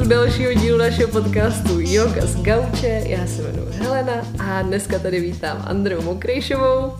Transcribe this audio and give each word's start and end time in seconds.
u 0.00 0.04
dalšího 0.04 0.52
dílu 0.52 0.78
našeho 0.78 1.10
podcastu 1.10 1.80
Yoga 1.80 2.26
z 2.26 2.42
Gauče. 2.42 3.02
Já 3.06 3.26
se 3.26 3.42
jmenuji 3.42 3.72
Helena 3.72 4.26
a 4.38 4.62
dneska 4.62 4.98
tady 4.98 5.20
vítám 5.20 5.64
Andreu 5.66 6.02
Mokrejšovou, 6.02 6.92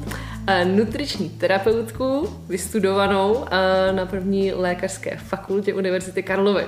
nutriční 0.64 1.30
terapeutku, 1.30 2.28
vystudovanou 2.48 3.44
na 3.92 4.06
první 4.06 4.52
lékařské 4.52 5.16
fakultě 5.16 5.74
Univerzity 5.74 6.22
Karlovy. 6.22 6.64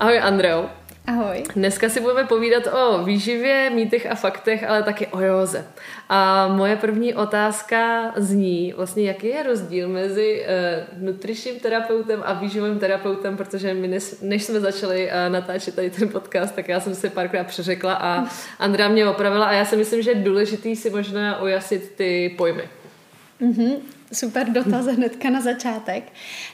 Ahoj 0.00 0.18
Andreu. 0.18 0.62
Ahoj. 1.10 1.42
Dneska 1.56 1.88
si 1.88 2.00
budeme 2.00 2.24
povídat 2.24 2.62
o 2.66 3.04
výživě, 3.04 3.70
mýtech 3.70 4.06
a 4.10 4.14
faktech, 4.14 4.64
ale 4.68 4.82
taky 4.82 5.06
o 5.06 5.20
józe. 5.20 5.66
A 6.08 6.48
moje 6.48 6.76
první 6.76 7.14
otázka 7.14 8.12
zní, 8.16 8.72
vlastně 8.76 9.02
jaký 9.02 9.26
je 9.26 9.42
rozdíl 9.42 9.88
mezi 9.88 10.44
uh, 10.44 11.02
nutričním 11.04 11.60
terapeutem 11.60 12.22
a 12.24 12.32
výživovým 12.32 12.78
terapeutem, 12.78 13.36
protože 13.36 13.74
my 13.74 13.88
než, 13.88 14.14
než 14.22 14.44
jsme 14.44 14.60
začali 14.60 15.06
uh, 15.06 15.32
natáčet 15.32 15.74
tady 15.74 15.90
ten 15.90 16.08
podcast, 16.08 16.54
tak 16.54 16.68
já 16.68 16.80
jsem 16.80 16.94
se 16.94 17.10
párkrát 17.10 17.46
přeřekla 17.46 17.94
a 17.94 18.24
Andrea 18.58 18.88
mě 18.88 19.08
opravila 19.08 19.46
a 19.46 19.52
já 19.52 19.64
si 19.64 19.76
myslím, 19.76 20.02
že 20.02 20.10
je 20.10 20.14
důležitý 20.14 20.76
si 20.76 20.90
možná 20.90 21.42
ujasnit 21.42 21.92
ty 21.96 22.34
pojmy. 22.38 22.62
Mm-hmm. 23.40 23.76
Super 24.12 24.50
dotaz 24.52 24.86
hnedka 24.86 25.30
na 25.30 25.40
začátek. 25.40 26.04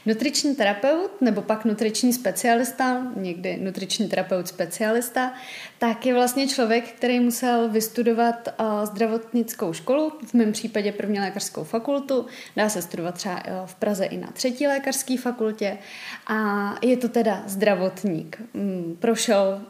Nutriční 0.07 0.57
terapeut 0.57 1.21
nebo 1.21 1.43
pak 1.43 1.65
nutriční 1.65 2.13
specialista, 2.13 3.03
někdy 3.17 3.57
nutriční 3.57 4.09
terapeut 4.09 4.49
specialista, 4.49 5.33
tak 5.79 6.07
je 6.07 6.15
vlastně 6.15 6.49
člověk, 6.49 6.93
který 6.93 7.21
musel 7.21 7.69
vystudovat 7.69 8.49
zdravotnickou 8.85 9.73
školu, 9.73 10.13
v 10.27 10.35
mém 10.35 10.53
případě 10.53 10.93
první 10.93 11.21
lékařskou 11.21 11.65
fakultu, 11.65 12.27
dá 12.57 12.69
se 12.69 12.83
studovat 12.83 13.15
třeba 13.15 13.43
v 13.67 13.75
Praze 13.75 14.05
i 14.05 14.17
na 14.17 14.29
třetí 14.33 14.67
lékařské 14.67 15.19
fakultě 15.19 15.79
a 16.27 16.75
je 16.83 16.97
to 16.97 17.09
teda 17.09 17.43
zdravotník. 17.47 18.43
Mm, 18.55 18.97
prošel 18.99 19.63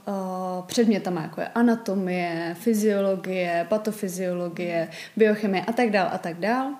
předmětama 0.66 1.22
jako 1.22 1.40
je 1.40 1.48
anatomie, 1.48 2.56
fyziologie, 2.60 3.66
patofyziologie, 3.68 4.88
biochemie 5.16 5.64
a 5.64 5.72
tak 5.72 5.90
dál 5.90 6.08
a 6.12 6.18
tak 6.18 6.36
dál 6.38 6.74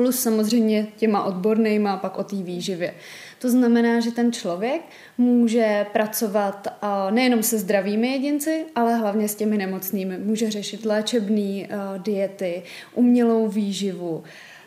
plus 0.00 0.20
samozřejmě 0.20 0.86
těma 0.96 1.24
odbornýma 1.24 1.96
pak 1.96 2.18
o 2.18 2.24
té 2.24 2.36
výživě. 2.36 2.94
To 3.38 3.50
znamená, 3.50 4.00
že 4.00 4.10
ten 4.10 4.32
člověk 4.32 4.80
může 5.18 5.86
pracovat 5.92 6.68
nejenom 7.10 7.42
se 7.42 7.58
zdravými 7.58 8.08
jedinci, 8.12 8.64
ale 8.74 8.94
hlavně 8.94 9.28
s 9.28 9.34
těmi 9.34 9.56
nemocnými. 9.56 10.18
Může 10.18 10.50
řešit 10.50 10.84
léčebné 10.84 11.68
diety, 11.98 12.62
umělou 12.94 13.48
výživu 13.48 14.24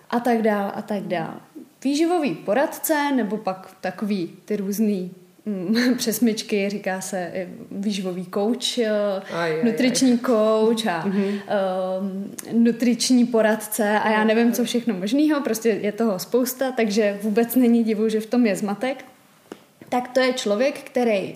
a 0.10 0.20
tak 0.20 0.42
dál 0.42 0.72
a 0.76 0.82
tak 0.82 1.04
dál. 1.04 1.42
Výživový 1.84 2.36
poradce 2.36 3.12
nebo 3.16 3.38
pak 3.38 3.78
takový 3.82 4.32
ty 4.46 4.56
různý 4.56 5.12
Mm, 5.46 5.96
přesmičky, 5.98 6.70
říká 6.70 7.02
se 7.02 7.48
výživový 7.72 8.26
kouč, 8.26 8.78
eh, 8.78 9.64
nutriční 9.64 10.18
kouč 10.18 10.86
a 10.86 11.04
mm-hmm. 11.06 11.42
uh, 12.52 12.64
nutriční 12.64 13.26
poradce 13.26 14.00
a 14.00 14.12
já 14.12 14.24
nevím, 14.24 14.52
co 14.52 14.64
všechno 14.64 14.94
možného, 14.94 15.42
prostě 15.42 15.70
je 15.70 15.92
toho 15.92 16.20
spousta, 16.20 16.72
takže 16.72 17.20
vůbec 17.22 17.56
není 17.56 17.84
divu, 17.84 18.10
že 18.10 18.20
v 18.20 18.26
tom 18.26 18.46
je 18.46 18.56
zmatek. 18.56 19.06
Tak 19.90 20.08
to 20.08 20.20
je 20.20 20.34
člověk, 20.34 20.80
který 20.80 21.36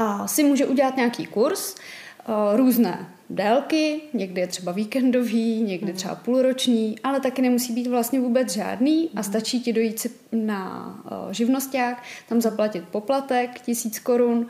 uh, 0.00 0.26
si 0.26 0.44
může 0.44 0.66
udělat 0.66 0.96
nějaký 0.96 1.26
kurz, 1.26 1.74
uh, 2.28 2.56
různé 2.56 3.15
délky, 3.30 4.00
někdy 4.14 4.40
je 4.40 4.46
třeba 4.46 4.72
víkendový, 4.72 5.62
někdy 5.62 5.92
třeba 5.92 6.14
půlroční, 6.14 6.98
ale 7.04 7.20
taky 7.20 7.42
nemusí 7.42 7.72
být 7.72 7.86
vlastně 7.86 8.20
vůbec 8.20 8.52
žádný 8.52 9.10
a 9.16 9.22
stačí 9.22 9.60
ti 9.60 9.72
dojít 9.72 9.98
si 9.98 10.10
na 10.32 10.94
živnosták, 11.30 12.02
tam 12.28 12.40
zaplatit 12.40 12.84
poplatek, 12.90 13.60
tisíc 13.60 13.98
korun 13.98 14.46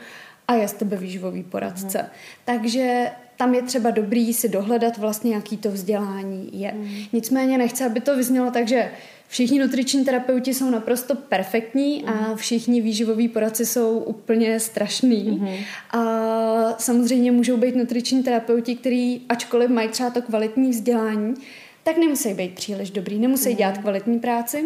a 0.48 0.54
je 0.54 0.68
z 0.68 0.72
tebe 0.72 0.96
výživový 0.96 1.42
poradce. 1.42 2.02
Mm. 2.02 2.08
Takže 2.44 3.10
tam 3.36 3.54
je 3.54 3.62
třeba 3.62 3.90
dobrý 3.90 4.34
si 4.34 4.48
dohledat 4.48 4.98
vlastně, 4.98 5.34
jaký 5.34 5.56
to 5.56 5.70
vzdělání 5.70 6.50
je. 6.52 6.72
Mm. 6.72 6.88
Nicméně 7.12 7.58
nechce, 7.58 7.86
aby 7.86 8.00
to 8.00 8.16
vyznělo 8.16 8.50
tak, 8.50 8.68
že 8.68 8.90
všichni 9.28 9.58
nutriční 9.58 10.04
terapeuti 10.04 10.54
jsou 10.54 10.70
naprosto 10.70 11.14
perfektní 11.14 12.02
mm. 12.02 12.08
a 12.08 12.12
mhm. 12.12 12.36
všichni 12.36 12.80
výživoví 12.80 13.28
poradci 13.28 13.66
jsou 13.66 13.98
úplně 13.98 14.60
strašný. 14.60 15.24
Mm. 15.24 15.48
A 15.90 16.74
samozřejmě 16.78 17.32
můžou 17.32 17.56
být 17.56 17.76
nutriční 17.76 18.22
terapeuti, 18.22 18.76
který 18.76 19.20
ačkoliv 19.28 19.70
mají 19.70 19.88
třeba 19.88 20.10
to 20.10 20.22
kvalitní 20.22 20.70
vzdělání, 20.70 21.34
tak 21.82 21.96
nemusí 21.96 22.34
být 22.34 22.54
příliš 22.54 22.90
dobrý, 22.90 23.18
nemusí 23.18 23.50
mm. 23.50 23.56
dělat 23.56 23.78
kvalitní 23.78 24.18
práci, 24.18 24.64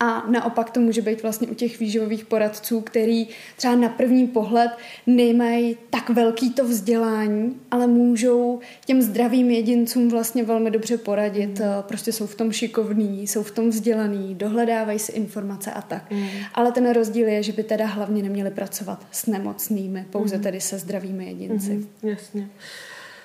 a 0.00 0.24
naopak 0.30 0.70
to 0.70 0.80
může 0.80 1.02
být 1.02 1.22
vlastně 1.22 1.48
u 1.48 1.54
těch 1.54 1.80
výživových 1.80 2.24
poradců, 2.24 2.80
který 2.80 3.28
třeba 3.56 3.74
na 3.74 3.88
první 3.88 4.26
pohled 4.26 4.70
nemají 5.06 5.76
tak 5.90 6.10
velký 6.10 6.50
to 6.50 6.64
vzdělání, 6.64 7.56
ale 7.70 7.86
můžou 7.86 8.60
těm 8.84 9.02
zdravým 9.02 9.50
jedincům 9.50 10.08
vlastně 10.08 10.44
velmi 10.44 10.70
dobře 10.70 10.98
poradit. 10.98 11.58
Mm. 11.58 11.64
Prostě 11.80 12.12
jsou 12.12 12.26
v 12.26 12.34
tom 12.34 12.52
šikovní, 12.52 13.26
jsou 13.26 13.42
v 13.42 13.50
tom 13.50 13.70
vzdělaný, 13.70 14.34
dohledávají 14.34 14.98
si 14.98 15.12
informace 15.12 15.72
a 15.72 15.82
tak. 15.82 16.10
Mm. 16.10 16.28
Ale 16.54 16.72
ten 16.72 16.90
rozdíl 16.90 17.28
je, 17.28 17.42
že 17.42 17.52
by 17.52 17.62
teda 17.62 17.86
hlavně 17.86 18.22
neměli 18.22 18.50
pracovat 18.50 19.06
s 19.10 19.26
nemocnými, 19.26 20.06
pouze 20.10 20.36
mm. 20.36 20.42
tedy 20.42 20.60
se 20.60 20.78
zdravými 20.78 21.26
jedinci. 21.26 21.70
Mm. 21.70 21.88
Jasně. 22.02 22.48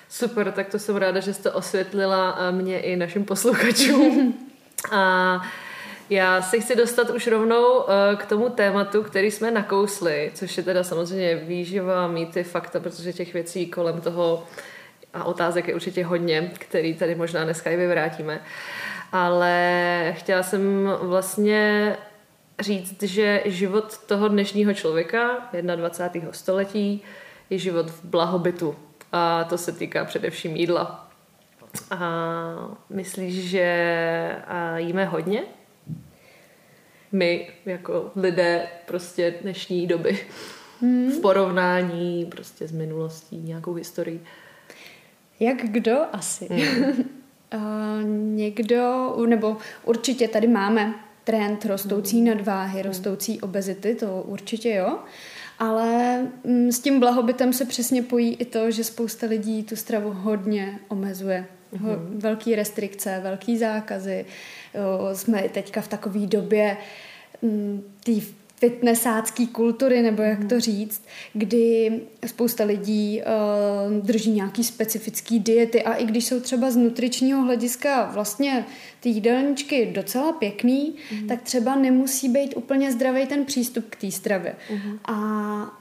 Super, 0.08 0.52
tak 0.52 0.68
to 0.68 0.78
jsem 0.78 0.96
ráda, 0.96 1.20
že 1.20 1.34
jste 1.34 1.50
osvětlila 1.50 2.38
eh, 2.38 2.52
mě 2.52 2.80
i 2.80 2.96
našim 2.96 3.24
posluchačům. 3.24 4.34
a 4.90 5.42
já 6.10 6.42
se 6.42 6.60
chci 6.60 6.76
dostat 6.76 7.10
už 7.10 7.26
rovnou 7.26 7.78
uh, 7.78 7.84
k 8.16 8.26
tomu 8.26 8.48
tématu, 8.48 9.02
který 9.02 9.30
jsme 9.30 9.50
nakousli, 9.50 10.30
což 10.34 10.56
je 10.56 10.62
teda 10.62 10.84
samozřejmě 10.84 11.34
výživa, 11.34 12.08
mýty, 12.08 12.44
fakta, 12.44 12.80
protože 12.80 13.12
těch 13.12 13.34
věcí 13.34 13.66
kolem 13.66 14.00
toho 14.00 14.44
a 15.14 15.24
otázek 15.24 15.68
je 15.68 15.74
určitě 15.74 16.04
hodně, 16.04 16.50
který 16.58 16.94
tady 16.94 17.14
možná 17.14 17.44
dneska 17.44 17.70
i 17.70 17.76
vyvrátíme. 17.76 18.40
Ale 19.12 20.14
chtěla 20.16 20.42
jsem 20.42 20.92
vlastně 21.00 21.96
říct, 22.60 23.02
že 23.02 23.42
život 23.44 23.98
toho 23.98 24.28
dnešního 24.28 24.74
člověka, 24.74 25.48
21. 25.76 26.32
století, 26.32 27.02
je 27.50 27.58
život 27.58 27.90
v 27.90 28.04
blahobytu. 28.04 28.76
A 29.12 29.44
to 29.44 29.58
se 29.58 29.72
týká 29.72 30.04
především 30.04 30.56
jídla. 30.56 31.08
A 31.90 31.98
myslíš, 32.90 33.50
že 33.50 34.36
jíme 34.76 35.04
hodně? 35.04 35.42
My 37.12 37.48
jako 37.66 38.10
lidé 38.16 38.66
prostě 38.86 39.34
dnešní 39.42 39.86
doby 39.86 40.18
hmm. 40.80 41.10
v 41.10 41.20
porovnání 41.20 42.26
prostě 42.26 42.68
s 42.68 42.72
minulostí, 42.72 43.36
nějakou 43.36 43.74
historií. 43.74 44.20
Jak 45.40 45.56
kdo 45.56 45.98
asi? 46.12 46.48
Hmm. 46.50 46.84
uh, 47.54 48.04
někdo, 48.36 49.16
nebo 49.26 49.56
určitě 49.84 50.28
tady 50.28 50.46
máme 50.46 50.94
trend 51.24 51.64
rostoucí 51.64 52.16
hmm. 52.16 52.28
nadváhy, 52.28 52.82
rostoucí 52.82 53.40
obezity, 53.40 53.94
to 53.94 54.22
určitě 54.26 54.74
jo. 54.74 54.98
Ale 55.58 56.18
mm, 56.44 56.72
s 56.72 56.80
tím 56.80 57.00
blahobytem 57.00 57.52
se 57.52 57.64
přesně 57.64 58.02
pojí 58.02 58.34
i 58.34 58.44
to, 58.44 58.70
že 58.70 58.84
spousta 58.84 59.26
lidí 59.26 59.62
tu 59.62 59.76
stravu 59.76 60.10
hodně 60.12 60.78
omezuje. 60.88 61.46
Mm-hmm. 61.72 61.96
Velký 62.18 62.54
restrikce, 62.54 63.20
velký 63.22 63.58
zákazy. 63.58 64.18
Jo, 64.18 64.24
jsme 65.12 65.48
teďka 65.48 65.80
v 65.80 65.88
takové 65.88 66.26
době 66.26 66.76
mm, 67.42 67.82
té 68.04 68.12
fitnessácký 68.60 69.46
kultury, 69.46 70.02
nebo 70.02 70.22
jak 70.22 70.38
to 70.38 70.54
mhm. 70.54 70.60
říct, 70.60 71.02
kdy 71.32 72.00
spousta 72.26 72.64
lidí 72.64 73.22
uh, 73.22 74.06
drží 74.06 74.30
nějaký 74.30 74.64
specifický 74.64 75.40
diety 75.40 75.82
a 75.82 75.94
i 75.94 76.06
když 76.06 76.24
jsou 76.24 76.40
třeba 76.40 76.70
z 76.70 76.76
nutričního 76.76 77.42
hlediska 77.42 78.10
vlastně 78.14 78.64
ty 79.00 79.08
jídelníčky 79.08 79.86
docela 79.86 80.32
pěkný, 80.32 80.94
mm. 81.12 81.28
tak 81.28 81.42
třeba 81.42 81.76
nemusí 81.76 82.28
být 82.28 82.56
úplně 82.56 82.92
zdravý 82.92 83.26
ten 83.26 83.44
přístup 83.44 83.84
k 83.90 83.96
té 83.96 84.10
stravě. 84.10 84.56
Mm. 84.72 84.98
A 85.04 85.16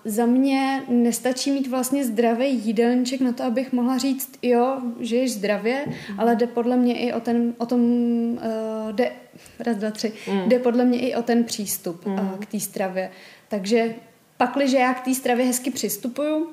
za 0.06 0.25
mě 0.25 0.84
nestačí 0.90 1.52
mít 1.52 1.68
vlastně 1.68 2.06
zdravý 2.06 2.60
jídelníček 2.66 3.22
na 3.22 3.32
to, 3.32 3.44
abych 3.44 3.74
mohla 3.74 3.98
říct, 3.98 4.32
jo, 4.42 4.78
žiješ 5.00 5.32
zdravě, 5.32 5.84
mm. 5.88 6.20
ale 6.20 6.36
jde 6.36 6.48
podle 6.48 6.78
mě 6.78 7.00
i 7.00 7.14
o, 7.14 7.20
ten, 7.20 7.54
o 7.58 7.66
tom, 7.66 7.82
uh, 7.82 8.92
jde, 8.92 9.12
raz, 9.59 9.77
dva, 9.77 9.91
tři, 9.91 10.13
mm. 10.31 10.50
jde 10.50 10.59
podle 10.59 10.86
mě 10.86 11.00
i 11.00 11.15
o 11.15 11.21
ten 11.21 11.44
přístup 11.44 12.06
mm. 12.06 12.13
uh, 12.13 12.38
k 12.38 12.45
té 12.45 12.59
stravě. 12.59 13.12
Takže 13.47 13.95
pakliže 14.38 14.77
já 14.77 14.94
k 14.94 15.06
té 15.06 15.13
stravě 15.13 15.45
hezky 15.45 15.71
přistupuju 15.71 16.50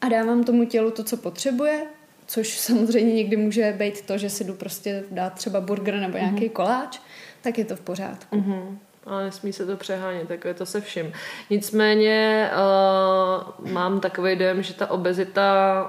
a 0.00 0.08
dávám 0.08 0.44
tomu 0.44 0.64
tělu 0.64 0.90
to, 0.90 1.04
co 1.04 1.16
potřebuje, 1.16 1.82
což 2.26 2.58
samozřejmě 2.58 3.14
někdy 3.14 3.36
může 3.36 3.74
být 3.78 4.02
to, 4.02 4.18
že 4.18 4.30
si 4.30 4.44
jdu 4.44 4.54
prostě 4.54 5.04
dát 5.10 5.32
třeba 5.32 5.60
burger 5.60 5.94
nebo 5.94 6.18
nějaký 6.18 6.36
mm-hmm. 6.36 6.52
koláč, 6.52 6.98
tak 7.42 7.58
je 7.58 7.64
to 7.64 7.76
v 7.76 7.80
pořádku. 7.80 8.36
Mm-hmm. 8.36 8.78
Ale 9.06 9.24
nesmí 9.24 9.52
se 9.52 9.66
to 9.66 9.76
přehánět, 9.76 10.28
tak 10.28 10.44
je 10.44 10.54
to 10.54 10.66
se 10.66 10.80
vším. 10.80 11.12
Nicméně 11.50 12.50
uh, 12.52 13.70
mám 13.70 14.00
takový 14.00 14.36
dojem, 14.36 14.62
že 14.62 14.74
ta 14.74 14.90
obezita 14.90 15.44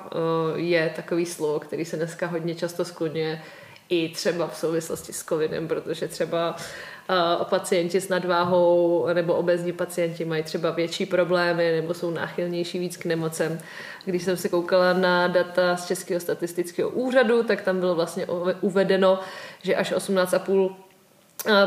uh, 0.06 0.60
je 0.60 0.94
takový 0.96 1.26
slovo, 1.26 1.60
který 1.60 1.86
se 1.86 1.98
dneska 1.98 2.28
hodně 2.28 2.56
často 2.56 2.86
skloňuje 2.86 3.42
i 3.90 4.10
třeba 4.10 4.48
v 4.48 4.58
souvislosti 4.58 5.14
s 5.14 5.24
covidem, 5.24 5.68
protože 5.68 6.08
třeba 6.08 6.56
uh, 7.10 7.44
pacienti 7.44 8.02
s 8.02 8.10
nadváhou 8.10 9.08
nebo 9.14 9.34
obezní 9.34 9.74
pacienti 9.74 10.26
mají 10.26 10.44
třeba 10.44 10.72
větší 10.72 11.06
problémy 11.06 11.72
nebo 11.72 11.94
jsou 11.94 12.12
náchylnější 12.12 12.80
víc 12.80 12.98
k 12.98 13.06
nemocem. 13.06 13.60
Když 14.06 14.24
jsem 14.24 14.38
se 14.38 14.50
koukala 14.50 14.94
na 14.94 15.28
data 15.28 15.78
z 15.78 15.88
Českého 15.88 16.20
statistického 16.20 16.90
úřadu, 16.90 17.44
tak 17.44 17.62
tam 17.62 17.80
bylo 17.80 17.96
vlastně 17.96 18.28
uvedeno, 18.62 19.20
že 19.64 19.76
až 19.76 19.92
18,5 19.92 20.76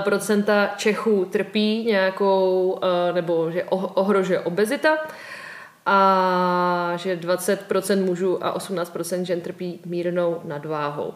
procenta 0.05 0.71
Čechů 0.77 1.25
trpí 1.25 1.85
nějakou, 1.85 2.81
nebo 3.13 3.51
že 3.51 3.65
ohrožuje 3.65 4.41
obezita 4.41 4.99
a 5.87 6.93
že 6.97 7.17
20% 7.17 8.05
mužů 8.05 8.45
a 8.45 8.59
18% 8.59 9.23
žen 9.23 9.41
trpí 9.41 9.81
mírnou 9.87 10.41
nadváhou. 10.45 11.15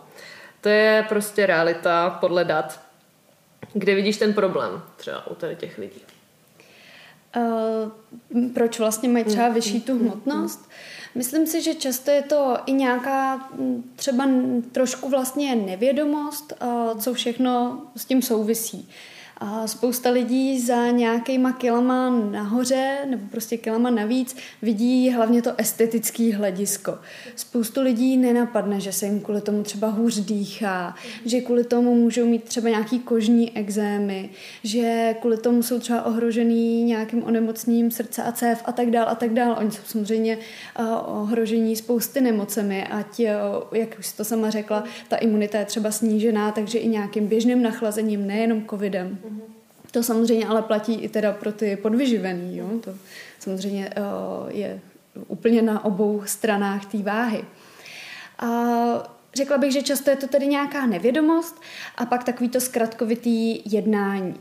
To 0.64 0.70
je 0.70 1.04
prostě 1.08 1.46
realita 1.46 2.10
podle 2.10 2.44
dat. 2.44 2.80
Kde 3.72 3.94
vidíš 3.94 4.16
ten 4.16 4.34
problém 4.34 4.82
třeba 4.96 5.26
u 5.26 5.34
tady 5.34 5.56
těch 5.56 5.78
lidí? 5.78 6.00
Uh, 7.36 8.50
proč 8.54 8.78
vlastně 8.78 9.08
mají 9.08 9.24
třeba 9.24 9.48
vyšší 9.48 9.80
tu 9.80 9.98
hmotnost? 9.98 10.70
Myslím 11.14 11.46
si, 11.46 11.62
že 11.62 11.74
často 11.74 12.10
je 12.10 12.22
to 12.22 12.56
i 12.66 12.72
nějaká 12.72 13.48
třeba 13.96 14.28
trošku 14.72 15.08
vlastně 15.08 15.54
nevědomost, 15.54 16.52
uh, 16.62 17.00
co 17.00 17.14
všechno 17.14 17.82
s 17.96 18.04
tím 18.04 18.22
souvisí. 18.22 18.90
A 19.46 19.66
spousta 19.66 20.10
lidí 20.10 20.60
za 20.60 20.90
nějakýma 20.90 21.52
kilama 21.52 22.10
nahoře 22.10 22.98
nebo 23.10 23.22
prostě 23.30 23.56
kilama 23.56 23.90
navíc 23.90 24.36
vidí 24.62 25.10
hlavně 25.10 25.42
to 25.42 25.50
estetický 25.58 26.32
hledisko. 26.32 26.98
Spoustu 27.36 27.82
lidí 27.82 28.16
nenapadne, 28.16 28.80
že 28.80 28.92
se 28.92 29.06
jim 29.06 29.20
kvůli 29.20 29.40
tomu 29.40 29.62
třeba 29.62 29.88
hůř 29.88 30.20
dýchá, 30.20 30.94
že 31.24 31.40
kvůli 31.40 31.64
tomu 31.64 31.94
můžou 31.94 32.26
mít 32.26 32.44
třeba 32.44 32.68
nějaký 32.68 32.98
kožní 32.98 33.56
exémy, 33.56 34.30
že 34.62 35.14
kvůli 35.20 35.36
tomu 35.36 35.62
jsou 35.62 35.78
třeba 35.78 36.02
ohrožený 36.02 36.84
nějakým 36.84 37.24
onemocněním 37.24 37.90
srdce 37.90 38.22
a 38.22 38.32
cév 38.32 38.62
a 38.64 38.72
tak 38.72 38.90
dál 38.90 39.08
a 39.08 39.14
tak 39.14 39.32
dál. 39.32 39.56
Oni 39.58 39.70
jsou 39.70 39.82
samozřejmě 39.84 40.38
uh, 40.78 40.86
ohrožení 41.22 41.76
spousty 41.76 42.20
nemocemi, 42.20 42.84
ať, 42.84 43.20
uh, 43.20 43.26
jak 43.78 43.96
už 43.98 44.12
to 44.12 44.24
sama 44.24 44.50
řekla, 44.50 44.84
ta 45.08 45.16
imunita 45.16 45.58
je 45.58 45.64
třeba 45.64 45.90
snížená, 45.90 46.52
takže 46.52 46.78
i 46.78 46.88
nějakým 46.88 47.26
běžným 47.26 47.62
nachlazením, 47.62 48.26
nejenom 48.26 48.62
covidem. 48.70 49.18
To 49.90 50.02
samozřejmě 50.02 50.46
ale 50.46 50.62
platí 50.62 50.94
i 50.94 51.08
teda 51.08 51.32
pro 51.32 51.52
ty 51.52 51.76
podvyživený. 51.76 52.56
Jo? 52.56 52.68
To 52.84 52.94
samozřejmě 53.38 53.90
uh, 53.98 54.48
je 54.48 54.80
úplně 55.28 55.62
na 55.62 55.84
obou 55.84 56.22
stranách 56.26 56.86
té 56.86 56.98
váhy. 56.98 57.44
A 58.38 58.48
řekla 59.34 59.58
bych, 59.58 59.72
že 59.72 59.82
často 59.82 60.10
je 60.10 60.16
to 60.16 60.26
tedy 60.26 60.46
nějaká 60.46 60.86
nevědomost 60.86 61.60
a 61.96 62.06
pak 62.06 62.24
takový 62.24 62.48
to 62.48 62.60
zkratkovitý 62.60 63.62
jednání. 63.72 64.34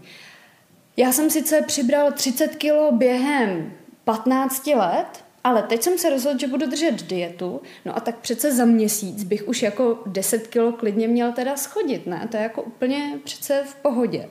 Já 0.97 1.11
jsem 1.11 1.29
sice 1.29 1.61
přibral 1.61 2.11
30 2.11 2.55
kilo 2.55 2.91
během 2.91 3.73
15 4.03 4.67
let, 4.67 5.23
ale 5.43 5.63
teď 5.63 5.83
jsem 5.83 5.97
se 5.97 6.09
rozhodl, 6.09 6.39
že 6.39 6.47
budu 6.47 6.65
držet 6.65 7.03
dietu, 7.03 7.61
no 7.85 7.97
a 7.97 7.99
tak 7.99 8.17
přece 8.17 8.55
za 8.55 8.65
měsíc 8.65 9.23
bych 9.23 9.47
už 9.47 9.61
jako 9.61 9.99
10 10.05 10.47
kilo 10.47 10.71
klidně 10.71 11.07
měl 11.07 11.31
teda 11.31 11.57
schodit, 11.57 12.07
ne? 12.07 12.27
To 12.31 12.37
je 12.37 12.43
jako 12.43 12.61
úplně 12.61 13.19
přece 13.23 13.63
v 13.65 13.75
pohodě. 13.75 14.29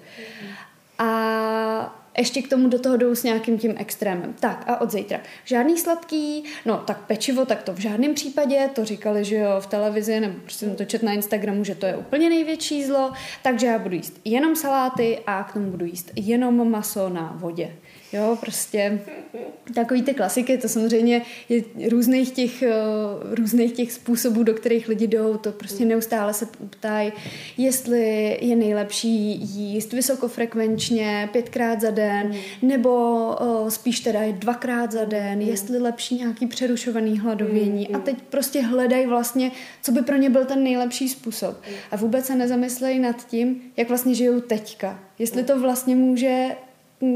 A 0.98 1.98
ještě 2.18 2.42
k 2.42 2.48
tomu 2.48 2.68
do 2.68 2.78
toho 2.78 2.96
jdou 2.96 3.14
s 3.14 3.22
nějakým 3.22 3.58
tím 3.58 3.74
extrémem. 3.76 4.34
Tak 4.40 4.64
a 4.68 4.80
od 4.80 4.90
zítra. 4.90 5.20
Žádný 5.44 5.78
sladký, 5.78 6.44
no 6.66 6.76
tak 6.76 6.98
pečivo, 6.98 7.44
tak 7.44 7.62
to 7.62 7.72
v 7.72 7.78
žádném 7.78 8.14
případě, 8.14 8.70
to 8.74 8.84
říkali, 8.84 9.24
že 9.24 9.36
jo, 9.36 9.50
v 9.60 9.66
televizi, 9.66 10.20
nebo 10.20 10.34
prostě 10.42 10.66
jsem 10.66 10.76
to 10.76 10.84
čet 10.84 11.02
na 11.02 11.12
Instagramu, 11.12 11.64
že 11.64 11.74
to 11.74 11.86
je 11.86 11.96
úplně 11.96 12.28
největší 12.28 12.84
zlo, 12.84 13.12
takže 13.42 13.66
já 13.66 13.78
budu 13.78 13.94
jíst 13.94 14.20
jenom 14.24 14.56
saláty 14.56 15.18
a 15.26 15.44
k 15.44 15.52
tomu 15.52 15.70
budu 15.70 15.84
jíst 15.84 16.10
jenom 16.16 16.70
maso 16.70 17.08
na 17.08 17.32
vodě. 17.36 17.76
Jo, 18.12 18.38
prostě 18.40 19.00
takový 19.74 20.02
ty 20.02 20.14
klasiky, 20.14 20.58
to 20.58 20.68
samozřejmě 20.68 21.22
je 21.48 21.62
různých 21.88 22.30
těch, 22.30 22.62
eh, 22.62 22.72
různých 23.30 23.72
těch 23.72 23.92
způsobů, 23.92 24.42
do 24.42 24.54
kterých 24.54 24.88
lidi 24.88 25.06
jdou, 25.06 25.36
to 25.36 25.52
prostě 25.52 25.84
neustále 25.84 26.34
se 26.34 26.46
ptají, 26.70 27.12
jestli 27.58 28.38
je 28.40 28.56
nejlepší 28.56 29.40
jíst 29.42 29.92
vysokofrekvenčně 29.92 31.28
pětkrát 31.32 31.80
za 31.80 31.90
den, 31.90 32.32
nebo 32.62 32.90
o, 33.38 33.70
spíš 33.70 34.00
teda 34.00 34.20
dvakrát 34.32 34.92
za 34.92 35.04
den, 35.04 35.38
mm. 35.38 35.48
jestli 35.48 35.78
lepší 35.78 36.14
nějaký 36.14 36.46
přerušovaný 36.46 37.18
hladovění 37.18 37.86
mm. 37.90 37.96
a 37.96 37.98
teď 37.98 38.22
prostě 38.22 38.62
hledají 38.62 39.06
vlastně, 39.06 39.50
co 39.82 39.92
by 39.92 40.02
pro 40.02 40.16
ně 40.16 40.30
byl 40.30 40.44
ten 40.44 40.64
nejlepší 40.64 41.08
způsob. 41.08 41.56
A 41.90 41.96
vůbec 41.96 42.26
se 42.26 42.36
nezamyslejí 42.36 42.98
nad 42.98 43.26
tím, 43.26 43.62
jak 43.76 43.88
vlastně 43.88 44.14
žijou 44.14 44.40
teďka. 44.40 45.00
Jestli 45.18 45.44
to 45.44 45.60
vlastně 45.60 45.96
může 45.96 46.48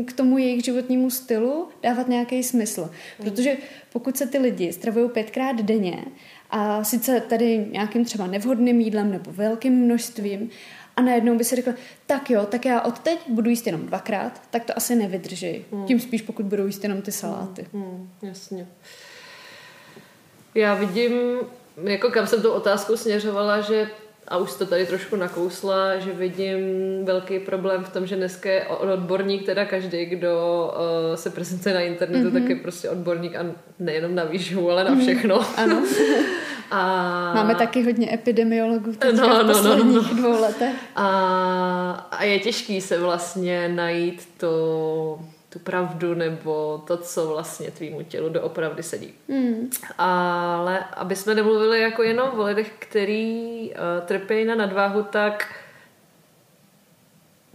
k 0.07 0.13
tomu 0.13 0.39
jejich 0.39 0.65
životnímu 0.65 1.11
stylu 1.11 1.69
dávat 1.83 2.09
nějaký 2.09 2.43
smysl. 2.43 2.91
Protože 3.23 3.57
pokud 3.93 4.17
se 4.17 4.27
ty 4.27 4.39
lidi 4.39 4.73
stravují 4.73 5.11
pětkrát 5.11 5.57
denně 5.57 6.05
a 6.51 6.85
sice 6.85 7.21
tady 7.21 7.67
nějakým 7.73 8.05
třeba 8.05 8.27
nevhodným 8.27 8.81
jídlem 8.81 9.13
nebo 9.13 9.33
velkým 9.33 9.73
množstvím 9.73 10.51
a 10.97 11.03
najednou 11.03 11.37
by 11.37 11.45
si 11.45 11.57
řekla, 11.57 11.75
tak 12.07 12.31
jo, 12.31 12.47
tak 12.47 12.65
já 12.65 12.81
od 12.81 12.99
teď 12.99 13.19
budu 13.29 13.51
jíst 13.51 13.67
jenom 13.67 13.87
dvakrát, 13.87 14.43
tak 14.51 14.65
to 14.65 14.77
asi 14.77 14.95
nevydrží. 14.95 15.65
Hmm. 15.73 15.87
Tím 15.87 16.01
spíš, 16.01 16.23
pokud 16.23 16.47
budou 16.47 16.67
jíst 16.67 16.83
jenom 16.83 17.03
ty 17.03 17.13
saláty. 17.13 17.67
Hmm, 17.73 17.83
hmm, 17.83 18.09
jasně. 18.23 18.67
Já 20.55 20.75
vidím, 20.75 21.13
jako 21.85 22.11
kam 22.11 22.27
jsem 22.27 22.43
tu 22.43 22.51
otázku 22.51 22.97
směřovala, 22.97 23.61
že 23.61 23.91
a 24.29 24.37
už 24.37 24.55
to 24.55 24.67
tady 24.67 24.87
trošku 24.87 25.17
nakousla, 25.17 25.99
že 25.99 26.13
vidím 26.13 26.59
velký 27.05 27.39
problém 27.39 27.85
v 27.85 27.89
tom, 27.89 28.07
že 28.07 28.17
dneska 28.17 28.51
je 28.51 28.67
odborník, 28.67 29.47
teda 29.47 29.65
každý, 29.65 30.05
kdo 30.05 30.35
uh, 30.75 31.17
se 31.17 31.31
prezentuje 31.31 31.75
na 31.75 31.81
internetu, 31.81 32.29
mm-hmm. 32.29 32.33
tak 32.33 32.49
je 32.49 32.57
prostě 32.57 32.91
odborník 32.91 33.37
a 33.37 33.47
nejenom 33.79 34.15
na 34.15 34.25
výživu, 34.25 34.71
ale 34.71 34.85
na 34.85 34.91
mhm. 34.91 35.01
všechno. 35.01 35.39
Mm, 35.39 35.45
ano. 35.57 35.83
a... 36.71 36.83
Máme 37.35 37.55
taky 37.55 37.83
hodně 37.83 38.15
epidemiologů 38.15 38.93
no, 39.05 39.13
no, 39.13 39.45
v 39.45 39.47
posledních 39.47 39.87
no, 39.87 40.03
no, 40.03 40.09
no. 40.09 40.15
dvou 40.15 40.41
letech. 40.41 40.75
A, 40.97 42.09
a 42.11 42.25
je 42.25 42.39
těžký 42.39 42.81
se 42.81 42.99
vlastně 42.99 43.69
najít 43.69 44.29
to 44.37 45.21
tu 45.57 45.63
pravdu 45.63 46.15
nebo 46.15 46.83
to, 46.87 46.97
co 46.97 47.27
vlastně 47.27 47.71
tvýmu 47.71 48.03
tělu 48.03 48.29
doopravdy 48.29 48.83
sedí. 48.83 49.15
Mm. 49.29 49.71
Ale 49.99 50.85
aby 50.93 51.17
jsme 51.17 51.35
nemluvili 51.35 51.81
jako 51.81 52.03
jenom 52.03 52.41
o 52.41 52.45
lidech, 52.45 52.73
který 52.79 53.71
uh, 53.71 54.07
trpí 54.07 54.45
na 54.45 54.55
nadváhu, 54.55 55.03
tak 55.03 55.55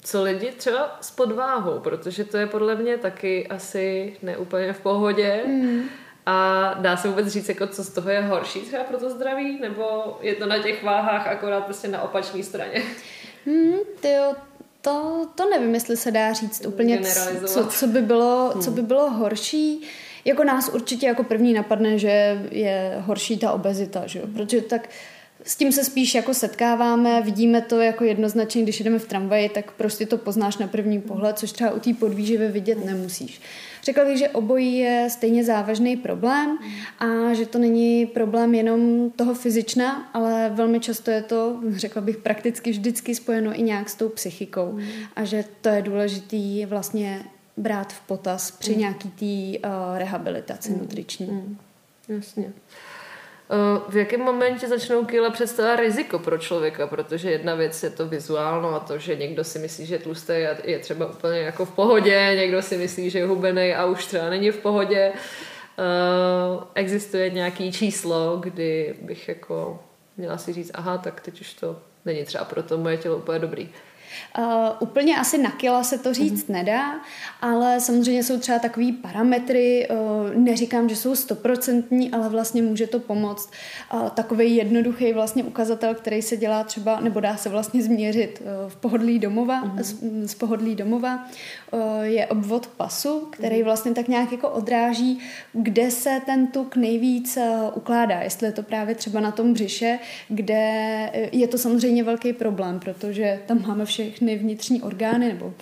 co 0.02 0.24
lidi 0.24 0.52
třeba 0.52 0.98
s 1.02 1.12
podváhou, 1.12 1.80
protože 1.80 2.24
to 2.24 2.38
je 2.38 2.48
podle 2.48 2.76
mě 2.76 2.98
taky 2.98 3.48
asi 3.48 4.18
neúplně 4.22 4.74
v 4.74 4.80
pohodě. 4.80 5.44
Mm. 5.48 5.84
A 6.26 6.74
dá 6.80 6.98
se 6.98 7.08
vůbec 7.08 7.28
říct, 7.28 7.50
jako 7.50 7.68
co 7.68 7.84
z 7.84 7.90
toho 7.90 8.10
je 8.10 8.22
horší 8.22 8.60
třeba 8.60 8.84
pro 8.84 8.98
to 8.98 9.10
zdraví, 9.10 9.60
nebo 9.60 10.18
je 10.22 10.36
to 10.36 10.46
na 10.46 10.60
těch 10.60 10.84
váhách 10.84 11.28
akorát 11.28 11.66
prostě 11.66 11.88
na 11.88 12.02
opačné 12.02 12.44
straně? 12.44 12.84
Hmm, 13.46 13.80
tyjo, 14.00 14.36
to, 14.82 15.28
to 15.36 15.50
nevím, 15.50 15.74
jestli 15.74 15.98
se 15.98 16.12
dá 16.12 16.34
říct 16.34 16.66
úplně, 16.66 17.02
co, 17.46 17.66
co, 17.66 17.88
by 17.88 18.02
bylo, 18.02 18.52
hmm. 18.54 18.64
co 18.64 18.72
by 18.72 18.82
bylo 18.82 19.10
horší. 19.10 19.82
Jako 20.26 20.44
nás 20.44 20.70
určitě 20.70 21.06
jako 21.06 21.24
první 21.24 21.54
napadne, 21.54 21.98
že 21.98 22.42
je 22.52 22.96
horší 23.00 23.38
ta 23.38 23.52
obezita, 23.52 24.04
že 24.08 24.20
jo? 24.20 24.28
protože 24.34 24.62
tak 24.62 24.90
s 25.44 25.56
tím 25.56 25.72
se 25.72 25.84
spíš 25.84 26.16
jako 26.16 26.34
setkáváme, 26.34 27.22
vidíme 27.22 27.62
to 27.62 27.82
jako 27.82 28.04
jednoznačně, 28.04 28.64
když 28.64 28.82
jdeme 28.82 29.00
v 29.00 29.08
tramvaji, 29.08 29.50
tak 29.50 29.72
prostě 29.72 30.06
to 30.06 30.18
poznáš 30.18 30.58
na 30.58 30.68
první 30.68 31.02
pohled, 31.02 31.40
což 31.40 31.52
třeba 31.52 31.72
u 31.72 31.80
té 31.80 31.94
podvýživy 31.94 32.48
vidět 32.48 32.86
nemusíš. 32.86 33.42
Řekla 33.84 34.06
bych, 34.06 34.18
že 34.18 34.30
obojí 34.30 34.78
je 34.78 35.08
stejně 35.12 35.44
závažný 35.44 35.98
problém 35.98 36.58
a 37.00 37.34
že 37.34 37.46
to 37.46 37.60
není 37.60 38.06
problém 38.06 38.56
jenom 38.56 39.12
toho 39.12 39.34
fyzična, 39.34 40.10
ale 40.14 40.52
velmi 40.54 40.80
často 40.80 41.12
je 41.12 41.22
to, 41.22 41.60
řekla 41.70 42.02
bych, 42.02 42.18
prakticky 42.18 42.72
vždycky 42.72 43.16
spojeno 43.16 43.60
i 43.60 43.62
nějak 43.62 43.90
s 43.90 43.96
tou 43.96 44.10
psychikou 44.10 44.72
mm. 44.72 44.84
a 45.16 45.24
že 45.24 45.46
to 45.62 45.70
je 45.70 45.82
důležitý 45.82 46.66
vlastně 46.66 47.24
brát 47.58 47.94
v 47.94 48.02
potaz 48.02 48.52
při 48.52 48.72
mm. 48.72 48.80
nějaký 48.80 49.10
té 49.10 49.68
uh, 49.68 49.98
rehabilitaci 49.98 50.72
mm. 50.72 50.80
nutriční. 50.80 51.58
Jasně. 52.08 52.54
Eh, 53.54 53.82
v 53.90 53.96
jakém 53.96 54.22
momentě 54.22 54.68
začnou 54.68 55.06
kýle 55.06 55.30
představovat 55.30 55.80
riziko 55.80 56.20
pro 56.20 56.38
člověka, 56.38 56.88
protože 56.88 57.32
jedna 57.32 57.56
věc 57.56 57.84
je 57.84 57.90
to 57.90 58.08
vizuálno 58.08 58.76
a 58.76 58.80
to, 58.80 58.98
že 58.98 59.16
někdo 59.16 59.44
si 59.44 59.60
myslí, 59.60 59.86
že 59.86 60.00
tlustý 60.00 60.34
je 60.64 60.80
třeba 60.80 61.06
úplně 61.06 61.40
jako 61.40 61.66
v 61.66 61.72
pohodě, 61.72 62.34
někdo 62.36 62.62
si 62.62 62.78
myslí, 62.78 63.10
že 63.10 63.20
je 63.20 63.26
hubený 63.26 63.74
a 63.74 63.86
už 63.86 64.06
třeba 64.06 64.30
není 64.30 64.52
v 64.52 64.58
pohodě. 64.58 65.12
Uh, 65.12 66.64
existuje 66.76 67.30
nějaký 67.30 67.72
číslo, 67.72 68.38
kdy 68.38 68.96
bych 69.02 69.28
jako 69.28 69.80
měla 70.18 70.38
si 70.38 70.54
říct, 70.54 70.72
aha, 70.74 70.98
tak 70.98 71.22
teď 71.22 71.42
už 71.42 71.54
to 71.54 71.80
není 72.06 72.24
třeba 72.24 72.46
pro 72.46 72.64
to 72.64 72.78
moje 72.78 72.98
tělo 72.98 73.18
úplně 73.18 73.40
dobrý. 73.40 73.70
Uh, 74.38 74.46
úplně 74.80 75.18
asi 75.18 75.38
na 75.38 75.52
kila 75.52 75.84
se 75.84 75.98
to 75.98 76.14
říct 76.14 76.46
mm-hmm. 76.46 76.54
nedá, 76.54 77.00
ale 77.42 77.80
samozřejmě 77.80 78.24
jsou 78.24 78.40
třeba 78.40 78.60
takový 78.60 78.92
parametry, 78.92 79.88
uh, 79.90 80.36
neříkám, 80.36 80.90
že 80.90 80.96
jsou 80.96 81.16
stoprocentní, 81.16 82.12
ale 82.12 82.30
vlastně 82.30 82.62
může 82.62 82.88
to 82.88 83.00
pomoct. 83.00 83.52
Uh, 83.94 84.10
takový 84.10 84.56
jednoduchý 84.56 85.14
vlastně 85.14 85.44
ukazatel, 85.44 85.96
který 85.96 86.22
se 86.22 86.38
dělá 86.38 86.64
třeba, 86.64 87.00
nebo 87.00 87.20
dá 87.20 87.38
se 87.38 87.50
vlastně 87.50 87.84
změřit 87.84 88.42
uh, 88.42 88.70
v 88.70 88.76
pohodlí 88.76 89.20
domova, 89.20 89.64
mm-hmm. 89.64 89.82
z, 89.82 90.32
z 90.32 90.36
pohodlí 90.36 90.76
domova, 90.76 91.28
uh, 91.72 91.82
je 92.02 92.28
obvod 92.28 92.68
pasu, 92.68 93.28
který 93.32 93.56
mm-hmm. 93.56 93.64
vlastně 93.64 93.92
tak 93.92 94.08
nějak 94.08 94.32
jako 94.32 94.50
odráží, 94.50 95.20
kde 95.54 95.92
se 95.92 96.22
ten 96.26 96.48
tuk 96.48 96.76
nejvíc 96.76 97.38
uh, 97.38 97.44
ukládá, 97.74 98.22
jestli 98.22 98.48
je 98.48 98.52
to 98.52 98.64
právě 98.64 98.96
třeba 98.96 99.20
na 99.20 99.32
tom 99.32 99.54
břiše, 99.54 100.00
kde 100.30 100.62
je 101.32 101.48
to 101.48 101.58
samozřejmě 101.58 102.04
velký 102.04 102.34
problém, 102.34 102.80
protože 102.80 103.40
tam 103.46 103.62
máme 103.68 103.86
všechny 104.10 104.38
vnitřní 104.38 104.82
orgány, 104.82 105.28
nebo 105.28 105.54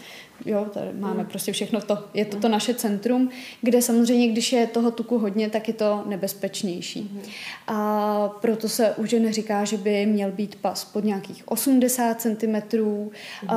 jo, 0.46 0.66
tady 0.74 0.88
máme 1.00 1.24
mm. 1.24 1.30
prostě 1.30 1.52
všechno 1.52 1.82
to, 1.82 2.04
je 2.14 2.26
to 2.26 2.38
to 2.38 2.48
mm. 2.48 2.52
naše 2.52 2.74
centrum, 2.74 3.30
kde 3.62 3.82
samozřejmě, 3.82 4.28
když 4.28 4.54
je 4.54 4.68
toho 4.68 4.92
tuku 4.92 5.18
hodně, 5.18 5.50
tak 5.50 5.68
je 5.68 5.74
to 5.74 6.04
nebezpečnější. 6.06 7.02
Mm. 7.02 7.22
A 7.68 8.30
proto 8.42 8.70
se 8.70 8.96
už 8.96 9.12
neříká, 9.12 9.66
že 9.66 9.78
by 9.78 10.06
měl 10.06 10.32
být 10.32 10.56
pas 10.56 10.86
pod 10.86 11.04
nějakých 11.04 11.48
80 11.48 12.22
cm, 12.22 12.78
mm. 12.82 13.50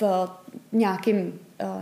v 0.00 0.28
nějakým 0.72 1.32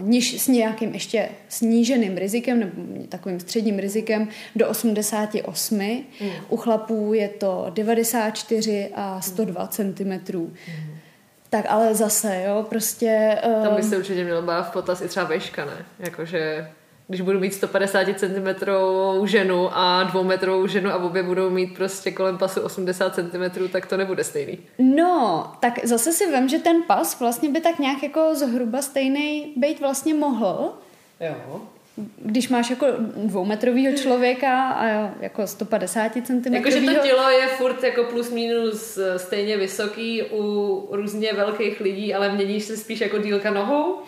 niž, 0.00 0.42
s 0.42 0.48
nějakým 0.48 0.94
ještě 0.94 1.28
sníženým 1.48 2.16
rizikem 2.16 2.60
nebo 2.60 2.72
takovým 3.08 3.40
středním 3.40 3.78
rizikem 3.78 4.28
do 4.56 4.68
88. 4.68 5.78
Mm. 5.78 6.30
U 6.48 6.56
chlapů 6.56 7.14
je 7.14 7.28
to 7.28 7.66
94 7.74 8.90
a 8.94 9.20
102 9.20 9.66
cm. 9.66 10.12
Mm. 10.34 10.54
Tak 11.50 11.64
ale 11.68 11.94
zase, 11.94 12.42
jo, 12.46 12.66
prostě... 12.68 13.38
Uh... 13.46 13.64
Tam 13.64 13.76
by 13.76 13.82
se 13.82 13.96
určitě 13.96 14.24
mělo 14.24 14.42
bát 14.42 14.62
v 14.62 14.72
potaz 14.72 15.00
i 15.00 15.08
třeba 15.08 15.26
veška, 15.26 15.64
ne? 15.64 15.86
Jakože 15.98 16.68
když 17.08 17.20
budu 17.20 17.40
mít 17.40 17.54
150 17.54 18.06
cm 18.18 18.64
ženu 19.24 19.68
a 19.72 20.02
dvoumetrovou 20.02 20.66
ženu 20.66 20.90
a 20.90 20.96
obě 20.96 21.22
budou 21.22 21.50
mít 21.50 21.76
prostě 21.76 22.10
kolem 22.10 22.38
pasu 22.38 22.60
80 22.60 23.14
cm, 23.14 23.68
tak 23.72 23.86
to 23.86 23.96
nebude 23.96 24.24
stejný. 24.24 24.58
No, 24.78 25.52
tak 25.60 25.84
zase 25.84 26.12
si 26.12 26.26
vím, 26.32 26.48
že 26.48 26.58
ten 26.58 26.82
pas 26.82 27.20
vlastně 27.20 27.48
by 27.48 27.60
tak 27.60 27.78
nějak 27.78 28.02
jako 28.02 28.34
zhruba 28.34 28.82
stejný 28.82 29.52
být 29.56 29.80
vlastně 29.80 30.14
mohl. 30.14 30.72
Jo 31.20 31.60
když 32.18 32.48
máš 32.48 32.70
jako 32.70 32.86
dvoumetrovýho 33.16 33.96
člověka 33.96 34.68
a 34.68 35.10
jako 35.20 35.46
150 35.46 36.12
cm. 36.12 36.54
Jakože 36.54 36.80
to 36.80 36.94
tělo 36.94 37.30
je 37.30 37.46
furt 37.46 37.82
jako 37.82 38.04
plus 38.04 38.30
minus 38.30 38.98
eh, 38.98 39.18
stejně 39.18 39.56
vysoký 39.56 40.22
u 40.22 40.88
různě 40.90 41.32
velkých 41.32 41.80
lidí, 41.80 42.14
ale 42.14 42.32
měníš 42.32 42.64
se 42.64 42.76
spíš 42.76 43.00
jako 43.00 43.18
dílka 43.18 43.50
nohou? 43.50 43.98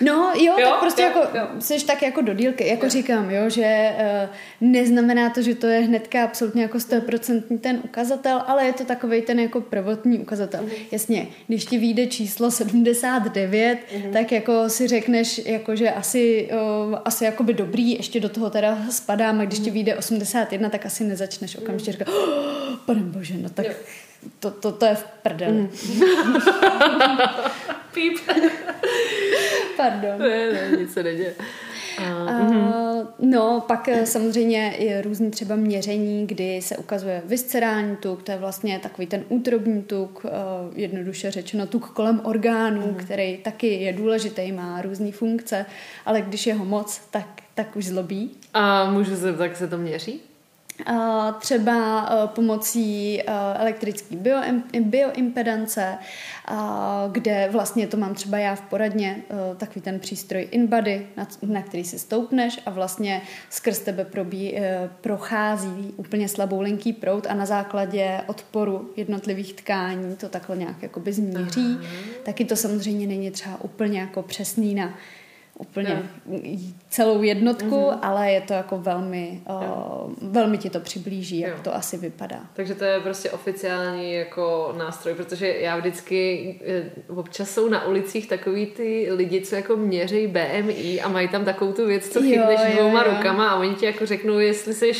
No 0.00 0.32
jo, 0.34 0.58
jo 0.58 0.68
tak 0.70 0.80
prostě 0.80 1.02
jo, 1.02 1.08
jako 1.08 1.38
jo. 1.38 1.46
jsi 1.58 1.86
tak 1.86 2.02
jako 2.02 2.20
do 2.20 2.34
dílky, 2.34 2.68
jako 2.68 2.86
jo. 2.86 2.90
říkám, 2.90 3.30
jo, 3.30 3.50
že 3.50 3.94
uh, 3.98 4.68
neznamená 4.70 5.30
to, 5.30 5.42
že 5.42 5.54
to 5.54 5.66
je 5.66 5.80
hnedka 5.80 6.24
absolutně 6.24 6.62
jako 6.62 6.78
100% 6.78 7.58
ten 7.58 7.80
ukazatel, 7.84 8.42
ale 8.46 8.64
je 8.64 8.72
to 8.72 8.84
takový 8.84 9.22
ten 9.22 9.40
jako 9.40 9.60
prvotní 9.60 10.18
ukazatel. 10.18 10.62
Mm. 10.62 10.70
Jasně, 10.90 11.26
když 11.46 11.64
ti 11.64 11.78
vyjde 11.78 12.06
číslo 12.06 12.50
79, 12.50 13.78
mm. 13.96 14.12
tak 14.12 14.32
jako 14.32 14.68
si 14.68 14.86
řekneš, 14.86 15.40
jako 15.46 15.76
že 15.76 15.90
asi, 15.90 16.48
uh, 16.88 16.98
asi 17.04 17.24
jakoby 17.24 17.54
dobrý, 17.54 17.92
ještě 17.92 18.20
do 18.20 18.28
toho 18.28 18.50
teda 18.50 18.78
spadám 18.90 19.40
a 19.40 19.44
když 19.44 19.58
mm. 19.58 19.64
ti 19.64 19.70
vyjde 19.70 19.96
81, 19.96 20.68
tak 20.68 20.86
asi 20.86 21.04
nezačneš 21.04 21.56
okamžitě 21.56 21.92
říkat, 21.92 22.08
oh, 22.12 22.76
pane 22.86 23.00
bože, 23.00 23.34
no 23.38 23.48
tak 23.48 23.66
jo. 23.66 23.72
To, 24.40 24.50
to, 24.50 24.72
to 24.72 24.86
je 24.86 24.94
v 24.94 25.04
prdeli. 25.22 25.52
Mm. 25.52 25.68
Píp. 27.94 28.18
Pardon. 29.76 30.18
Ne, 30.18 30.52
ne, 30.52 30.76
nic 30.78 30.92
se 30.92 31.02
neděje. 31.02 31.34
Uh, 32.00 33.06
no, 33.18 33.64
pak 33.68 33.88
eh, 33.88 34.06
samozřejmě 34.06 34.74
je 34.78 35.02
různý 35.02 35.30
třeba 35.30 35.56
měření, 35.56 36.26
kdy 36.26 36.62
se 36.62 36.76
ukazuje 36.76 37.22
viscerální 37.24 37.96
tuk, 37.96 38.22
to 38.22 38.32
je 38.32 38.38
vlastně 38.38 38.78
takový 38.78 39.06
ten 39.06 39.24
útrobní 39.28 39.82
tuk, 39.82 40.24
uh, 40.24 40.30
jednoduše 40.78 41.30
řečeno 41.30 41.66
tuk 41.66 41.88
kolem 41.88 42.20
orgánů, 42.24 42.82
uh-huh. 42.82 43.04
který 43.04 43.36
taky 43.36 43.66
je 43.66 43.92
důležitý, 43.92 44.52
má 44.52 44.82
různé 44.82 45.12
funkce, 45.12 45.66
ale 46.06 46.20
když 46.20 46.46
je 46.46 46.54
ho 46.54 46.64
moc, 46.64 47.00
tak, 47.10 47.26
tak 47.54 47.76
už 47.76 47.86
zlobí. 47.86 48.30
A 48.54 48.90
můžu 48.90 49.16
se, 49.16 49.32
tak 49.32 49.56
se 49.56 49.68
to 49.68 49.78
měří? 49.78 50.20
Třeba 51.38 52.08
pomocí 52.26 53.22
elektrické 53.54 54.16
bioimpedance, 54.80 55.98
kde 57.12 57.48
vlastně 57.52 57.86
to 57.86 57.96
mám 57.96 58.14
třeba 58.14 58.38
já 58.38 58.54
v 58.54 58.60
poradně, 58.60 59.22
takový 59.56 59.80
ten 59.80 60.00
přístroj 60.00 60.48
InBody, 60.50 61.06
na 61.42 61.62
který 61.62 61.84
si 61.84 61.98
stoupneš 61.98 62.60
a 62.66 62.70
vlastně 62.70 63.22
skrz 63.50 63.78
tebe 63.78 64.04
probí, 64.04 64.56
e, 64.56 64.90
prochází 65.00 65.94
úplně 65.96 66.28
slabou 66.28 66.60
linký 66.60 66.92
prout 66.92 67.26
a 67.26 67.34
na 67.34 67.46
základě 67.46 68.20
odporu 68.26 68.90
jednotlivých 68.96 69.54
tkání 69.54 70.16
to 70.16 70.28
takhle 70.28 70.56
nějak 70.56 70.82
jakoby 70.82 71.12
změří. 71.12 71.76
Aha. 71.78 71.88
Taky 72.24 72.44
to 72.44 72.56
samozřejmě 72.56 73.06
není 73.06 73.30
třeba 73.30 73.60
úplně 73.60 74.00
jako 74.00 74.22
přesný 74.22 74.74
na 74.74 74.94
úplně 75.60 76.02
no. 76.26 76.38
celou 76.88 77.22
jednotku, 77.22 77.76
mm-hmm. 77.76 77.98
ale 78.02 78.30
je 78.30 78.40
to 78.40 78.52
jako 78.52 78.78
velmi, 78.78 79.40
uh, 79.48 80.12
velmi 80.22 80.58
ti 80.58 80.70
to 80.70 80.80
přiblíží, 80.80 81.40
jak 81.40 81.52
jo. 81.52 81.58
to 81.62 81.74
asi 81.74 81.96
vypadá. 81.96 82.40
Takže 82.52 82.74
to 82.74 82.84
je 82.84 83.00
prostě 83.00 83.30
oficiální 83.30 84.14
jako 84.14 84.74
nástroj, 84.78 85.14
protože 85.14 85.48
já 85.48 85.76
vždycky 85.76 86.54
eh, 86.66 86.90
občas 87.08 87.50
jsou 87.50 87.68
na 87.68 87.86
ulicích 87.86 88.28
takový 88.28 88.66
ty 88.66 89.08
lidi, 89.10 89.40
co 89.40 89.54
jako 89.54 89.76
měří 89.76 90.26
BMI 90.26 91.00
a 91.00 91.08
mají 91.08 91.28
tam 91.28 91.44
takovou 91.44 91.72
tu 91.72 91.86
věc, 91.86 92.08
co 92.08 92.20
chytneš 92.22 92.60
dvouma 92.74 93.02
rukama 93.02 93.48
a 93.48 93.56
oni 93.56 93.74
ti 93.74 93.86
jako 93.86 94.06
řeknou, 94.06 94.38
jestli 94.38 94.74
jsi 94.74 94.92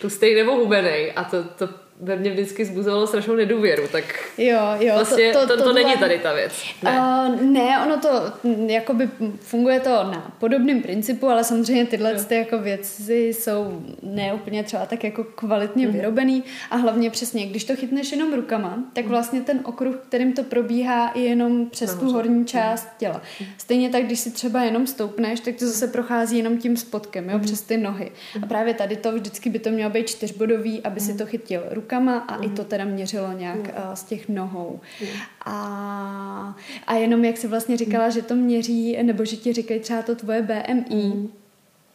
tlustej 0.00 0.34
nebo 0.34 0.52
hubenej 0.52 1.12
a 1.16 1.24
to, 1.24 1.44
to 1.44 1.68
ve 2.02 2.16
mně 2.16 2.30
vždycky 2.30 2.64
zbuzovalo 2.64 3.06
strašnou 3.06 3.34
nedůvěru, 3.34 3.82
tak 3.92 4.04
jo, 4.38 4.60
jo, 4.78 4.94
vlastně 4.94 5.32
to, 5.32 5.40
to, 5.40 5.46
to, 5.46 5.56
to, 5.56 5.62
to 5.62 5.72
není 5.72 5.96
tady 5.96 6.18
ta 6.18 6.32
věc. 6.32 6.52
Ne. 6.82 6.90
Uh, 6.90 7.42
ne, 7.42 7.82
ono 7.84 7.96
to 7.96 8.32
jakoby 8.66 9.08
funguje 9.40 9.80
to 9.80 9.90
na 9.90 10.36
podobném 10.38 10.82
principu, 10.82 11.28
ale 11.28 11.44
samozřejmě 11.44 11.86
tyhle 11.86 12.14
ty 12.14 12.34
jako 12.34 12.58
věci 12.58 13.22
jsou 13.22 13.82
neúplně 14.02 14.64
třeba 14.64 14.86
tak 14.86 15.04
jako 15.04 15.24
kvalitně 15.24 15.86
mm. 15.86 15.92
vyrobený 15.92 16.44
a 16.70 16.76
hlavně 16.76 17.10
přesně, 17.10 17.46
když 17.46 17.64
to 17.64 17.76
chytneš 17.76 18.12
jenom 18.12 18.34
rukama, 18.34 18.78
tak 18.92 19.04
mhm. 19.04 19.12
vlastně 19.12 19.40
ten 19.40 19.60
okruh, 19.64 19.96
kterým 19.96 20.32
to 20.32 20.42
probíhá, 20.42 21.12
je 21.14 21.24
jenom 21.24 21.70
přes 21.70 21.90
Nahoře. 21.90 22.06
tu 22.06 22.12
horní 22.12 22.34
mhm. 22.34 22.46
část 22.46 22.88
těla. 22.98 23.22
Mm. 23.40 23.46
Stejně 23.58 23.90
tak, 23.90 24.04
když 24.04 24.20
si 24.20 24.30
třeba 24.30 24.62
jenom 24.62 24.86
stoupneš, 24.86 25.40
tak 25.40 25.54
to 25.56 25.66
zase 25.66 25.86
prochází 25.86 26.36
jenom 26.36 26.58
tím 26.58 26.76
spodkem, 26.76 27.30
jo, 27.30 27.38
mm. 27.38 27.44
přes 27.44 27.62
ty 27.62 27.76
nohy. 27.76 28.12
A 28.42 28.46
právě 28.46 28.74
tady 28.74 28.96
to 28.96 29.12
vždycky 29.12 29.50
by 29.50 29.58
to 29.58 29.70
mělo 29.70 29.90
být 29.90 30.08
čtyřbodový, 30.08 30.80
aby 30.82 31.00
mm. 31.00 31.06
si 31.06 31.18
to 31.18 31.26
chytil 31.26 31.62
rukama 31.70 31.89
rukama 31.90 32.18
a 32.18 32.36
mm. 32.36 32.44
i 32.44 32.48
to 32.48 32.64
teda 32.64 32.84
měřilo 32.84 33.32
nějak 33.32 33.56
mm. 33.56 33.64
uh, 33.64 33.94
z 33.94 34.02
těch 34.04 34.28
nohou. 34.28 34.80
Mm. 35.00 35.08
A, 35.44 36.56
a 36.86 36.94
jenom 36.94 37.24
jak 37.24 37.36
jsi 37.36 37.48
vlastně 37.48 37.76
říkala, 37.76 38.04
mm. 38.04 38.12
že 38.12 38.22
to 38.22 38.34
měří, 38.34 39.02
nebo 39.02 39.24
že 39.24 39.36
ti 39.36 39.52
říkají 39.52 39.80
třeba 39.80 40.02
to 40.02 40.14
tvoje 40.14 40.42
BMI, 40.42 41.04
mm. 41.04 41.28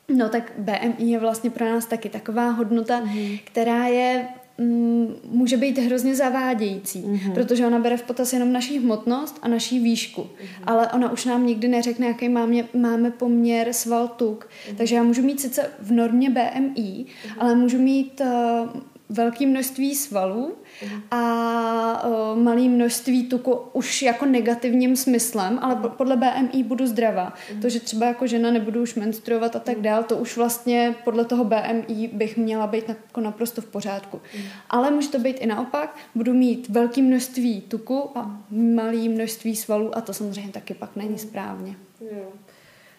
No 0.10 0.30
tak 0.30 0.52
BMI 0.58 1.12
je 1.12 1.20
vlastně 1.20 1.50
pro 1.50 1.66
nás 1.66 1.86
taky 1.86 2.10
taková 2.10 2.50
hodnota, 2.50 3.00
mm. 3.00 3.38
která 3.44 3.88
je 3.88 4.28
mm, 4.58 5.16
může 5.30 5.58
být 5.58 5.78
hrozně 5.78 6.16
zavádějící, 6.16 7.02
mm-hmm. 7.02 7.34
protože 7.34 7.68
ona 7.68 7.80
bere 7.80 7.98
v 7.98 8.04
potaz 8.04 8.34
jenom 8.34 8.54
naší 8.54 8.80
hmotnost 8.80 9.40
a 9.42 9.48
naší 9.48 9.80
výšku, 9.80 10.22
mm-hmm. 10.22 10.64
ale 10.68 10.88
ona 10.88 11.12
už 11.12 11.26
nám 11.26 11.46
nikdy 11.46 11.68
neřekne, 11.68 12.08
jaký 12.08 12.30
máme, 12.30 12.64
máme 12.74 13.12
poměr 13.12 13.74
sval 13.74 14.08
tuk. 14.08 14.46
Mm-hmm. 14.46 14.76
Takže 14.76 14.96
já 14.96 15.04
můžu 15.04 15.22
mít 15.22 15.40
sice 15.40 15.72
v 15.80 15.92
normě 15.92 16.30
BMI, 16.30 16.76
mm-hmm. 16.76 17.34
ale 17.38 17.56
můžu 17.56 17.78
mít 17.78 18.22
uh, 18.22 18.82
velké 19.10 19.46
množství 19.46 19.96
svalů 19.96 20.56
mhm. 20.84 21.02
a 21.12 22.08
uh, 22.08 22.40
malé 22.40 22.62
množství 22.62 23.26
tuku 23.30 23.60
už 23.74 24.02
jako 24.02 24.26
negativním 24.26 24.96
smyslem, 24.96 25.60
ale 25.62 25.76
po, 25.76 25.90
podle 25.90 26.18
BMI 26.18 26.64
budu 26.64 26.88
zdravá. 26.88 27.34
Mm. 27.54 27.62
To, 27.62 27.70
že 27.70 27.80
třeba 27.80 28.06
jako 28.06 28.28
žena 28.28 28.52
nebudu 28.52 28.82
už 28.82 28.96
menstruovat 28.96 29.56
a 29.56 29.60
tak 29.60 29.82
dál, 29.82 30.04
to 30.04 30.18
už 30.18 30.38
vlastně 30.38 30.96
podle 31.04 31.26
toho 31.26 31.44
BMI 31.44 32.08
bych 32.14 32.38
měla 32.38 32.68
být 32.68 32.90
jako 32.90 33.22
naprosto 33.22 33.62
v 33.62 33.66
pořádku. 33.66 34.22
Mm. 34.38 34.44
Ale 34.70 34.92
může 34.92 35.10
to 35.10 35.20
být 35.20 35.38
i 35.40 35.46
naopak, 35.46 35.96
budu 36.16 36.34
mít 36.34 36.70
velké 36.70 37.02
množství 37.02 37.62
tuku 37.62 38.10
a 38.16 38.42
malé 38.52 39.10
množství 39.10 39.56
svalů 39.56 39.98
a 39.98 40.02
to 40.02 40.14
samozřejmě 40.14 40.52
taky 40.52 40.74
pak 40.74 40.96
není 40.96 41.18
správně. 41.18 41.76
Jo. 42.02 42.32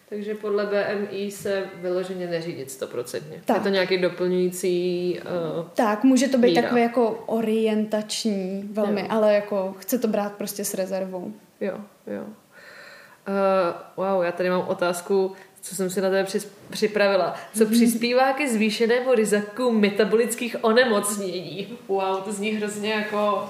Takže 0.09 0.35
podle 0.35 0.65
BMI 0.65 1.31
se 1.31 1.63
vyloženě 1.75 2.27
neřídit 2.27 2.71
stoprocentně. 2.71 3.41
Je 3.53 3.59
to 3.59 3.69
nějaký 3.69 3.97
doplňující 3.97 5.19
uh, 5.59 5.65
Tak, 5.73 6.03
může 6.03 6.27
to 6.27 6.37
být 6.37 6.47
míra. 6.47 6.61
takový 6.61 6.81
jako 6.81 7.23
orientační 7.25 8.69
velmi, 8.71 9.01
jo. 9.01 9.07
ale 9.09 9.33
jako 9.33 9.75
chce 9.79 9.97
to 9.97 10.07
brát 10.07 10.33
prostě 10.33 10.65
s 10.65 10.73
rezervou. 10.73 11.33
Jo, 11.61 11.77
jo. 12.07 12.23
Uh, 12.23 14.05
wow, 14.05 14.23
já 14.23 14.31
tady 14.31 14.49
mám 14.49 14.67
otázku, 14.67 15.31
co 15.61 15.75
jsem 15.75 15.89
si 15.89 16.01
na 16.01 16.09
tebe 16.09 16.25
připravila. 16.69 17.35
Co 17.55 17.63
mm-hmm. 17.63 17.71
přispívá 17.71 18.33
ke 18.33 18.49
zvýšenému 18.49 19.13
riziku 19.13 19.71
metabolických 19.71 20.55
onemocnění? 20.61 21.77
Wow, 21.87 22.21
to 22.23 22.31
zní 22.31 22.51
hrozně 22.51 22.93
jako 22.93 23.49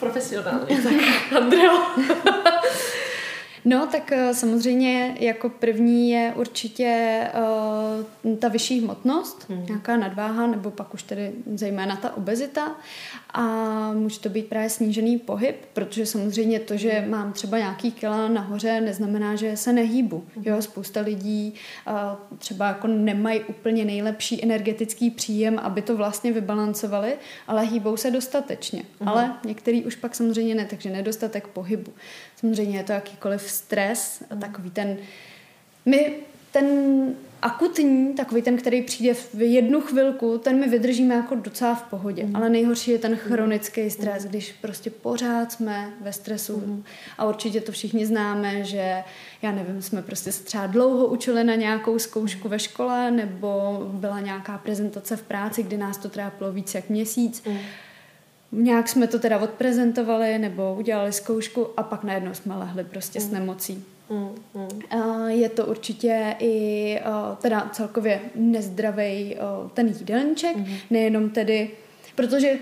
profesionálně. 0.00 0.82
tak, 0.82 1.32
Andreo. 1.36 1.78
No, 3.68 3.86
tak 3.86 4.12
eh, 4.12 4.34
samozřejmě 4.34 5.16
jako 5.20 5.48
první 5.48 6.10
je 6.10 6.32
určitě 6.36 7.20
uh, 8.24 8.36
ta 8.36 8.48
vyšší 8.48 8.80
hmotnost, 8.80 9.48
mm. 9.48 9.66
nějaká 9.66 9.96
nadváha, 9.96 10.46
nebo 10.46 10.70
pak 10.70 10.94
už 10.94 11.02
tedy 11.02 11.32
zejména 11.54 11.96
ta 11.96 12.16
obezita. 12.16 12.76
A 13.34 13.42
může 13.92 14.20
to 14.20 14.28
být 14.28 14.46
právě 14.46 14.70
snížený 14.70 15.18
pohyb, 15.18 15.56
protože 15.72 16.06
samozřejmě 16.06 16.60
to, 16.60 16.76
že 16.76 17.00
mhm. 17.00 17.10
mám 17.10 17.32
třeba 17.32 17.58
nějaký 17.58 17.92
kila 17.92 18.28
nahoře, 18.28 18.80
neznamená, 18.80 19.36
že 19.36 19.56
se 19.56 19.72
nehýbu. 19.72 20.24
Mm. 20.36 20.42
Jo, 20.46 20.62
spousta 20.62 21.00
lidí 21.00 21.54
uh, 21.86 21.94
třeba 22.38 22.66
jako 22.66 22.86
nemají 22.86 23.40
úplně 23.40 23.84
nejlepší 23.84 24.44
energetický 24.44 25.10
příjem, 25.10 25.58
aby 25.58 25.82
to 25.82 25.96
vlastně 25.96 26.32
vybalancovali, 26.32 27.16
ale 27.46 27.62
hýbou 27.62 27.96
se 27.96 28.10
dostatečně. 28.10 28.82
Mm. 29.00 29.08
Ale 29.08 29.34
některý 29.44 29.84
už 29.84 29.96
pak 29.96 30.14
samozřejmě 30.14 30.54
ne, 30.54 30.64
takže 30.64 30.90
nedostatek 30.90 31.46
pohybu. 31.46 31.92
Samozřejmě 32.36 32.78
je 32.78 32.84
to 32.84 32.92
jakýkoliv 32.92 33.42
stres, 33.42 34.22
mm. 34.34 34.40
takový 34.40 34.70
ten... 34.70 34.96
My 35.86 36.12
ten 36.52 36.66
akutní, 37.42 38.14
takový 38.14 38.42
ten, 38.42 38.56
který 38.56 38.82
přijde 38.82 39.14
v 39.14 39.40
jednu 39.40 39.80
chvilku, 39.80 40.38
ten 40.38 40.60
my 40.60 40.68
vydržíme 40.68 41.14
jako 41.14 41.34
docela 41.34 41.74
v 41.74 41.82
pohodě. 41.82 42.24
Mm. 42.24 42.36
Ale 42.36 42.48
nejhorší 42.48 42.90
je 42.90 42.98
ten 42.98 43.16
chronický 43.16 43.90
stres, 43.90 44.24
mm. 44.24 44.30
když 44.30 44.52
prostě 44.52 44.90
pořád 44.90 45.52
jsme 45.52 45.92
ve 46.00 46.12
stresu. 46.12 46.56
Mm. 46.56 46.84
A 47.18 47.24
určitě 47.24 47.60
to 47.60 47.72
všichni 47.72 48.06
známe, 48.06 48.64
že 48.64 49.02
já 49.42 49.52
nevím, 49.52 49.82
jsme 49.82 50.02
prostě 50.02 50.32
se 50.32 50.44
třeba 50.44 50.66
dlouho 50.66 51.06
učili 51.06 51.44
na 51.44 51.54
nějakou 51.54 51.98
zkoušku 51.98 52.48
ve 52.48 52.58
škole, 52.58 53.10
nebo 53.10 53.80
byla 53.92 54.20
nějaká 54.20 54.58
prezentace 54.58 55.16
v 55.16 55.22
práci, 55.22 55.62
kdy 55.62 55.76
nás 55.76 55.98
to 55.98 56.08
trápilo 56.08 56.52
víc 56.52 56.74
jak 56.74 56.88
měsíc. 56.88 57.42
Mm. 57.46 57.58
Nějak 58.52 58.88
jsme 58.88 59.06
to 59.06 59.18
teda 59.18 59.38
odprezentovali 59.38 60.38
nebo 60.38 60.74
udělali 60.74 61.12
zkoušku 61.12 61.66
a 61.76 61.82
pak 61.82 62.04
najednou 62.04 62.34
jsme 62.34 62.56
lehli 62.56 62.84
prostě 62.84 63.20
mm. 63.20 63.26
s 63.26 63.30
nemocí. 63.30 63.84
Mm, 64.10 64.34
mm. 64.54 65.28
Je 65.28 65.48
to 65.48 65.66
určitě 65.66 66.36
i 66.38 66.98
teda 67.40 67.68
celkově 67.72 68.20
nezdravý 68.34 69.36
ten 69.74 69.86
jídelníček, 69.88 70.56
mm. 70.56 70.66
nejenom 70.90 71.30
tedy, 71.30 71.70
protože 72.14 72.58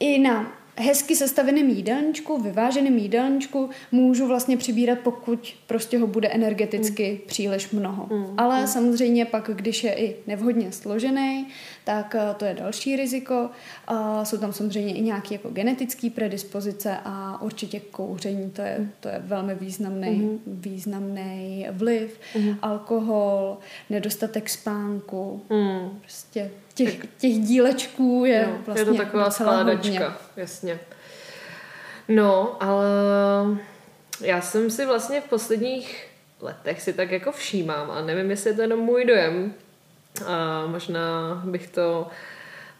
i 0.00 0.18
na 0.18 0.59
hezky 0.80 1.16
sestaveném 1.16 1.68
jídelníčku, 1.68 2.40
vyváženém 2.42 2.98
jídelníčku 2.98 3.70
můžu 3.92 4.26
vlastně 4.26 4.56
přibírat, 4.56 4.98
pokud 4.98 5.54
prostě 5.66 5.98
ho 5.98 6.06
bude 6.06 6.28
energeticky 6.28 7.12
mm. 7.12 7.18
příliš 7.26 7.70
mnoho. 7.70 8.06
Mm. 8.10 8.34
Ale 8.36 8.60
mm. 8.60 8.66
samozřejmě 8.66 9.24
pak, 9.24 9.50
když 9.54 9.84
je 9.84 9.94
i 9.94 10.16
nevhodně 10.26 10.72
složený, 10.72 11.46
tak 11.84 12.14
eh, 12.14 12.34
to 12.36 12.44
je 12.44 12.54
další 12.54 12.96
riziko. 12.96 13.50
A 13.86 14.24
jsou 14.24 14.38
tam 14.38 14.52
samozřejmě 14.52 14.94
i 14.94 15.00
nějaké 15.00 15.34
jako 15.34 15.48
genetické 15.48 16.10
predispozice 16.10 16.96
a 17.04 17.42
určitě 17.42 17.80
kouření, 17.80 18.50
to 18.50 18.62
je, 18.62 18.88
to 19.00 19.08
je 19.08 19.22
velmi 19.24 19.54
významný, 19.54 20.10
mm. 20.10 20.40
významný 20.46 21.66
vliv. 21.70 22.20
Mm. 22.38 22.56
Alkohol, 22.62 23.58
nedostatek 23.90 24.48
spánku, 24.48 25.42
mm. 25.50 26.00
prostě 26.00 26.50
těch, 26.74 26.96
těch 27.18 27.38
dílečků 27.38 28.24
je 28.24 28.46
no, 28.46 28.58
vlastně 28.66 28.80
Je 28.80 28.84
to 28.84 28.94
taková 28.94 29.30
skládačka, 29.30 30.18
jasně. 30.36 30.80
No, 32.08 32.62
ale 32.62 32.86
já 34.20 34.40
jsem 34.40 34.70
si 34.70 34.86
vlastně 34.86 35.20
v 35.20 35.24
posledních 35.24 36.06
letech 36.40 36.82
si 36.82 36.92
tak 36.92 37.10
jako 37.10 37.32
všímám 37.32 37.90
a 37.90 38.02
nevím, 38.02 38.30
jestli 38.30 38.50
je 38.50 38.56
to 38.56 38.62
jenom 38.62 38.80
můj 38.80 39.04
dojem 39.04 39.54
a 40.26 40.66
možná 40.66 41.34
bych 41.44 41.68
to 41.68 42.06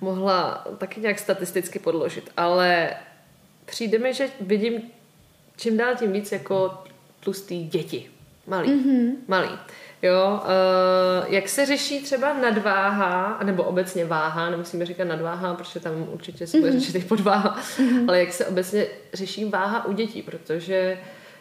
mohla 0.01 0.65
taky 0.79 1.01
nějak 1.01 1.19
statisticky 1.19 1.79
podložit, 1.79 2.31
ale 2.37 2.91
přijde 3.65 3.99
mi, 3.99 4.15
že 4.15 4.29
vidím 4.41 4.83
čím 5.57 5.77
dál 5.77 5.97
tím 5.97 6.13
víc 6.13 6.33
jako 6.33 6.85
tlustý 7.21 7.65
děti. 7.65 8.11
Malý. 8.47 8.69
Mm-hmm. 8.69 9.13
Malý. 9.29 9.51
Jo, 10.03 10.41
uh, 10.43 11.33
jak 11.35 11.49
se 11.49 11.67
řeší 11.67 12.03
třeba 12.03 12.35
nadváha, 12.35 13.41
nebo 13.45 13.63
obecně 13.63 14.05
váha, 14.05 14.51
nemusíme 14.51 14.87
říkat 14.87 15.05
nadváha, 15.05 15.55
protože 15.55 15.81
tam 15.81 16.07
určitě 16.13 16.47
se 16.47 16.59
bude 16.59 16.71
mm-hmm. 16.71 16.79
řešit 16.79 16.95
i 16.95 17.01
podváha, 17.01 17.57
mm-hmm. 17.57 18.05
ale 18.09 18.21
jak 18.21 18.33
se 18.33 18.47
obecně 18.47 18.87
řeší 19.13 19.45
váha 19.45 19.85
u 19.85 19.93
dětí, 19.93 20.23
protože 20.23 20.99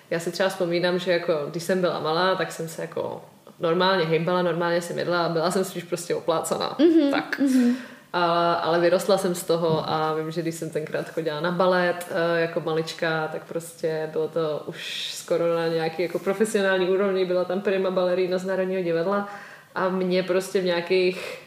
já 0.09 0.19
si 0.19 0.31
třeba 0.31 0.49
vzpomínám, 0.49 0.99
že 0.99 1.11
jako, 1.11 1.33
když 1.51 1.63
jsem 1.63 1.81
byla 1.81 1.99
malá, 1.99 2.35
tak 2.35 2.51
jsem 2.51 2.67
se 2.67 2.81
jako 2.81 3.21
normálně 3.59 4.05
hejbala, 4.05 4.41
normálně 4.41 4.81
jsem 4.81 4.99
jedla 4.99 5.25
a 5.25 5.29
byla 5.29 5.51
jsem 5.51 5.63
spíš 5.63 5.83
prostě 5.83 6.15
oplácaná. 6.15 6.77
Mm-hmm. 6.79 7.11
Tak. 7.11 7.39
Mm-hmm. 7.39 7.73
A, 8.13 8.53
ale 8.53 8.79
vyrostla 8.79 9.17
jsem 9.17 9.35
z 9.35 9.43
toho 9.43 9.89
a 9.89 10.13
vím, 10.13 10.31
že 10.31 10.41
když 10.41 10.55
jsem 10.55 10.69
tenkrát 10.69 11.09
chodila 11.09 11.39
na 11.39 11.51
balet 11.51 12.07
eh, 12.11 12.41
jako 12.41 12.59
malička, 12.59 13.29
tak 13.31 13.43
prostě 13.43 14.09
bylo 14.11 14.27
to 14.27 14.63
už 14.65 15.11
skoro 15.13 15.55
na 15.55 15.67
nějaký 15.67 16.01
jako 16.01 16.19
profesionální 16.19 16.89
úrovni, 16.89 17.25
byla 17.25 17.45
tam 17.45 17.61
prima 17.61 17.91
balerína 17.91 18.37
z 18.37 18.45
Národního 18.45 18.81
divadla 18.81 19.29
a 19.75 19.89
mě 19.89 20.23
prostě 20.23 20.61
v 20.61 20.65
nějakých 20.65 21.39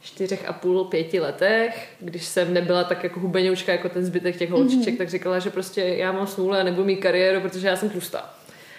čtyřech 0.00 0.48
a 0.48 0.52
půl, 0.52 0.84
pěti 0.84 1.20
letech, 1.20 1.88
když 2.00 2.24
jsem 2.24 2.54
nebyla 2.54 2.84
tak 2.84 3.04
jako 3.04 3.20
hubeňoučka 3.20 3.72
jako 3.72 3.88
ten 3.88 4.04
zbytek 4.04 4.36
těch 4.36 4.50
holčiček, 4.50 4.94
mm-hmm. 4.94 4.98
tak 4.98 5.08
říkala, 5.08 5.38
že 5.38 5.50
prostě 5.50 5.80
já 5.80 6.12
mám 6.12 6.26
smůlu 6.26 6.52
a 6.54 6.62
nebudu 6.62 6.84
mít 6.84 6.96
kariéru, 6.96 7.40
protože 7.40 7.68
já 7.68 7.76
jsem 7.76 7.90
tlustá. 7.90 8.34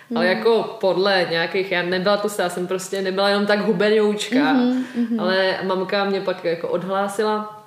Mm. 0.09 0.17
Ale 0.17 0.27
jako 0.27 0.77
podle 0.81 1.27
nějakých, 1.29 1.71
já 1.71 1.81
nebyla 1.81 2.17
tu 2.17 2.27
já 2.39 2.49
jsem 2.49 2.67
prostě 2.67 3.01
nebyla 3.01 3.29
jenom 3.29 3.45
tak 3.45 3.59
hubenoučka, 3.59 4.35
mm-hmm, 4.35 4.83
mm-hmm. 4.97 5.21
ale 5.21 5.59
mamka 5.63 6.05
mě 6.05 6.21
pak 6.21 6.45
jako 6.45 6.67
odhlásila, 6.67 7.63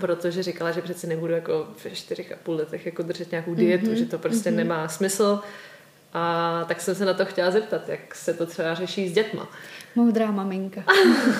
protože 0.00 0.42
říkala, 0.42 0.70
že 0.70 0.82
přeci 0.82 1.06
nebudu 1.06 1.32
jako 1.32 1.66
v 1.76 1.94
čtyřech 1.94 2.32
a 2.32 2.36
půl 2.42 2.54
letech 2.54 2.86
jako 2.86 3.02
držet 3.02 3.30
nějakou 3.30 3.54
dietu, 3.54 3.86
mm-hmm, 3.86 3.92
že 3.92 4.04
to 4.04 4.18
prostě 4.18 4.50
mm-hmm. 4.50 4.54
nemá 4.56 4.88
smysl. 4.88 5.40
A 6.14 6.64
tak 6.68 6.80
jsem 6.80 6.94
se 6.94 7.04
na 7.04 7.14
to 7.14 7.24
chtěla 7.24 7.50
zeptat, 7.50 7.88
jak 7.88 8.14
se 8.14 8.34
to 8.34 8.46
třeba 8.46 8.74
řeší 8.74 9.08
s 9.08 9.12
dětma. 9.12 9.48
Moudrá 9.96 10.30
maminka. 10.30 10.84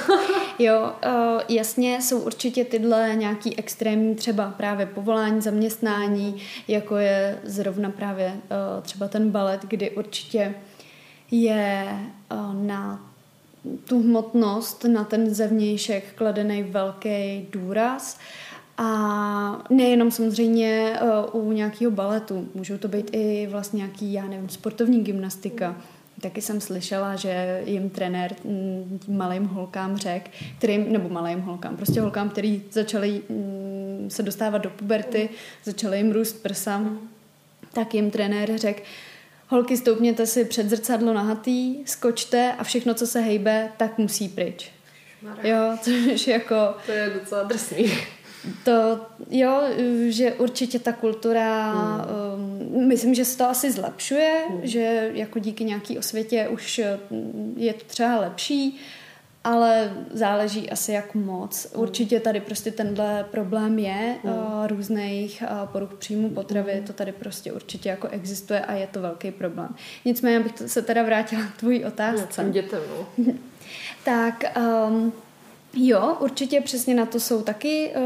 jo, 0.58 0.92
uh, 1.06 1.40
jasně 1.48 2.02
jsou 2.02 2.20
určitě 2.20 2.64
tyhle 2.64 3.12
nějaký 3.14 3.58
extrémní 3.58 4.14
třeba 4.14 4.50
právě 4.50 4.87
povolání, 4.87 5.40
zaměstnání, 5.40 6.42
jako 6.68 6.96
je 6.96 7.38
zrovna 7.44 7.90
právě 7.90 8.32
uh, 8.32 8.82
třeba 8.82 9.08
ten 9.08 9.30
balet, 9.30 9.61
kdy 9.62 9.90
určitě 9.90 10.54
je 11.30 11.88
uh, 12.32 12.54
na 12.54 13.12
tu 13.85 14.02
hmotnost, 14.02 14.85
na 14.85 15.04
ten 15.04 15.35
zevnějšek 15.35 16.04
kladený 16.14 16.62
velký 16.62 17.48
důraz. 17.50 18.18
A 18.85 19.64
nejenom 19.71 20.11
samozřejmě 20.11 21.01
uh, 21.33 21.47
u 21.47 21.53
nějakého 21.53 21.90
baletu, 21.90 22.49
můžou 22.55 22.79
to 22.79 22.88
být 22.88 23.11
i 23.12 23.49
vlastně 23.51 23.77
nějaký, 23.77 24.12
já 24.12 24.27
nevím, 24.27 24.49
sportovní 24.49 25.05
gymnastika. 25.05 25.77
Taky 26.21 26.42
jsem 26.42 26.61
slyšela, 26.61 27.16
že 27.16 27.62
jim 27.66 27.90
trenér 27.90 28.35
mm, 28.45 29.01
malým 29.09 29.45
holkám 29.45 29.97
řek, 29.97 30.31
kterým, 30.59 30.92
nebo 30.92 31.09
malým 31.09 31.40
holkám, 31.40 31.77
prostě 31.77 32.01
holkám, 32.01 32.31
který 32.31 32.62
začaly 32.71 33.23
mm, 33.29 34.07
se 34.09 34.23
dostávat 34.23 34.59
do 34.59 34.71
puberty, 34.71 35.29
začaly 35.64 35.97
jim 35.97 36.12
růst 36.12 36.42
prsa, 36.42 36.85
tak 37.73 37.95
jim 37.95 38.11
trenér 38.11 38.59
řekl, 38.59 38.83
holky 39.49 39.77
stoupněte 39.77 40.27
si 40.27 40.45
před 40.45 40.71
zrcadlo 40.71 41.12
nahatý, 41.12 41.85
skočte 41.87 42.53
a 42.59 42.64
všechno, 42.64 42.95
co 42.95 43.07
se 43.07 43.21
hejbe, 43.21 43.68
tak 43.77 43.99
musí 43.99 44.29
pryč. 44.29 44.71
Jo, 45.42 45.79
což 45.81 46.27
jako... 46.27 46.57
To 46.87 46.92
je 46.92 47.11
docela 47.21 47.42
drsný. 47.42 47.92
To, 48.64 49.00
jo, 49.31 49.62
že 50.09 50.33
určitě 50.33 50.78
ta 50.78 50.92
kultura, 50.92 51.72
hmm. 51.72 52.05
um, 52.74 52.88
myslím, 52.88 53.14
že 53.14 53.24
se 53.24 53.38
to 53.38 53.44
asi 53.44 53.72
zlepšuje, 53.72 54.44
hmm. 54.48 54.61
že 54.62 55.11
jako 55.14 55.38
díky 55.38 55.64
nějaký 55.64 55.98
osvětě 55.98 56.48
už 56.48 56.81
mm, 57.11 57.55
je 57.57 57.74
to 57.74 57.85
třeba 57.85 58.20
lepší, 58.20 58.81
ale 59.44 59.92
záleží 60.11 60.70
asi 60.70 60.92
jak 60.92 61.14
moc. 61.14 61.72
Hmm. 61.72 61.83
Určitě 61.83 62.20
tady 62.20 62.40
prostě 62.40 62.70
tenhle 62.70 63.24
problém 63.31 63.78
je 63.78 64.16
hmm. 64.24 64.35
uh, 64.35 64.66
různých 64.66 65.42
uh, 65.42 65.68
poruch 65.68 65.94
příjmu 65.94 66.31
potravy, 66.31 66.72
hmm. 66.72 66.85
to 66.85 66.92
tady 66.92 67.12
prostě 67.12 67.52
určitě 67.52 67.88
jako 67.88 68.09
existuje 68.09 68.61
a 68.61 68.72
je 68.72 68.87
to 68.87 69.00
velký 69.00 69.31
problém. 69.31 69.74
Nicméně 70.05 70.40
bych 70.40 70.52
se 70.66 70.83
teda 70.83 71.02
vrátila 71.02 71.42
k 71.42 71.57
tvojí 71.57 71.85
otázce. 71.85 72.44
No, 72.44 72.50
dětem, 72.50 72.81
no. 72.90 73.33
tak 74.05 74.44
um, 74.88 75.12
Jo, 75.74 76.16
určitě 76.20 76.61
přesně 76.61 76.94
na 76.94 77.06
to 77.06 77.20
jsou 77.20 77.42
taky 77.42 77.90
eh, 77.94 78.00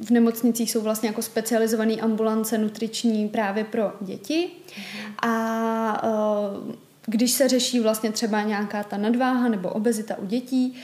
v 0.00 0.10
nemocnicích 0.10 0.70
jsou 0.70 0.80
vlastně 0.80 1.08
jako 1.08 1.22
specializované 1.22 1.94
ambulance 1.94 2.58
nutriční 2.58 3.28
právě 3.28 3.64
pro 3.64 3.92
děti. 4.00 4.48
A 5.22 6.02
eh, 6.04 6.74
když 7.06 7.30
se 7.30 7.48
řeší 7.48 7.80
vlastně 7.80 8.12
třeba 8.12 8.42
nějaká 8.42 8.82
ta 8.82 8.96
nadváha 8.96 9.48
nebo 9.48 9.68
obezita 9.68 10.18
u 10.18 10.26
dětí, 10.26 10.74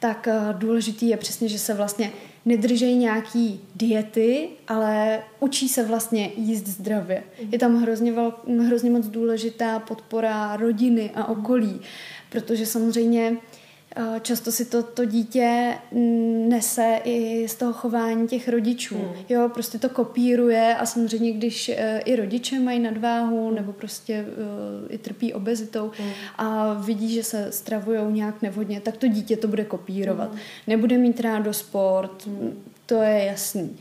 tak 0.00 0.28
eh, 0.28 0.40
důležitý 0.52 1.08
je 1.08 1.16
přesně, 1.16 1.48
že 1.48 1.58
se 1.58 1.74
vlastně 1.74 2.12
nedržejí 2.44 2.96
nějaký 2.96 3.60
diety, 3.74 4.48
ale 4.68 5.22
učí 5.40 5.68
se 5.68 5.84
vlastně 5.84 6.30
jíst 6.36 6.66
zdravě. 6.66 7.22
Je 7.52 7.58
tam 7.58 7.82
hrozně, 7.82 8.12
vel, 8.12 8.34
hrozně 8.66 8.90
moc 8.90 9.06
důležitá 9.06 9.78
podpora 9.78 10.56
rodiny 10.56 11.10
a 11.14 11.28
okolí, 11.28 11.80
protože 12.30 12.66
samozřejmě 12.66 13.36
často 14.22 14.52
si 14.52 14.64
to, 14.64 14.82
to 14.82 15.04
dítě 15.04 15.74
nese 16.48 17.00
i 17.04 17.48
z 17.48 17.54
toho 17.54 17.72
chování 17.72 18.28
těch 18.28 18.48
rodičů. 18.48 18.94
Hmm. 18.94 19.14
Jo, 19.28 19.50
prostě 19.54 19.78
to 19.78 19.88
kopíruje 19.88 20.76
a 20.76 20.86
samozřejmě, 20.86 21.32
když 21.32 21.68
eh, 21.68 21.98
i 21.98 22.16
rodiče 22.16 22.60
mají 22.60 22.78
nadváhu 22.78 23.50
nebo 23.50 23.72
prostě 23.72 24.24
uh, 24.24 24.94
i 24.94 24.98
trpí 24.98 25.34
obezitou 25.34 25.90
hmm. 25.98 26.10
a 26.38 26.74
vidí, 26.74 27.14
že 27.14 27.22
se 27.22 27.52
stravují 27.52 28.12
nějak 28.12 28.42
nevhodně, 28.42 28.80
tak 28.80 28.96
to 28.96 29.08
dítě 29.08 29.36
to 29.36 29.48
bude 29.48 29.64
kopírovat. 29.64 30.30
Hmm. 30.30 30.40
Nebude 30.66 30.98
mít 30.98 31.20
rádo 31.20 31.52
sport, 31.52 32.26
hmm. 32.26 32.62
to 32.86 33.02
je 33.02 33.24
jasný. 33.24 33.76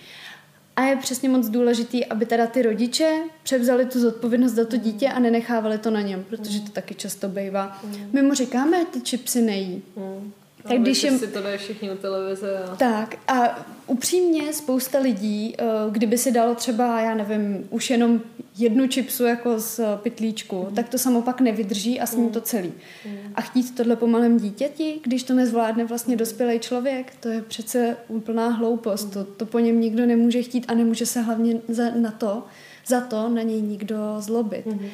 A 0.76 0.84
je 0.84 0.96
přesně 0.96 1.30
moc 1.30 1.50
důležitý, 1.50 2.06
aby 2.06 2.26
teda 2.26 2.48
ty 2.48 2.62
rodiče 2.62 3.24
převzali 3.44 3.86
tu 3.86 4.00
zodpovědnost 4.00 4.52
za 4.52 4.66
to 4.66 4.78
dítě 4.78 5.08
a 5.08 5.20
nenechávali 5.20 5.78
to 5.78 5.92
na 5.92 6.02
něm, 6.02 6.24
protože 6.24 6.60
to 6.60 6.72
taky 6.72 6.96
často 6.96 7.30
bývá. 7.30 7.80
Mm. 7.84 8.10
My 8.14 8.22
mu 8.22 8.34
říkáme, 8.34 8.86
ty 8.86 9.02
čipsy 9.02 9.42
nejí. 9.42 9.84
Mm. 9.96 10.32
Tak 10.68 10.78
no, 10.78 10.84
když 10.84 11.04
jim... 11.04 11.20
si 11.20 11.28
to 11.28 11.42
dají 11.42 11.58
všichni 11.58 11.92
u 11.92 11.96
televize. 11.96 12.60
A... 12.72 12.76
Tak 12.76 13.16
a 13.28 13.66
upřímně 13.88 14.54
spousta 14.54 15.00
lidí, 15.00 15.56
eh, 15.58 15.64
kdyby 15.92 16.18
si 16.18 16.32
dalo 16.32 16.56
třeba, 16.56 17.02
já 17.02 17.16
nevím, 17.16 17.68
už 17.70 17.90
jenom 17.90 18.22
jednu 18.58 18.88
čipsu 18.88 19.24
jako 19.24 19.60
z 19.60 19.80
pytlíčku, 20.04 20.66
mm. 20.70 20.76
tak 20.76 20.90
to 20.90 20.98
samo 20.98 21.22
pak 21.22 21.42
nevydrží 21.42 22.00
a 22.00 22.06
sní 22.06 22.24
mm. 22.24 22.30
to 22.30 22.42
celý. 22.42 22.74
Mm. 23.06 23.18
A 23.36 23.42
chtít 23.42 23.76
tohle 23.76 23.96
po 23.96 24.08
malém 24.08 24.38
dítěti, 24.38 25.00
když 25.04 25.24
to 25.24 25.34
nezvládne 25.34 25.86
vlastně 25.86 26.16
dospělý 26.16 26.60
člověk, 26.60 27.14
to 27.20 27.30
je 27.30 27.42
přece 27.42 27.98
úplná 28.08 28.50
hloupost. 28.50 29.06
Mm. 29.06 29.12
To, 29.12 29.24
to 29.24 29.46
po 29.46 29.60
něm 29.60 29.82
nikdo 29.82 30.06
nemůže 30.06 30.42
chtít 30.42 30.66
a 30.68 30.74
nemůže 30.74 31.06
se 31.06 31.22
hlavně 31.22 31.62
za, 31.68 31.90
na 31.90 32.12
to, 32.12 32.44
za 32.88 33.02
to 33.02 33.30
na 33.30 33.42
něj 33.42 33.62
nikdo 33.62 33.98
zlobit. 34.20 34.66
Mm. 34.66 34.90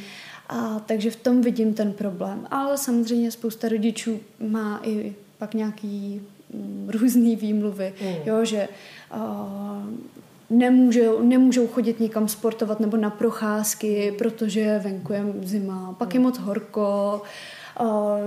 A 0.50 0.80
takže 0.86 1.12
v 1.12 1.16
tom 1.16 1.42
vidím 1.42 1.74
ten 1.74 1.94
problém. 1.94 2.48
Ale 2.52 2.78
samozřejmě 2.78 3.32
spousta 3.32 3.70
rodičů 3.70 4.20
má 4.40 4.80
i 4.84 5.16
pak 5.42 5.54
nějaký 5.54 6.22
mm, 6.54 6.90
různý 6.94 7.36
výmluvy, 7.36 7.94
mm. 8.02 8.16
jo, 8.26 8.46
že 8.46 8.68
uh, 9.16 10.58
nemůžou, 10.58 11.22
nemůžou 11.24 11.68
chodit 11.68 12.00
nikam 12.00 12.28
sportovat 12.28 12.80
nebo 12.80 12.98
na 12.98 13.10
procházky, 13.10 14.14
protože 14.18 14.80
venku 14.84 15.14
je 15.14 15.24
zima, 15.44 15.96
pak 15.98 16.14
je 16.14 16.20
moc 16.20 16.38
horko, 16.38 17.22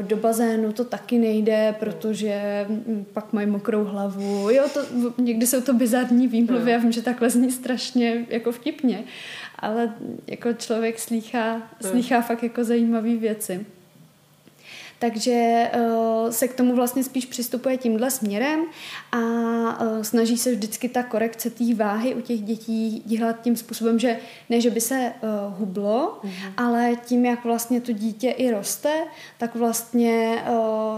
do 0.03 0.17
bazénu 0.17 0.73
to 0.73 0.85
taky 0.85 1.19
nejde, 1.19 1.75
protože 1.81 2.67
mm, 2.69 3.07
pak 3.13 3.33
mají 3.33 3.47
mokrou 3.47 3.85
hlavu. 3.85 4.51
Jo, 4.51 4.65
to, 4.75 4.81
někdy 5.23 5.47
jsou 5.47 5.61
to 5.61 5.75
bizarní 5.75 6.29
výmluvy, 6.29 6.71
já 6.71 6.79
vím, 6.79 6.93
že 6.93 7.03
takhle 7.03 7.31
zní 7.31 7.51
strašně 7.51 8.27
jako 8.29 8.53
vtipně, 8.53 9.05
ale 9.59 9.95
jako 10.27 10.53
člověk 10.53 10.99
slýchá, 10.99 11.63
slýchá 11.81 12.21
fakt 12.21 12.43
jako 12.43 12.65
zajímavé 12.65 13.17
věci. 13.17 13.67
Takže 14.99 15.71
uh, 15.77 16.31
se 16.31 16.49
k 16.49 16.55
tomu 16.55 16.75
vlastně 16.75 17.05
spíš 17.05 17.27
přistupuje 17.27 17.77
tímhle 17.77 18.11
směrem 18.11 18.61
a 19.13 19.19
uh, 19.19 20.03
snaží 20.03 20.39
se 20.39 20.53
vždycky 20.53 20.89
ta 20.89 21.03
korekce 21.03 21.51
té 21.51 21.75
váhy 21.75 22.15
u 22.15 22.21
těch 22.21 22.41
dětí 22.41 23.03
dělat 23.07 23.43
tím 23.43 23.57
způsobem, 23.57 23.99
že 23.99 24.19
ne, 24.51 24.61
že 24.61 24.71
by 24.71 24.81
se 24.81 25.13
uh, 25.23 25.59
hublo, 25.59 26.19
mm-hmm. 26.23 26.53
ale 26.57 26.97
tím, 27.07 27.25
jak 27.25 27.45
vlastně 27.45 27.81
to 27.81 27.93
dítě 27.93 28.31
i 28.31 28.51
roste, 28.51 29.05
tak 29.39 29.55
vlastně 29.55 30.43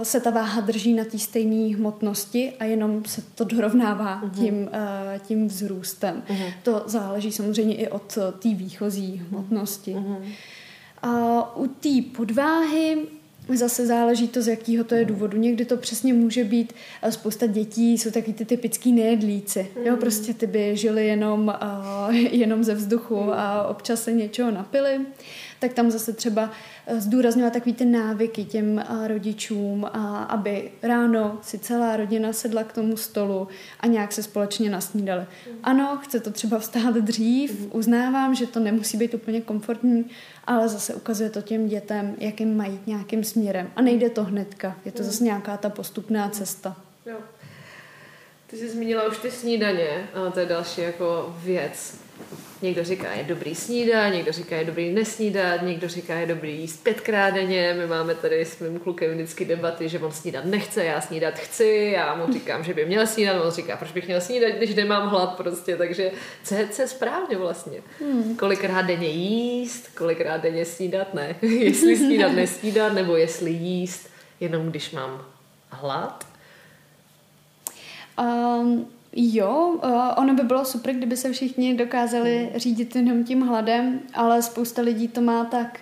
se 0.03 0.21
ta 0.21 0.31
váha 0.31 0.61
drží 0.61 0.95
na 0.95 1.05
té 1.05 1.19
stejné 1.19 1.77
hmotnosti 1.77 2.53
a 2.61 2.65
jenom 2.65 3.05
se 3.05 3.23
to 3.35 3.45
dorovnává 3.45 4.23
mm-hmm. 4.23 4.31
tím, 4.31 4.69
tím 5.27 5.49
vzrůstem. 5.49 6.23
Mm-hmm. 6.29 6.53
To 6.63 6.83
záleží 6.87 7.33
samozřejmě 7.33 7.75
i 7.75 7.89
od 7.89 8.19
té 8.39 8.49
výchozí 8.49 9.23
hmotnosti. 9.31 9.95
Mm-hmm. 9.95 10.23
A 11.03 11.57
u 11.57 11.67
té 11.67 11.89
podváhy 12.17 12.99
Zase 13.55 13.87
záleží 13.87 14.29
to, 14.29 14.43
z 14.43 14.49
jakého 14.49 14.85
to 14.85 14.95
je 14.95 15.05
důvodu. 15.05 15.39
Někdy 15.39 15.65
to 15.65 15.77
přesně 15.77 16.15
může 16.15 16.45
být, 16.45 16.73
eh, 17.03 17.13
spousta 17.13 17.47
dětí 17.47 17.99
jsou 17.99 18.11
taky 18.11 18.33
ty 18.33 18.45
typický 18.45 18.93
nejedlíci. 18.93 19.69
Mm. 19.79 19.87
Jo, 19.87 19.97
prostě 19.97 20.35
ty 20.35 20.47
by 20.47 20.77
žili 20.77 21.07
jenom, 21.07 21.55
uh, 22.09 22.15
jenom 22.31 22.65
ze 22.65 22.75
vzduchu 22.75 23.23
mm. 23.23 23.31
a 23.31 23.67
občas 23.67 24.03
se 24.03 24.13
něčeho 24.13 24.51
napili. 24.51 25.01
Tak 25.59 25.73
tam 25.73 25.91
zase 25.91 26.13
třeba 26.13 26.51
eh, 26.87 27.01
zdůrazňovat 27.01 27.53
takový 27.53 27.75
ty 27.75 27.85
návyky 27.85 28.45
těm 28.45 28.85
rodičům, 29.07 29.85
a 29.85 30.23
aby 30.23 30.71
ráno 30.83 31.39
si 31.43 31.59
celá 31.59 31.97
rodina 31.97 32.33
sedla 32.33 32.65
k 32.65 32.73
tomu 32.73 32.97
stolu 32.97 33.49
a 33.81 33.87
nějak 33.87 34.13
se 34.13 34.23
společně 34.23 34.71
nasnídali. 34.71 35.21
Mm. 35.21 35.59
Ano, 35.63 35.99
chce 36.03 36.21
to 36.21 36.31
třeba 36.31 36.59
vstát 36.59 36.95
dřív, 36.95 37.61
mm. 37.61 37.71
uznávám, 37.73 38.35
že 38.35 38.47
to 38.47 38.61
nemusí 38.61 38.97
být 38.97 39.15
úplně 39.15 39.41
komfortní, 39.41 40.05
ale 40.47 40.69
zase 40.69 40.95
ukazuje 40.95 41.31
to 41.31 41.43
těm 41.43 41.69
dětem, 41.69 42.15
jakým 42.19 42.57
mají 42.57 42.81
nějakým 42.87 43.25
směrem. 43.25 43.71
A 43.77 43.83
nejde 43.83 44.11
to 44.11 44.25
hnedka, 44.25 44.77
je 44.85 44.93
to 44.93 45.03
zase 45.03 45.25
nějaká 45.25 45.57
ta 45.57 45.71
postupná 45.71 46.29
cesta. 46.29 46.77
Jo. 47.07 47.17
Ty 48.47 48.57
jsi 48.57 48.71
zmínila 48.71 49.09
už 49.09 49.19
ty 49.19 49.31
snídaně, 49.31 50.09
a 50.15 50.31
to 50.31 50.41
je 50.41 50.47
další 50.47 50.81
jako 50.81 51.37
věc. 51.39 52.06
Někdo 52.67 52.85
říká, 52.85 53.13
je 53.13 53.25
dobrý 53.25 53.55
snídat, 53.55 54.09
někdo 54.09 54.33
říká, 54.33 54.57
je 54.57 54.65
dobrý 54.65 54.93
nesnídat, 54.93 55.63
někdo 55.63 55.89
říká, 55.89 56.15
je 56.15 56.27
dobrý 56.27 56.61
jíst 56.61 56.83
pětkrát 56.83 57.35
denně. 57.35 57.75
My 57.79 57.87
máme 57.87 58.15
tady 58.15 58.45
s 58.45 58.59
mým 58.59 58.79
klukem 58.79 59.15
vždycky 59.15 59.45
debaty, 59.45 59.89
že 59.89 59.99
on 59.99 60.13
snídat 60.13 60.45
nechce, 60.45 60.85
já 60.85 61.01
snídat 61.01 61.35
chci, 61.35 61.93
já 61.95 62.15
mu 62.15 62.33
říkám, 62.33 62.65
že 62.65 62.75
by 62.75 62.87
měl 62.87 63.07
snídat, 63.07 63.45
on 63.45 63.51
říká, 63.51 63.77
proč 63.77 63.93
bych 63.93 64.07
měl 64.07 64.21
snídat, 64.21 64.53
když 64.53 64.75
nemám 64.75 65.09
hlad 65.09 65.37
prostě, 65.37 65.77
takže 65.77 66.11
co 66.45 66.55
je, 66.55 66.69
co 66.69 66.83
je 66.83 66.89
správně 66.89 67.37
vlastně? 67.37 67.79
Hmm. 68.01 68.37
Kolikrát 68.37 68.83
denně 68.83 69.09
jíst, 69.09 69.89
kolikrát 69.99 70.43
denně 70.43 70.65
snídat, 70.65 71.15
ne. 71.15 71.37
jestli 71.43 71.97
snídat, 71.97 72.33
nesnídat, 72.33 72.93
nebo 72.93 73.17
jestli 73.17 73.51
jíst 73.51 74.11
jenom 74.41 74.71
když 74.71 74.91
mám 74.91 75.27
hlad. 75.71 76.27
Um, 78.19 78.96
Jo, 79.19 79.81
uh, 79.85 79.91
ono 80.17 80.35
by 80.35 80.43
bylo 80.43 80.65
super, 80.65 80.95
kdyby 80.95 81.17
se 81.17 81.33
všichni 81.33 81.75
dokázali 81.75 82.39
hmm. 82.39 82.61
řídit 82.61 82.97
jenom 82.97 83.25
tím 83.25 83.41
hladem, 83.41 84.01
ale 84.15 84.43
spousta 84.43 84.83
lidí 84.83 85.09
to 85.09 85.21
má 85.21 85.45
tak 85.45 85.81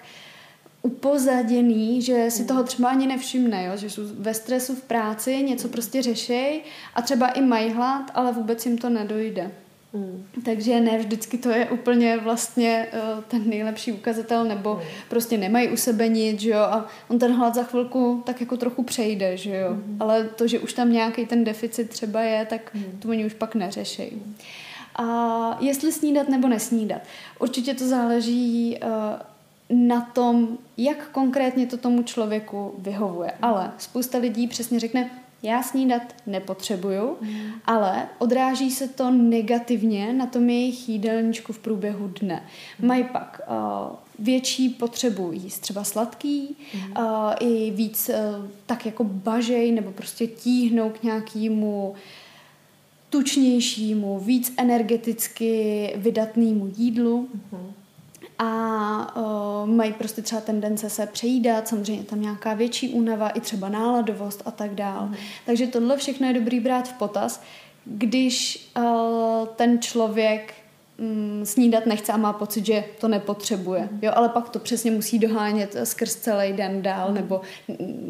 upozaděný, 0.83 2.03
že 2.03 2.31
si 2.31 2.39
hmm. 2.39 2.49
toho 2.49 2.63
třeba 2.65 2.89
ani 2.89 3.07
nevšimne, 3.07 3.65
jo? 3.65 3.77
že 3.77 3.91
jsou 3.91 4.03
ve 4.19 4.35
stresu 4.35 4.75
v 4.75 4.83
práci, 4.83 5.43
něco 5.43 5.69
prostě 5.69 6.03
řešej 6.03 6.63
a 6.95 7.03
třeba 7.03 7.29
i 7.29 7.41
mají 7.41 7.71
hlad, 7.71 8.11
ale 8.15 8.33
vůbec 8.33 8.67
jim 8.67 8.79
to 8.79 8.91
nedojde. 8.91 9.51
Mm. 9.95 10.27
Takže 10.45 10.81
ne 10.81 10.99
vždycky 10.99 11.39
to 11.39 11.49
je 11.49 11.71
úplně 11.71 12.17
vlastně 12.17 12.87
uh, 12.93 13.23
ten 13.29 13.49
nejlepší 13.51 13.93
ukazatel, 13.93 14.45
nebo 14.45 14.75
mm. 14.75 14.81
prostě 15.09 15.39
nemají 15.39 15.69
u 15.69 15.77
sebe 15.77 16.09
nic, 16.09 16.41
že 16.41 16.51
jo, 16.51 16.59
a 16.59 16.89
on 17.09 17.19
ten 17.19 17.33
hlad 17.33 17.55
za 17.55 17.63
chvilku 17.63 18.23
tak 18.27 18.41
jako 18.41 18.57
trochu 18.57 18.83
přejde, 18.83 19.37
že 19.37 19.57
jo. 19.57 19.71
Mm. 19.71 19.97
Ale 20.01 20.25
to, 20.25 20.47
že 20.47 20.59
už 20.59 20.73
tam 20.73 20.93
nějaký 20.93 21.27
ten 21.27 21.45
deficit 21.45 21.89
třeba 21.91 22.21
je, 22.21 22.47
tak 22.47 22.75
mm. 22.75 22.99
to 22.99 23.09
oni 23.09 23.27
už 23.27 23.35
pak 23.35 23.55
neřeší. 23.55 24.11
Mm. 24.13 24.35
A 24.97 25.59
jestli 25.61 25.93
snídat 25.93 26.29
nebo 26.29 26.49
nesnídat. 26.49 27.03
Určitě 27.39 27.75
to 27.75 27.89
záleží 27.89 28.79
uh, 28.83 28.91
na 29.89 30.01
tom, 30.01 30.59
jak 30.77 31.09
konkrétně 31.09 31.67
to 31.67 31.77
tomu 31.77 32.03
člověku 32.03 32.75
vyhovuje. 32.79 33.33
Ale 33.43 33.71
spousta 33.79 34.19
lidí 34.19 34.49
přesně 34.49 34.81
řekne, 34.81 35.11
já 35.45 35.63
snídat 35.63 36.03
nepotřebuju, 36.27 37.17
mm. 37.21 37.53
ale 37.65 38.09
odráží 38.19 38.71
se 38.71 38.89
to 38.89 39.11
negativně 39.11 40.13
na 40.13 40.27
tom 40.27 40.51
jejich 40.51 40.89
jídelníčku 40.89 41.53
v 41.53 41.59
průběhu 41.59 42.11
dne. 42.21 42.45
Mm. 42.79 42.89
Mají 42.89 43.05
pak 43.05 43.41
uh, 43.49 43.97
větší 44.19 44.69
potřebu 44.69 45.33
jíst 45.33 45.59
třeba 45.59 45.85
sladký, 45.85 46.57
mm. 46.75 46.81
uh, 46.81 47.33
i 47.41 47.71
víc 47.71 48.09
uh, 48.09 48.47
tak 48.67 48.87
jako 48.87 49.05
bažej 49.05 49.73
nebo 49.73 49.93
prostě 49.93 50.27
tíhnou 50.27 50.91
k 50.91 51.03
nějakému 51.03 51.95
tučnějšímu, 53.11 54.19
víc 54.19 54.55
energeticky 54.57 55.93
vydatnému 55.97 56.73
jídlu. 56.77 57.29
Mm 57.53 57.73
a 58.39 59.17
uh, 59.17 59.69
mají 59.69 59.93
prostě 59.93 60.23
třeba 60.23 60.41
tendence 60.41 60.91
se 60.91 61.07
přejídat, 61.07 61.69
samozřejmě 61.69 62.05
tam 62.05 62.21
nějaká 62.21 62.55
větší 62.55 62.89
únava, 62.89 63.29
i 63.29 63.41
třeba 63.41 63.69
náladovost 63.69 64.43
a 64.45 64.51
tak 64.51 64.75
dál. 64.75 65.07
Mm. 65.07 65.15
Takže 65.47 65.67
tohle 65.67 65.97
všechno 65.97 66.27
je 66.27 66.33
dobrý 66.33 66.61
brát 66.61 66.89
v 66.89 66.93
potaz, 66.93 67.43
když 67.85 68.69
uh, 68.77 69.47
ten 69.57 69.79
člověk 69.81 70.55
um, 70.99 71.47
snídat 71.47 71.87
nechce 71.87 72.13
a 72.13 72.17
má 72.17 72.33
pocit, 72.33 72.67
že 72.67 72.85
to 73.01 73.09
nepotřebuje. 73.09 73.89
Mm. 73.93 73.99
Jo, 74.03 74.13
ale 74.15 74.29
pak 74.29 74.49
to 74.49 74.59
přesně 74.59 74.91
musí 74.91 75.19
dohánět 75.19 75.77
skrz 75.85 76.17
celý 76.17 76.53
den 76.53 76.83
dál, 76.83 77.09
mm. 77.09 77.15
nebo 77.15 77.41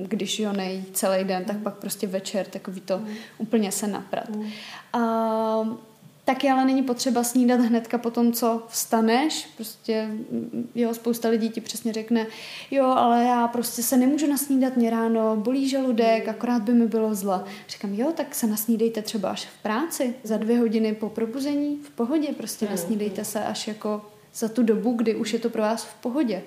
když 0.08 0.38
jo 0.38 0.52
nejí 0.52 0.84
celý 0.92 1.24
den, 1.24 1.44
tak 1.44 1.56
pak 1.56 1.74
prostě 1.74 2.06
večer 2.06 2.46
takový 2.46 2.80
to 2.80 2.98
mm. 2.98 3.08
úplně 3.38 3.72
se 3.72 3.86
naprat. 3.86 4.28
Mm. 4.28 4.52
Uh, 4.94 5.76
Taky 6.24 6.50
ale 6.50 6.64
není 6.64 6.82
potřeba 6.82 7.24
snídat 7.24 7.60
hnedka 7.60 7.98
po 7.98 8.10
tom, 8.10 8.32
co 8.32 8.62
vstaneš. 8.68 9.48
Prostě, 9.56 10.06
mm, 10.06 10.70
jo, 10.74 10.94
spousta 10.94 11.28
lidí 11.28 11.50
ti 11.50 11.60
přesně 11.60 11.92
řekne, 11.92 12.26
jo, 12.70 12.84
ale 12.84 13.24
já 13.24 13.48
prostě 13.48 13.82
se 13.82 13.96
nemůžu 13.96 14.26
nasnídat 14.26 14.76
mě 14.76 14.90
ráno, 14.90 15.36
bolí 15.36 15.68
žaludek, 15.68 16.28
akorát 16.28 16.62
by 16.62 16.72
mi 16.72 16.86
bylo 16.86 17.14
zla. 17.14 17.44
Říkám, 17.68 17.94
jo, 17.94 18.12
tak 18.16 18.34
se 18.34 18.46
nasnídejte 18.46 19.02
třeba 19.02 19.30
až 19.30 19.44
v 19.44 19.62
práci, 19.62 20.14
za 20.22 20.36
dvě 20.36 20.58
hodiny 20.58 20.94
po 20.94 21.08
probuzení, 21.08 21.80
v 21.84 21.90
pohodě, 21.90 22.28
prostě 22.36 22.66
nasnídejte 22.70 23.24
se 23.24 23.44
až 23.44 23.68
jako 23.68 24.02
za 24.34 24.48
tu 24.48 24.62
dobu, 24.62 24.92
kdy 24.92 25.14
už 25.14 25.32
je 25.32 25.38
to 25.38 25.50
pro 25.50 25.62
vás 25.62 25.84
v 25.84 25.94
pohodě. 25.94 26.42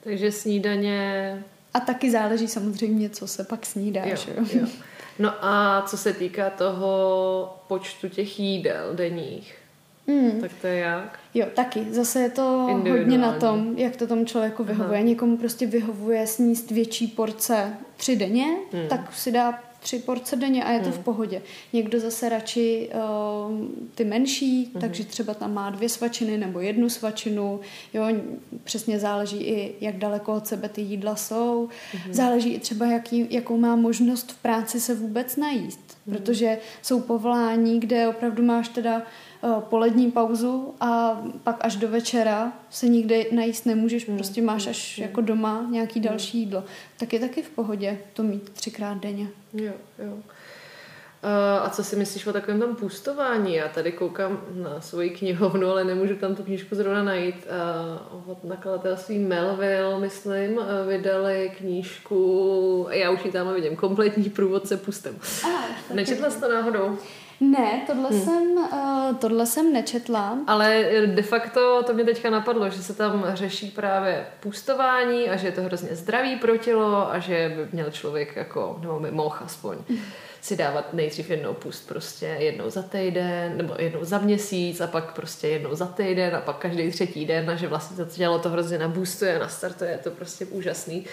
Takže 0.00 0.32
snídaně 0.32 1.44
a 1.74 1.80
taky 1.80 2.10
záleží 2.10 2.48
samozřejmě, 2.48 3.10
co 3.10 3.26
se 3.26 3.44
pak 3.44 3.66
snídáš. 3.66 4.26
Jo, 4.26 4.44
jo. 4.52 4.66
No 5.18 5.32
a 5.40 5.82
co 5.86 5.96
se 5.96 6.12
týká 6.12 6.50
toho 6.50 7.56
počtu 7.68 8.08
těch 8.08 8.40
jídel 8.40 8.94
denních, 8.94 9.58
mm. 10.06 10.40
tak 10.40 10.50
to 10.60 10.66
je 10.66 10.78
jak? 10.78 11.18
Jo, 11.34 11.46
taky. 11.54 11.86
Zase 11.90 12.20
je 12.20 12.30
to 12.30 12.42
hodně 12.90 13.18
na 13.18 13.32
tom, 13.32 13.74
jak 13.76 13.96
to 13.96 14.06
tomu 14.06 14.24
člověku 14.24 14.64
vyhovuje. 14.64 14.98
Aha. 14.98 15.08
Někomu 15.08 15.36
prostě 15.36 15.66
vyhovuje 15.66 16.26
sníst 16.26 16.70
větší 16.70 17.06
porce 17.06 17.74
tři 17.96 18.16
denně, 18.16 18.46
hmm. 18.72 18.88
tak 18.88 19.12
si 19.12 19.32
dá 19.32 19.58
tři 19.80 19.98
porce 19.98 20.36
denně 20.36 20.64
a 20.64 20.72
je 20.72 20.80
to 20.80 20.90
hmm. 20.90 20.98
v 20.98 21.04
pohodě. 21.04 21.42
Někdo 21.72 22.00
zase 22.00 22.28
radši 22.28 22.90
uh, 22.94 23.66
ty 23.94 24.04
menší, 24.04 24.64
hmm. 24.64 24.80
takže 24.80 25.04
třeba 25.04 25.34
tam 25.34 25.54
má 25.54 25.70
dvě 25.70 25.88
svačiny 25.88 26.38
nebo 26.38 26.60
jednu 26.60 26.88
svačinu. 26.88 27.60
Jo, 27.94 28.04
přesně 28.64 28.98
záleží 28.98 29.36
i, 29.36 29.74
jak 29.80 29.96
daleko 29.96 30.34
od 30.34 30.46
sebe 30.46 30.68
ty 30.68 30.80
jídla 30.80 31.16
jsou. 31.16 31.68
Hmm. 31.92 32.14
Záleží 32.14 32.54
i 32.54 32.60
třeba, 32.60 32.86
jaký, 32.86 33.26
jakou 33.30 33.56
má 33.56 33.76
možnost 33.76 34.32
v 34.32 34.42
práci 34.42 34.80
se 34.80 34.94
vůbec 34.94 35.36
najíst. 35.36 35.98
Hmm. 36.06 36.16
Protože 36.16 36.58
jsou 36.82 37.00
povolání, 37.00 37.80
kde 37.80 38.08
opravdu 38.08 38.42
máš 38.42 38.68
teda 38.68 39.02
Eh, 39.02 39.06
polední 39.60 40.10
pauzu 40.10 40.74
a 40.80 41.20
pak 41.44 41.56
až 41.60 41.76
do 41.76 41.88
večera 41.88 42.52
se 42.70 42.88
nikde 42.88 43.24
najíst 43.32 43.66
nemůžeš, 43.66 44.08
hmm. 44.08 44.16
prostě 44.16 44.42
máš 44.42 44.66
až 44.66 44.98
hmm. 44.98 45.08
jako 45.08 45.20
doma 45.20 45.66
nějaký 45.70 46.00
hmm. 46.00 46.08
další 46.08 46.38
jídlo. 46.38 46.64
Tak 46.98 47.12
je 47.12 47.20
taky 47.20 47.42
v 47.42 47.50
pohodě 47.50 47.98
to 48.12 48.22
mít 48.22 48.50
třikrát 48.50 48.98
denně. 48.98 49.28
Jo, 49.54 49.72
jo. 49.98 50.12
Uh, 51.22 51.66
a 51.66 51.70
co 51.70 51.84
si 51.84 51.96
myslíš 51.96 52.26
o 52.26 52.32
takovém 52.32 52.60
tam 52.60 52.76
půstování? 52.76 53.54
Já 53.54 53.68
tady 53.68 53.92
koukám 53.92 54.40
na 54.54 54.80
svoji 54.80 55.10
knihovnu, 55.10 55.68
ale 55.68 55.84
nemůžu 55.84 56.16
tam 56.16 56.34
tu 56.34 56.42
knížku 56.42 56.74
zrovna 56.74 57.02
najít. 57.02 57.46
Uh, 58.14 58.30
od 58.30 58.44
nakladatelství 58.44 59.18
Melville, 59.18 60.00
myslím, 60.00 60.60
vydali 60.88 61.52
knížku, 61.58 62.86
já 62.90 63.10
už 63.10 63.24
ji 63.24 63.32
tam 63.32 63.54
vidím, 63.54 63.76
kompletní 63.76 64.30
průvodce 64.30 64.76
pustem. 64.76 65.18
Nečetla 65.94 66.30
jsi 66.30 66.40
to 66.40 66.48
náhodou? 66.48 66.98
Ne, 67.40 67.82
tohle, 67.86 68.08
hmm. 68.08 68.20
jsem, 68.20 68.56
uh, 68.56 69.16
tohle 69.16 69.46
jsem 69.46 69.72
nečetla. 69.72 70.38
Ale 70.46 70.84
de 71.06 71.22
facto 71.22 71.82
to 71.86 71.94
mě 71.94 72.04
teďka 72.04 72.30
napadlo, 72.30 72.70
že 72.70 72.82
se 72.82 72.94
tam 72.94 73.26
řeší 73.34 73.70
právě 73.70 74.26
půstování 74.40 75.28
a 75.28 75.36
že 75.36 75.46
je 75.46 75.52
to 75.52 75.62
hrozně 75.62 75.96
zdravý 75.96 76.36
pro 76.36 76.56
tělo 76.56 77.12
a 77.12 77.18
že 77.18 77.52
by 77.56 77.68
měl 77.72 77.90
člověk 77.90 78.36
jako, 78.36 78.78
nebo 78.80 79.00
by 79.00 79.10
mohl 79.10 79.36
aspoň 79.40 79.76
si 80.40 80.56
dávat 80.56 80.94
nejdřív 80.94 81.30
jednou 81.30 81.54
pust 81.54 81.88
prostě 81.88 82.26
jednou 82.26 82.70
za 82.70 82.82
týden, 82.82 83.56
nebo 83.56 83.74
jednou 83.78 84.04
za 84.04 84.18
měsíc 84.18 84.80
a 84.80 84.86
pak 84.86 85.12
prostě 85.14 85.48
jednou 85.48 85.74
za 85.74 85.86
týden 85.86 86.36
a 86.36 86.40
pak 86.40 86.56
každý 86.56 86.90
třetí 86.90 87.26
den 87.26 87.50
a 87.50 87.54
že 87.54 87.68
vlastně 87.68 88.04
to 88.04 88.10
tělo 88.10 88.38
to 88.38 88.50
hrozně 88.50 88.78
nabůstuje, 88.78 89.38
nastartuje, 89.38 89.90
je 89.90 89.98
to 89.98 90.10
prostě 90.10 90.46
úžasný. 90.46 91.00
Uh, 91.00 91.06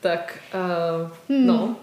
tak 0.00 0.38
uh, 0.54 1.10
hmm. 1.28 1.46
no. 1.46 1.76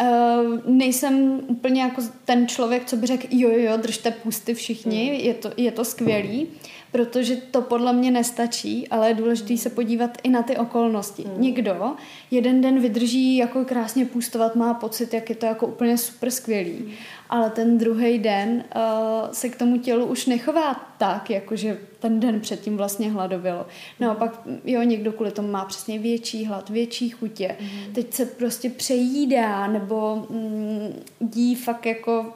Uh, 0.00 0.58
nejsem 0.66 1.40
úplně 1.46 1.82
jako 1.82 2.02
ten 2.24 2.48
člověk, 2.48 2.84
co 2.84 2.96
by 2.96 3.06
řekl, 3.06 3.26
jo, 3.30 3.50
jo, 3.52 3.76
držte 3.76 4.10
pusty 4.10 4.54
všichni, 4.54 5.04
hmm. 5.04 5.14
je, 5.14 5.34
to, 5.34 5.50
je 5.56 5.72
to 5.72 5.84
skvělý, 5.84 6.46
protože 6.92 7.36
to 7.36 7.62
podle 7.62 7.92
mě 7.92 8.10
nestačí, 8.10 8.88
ale 8.88 9.08
je 9.08 9.14
důležité 9.14 9.56
se 9.56 9.70
podívat 9.70 10.18
i 10.22 10.28
na 10.28 10.42
ty 10.42 10.56
okolnosti. 10.56 11.22
Hmm. 11.22 11.40
Někdo 11.40 11.92
jeden 12.30 12.60
den 12.60 12.80
vydrží 12.80 13.36
jako 13.36 13.64
krásně 13.64 14.04
půstovat, 14.04 14.56
má 14.56 14.74
pocit, 14.74 15.14
jak 15.14 15.30
je 15.30 15.36
to 15.36 15.46
jako 15.46 15.66
úplně 15.66 15.98
super 15.98 16.30
skvělý, 16.30 16.76
hmm. 16.76 16.92
Ale 17.30 17.50
ten 17.50 17.78
druhý 17.78 18.18
den 18.18 18.64
uh, 18.76 18.82
se 19.32 19.48
k 19.48 19.56
tomu 19.56 19.78
tělu 19.78 20.06
už 20.06 20.26
nechová 20.26 20.74
tak, 20.98 21.30
jakože 21.30 21.78
ten 21.98 22.20
den 22.20 22.40
předtím 22.40 22.76
vlastně 22.76 23.10
hladovělo. 23.10 23.66
Naopak, 24.00 24.40
jo, 24.64 24.82
někdo 24.82 25.12
kvůli 25.12 25.30
tomu 25.30 25.48
má 25.48 25.64
přesně 25.64 25.98
větší 25.98 26.44
hlad, 26.44 26.70
větší 26.70 27.10
chutě. 27.10 27.56
Mm. 27.60 27.92
Teď 27.92 28.14
se 28.14 28.26
prostě 28.26 28.70
přejídá 28.70 29.66
nebo 29.66 30.26
mm, 30.30 31.02
jí 31.34 31.54
fakt 31.54 31.86
jako 31.86 32.26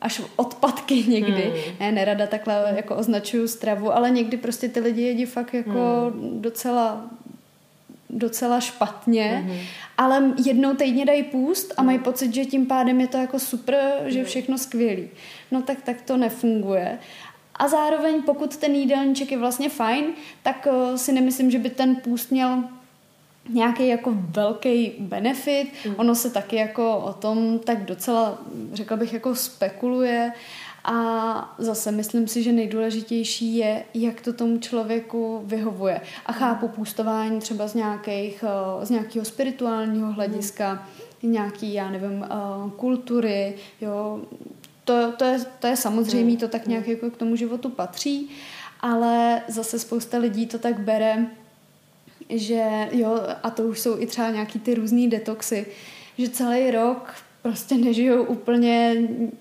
až 0.00 0.22
odpadky 0.36 0.94
někdy. 1.08 1.42
Hmm. 1.42 1.76
Ne, 1.80 1.92
nerada 1.92 2.26
takhle 2.26 2.72
jako 2.76 2.96
označuju 2.96 3.48
stravu, 3.48 3.92
ale 3.92 4.10
někdy 4.10 4.36
prostě 4.36 4.68
ty 4.68 4.80
lidi 4.80 5.02
jedí 5.02 5.24
fakt 5.24 5.54
jako 5.54 6.12
hmm. 6.14 6.42
docela 6.42 7.10
docela 8.12 8.60
špatně, 8.60 9.44
mm-hmm. 9.46 9.60
ale 9.98 10.32
jednou 10.44 10.74
týdně 10.74 11.06
dají 11.06 11.22
půst 11.22 11.74
a 11.76 11.82
mají 11.82 11.98
hmm. 11.98 12.04
pocit, 12.04 12.34
že 12.34 12.44
tím 12.44 12.66
pádem 12.66 13.00
je 13.00 13.06
to 13.06 13.16
jako 13.16 13.38
super, 13.38 14.02
že 14.06 14.18
je 14.18 14.24
všechno 14.24 14.58
skvělý. 14.58 15.08
No 15.50 15.62
tak, 15.62 15.82
tak 15.82 16.02
to 16.02 16.16
nefunguje. 16.16 16.98
A 17.54 17.68
zároveň, 17.68 18.22
pokud 18.22 18.56
ten 18.56 18.74
jídelníček 18.74 19.32
je 19.32 19.38
vlastně 19.38 19.68
fajn, 19.68 20.04
tak 20.42 20.68
uh, 20.70 20.96
si 20.96 21.12
nemyslím, 21.12 21.50
že 21.50 21.58
by 21.58 21.70
ten 21.70 21.96
půst 21.96 22.30
měl 22.30 22.64
nějaký 23.48 23.88
jako 23.88 24.12
velký 24.14 24.92
benefit. 24.98 25.72
Mm. 25.86 25.94
Ono 25.96 26.14
se 26.14 26.30
taky 26.30 26.56
jako 26.56 26.96
o 26.96 27.12
tom 27.12 27.58
tak 27.58 27.84
docela, 27.84 28.38
řekla 28.72 28.96
bych, 28.96 29.12
jako 29.12 29.34
spekuluje. 29.34 30.32
A 30.84 31.54
zase 31.58 31.92
myslím 31.92 32.28
si, 32.28 32.42
že 32.42 32.52
nejdůležitější 32.52 33.56
je, 33.56 33.84
jak 33.94 34.20
to 34.20 34.32
tomu 34.32 34.58
člověku 34.58 35.42
vyhovuje. 35.44 36.00
A 36.26 36.32
chápu 36.32 36.68
půstování 36.68 37.40
třeba 37.40 37.68
z, 37.68 37.74
nějakých, 37.74 38.44
eh, 38.46 38.86
z 38.86 38.90
nějakého 38.90 39.24
spirituálního 39.24 40.12
hlediska, 40.12 40.88
mm. 41.22 41.32
nějaký, 41.32 41.74
já 41.74 41.90
nevím, 41.90 42.24
eh, 42.24 42.70
kultury, 42.76 43.54
jo, 43.80 44.20
to, 44.84 45.12
to, 45.12 45.24
je, 45.24 45.38
to 45.60 45.66
je 45.66 45.76
samozřejmé, 45.76 46.30
hmm. 46.30 46.36
to 46.36 46.48
tak 46.48 46.66
nějak 46.66 46.88
jako 46.88 47.10
k 47.10 47.16
tomu 47.16 47.36
životu 47.36 47.70
patří, 47.70 48.30
ale 48.80 49.42
zase 49.48 49.78
spousta 49.78 50.18
lidí 50.18 50.46
to 50.46 50.58
tak 50.58 50.80
bere, 50.80 51.26
že 52.30 52.88
jo, 52.92 53.20
a 53.42 53.50
to 53.50 53.62
už 53.62 53.80
jsou 53.80 54.00
i 54.00 54.06
třeba 54.06 54.30
nějaký 54.30 54.58
ty 54.58 54.74
různý 54.74 55.08
detoxy, 55.08 55.66
že 56.18 56.28
celý 56.28 56.70
rok 56.70 57.14
prostě 57.42 57.74
nežijou 57.74 58.24
úplně 58.24 58.96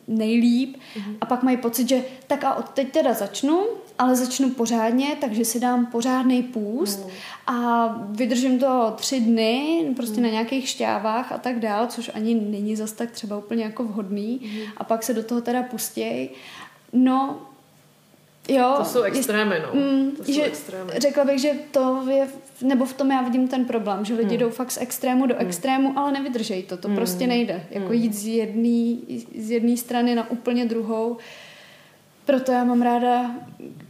nejlíp 0.07 0.75
mm-hmm. 0.75 1.15
a 1.21 1.25
pak 1.25 1.43
mají 1.43 1.57
pocit, 1.57 1.89
že 1.89 2.05
tak 2.27 2.43
a 2.43 2.55
od 2.55 2.69
teď 2.69 2.91
teda 2.91 3.13
začnu, 3.13 3.63
ale 3.99 4.15
začnu 4.15 4.49
pořádně, 4.49 5.17
takže 5.21 5.45
si 5.45 5.59
dám 5.59 5.85
pořádný 5.85 6.43
půst 6.43 7.05
mm. 7.05 7.11
a 7.47 7.87
vydržím 8.09 8.59
to 8.59 8.93
tři 8.95 9.19
dny 9.19 9.83
prostě 9.95 10.17
mm. 10.17 10.23
na 10.23 10.29
nějakých 10.29 10.69
šťávách 10.69 11.31
a 11.31 11.37
tak 11.37 11.59
dál, 11.59 11.87
což 11.87 12.11
ani 12.13 12.35
není 12.35 12.75
zas 12.75 12.91
tak 12.91 13.11
třeba 13.11 13.37
úplně 13.37 13.63
jako 13.63 13.83
vhodný 13.83 14.39
mm. 14.43 14.61
a 14.77 14.83
pak 14.83 15.03
se 15.03 15.13
do 15.13 15.23
toho 15.23 15.41
teda 15.41 15.63
pustěj. 15.63 16.29
No, 16.93 17.39
Jo, 18.51 18.73
to 18.77 18.85
jsou 18.85 19.01
extrémy, 19.01 19.55
no. 19.59 19.81
Mm, 19.81 20.11
to 20.11 20.31
že, 20.31 20.43
extrémy. 20.43 20.91
Řekla 20.97 21.25
bych, 21.25 21.41
že 21.41 21.51
to 21.71 22.03
je, 22.09 22.27
nebo 22.61 22.85
v 22.85 22.93
tom 22.93 23.11
já 23.11 23.21
vidím 23.21 23.47
ten 23.47 23.65
problém, 23.65 24.05
že 24.05 24.13
lidi 24.13 24.29
hmm. 24.29 24.37
jdou 24.37 24.49
fakt 24.49 24.71
z 24.71 24.77
extrému 24.81 25.27
do 25.27 25.35
hmm. 25.35 25.47
extrému, 25.47 25.99
ale 25.99 26.11
nevydržejí 26.11 26.63
to, 26.63 26.77
to 26.77 26.87
hmm. 26.87 26.97
prostě 26.97 27.27
nejde. 27.27 27.65
Jako 27.69 27.85
hmm. 27.85 27.95
jít 27.95 28.13
z 28.13 28.27
jedné 28.27 28.97
z 29.37 29.51
jedné 29.51 29.77
strany 29.77 30.15
na 30.15 30.31
úplně 30.31 30.65
druhou. 30.65 31.17
Proto 32.25 32.51
já 32.51 32.63
mám 32.63 32.81
ráda, 32.81 33.31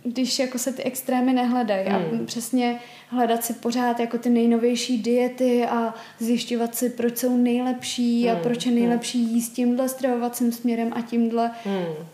když 0.04 0.40
jako 0.40 0.58
se 0.58 0.74
ty 0.74 0.84
extrémy 0.84 1.34
nehledají 1.34 1.88
hmm. 1.88 2.20
a 2.22 2.26
přesně 2.26 2.80
hledat 3.08 3.44
si 3.44 3.54
pořád 3.54 4.00
jako 4.00 4.18
ty 4.18 4.30
nejnovější 4.30 4.98
diety 4.98 5.66
a 5.66 5.94
zjišťovat 6.20 6.76
si, 6.76 6.90
proč 6.90 7.18
jsou 7.18 7.38
nejlepší 7.38 8.28
hmm. 8.28 8.38
a 8.38 8.40
proč 8.40 8.66
je 8.66 8.72
hmm. 8.72 8.82
nejlepší 8.82 9.20
jíst 9.20 9.50
tímhle 9.50 9.90
stravovacím 9.90 10.52
směrem 10.52 10.94
a 10.96 11.02
tímhle. 11.02 11.52
Hmm 11.66 12.08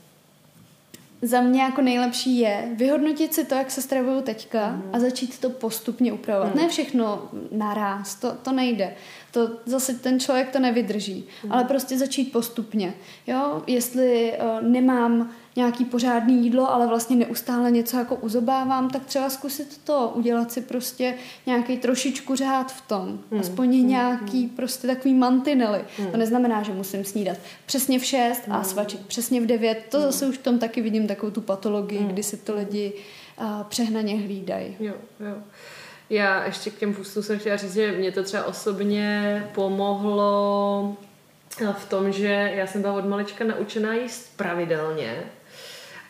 za 1.21 1.41
mě 1.41 1.61
jako 1.61 1.81
nejlepší 1.81 2.39
je 2.39 2.69
vyhodnotit 2.73 3.33
si 3.33 3.45
to, 3.45 3.55
jak 3.55 3.71
se 3.71 3.81
stravuju 3.81 4.21
teďka 4.21 4.69
mm. 4.69 4.89
a 4.93 4.99
začít 4.99 5.39
to 5.39 5.49
postupně 5.49 6.13
upravovat. 6.13 6.55
Mm. 6.55 6.61
Ne 6.61 6.69
všechno 6.69 7.29
naraz, 7.51 8.15
to, 8.15 8.31
to 8.31 8.51
nejde. 8.51 8.95
To 9.31 9.49
zase 9.65 9.93
ten 9.93 10.19
člověk 10.19 10.49
to 10.49 10.59
nevydrží. 10.59 11.25
Mm. 11.43 11.51
Ale 11.51 11.63
prostě 11.63 11.97
začít 11.97 12.31
postupně. 12.31 12.93
Jo, 13.27 13.63
jestli 13.67 14.33
uh, 14.39 14.67
nemám 14.67 15.31
nějaký 15.57 15.85
pořádný 15.85 16.43
jídlo, 16.43 16.71
ale 16.71 16.87
vlastně 16.87 17.15
neustále 17.15 17.71
něco 17.71 17.97
jako 17.97 18.15
uzobávám, 18.15 18.89
tak 18.89 19.05
třeba 19.05 19.29
zkusit 19.29 19.81
to, 19.83 20.11
udělat 20.15 20.51
si 20.51 20.61
prostě 20.61 21.13
nějaký 21.45 21.77
trošičku 21.77 22.35
řád 22.35 22.71
v 22.71 22.81
tom. 22.81 23.19
Hmm. 23.31 23.39
Aspoň 23.39 23.79
hmm. 23.79 23.87
nějaký 23.87 24.41
hmm. 24.41 24.49
prostě 24.49 24.87
takový 24.87 25.13
mantinely. 25.13 25.81
Hmm. 25.97 26.11
To 26.11 26.17
neznamená, 26.17 26.63
že 26.63 26.73
musím 26.73 27.05
snídat 27.05 27.37
přesně 27.65 27.99
v 27.99 28.05
6 28.05 28.45
hmm. 28.45 28.55
a 28.55 28.63
svačit 28.63 29.07
přesně 29.07 29.41
v 29.41 29.45
9. 29.45 29.85
To 29.89 29.97
hmm. 29.97 30.05
zase 30.05 30.27
už 30.27 30.37
v 30.37 30.43
tom 30.43 30.59
taky 30.59 30.81
vidím 30.81 31.07
takovou 31.07 31.31
tu 31.31 31.41
patologii, 31.41 31.99
hmm. 31.99 32.07
kdy 32.07 32.23
si 32.23 32.37
to 32.37 32.55
lidi 32.55 32.93
uh, 33.39 33.63
přehnaně 33.63 34.17
hlídají. 34.17 34.75
Jo, 34.79 34.93
jo. 35.19 35.35
Já 36.09 36.45
ještě 36.45 36.69
k 36.69 36.77
těm 36.77 36.93
pustům 36.93 37.23
jsem 37.23 37.39
chtěla 37.39 37.57
říct, 37.57 37.73
že 37.73 37.91
mě 37.91 38.11
to 38.11 38.23
třeba 38.23 38.43
osobně 38.43 39.43
pomohlo 39.55 40.97
v 41.77 41.89
tom, 41.89 42.11
že 42.11 42.51
já 42.55 42.67
jsem 42.67 42.81
byla 42.81 42.93
od 42.93 43.05
malička 43.05 43.43
naučená 43.43 43.93
jíst 43.93 44.37
pravidelně 44.37 45.23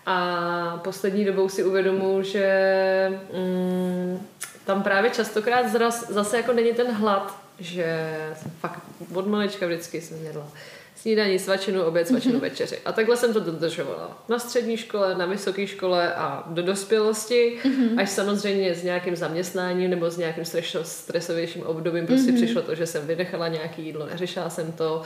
a 0.10 0.82
poslední 0.84 1.26
dobou 1.26 1.50
si 1.50 1.64
uvědomuji, 1.64 2.24
že 2.24 3.20
mm, 3.34 4.20
tam 4.66 4.84
právě 4.84 5.12
častokrát 5.12 5.72
zras, 5.72 6.10
zase 6.10 6.38
jako 6.38 6.54
není 6.54 6.74
ten 6.74 6.92
hlad, 6.92 7.38
že 7.60 8.18
jsem 8.34 8.52
fakt 8.60 8.82
od 9.14 9.28
malička 9.28 9.68
vždycky 9.68 10.02
jsem 10.02 10.26
jedla 10.26 10.48
snídaní, 10.96 11.40
svačinu, 11.40 11.84
oběd, 11.84 12.08
svačinu, 12.08 12.36
mm-hmm. 12.36 12.42
večeři. 12.42 12.78
A 12.86 12.92
takhle 12.92 13.18
jsem 13.18 13.34
to 13.34 13.40
dodržovala. 13.40 14.24
Na 14.30 14.40
střední 14.40 14.78
škole, 14.78 15.16
na 15.16 15.26
vysoké 15.26 15.68
škole 15.68 16.14
a 16.14 16.44
do 16.48 16.62
dospělosti, 16.62 17.60
mm-hmm. 17.64 18.02
až 18.02 18.10
samozřejmě 18.10 18.76
s 18.76 18.84
nějakým 18.84 19.16
zaměstnáním 19.16 19.90
nebo 19.90 20.12
s 20.12 20.18
nějakým 20.18 20.46
stresovějším 20.84 21.64
obdobím 21.64 22.08
prostě 22.08 22.32
mm-hmm. 22.32 22.36
přišlo 22.36 22.62
to, 22.62 22.76
že 22.76 22.86
jsem 22.86 23.08
vynechala 23.08 23.48
nějaký 23.48 23.86
jídlo, 23.86 24.06
neřešila 24.06 24.50
jsem 24.50 24.72
to, 24.72 25.02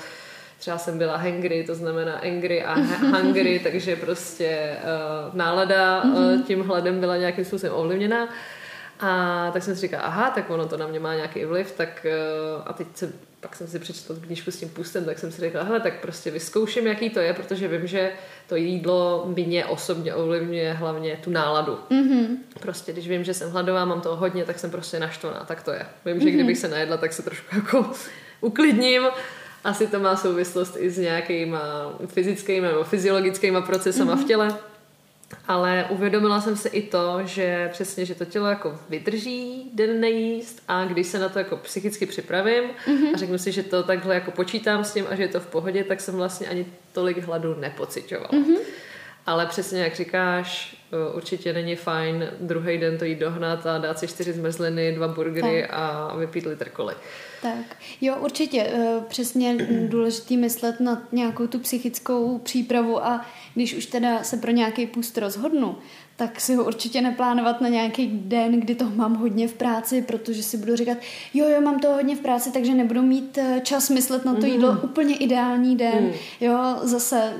třeba 0.61 0.77
jsem 0.77 0.97
byla 0.97 1.17
hangry, 1.17 1.63
to 1.63 1.75
znamená 1.75 2.13
angry 2.13 2.63
a 2.63 2.73
hungry, 3.17 3.59
takže 3.63 3.95
prostě 3.95 4.77
uh, 4.83 5.35
nálada 5.35 6.03
uh, 6.03 6.41
tím 6.41 6.61
hledem 6.61 6.99
byla 6.99 7.17
nějakým 7.17 7.45
způsobem 7.45 7.75
ovlivněná. 7.75 8.29
A 8.99 9.49
tak 9.53 9.63
jsem 9.63 9.75
si 9.75 9.81
říkala, 9.81 10.03
aha, 10.03 10.29
tak 10.29 10.49
ono 10.49 10.67
to 10.67 10.77
na 10.77 10.87
mě 10.87 10.99
má 10.99 11.15
nějaký 11.15 11.45
vliv, 11.45 11.73
tak 11.77 12.05
uh, 12.05 12.63
a 12.65 12.73
teď 12.73 12.87
se, 12.95 13.13
pak 13.39 13.55
jsem 13.55 13.67
si 13.67 13.79
přečetla 13.79 14.15
knížku 14.25 14.51
s 14.51 14.59
tím 14.59 14.69
pustem, 14.69 15.05
tak 15.05 15.19
jsem 15.19 15.31
si 15.31 15.41
řekla, 15.41 15.63
hele, 15.63 15.79
tak 15.79 16.01
prostě 16.01 16.31
vyzkouším, 16.31 16.87
jaký 16.87 17.09
to 17.09 17.19
je, 17.19 17.33
protože 17.33 17.67
vím, 17.67 17.87
že 17.87 18.11
to 18.47 18.55
jídlo 18.55 19.25
mě 19.35 19.65
osobně 19.65 20.13
ovlivňuje 20.13 20.73
hlavně 20.73 21.19
tu 21.23 21.29
náladu. 21.29 21.79
Mm-hmm. 21.89 22.27
Prostě, 22.59 22.93
když 22.93 23.07
vím, 23.07 23.23
že 23.23 23.33
jsem 23.33 23.51
hladová, 23.51 23.85
mám 23.85 24.01
toho 24.01 24.15
hodně, 24.15 24.45
tak 24.45 24.59
jsem 24.59 24.71
prostě 24.71 24.99
naštvaná, 24.99 25.45
tak 25.47 25.63
to 25.63 25.71
je. 25.71 25.85
Vím, 26.05 26.17
mm-hmm. 26.17 26.23
že 26.23 26.31
kdybych 26.31 26.57
se 26.57 26.67
najedla, 26.67 26.97
tak 26.97 27.13
se 27.13 27.23
trošku 27.23 27.55
jako 27.55 27.91
uklidním 28.41 29.03
asi 29.63 29.87
to 29.87 29.99
má 29.99 30.15
souvislost 30.15 30.77
i 30.79 30.89
s 30.89 30.97
nějakýma 30.97 31.61
fyzickými 32.07 32.67
nebo 32.67 32.83
fyziologickými 32.83 33.61
procesama 33.61 34.15
mm-hmm. 34.15 34.23
v 34.23 34.27
těle. 34.27 34.57
Ale 35.47 35.85
uvědomila 35.89 36.41
jsem 36.41 36.57
si 36.57 36.67
i 36.67 36.81
to, 36.81 37.19
že 37.25 37.69
přesně, 37.71 38.05
že 38.05 38.15
to 38.15 38.25
tělo 38.25 38.47
jako 38.47 38.79
vydrží 38.89 39.71
den 39.73 39.99
nejíst 39.99 40.63
a 40.67 40.85
když 40.85 41.07
se 41.07 41.19
na 41.19 41.29
to 41.29 41.39
jako 41.39 41.57
psychicky 41.57 42.05
připravím 42.05 42.63
mm-hmm. 42.63 43.13
a 43.13 43.17
řeknu 43.17 43.37
si, 43.37 43.51
že 43.51 43.63
to 43.63 43.83
takhle 43.83 44.15
jako 44.15 44.31
počítám 44.31 44.83
s 44.83 44.93
tím 44.93 45.05
a 45.09 45.15
že 45.15 45.23
je 45.23 45.27
to 45.27 45.39
v 45.39 45.47
pohodě, 45.47 45.83
tak 45.83 46.01
jsem 46.01 46.15
vlastně 46.15 46.47
ani 46.47 46.65
tolik 46.93 47.17
hladu 47.17 47.55
nepocitovala. 47.59 48.29
Mm-hmm. 48.29 48.57
Ale 49.25 49.45
přesně 49.45 49.81
jak 49.81 49.95
říkáš, 49.95 50.77
určitě 51.15 51.53
není 51.53 51.75
fajn 51.75 52.29
druhý 52.39 52.77
den 52.77 52.97
to 52.97 53.05
jít 53.05 53.19
dohnat 53.19 53.65
a 53.65 53.77
dát 53.77 53.99
si 53.99 54.07
čtyři 54.07 54.33
zmrzliny, 54.33 54.93
dva 54.95 55.07
burgery 55.07 55.61
tak. 55.61 55.79
a 55.79 56.15
vypít 56.15 56.45
litr 56.45 56.69
koly. 56.69 56.93
Tak, 57.41 57.77
jo, 58.01 58.15
určitě. 58.19 58.63
Eh, 58.73 58.99
přesně 59.07 59.57
důležitý 59.87 60.37
myslet 60.37 60.79
na 60.79 61.01
nějakou 61.11 61.47
tu 61.47 61.59
psychickou 61.59 62.37
přípravu 62.37 63.05
a 63.05 63.25
když 63.55 63.73
už 63.73 63.85
teda 63.85 64.23
se 64.23 64.37
pro 64.37 64.51
nějaký 64.51 64.85
půst 64.85 65.17
rozhodnu, 65.17 65.77
tak 66.15 66.41
si 66.41 66.55
ho 66.55 66.63
určitě 66.63 67.01
neplánovat 67.01 67.61
na 67.61 67.67
nějaký 67.67 68.07
den, 68.07 68.59
kdy 68.59 68.75
toho 68.75 68.91
mám 68.95 69.15
hodně 69.15 69.47
v 69.47 69.53
práci, 69.53 70.01
protože 70.01 70.43
si 70.43 70.57
budu 70.57 70.75
říkat, 70.75 70.97
jo, 71.33 71.49
jo, 71.49 71.61
mám 71.61 71.79
toho 71.79 71.93
hodně 71.93 72.15
v 72.15 72.19
práci, 72.19 72.51
takže 72.51 72.73
nebudu 72.73 73.01
mít 73.01 73.37
eh, 73.37 73.61
čas 73.63 73.89
myslet 73.89 74.25
na 74.25 74.35
to 74.35 74.45
jídlo 74.45 74.71
mm. 74.71 74.79
úplně 74.83 75.15
ideální 75.15 75.77
den. 75.77 76.03
Mm. 76.03 76.11
Jo, 76.41 76.79
zase 76.81 77.33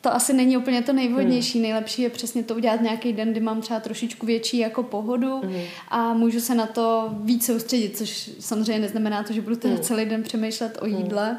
to 0.00 0.14
asi 0.14 0.32
není 0.32 0.56
úplně 0.56 0.82
to 0.82 0.92
nejvhodnější. 0.92 1.58
Hmm. 1.58 1.62
Nejlepší 1.62 2.02
je 2.02 2.10
přesně 2.10 2.42
to 2.42 2.54
udělat 2.54 2.80
nějaký 2.80 3.12
den, 3.12 3.30
kdy 3.30 3.40
mám 3.40 3.60
třeba 3.60 3.80
trošičku 3.80 4.26
větší 4.26 4.58
jako 4.58 4.82
pohodu 4.82 5.40
hmm. 5.40 5.60
a 5.88 6.14
můžu 6.14 6.40
se 6.40 6.54
na 6.54 6.66
to 6.66 7.14
víc 7.20 7.46
soustředit, 7.46 7.96
což 7.96 8.30
samozřejmě 8.40 8.78
neznamená 8.78 9.22
to, 9.22 9.32
že 9.32 9.40
budu 9.40 9.56
teda 9.56 9.74
hmm. 9.74 9.82
celý 9.82 10.04
den 10.04 10.22
přemýšlet 10.22 10.78
o 10.82 10.84
hmm. 10.84 10.96
jídle, 10.96 11.28
hmm. 11.28 11.38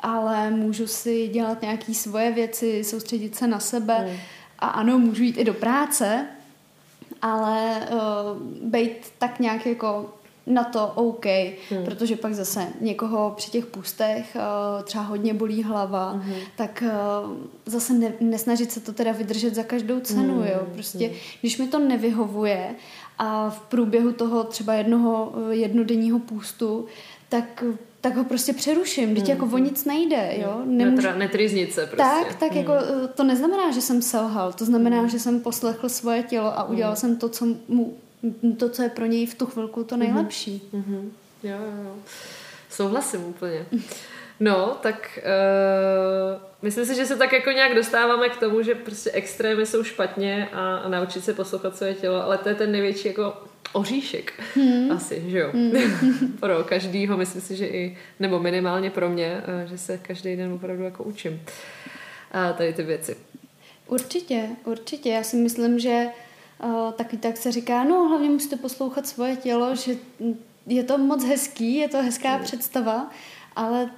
ale 0.00 0.50
můžu 0.50 0.86
si 0.86 1.28
dělat 1.28 1.62
nějaké 1.62 1.94
svoje 1.94 2.32
věci, 2.32 2.84
soustředit 2.84 3.36
se 3.36 3.46
na 3.46 3.60
sebe 3.60 3.94
hmm. 3.98 4.16
a 4.58 4.66
ano, 4.66 4.98
můžu 4.98 5.22
jít 5.22 5.38
i 5.38 5.44
do 5.44 5.54
práce, 5.54 6.26
ale 7.22 7.88
uh, 7.92 8.42
být 8.70 8.96
tak 9.18 9.40
nějak 9.40 9.66
jako 9.66 10.14
na 10.46 10.64
to 10.64 10.92
OK, 10.94 11.26
hmm. 11.70 11.84
protože 11.84 12.16
pak 12.16 12.34
zase 12.34 12.66
někoho 12.80 13.34
při 13.36 13.50
těch 13.50 13.66
půstech 13.66 14.36
uh, 14.36 14.84
třeba 14.84 15.04
hodně 15.04 15.34
bolí 15.34 15.62
hlava, 15.62 16.10
hmm. 16.10 16.34
tak 16.56 16.84
uh, 16.86 17.32
zase 17.66 17.92
ne, 17.92 18.12
nesnažit 18.20 18.72
se 18.72 18.80
to 18.80 18.92
teda 18.92 19.12
vydržet 19.12 19.54
za 19.54 19.62
každou 19.62 20.00
cenu, 20.00 20.34
hmm. 20.34 20.46
jo, 20.46 20.66
prostě 20.74 21.06
hmm. 21.06 21.16
když 21.40 21.58
mi 21.58 21.66
to 21.66 21.78
nevyhovuje 21.78 22.74
a 23.18 23.50
v 23.50 23.60
průběhu 23.60 24.12
toho 24.12 24.44
třeba 24.44 24.74
jednoho 24.74 25.32
eh, 25.50 25.54
jednodenního 25.54 26.18
půstu, 26.18 26.86
tak 27.28 27.64
tak 28.00 28.16
ho 28.16 28.24
prostě 28.24 28.52
přeruším, 28.52 29.14
teď 29.14 29.24
mm. 29.24 29.30
jako 29.30 29.44
o 29.44 29.48
hmm. 29.48 29.64
nic 29.64 29.84
nejde, 29.84 30.34
jo. 30.36 30.62
Nemůžu... 30.64 31.08
Netrýznit 31.16 31.72
se 31.72 31.86
prostě. 31.86 31.96
Tak, 31.96 32.34
tak 32.34 32.50
mm. 32.50 32.56
jako 32.56 32.72
to 33.14 33.24
neznamená, 33.24 33.70
že 33.70 33.80
jsem 33.80 34.02
selhal, 34.02 34.52
to 34.52 34.64
znamená, 34.64 35.02
mm. 35.02 35.08
že 35.08 35.18
jsem 35.18 35.40
poslechl 35.40 35.88
svoje 35.88 36.22
tělo 36.22 36.58
a 36.58 36.64
udělal 36.64 36.92
mm. 36.92 36.96
jsem 36.96 37.16
to, 37.16 37.28
co 37.28 37.46
mu 37.68 37.96
to, 38.58 38.68
co 38.68 38.82
je 38.82 38.88
pro 38.88 39.06
něj 39.06 39.26
v 39.26 39.34
tu 39.34 39.46
chvilku 39.46 39.84
to 39.84 39.96
nejlepší. 39.96 40.62
Mm-hmm. 40.74 41.10
Jo, 41.42 41.56
jo, 41.56 41.84
jo. 41.84 41.96
Souhlasím 42.70 43.24
úplně. 43.24 43.66
No, 44.40 44.76
tak 44.82 45.18
uh, 45.22 46.42
myslím 46.62 46.86
si, 46.86 46.94
že 46.94 47.06
se 47.06 47.16
tak 47.16 47.32
jako 47.32 47.50
nějak 47.50 47.74
dostáváme 47.74 48.28
k 48.28 48.36
tomu, 48.36 48.62
že 48.62 48.74
prostě 48.74 49.10
extrémy 49.10 49.66
jsou 49.66 49.84
špatně 49.84 50.48
a, 50.52 50.76
a 50.76 50.88
naučit 50.88 51.24
se 51.24 51.34
poslouchat 51.34 51.76
své 51.76 51.94
tělo, 51.94 52.22
ale 52.22 52.38
to 52.38 52.48
je 52.48 52.54
ten 52.54 52.72
největší 52.72 53.08
jako 53.08 53.34
oříšek 53.72 54.32
hmm. 54.54 54.92
asi, 54.92 55.24
že 55.26 55.38
jo. 55.38 55.50
Hmm. 55.52 55.72
pro 56.40 56.64
každýho, 56.64 57.16
myslím 57.16 57.42
si, 57.42 57.56
že 57.56 57.66
i, 57.66 57.98
nebo 58.20 58.40
minimálně 58.40 58.90
pro 58.90 59.08
mě, 59.08 59.42
uh, 59.62 59.70
že 59.70 59.78
se 59.78 59.98
každý 59.98 60.36
den 60.36 60.52
opravdu 60.52 60.82
jako 60.82 61.04
učím. 61.04 61.42
A 62.32 62.52
tady 62.52 62.72
ty 62.72 62.82
věci. 62.82 63.16
Určitě, 63.86 64.48
určitě. 64.64 65.10
Já 65.10 65.22
si 65.22 65.36
myslím, 65.36 65.78
že 65.78 66.06
taky 66.96 67.16
tak 67.16 67.36
se 67.36 67.52
říká, 67.52 67.84
no 67.84 68.08
hlavně 68.08 68.30
musíte 68.30 68.56
poslouchat 68.56 69.06
svoje 69.06 69.36
tělo, 69.36 69.74
že 69.74 69.96
je 70.66 70.84
to 70.84 70.98
moc 70.98 71.24
hezký, 71.24 71.74
je 71.74 71.88
to 71.88 72.02
hezká 72.02 72.36
mm. 72.36 72.44
představa, 72.44 73.10
ale 73.56 73.90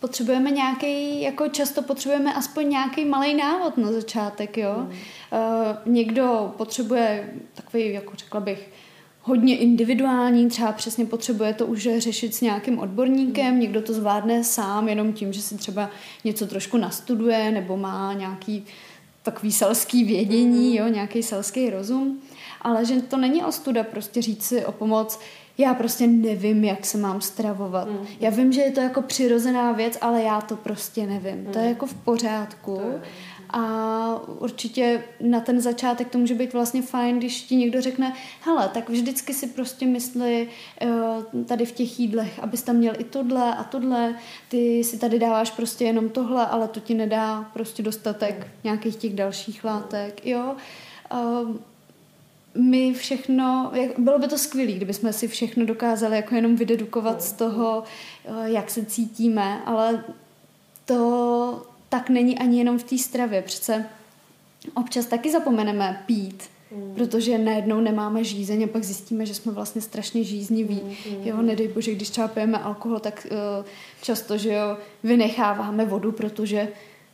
potřebujeme 0.00 0.50
nějaký, 0.50 1.22
jako 1.22 1.48
často 1.48 1.82
potřebujeme 1.82 2.34
aspoň 2.34 2.68
nějaký 2.68 3.04
malý 3.04 3.34
návod 3.34 3.76
na 3.76 3.92
začátek, 3.92 4.58
jo. 4.58 4.74
Mm. 4.78 4.88
Uh, 4.88 4.96
někdo 5.92 6.54
potřebuje 6.56 7.34
takový, 7.54 7.92
jako 7.92 8.12
řekla 8.16 8.40
bych, 8.40 8.70
hodně 9.22 9.56
individuální, 9.56 10.48
třeba 10.48 10.72
přesně 10.72 11.06
potřebuje 11.06 11.54
to 11.54 11.66
už 11.66 11.88
řešit 11.98 12.34
s 12.34 12.40
nějakým 12.40 12.78
odborníkem, 12.78 13.54
mm. 13.54 13.60
někdo 13.60 13.82
to 13.82 13.92
zvládne 13.92 14.44
sám 14.44 14.88
jenom 14.88 15.12
tím, 15.12 15.32
že 15.32 15.42
si 15.42 15.56
třeba 15.58 15.90
něco 16.24 16.46
trošku 16.46 16.76
nastuduje 16.76 17.50
nebo 17.50 17.76
má 17.76 18.12
nějaký 18.12 18.66
takový 19.30 19.52
selský 19.52 20.04
vědění, 20.04 20.76
jo, 20.76 20.88
nějaký 20.88 21.22
selský 21.22 21.70
rozum, 21.70 22.20
ale 22.62 22.84
že 22.84 23.02
to 23.02 23.16
není 23.16 23.44
ostuda 23.44 23.82
prostě 23.82 24.22
říct 24.22 24.44
si 24.44 24.64
o 24.64 24.72
pomoc, 24.72 25.20
já 25.58 25.74
prostě 25.74 26.06
nevím, 26.06 26.64
jak 26.64 26.86
se 26.86 26.98
mám 26.98 27.20
stravovat. 27.20 27.90
Mm. 27.90 28.06
Já 28.20 28.30
vím, 28.30 28.52
že 28.52 28.60
je 28.60 28.70
to 28.70 28.80
jako 28.80 29.02
přirozená 29.02 29.72
věc, 29.72 29.98
ale 30.00 30.22
já 30.22 30.40
to 30.40 30.56
prostě 30.56 31.06
nevím. 31.06 31.36
Mm. 31.36 31.52
To 31.52 31.58
je 31.58 31.64
mm. 31.64 31.70
jako 31.70 31.86
v 31.86 31.94
pořádku. 31.94 32.76
To 32.76 32.90
je. 32.90 33.02
A 33.50 34.20
určitě 34.38 35.04
na 35.20 35.40
ten 35.40 35.60
začátek 35.60 36.08
to 36.08 36.18
může 36.18 36.34
být 36.34 36.52
vlastně 36.52 36.82
fajn, 36.82 37.18
když 37.18 37.42
ti 37.42 37.56
někdo 37.56 37.80
řekne, 37.80 38.12
hele, 38.40 38.70
tak 38.74 38.90
vždycky 38.90 39.34
si 39.34 39.46
prostě 39.46 39.86
mysli 39.86 40.48
eh, 40.82 40.88
tady 41.44 41.66
v 41.66 41.72
těch 41.72 42.00
jídlech, 42.00 42.38
abys 42.42 42.62
tam 42.62 42.76
měl 42.76 42.94
i 42.98 43.04
tohle 43.04 43.54
a 43.54 43.64
tohle, 43.64 44.14
ty 44.48 44.84
si 44.84 44.98
tady 44.98 45.18
dáváš 45.18 45.50
prostě 45.50 45.84
jenom 45.84 46.08
tohle, 46.08 46.46
ale 46.46 46.68
to 46.68 46.80
ti 46.80 46.94
nedá 46.94 47.50
prostě 47.52 47.82
dostatek 47.82 48.46
nějakých 48.64 48.96
těch 48.96 49.14
dalších 49.14 49.64
látek, 49.64 50.26
jo. 50.26 50.56
My 52.54 52.94
všechno, 52.94 53.72
bylo 53.98 54.18
by 54.18 54.28
to 54.28 54.38
skvělé, 54.38 54.72
kdybychom 54.72 55.12
si 55.12 55.28
všechno 55.28 55.66
dokázali 55.66 56.16
jako 56.16 56.34
jenom 56.34 56.56
vydedukovat 56.56 57.22
z 57.22 57.32
toho, 57.32 57.82
eh, 58.24 58.50
jak 58.50 58.70
se 58.70 58.84
cítíme, 58.84 59.62
ale 59.66 60.04
to 60.84 61.66
tak 61.98 62.10
není 62.10 62.38
ani 62.38 62.58
jenom 62.58 62.78
v 62.78 62.82
té 62.82 62.98
stravě. 62.98 63.42
Přece 63.42 63.84
občas 64.74 65.06
taky 65.06 65.32
zapomeneme 65.32 66.02
pít, 66.06 66.44
mm. 66.70 66.94
protože 66.94 67.38
najednou 67.38 67.80
nemáme 67.80 68.24
žízeň 68.24 68.64
a 68.64 68.66
pak 68.66 68.84
zjistíme, 68.84 69.26
že 69.26 69.34
jsme 69.34 69.52
vlastně 69.52 69.80
strašně 69.80 70.24
žízniví. 70.24 70.80
Mm. 70.84 71.26
Jo, 71.26 71.42
nedej 71.42 71.68
bože, 71.68 71.94
když 71.94 72.10
třeba 72.10 72.28
pijeme 72.28 72.58
alkohol, 72.58 72.98
tak 72.98 73.26
uh, 73.30 73.66
často, 74.02 74.38
že 74.38 74.52
jo, 74.52 74.76
vynecháváme 75.02 75.84
vodu, 75.84 76.12
protože 76.12 76.68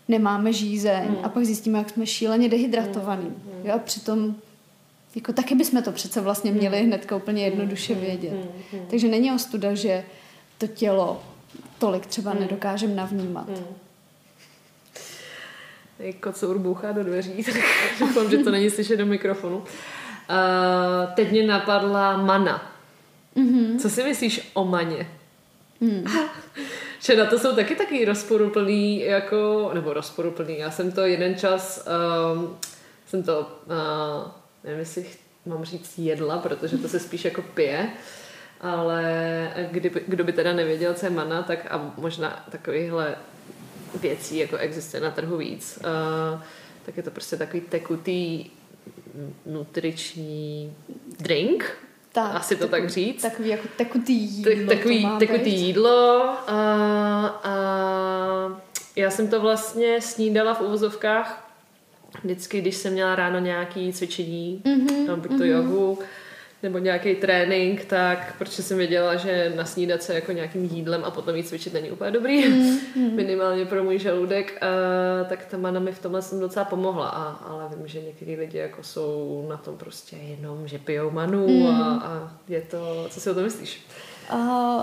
nemáme 0.08 0.52
žízeň 0.52 1.08
mm. 1.08 1.16
a 1.22 1.28
pak 1.28 1.44
zjistíme, 1.44 1.78
jak 1.78 1.90
jsme 1.90 2.06
šíleně 2.06 2.48
dehydratovaní. 2.48 3.28
Mm. 3.28 3.66
Jo, 3.66 3.74
a 3.74 3.78
přitom 3.78 4.34
jako 5.14 5.32
taky 5.32 5.54
bychom 5.54 5.82
to 5.82 5.92
přece 5.92 6.20
vlastně 6.20 6.52
měli 6.52 6.82
hnedka 6.82 7.16
úplně 7.16 7.44
jednoduše 7.44 7.94
vědět. 7.94 8.32
Mm. 8.72 8.86
Takže 8.90 9.08
není 9.08 9.32
ostuda, 9.32 9.74
že 9.74 10.04
to 10.58 10.66
tělo 10.66 11.22
tolik 11.78 12.06
třeba 12.06 12.34
mm. 12.34 12.40
nedokážeme 12.40 12.94
navnímat. 12.94 13.48
Mm 13.48 13.74
kocour 16.20 16.58
bouchá 16.58 16.92
do 16.92 17.04
dveří, 17.04 17.44
tak 17.52 17.62
doufám, 18.00 18.30
že 18.30 18.38
to 18.38 18.50
není 18.50 18.70
slyšet 18.70 18.96
do 18.96 19.06
mikrofonu. 19.06 19.56
Uh, 19.56 19.64
teď 21.14 21.30
mě 21.30 21.46
napadla 21.46 22.16
mana. 22.16 22.72
Mm-hmm. 23.36 23.78
Co 23.78 23.90
si 23.90 24.04
myslíš 24.04 24.50
o 24.54 24.64
maně? 24.64 25.08
Mm. 25.80 26.04
že 27.00 27.16
na 27.16 27.26
to 27.26 27.38
jsou 27.38 27.54
taky 27.54 27.74
taky 27.74 28.04
rozporuplný, 28.04 29.00
jako, 29.00 29.70
nebo 29.74 29.92
rozporuplný. 29.92 30.58
Já 30.58 30.70
jsem 30.70 30.92
to 30.92 31.00
jeden 31.00 31.34
čas, 31.34 31.88
um, 32.34 32.56
jsem 33.06 33.22
to, 33.22 33.40
uh, 33.40 34.30
nevím, 34.64 34.80
jestli 34.80 35.06
mám 35.46 35.64
říct 35.64 35.98
jedla, 35.98 36.38
protože 36.38 36.78
to 36.78 36.88
se 36.88 37.00
spíš 37.00 37.24
jako 37.24 37.42
pije, 37.42 37.90
ale 38.60 39.52
kdyby, 39.70 40.02
kdo 40.06 40.24
by 40.24 40.32
teda 40.32 40.52
nevěděl, 40.52 40.94
co 40.94 41.06
je 41.06 41.10
mana, 41.10 41.42
tak 41.42 41.66
a 41.70 41.92
možná 41.96 42.44
takovýhle 42.50 43.16
věcí 43.94 44.38
jako 44.38 44.56
existuje 44.56 45.00
na 45.00 45.10
trhu 45.10 45.36
víc, 45.36 45.78
uh, 46.34 46.40
tak 46.86 46.96
je 46.96 47.02
to 47.02 47.10
prostě 47.10 47.36
takový 47.36 47.60
tekutý 47.60 48.44
nutriční 49.46 50.76
drink, 51.18 51.78
tak, 52.12 52.34
asi 52.34 52.56
to 52.56 52.68
tak 52.68 52.90
říct. 52.90 53.22
Takový 53.22 53.48
jako 53.48 53.68
tekutý 53.76 54.12
jídlo. 54.12 54.54
Tak, 54.54 54.76
takový 54.76 55.08
tekutý 55.18 55.50
být. 55.50 55.58
jídlo 55.58 56.22
a, 56.46 56.60
a 57.44 57.52
já 58.96 59.10
jsem 59.10 59.28
to 59.28 59.40
vlastně 59.40 60.00
snídala 60.00 60.54
v 60.54 60.60
uvozovkách 60.60 61.52
vždycky, 62.24 62.60
když 62.60 62.76
jsem 62.76 62.92
měla 62.92 63.14
ráno 63.14 63.38
nějaký 63.38 63.92
cvičení, 63.92 64.62
mm-hmm, 64.64 65.16
buď 65.16 65.30
to 65.30 65.36
mm-hmm. 65.36 65.44
jogu, 65.44 65.98
nebo 66.62 66.78
nějaký 66.78 67.14
trénink, 67.14 67.84
tak 67.84 68.34
protože 68.38 68.62
jsem 68.62 68.78
věděla, 68.78 69.16
že 69.16 69.52
nasnídat 69.56 70.02
se 70.02 70.14
jako 70.14 70.32
nějakým 70.32 70.64
jídlem 70.64 71.04
a 71.04 71.10
potom 71.10 71.36
jít 71.36 71.48
cvičit 71.48 71.72
není 71.74 71.90
úplně 71.90 72.10
dobrý, 72.10 72.48
mm, 72.48 72.78
mm. 72.96 73.10
minimálně 73.16 73.66
pro 73.66 73.84
můj 73.84 73.98
žaludek, 73.98 74.62
uh, 74.62 75.28
tak 75.28 75.44
ta 75.44 75.58
mana 75.58 75.80
mi 75.80 75.92
v 75.92 75.98
tomhle 75.98 76.22
jsem 76.22 76.40
docela 76.40 76.64
pomohla, 76.64 77.08
a, 77.08 77.22
ale 77.22 77.68
vím, 77.76 77.88
že 77.88 78.02
některý 78.02 78.36
lidi 78.36 78.58
jako 78.58 78.82
jsou 78.82 79.46
na 79.50 79.56
tom 79.56 79.76
prostě 79.76 80.16
jenom, 80.16 80.68
že 80.68 80.78
pijou 80.78 81.10
manu 81.10 81.48
mm. 81.48 81.66
a, 81.66 82.02
a 82.04 82.32
je 82.48 82.60
to, 82.60 83.06
co 83.10 83.20
si 83.20 83.30
o 83.30 83.34
to 83.34 83.40
myslíš? 83.40 83.86
Uh, 84.32 84.82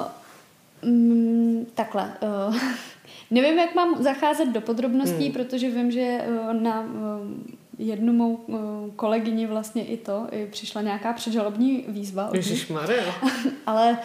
mm, 0.82 1.65
takhle, 1.75 2.13
uh, 2.47 2.55
nevím, 3.32 3.59
jak 3.59 3.75
mám 3.75 4.03
zacházet 4.03 4.49
do 4.49 4.61
podrobností, 4.61 5.27
mm. 5.27 5.34
protože 5.34 5.69
vím, 5.69 5.91
že 5.91 6.17
uh, 6.27 6.53
na 6.53 6.82
uh, 6.82 7.59
jednu 7.80 8.13
mou 8.13 8.34
uh, 8.34 8.57
kolegyni 8.95 9.45
vlastně 9.45 9.86
i 9.86 9.97
to, 9.97 10.27
i 10.32 10.47
přišla 10.51 10.82
nějaká 10.82 11.13
předžalobní 11.13 11.86
výzva. 11.88 12.30
Maria. 12.69 13.03
Ale 13.65 13.97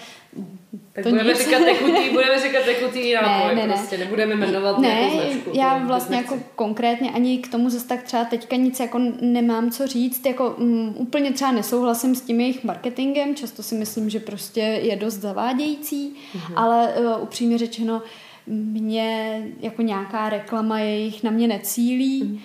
tak 0.92 1.04
to 1.04 1.10
budeme 1.10 1.28
nic. 1.30 1.38
říkat 1.38 1.64
tekutý, 1.64 2.10
budeme 2.10 2.40
říkat 2.40 2.64
tekutý 2.64 3.12
nápoj, 3.22 3.54
ne, 3.54 3.66
ne, 3.66 3.74
prostě 3.74 3.98
ne. 3.98 4.04
nebudeme 4.04 4.36
jmenovat 4.36 4.78
ne, 4.78 5.10
značku, 5.10 5.50
já 5.54 5.78
vlastně 5.78 6.16
jako 6.16 6.38
konkrétně 6.54 7.10
ani 7.10 7.38
k 7.38 7.48
tomu 7.48 7.70
zase 7.70 7.88
tak 7.88 8.02
třeba 8.02 8.24
teďka 8.24 8.56
nic 8.56 8.80
jako 8.80 9.00
nemám 9.20 9.70
co 9.70 9.86
říct, 9.86 10.26
jako 10.26 10.50
um, 10.50 10.94
úplně 10.98 11.32
třeba 11.32 11.52
nesouhlasím 11.52 12.14
s 12.14 12.20
tím 12.20 12.40
jejich 12.40 12.64
marketingem, 12.64 13.34
často 13.34 13.62
si 13.62 13.74
myslím, 13.74 14.10
že 14.10 14.20
prostě 14.20 14.60
je 14.60 14.96
dost 14.96 15.14
zavádějící, 15.14 16.16
mm-hmm. 16.36 16.52
ale 16.56 16.94
uh, 16.94 17.22
upřímně 17.22 17.58
řečeno, 17.58 18.02
mě 18.46 19.42
jako 19.60 19.82
nějaká 19.82 20.28
reklama 20.28 20.78
jejich 20.78 21.22
na 21.22 21.30
mě 21.30 21.48
necílí, 21.48 22.24
mm. 22.24 22.34
uh, 22.34 22.40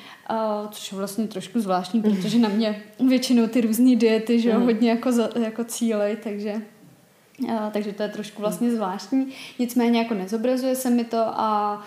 což 0.71 0.91
je 0.91 0.97
vlastně 0.97 1.27
trošku 1.27 1.59
zvláštní, 1.59 2.01
protože 2.01 2.39
na 2.39 2.49
mě 2.49 2.83
většinou 3.07 3.47
ty 3.47 3.61
různé 3.61 3.95
diety, 3.95 4.39
že 4.39 4.49
jo, 4.49 4.59
mm. 4.59 4.65
hodně 4.65 4.89
jako, 4.89 5.11
za, 5.11 5.29
jako 5.43 5.63
cílej, 5.63 6.17
takže 6.23 6.53
uh, 7.43 7.69
takže 7.71 7.93
to 7.93 8.03
je 8.03 8.09
trošku 8.09 8.41
vlastně 8.41 8.71
zvláštní. 8.71 9.27
Nicméně 9.59 9.99
jako 9.99 10.13
nezobrazuje 10.13 10.75
se 10.75 10.89
mi 10.89 11.03
to 11.03 11.17
a 11.17 11.81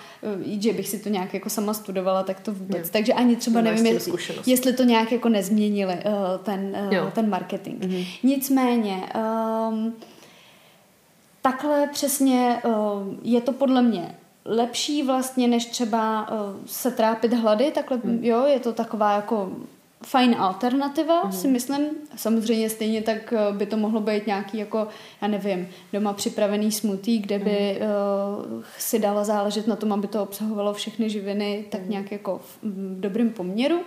uh, 0.44 0.60
že 0.60 0.72
bych 0.72 0.88
si 0.88 0.98
to 0.98 1.08
nějak 1.08 1.34
jako 1.34 1.50
sama 1.50 1.74
studovala, 1.74 2.22
tak 2.22 2.40
to 2.40 2.52
vůbec. 2.52 2.86
Jo. 2.86 2.90
Takže 2.92 3.12
ani 3.12 3.36
třeba 3.36 3.60
nevím, 3.60 3.86
jestli, 3.86 4.12
jestli 4.46 4.72
to 4.72 4.82
nějak 4.82 5.12
jako 5.12 5.28
nezměnili 5.28 5.94
uh, 5.94 6.44
ten, 6.44 6.76
uh, 7.02 7.10
ten 7.10 7.30
marketing. 7.30 7.84
Mm-hmm. 7.84 8.06
Nicméně 8.22 8.96
um, 9.70 9.94
takhle 11.42 11.88
přesně 11.92 12.62
eh, 12.64 12.70
je 13.22 13.40
to 13.40 13.52
podle 13.52 13.82
mě 13.82 14.14
lepší 14.44 15.02
vlastně, 15.02 15.48
než 15.48 15.66
třeba 15.66 16.28
eh, 16.30 16.34
se 16.66 16.90
trápit 16.90 17.32
hlady, 17.32 17.70
takhle, 17.70 17.96
hmm. 17.96 18.24
jo, 18.24 18.44
je 18.46 18.60
to 18.60 18.72
taková 18.72 19.12
jako 19.12 19.52
fajn 20.04 20.36
alternativa, 20.38 21.22
hmm. 21.22 21.32
si 21.32 21.48
myslím. 21.48 21.86
Samozřejmě 22.16 22.70
stejně 22.70 23.02
tak 23.02 23.32
eh, 23.32 23.52
by 23.52 23.66
to 23.66 23.76
mohlo 23.76 24.00
být 24.00 24.26
nějaký 24.26 24.58
jako, 24.58 24.88
já 25.22 25.28
nevím, 25.28 25.68
doma 25.92 26.12
připravený 26.12 26.72
smutý, 26.72 27.18
kde 27.18 27.38
by 27.38 27.80
uh, 27.80 28.62
si 28.78 28.98
dala 28.98 29.24
záležet 29.24 29.66
na 29.66 29.76
tom, 29.76 29.92
aby 29.92 30.08
to 30.08 30.22
obsahovalo 30.22 30.74
všechny 30.74 31.10
živiny 31.10 31.64
tak 31.70 31.80
hmm. 31.80 31.90
nějak 31.90 32.12
jako 32.12 32.38
v, 32.38 32.58
v 32.62 33.00
dobrém 33.00 33.30
poměru. 33.30 33.80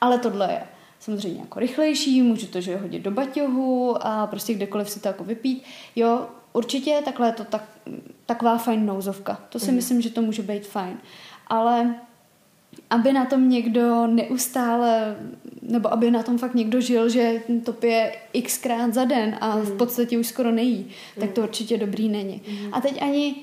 Ale 0.00 0.18
tohle 0.18 0.52
je 0.52 0.62
samozřejmě 1.00 1.40
jako 1.40 1.60
rychlejší, 1.60 2.22
můžu 2.22 2.46
to 2.46 2.60
že 2.60 2.76
hodit 2.76 3.02
do 3.02 3.10
baťohu 3.10 3.96
a 4.00 4.26
prostě 4.26 4.54
kdekoliv 4.54 4.90
si 4.90 5.00
to 5.00 5.08
jako 5.08 5.24
vypít. 5.24 5.64
Jo, 5.96 6.26
určitě 6.52 7.02
takhle 7.04 7.28
je 7.28 7.32
to 7.32 7.44
tak, 7.44 7.64
taková 8.26 8.58
fajn 8.58 8.86
nouzovka. 8.86 9.40
To 9.48 9.58
si 9.58 9.70
mm. 9.70 9.76
myslím, 9.76 10.00
že 10.00 10.10
to 10.10 10.22
může 10.22 10.42
být 10.42 10.66
fajn. 10.66 10.98
Ale 11.46 11.94
aby 12.90 13.12
na 13.12 13.24
tom 13.24 13.48
někdo 13.48 14.06
neustále, 14.06 15.16
nebo 15.62 15.92
aby 15.92 16.10
na 16.10 16.22
tom 16.22 16.38
fakt 16.38 16.54
někdo 16.54 16.80
žil, 16.80 17.08
že 17.08 17.42
to 17.64 17.72
pije 17.72 18.12
xkrát 18.42 18.94
za 18.94 19.04
den 19.04 19.36
a 19.40 19.56
mm. 19.56 19.62
v 19.62 19.68
mhm. 19.68 19.78
podstatě 19.78 20.18
už 20.18 20.26
skoro 20.26 20.50
nejí, 20.50 20.78
mm. 20.78 21.20
tak 21.20 21.32
to 21.32 21.40
mhm. 21.40 21.48
určitě 21.48 21.78
dobrý 21.78 22.08
není. 22.08 22.42
Mm. 22.48 22.74
A 22.74 22.80
teď 22.80 23.02
ani 23.02 23.36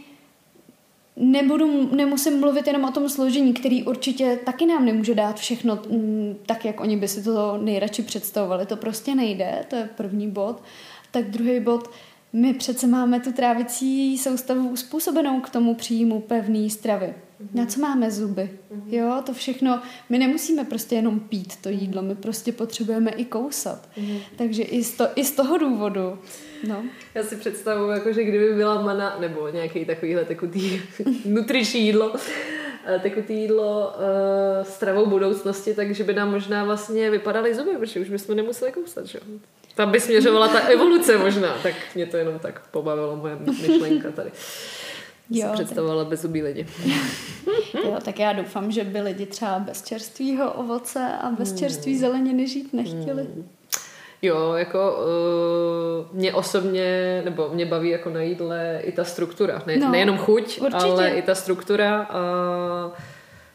nebudu, 1.18 1.96
nemusím 1.96 2.40
mluvit 2.40 2.68
jenom 2.68 2.84
o 2.84 2.92
tom 2.92 3.10
složení, 3.10 3.54
který 3.54 3.84
určitě 3.84 4.40
taky 4.46 4.66
nám 4.66 4.86
nemůže 4.86 5.16
dát 5.16 5.40
všechno 5.40 5.80
mm, 5.90 6.38
tak, 6.46 6.66
jak 6.66 6.80
oni 6.80 6.98
by 6.98 7.08
si 7.08 7.24
to 7.24 7.58
nejradši 7.62 8.04
představovali. 8.04 8.66
To 8.66 8.76
prostě 8.76 9.16
nejde, 9.16 9.66
to 9.70 9.76
je 9.76 9.90
první 9.98 10.32
bod. 10.32 10.64
Tak 11.12 11.30
druhý 11.30 11.60
bod, 11.60 11.90
my 12.34 12.54
přece 12.54 12.88
máme 12.88 13.20
tu 13.20 13.32
trávicí 13.32 14.18
soustavu 14.18 14.70
uspůsobenou 14.70 15.42
k 15.42 15.50
tomu 15.50 15.76
příjmu 15.76 16.22
pevné 16.22 16.70
stravy. 16.70 17.14
Na 17.54 17.66
co 17.66 17.80
máme 17.80 18.12
zuby? 18.12 18.50
Jo, 18.88 19.22
to 19.26 19.34
všechno, 19.34 19.82
my 20.10 20.18
nemusíme 20.18 20.66
prostě 20.66 20.96
jenom 20.96 21.20
pít 21.20 21.56
to 21.62 21.70
jídlo, 21.70 22.02
my 22.02 22.16
prostě 22.16 22.52
potřebujeme 22.52 23.12
i 23.12 23.26
kousat. 23.26 23.90
Takže 24.36 24.64
i 24.64 24.84
z, 24.84 24.92
to, 24.92 25.08
i 25.16 25.24
z 25.24 25.32
toho 25.32 25.58
důvodu. 25.58 26.20
No. 26.68 26.84
Já 27.16 27.24
si 27.24 27.36
představuji, 27.36 27.90
jako, 27.90 28.14
že 28.14 28.24
kdyby 28.24 28.56
byla 28.56 28.82
mana, 28.82 29.18
nebo 29.20 29.50
nějaký 29.50 29.86
takovýhle 29.86 30.26
tekutý 30.26 30.82
nutriční 31.26 31.86
jídlo, 31.86 32.16
eh, 32.86 33.00
tekutý 33.00 33.34
jídlo 33.34 33.88
uh, 33.88 34.68
stravou 34.68 35.06
budoucnosti, 35.06 35.74
takže 35.74 36.04
by 36.04 36.14
nám 36.14 36.32
možná 36.32 36.64
vlastně 36.64 37.10
vypadaly 37.10 37.56
zuby, 37.56 37.72
protože 37.80 38.00
už 38.00 38.10
bychom 38.10 38.36
nemuseli 38.36 38.72
kousat, 38.72 39.06
že? 39.06 39.20
Tam 39.78 39.92
by 39.92 40.00
směřovala 40.00 40.48
ta 40.48 40.60
evoluce 40.60 41.18
možná, 41.18 41.58
tak 41.64 41.74
mě 41.96 42.06
to 42.06 42.18
jenom 42.18 42.40
tak 42.40 42.68
pobavilo, 42.72 43.16
moje 43.16 43.36
myšlenka 43.36 44.12
tady. 44.12 44.32
Jo, 45.30 45.50
představovala 45.54 46.04
tak... 46.04 46.10
bezubí 46.10 46.42
lidi. 46.42 46.68
jo, 47.86 47.98
tak 48.06 48.20
já 48.20 48.34
doufám, 48.34 48.72
že 48.72 48.84
by 48.84 49.02
lidi 49.02 49.26
třeba 49.26 49.60
bez 49.60 49.84
čerstvého 49.84 50.52
ovoce 50.54 51.00
a 51.22 51.30
bez 51.32 51.50
hmm. 51.50 51.58
čerství 51.58 51.98
zeleniny 51.98 52.48
žít 52.48 52.74
nechtěli. 52.74 53.24
Hmm. 53.24 53.50
Jo, 54.22 54.54
jako 54.54 54.98
uh, 56.12 56.18
mě 56.18 56.34
osobně, 56.34 57.22
nebo 57.26 57.50
mě 57.54 57.66
baví 57.66 57.90
jako 57.90 58.10
na 58.10 58.22
jídle 58.22 58.80
i 58.84 58.92
ta 58.92 59.04
struktura. 59.04 59.62
Ne, 59.66 59.78
no, 59.78 59.92
nejenom 59.92 60.18
chuť, 60.18 60.62
určitě. 60.62 60.86
ale 60.86 61.10
i 61.10 61.22
ta 61.22 61.36
struktura. 61.36 62.10
Uh, 62.86 62.94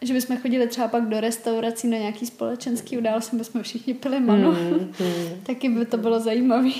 že 0.03 0.15
bychom 0.15 0.39
chodili 0.39 0.67
třeba 0.67 0.89
pak 0.89 1.09
do 1.09 1.21
restaurací 1.21 1.89
na 1.89 1.99
nějaký 1.99 2.27
společenský 2.27 2.99
události, 2.99 3.37
bychom 3.37 3.63
všichni 3.63 3.95
pili 3.95 4.21
manu. 4.21 4.53
Mm, 4.53 4.95
mm. 5.01 5.41
Taky 5.47 5.69
by 5.69 5.87
to 5.87 5.97
bylo 5.97 6.21
zajímavé. 6.21 6.71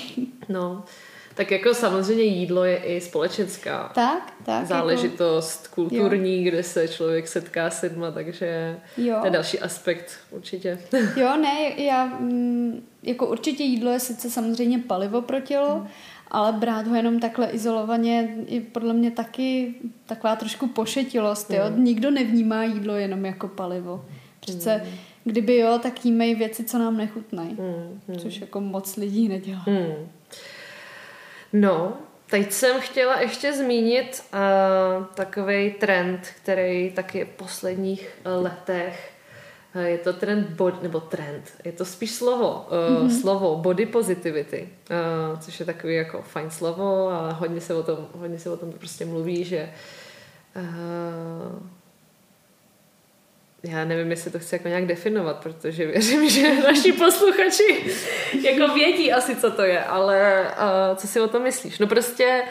No, 0.49 0.83
tak 1.35 1.51
jako 1.51 1.73
samozřejmě 1.73 2.23
jídlo 2.23 2.63
je 2.63 2.77
i 2.77 3.01
společenská 3.01 3.91
tak, 3.95 4.33
tak, 4.45 4.65
záležitost 4.65 5.63
jako... 5.63 5.75
kulturní, 5.75 6.45
jo. 6.45 6.51
kde 6.51 6.63
se 6.63 6.87
člověk 6.87 7.27
setká 7.27 7.69
s 7.69 7.81
lidma, 7.81 8.11
takže 8.11 8.79
jo. 8.97 9.17
to 9.19 9.25
je 9.25 9.31
další 9.31 9.59
aspekt 9.59 10.19
určitě. 10.31 10.79
Jo, 11.15 11.37
ne, 11.37 11.83
já 11.83 12.05
mm, 12.05 12.87
jako 13.03 13.27
určitě 13.27 13.63
jídlo 13.63 13.91
je 13.91 13.99
sice 13.99 14.29
samozřejmě 14.29 14.79
palivo 14.79 15.21
pro 15.21 15.39
tělo, 15.39 15.77
mm 15.77 15.87
ale 16.33 16.51
brát 16.51 16.87
ho 16.87 16.95
jenom 16.95 17.19
takhle 17.19 17.47
izolovaně 17.47 18.35
je 18.47 18.61
podle 18.61 18.93
mě 18.93 19.11
taky 19.11 19.73
taková 20.05 20.35
trošku 20.35 20.67
pošetilost. 20.67 21.51
Jo? 21.51 21.63
Mm. 21.69 21.83
Nikdo 21.83 22.11
nevnímá 22.11 22.63
jídlo 22.63 22.95
jenom 22.95 23.25
jako 23.25 23.47
palivo. 23.47 24.05
Přece 24.39 24.81
mm. 24.85 24.91
kdyby 25.23 25.57
jo, 25.57 25.79
tak 25.83 26.05
jímej 26.05 26.35
věci, 26.35 26.63
co 26.63 26.77
nám 26.77 26.97
nechutnají. 26.97 27.57
Mm. 27.59 28.01
mm. 28.07 28.19
Což 28.19 28.41
jako 28.41 28.61
moc 28.61 28.95
lidí 28.95 29.29
nedělá. 29.29 29.63
Mm. 29.67 30.07
No, 31.53 31.93
teď 32.29 32.51
jsem 32.51 32.81
chtěla 32.81 33.19
ještě 33.19 33.53
zmínit 33.53 34.23
uh, 34.33 35.05
takový 35.05 35.71
trend, 35.71 36.19
který 36.41 36.91
taky 36.91 37.25
v 37.25 37.29
posledních 37.29 38.17
uh, 38.25 38.43
letech 38.43 39.09
Eh, 39.09 39.12
je 39.79 39.97
to 39.97 40.13
trend, 40.13 40.49
bod, 40.49 40.83
nebo 40.83 40.99
trend, 40.99 41.51
je 41.65 41.71
to 41.71 41.85
spíš 41.85 42.11
slovo, 42.11 42.67
uh, 42.67 43.07
mm-hmm. 43.07 43.21
slovo 43.21 43.55
body 43.55 43.85
positivity, 43.85 44.69
uh, 45.31 45.39
což 45.39 45.59
je 45.59 45.65
takový 45.65 45.95
jako 45.95 46.21
fajn 46.21 46.49
slovo 46.49 47.09
a 47.09 47.31
hodně 47.31 47.61
se 47.61 47.73
o 47.73 47.83
tom, 47.83 48.07
hodně 48.13 48.39
se 48.39 48.49
o 48.49 48.57
tom 48.57 48.71
prostě 48.71 49.05
mluví, 49.05 49.43
že 49.43 49.69
uh, 50.55 51.59
já 53.63 53.85
nevím, 53.85 54.11
jestli 54.11 54.31
to 54.31 54.39
chci 54.39 54.55
jako 54.55 54.67
nějak 54.67 54.85
definovat, 54.85 55.37
protože 55.37 55.85
věřím, 55.85 56.29
že 56.29 56.61
naši 56.61 56.91
posluchači 56.91 57.93
jako 58.41 58.73
vědí 58.73 59.11
asi, 59.11 59.35
co 59.35 59.51
to 59.51 59.61
je, 59.61 59.83
ale 59.83 60.47
uh, 60.51 60.97
co 60.97 61.07
si 61.07 61.21
o 61.21 61.27
tom 61.27 61.43
myslíš? 61.43 61.79
No 61.79 61.87
prostě 61.87 62.43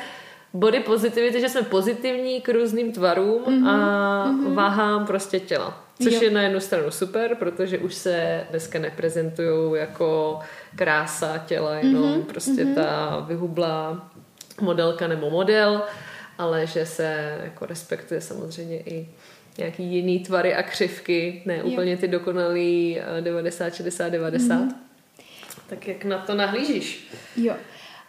body 0.53 0.81
positivity, 0.81 1.41
že 1.41 1.49
jsme 1.49 1.63
pozitivní 1.63 2.41
k 2.41 2.49
různým 2.49 2.93
tvarům 2.93 3.43
mm-hmm. 3.45 3.69
a 3.69 4.27
mm-hmm. 4.27 4.55
váhám 4.55 5.07
prostě 5.07 5.41
těla. 5.41 5.82
Což 6.03 6.13
jo. 6.13 6.23
je 6.23 6.31
na 6.31 6.43
jednu 6.43 6.61
stranu 6.61 6.91
super, 6.91 7.35
protože 7.35 7.79
už 7.79 7.95
se 7.95 8.47
dneska 8.51 8.79
neprezentují 8.79 9.81
jako 9.81 10.41
krása 10.77 11.39
těla, 11.39 11.75
jenom 11.75 12.03
mm-hmm, 12.03 12.25
prostě 12.25 12.65
mm-hmm. 12.65 12.75
ta 12.75 13.21
vyhublá 13.29 14.11
modelka 14.61 15.09
nebo 15.09 15.31
model, 15.31 15.83
ale 16.39 16.67
že 16.67 16.87
se 16.87 17.39
jako 17.45 17.67
respektuje 17.67 18.21
samozřejmě 18.21 18.81
i 18.81 19.09
nějaký 19.59 19.85
jiný 19.85 20.21
tvary 20.21 20.55
a 20.55 20.63
křivky, 20.63 21.43
ne 21.47 21.63
úplně 21.63 21.97
ty 21.97 22.09
dokonalý 22.09 23.01
90, 23.21 23.75
60, 23.75 24.09
90. 24.09 24.55
Mm. 24.55 24.71
Tak 25.67 25.89
jak 25.89 26.05
na 26.05 26.19
to 26.19 26.35
nahlížíš? 26.35 27.09
Jo. 27.37 27.55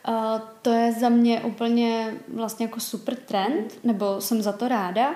Uh, 0.08 0.42
to 0.62 0.74
je 0.74 0.92
za 0.92 1.10
mě 1.10 1.42
úplně 1.42 2.14
vlastně 2.34 2.66
jako 2.66 2.80
super 2.80 3.16
trend, 3.16 3.84
nebo 3.84 4.22
jsem 4.22 4.42
za 4.42 4.52
to 4.52 4.68
ráda, 4.68 5.16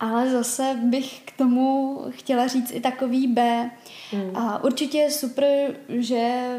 ale 0.00 0.30
zase 0.30 0.78
bych 0.82 1.20
k 1.24 1.36
tomu 1.36 1.98
chtěla 2.10 2.46
říct 2.46 2.70
i 2.74 2.80
takový 2.80 3.26
B. 3.26 3.70
Mm. 4.12 4.36
A 4.36 4.64
určitě 4.64 4.98
je 4.98 5.10
super, 5.10 5.76
že 5.88 6.56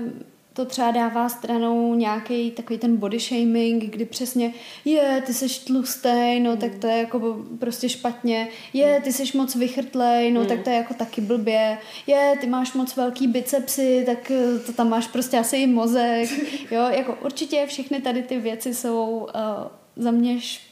to 0.55 0.65
třeba 0.65 0.91
dává 0.91 1.29
stranou 1.29 1.95
nějaký 1.95 2.51
takový 2.51 2.79
ten 2.79 2.97
body 2.97 3.19
shaming, 3.19 3.83
kdy 3.83 4.05
přesně 4.05 4.53
je, 4.85 5.23
ty 5.25 5.33
seš 5.33 5.57
tlustej, 5.57 6.39
no 6.39 6.51
mm. 6.51 6.57
tak 6.57 6.75
to 6.75 6.87
je 6.87 6.97
jako 6.97 7.37
prostě 7.59 7.89
špatně, 7.89 8.47
je, 8.73 9.01
ty 9.03 9.13
seš 9.13 9.33
moc 9.33 9.55
vychrtlej, 9.55 10.31
no 10.31 10.41
mm. 10.41 10.47
tak 10.47 10.61
to 10.61 10.69
je 10.69 10.75
jako 10.75 10.93
taky 10.93 11.21
blbě, 11.21 11.77
je, 12.07 12.33
ty 12.41 12.47
máš 12.47 12.73
moc 12.73 12.95
velký 12.95 13.27
bicepsy, 13.27 14.03
tak 14.05 14.31
eh, 14.31 14.59
to 14.59 14.73
tam 14.73 14.89
máš 14.89 15.07
prostě 15.07 15.39
asi 15.39 15.57
i 15.57 15.67
mozek, 15.67 16.29
jo, 16.71 16.81
jako 16.89 17.17
určitě 17.25 17.65
všechny 17.67 18.01
tady 18.01 18.23
ty 18.23 18.39
věci 18.39 18.73
jsou 18.73 19.27
uh, 19.35 20.03
za 20.03 20.11
mě 20.11 20.41
špatně 20.41 20.64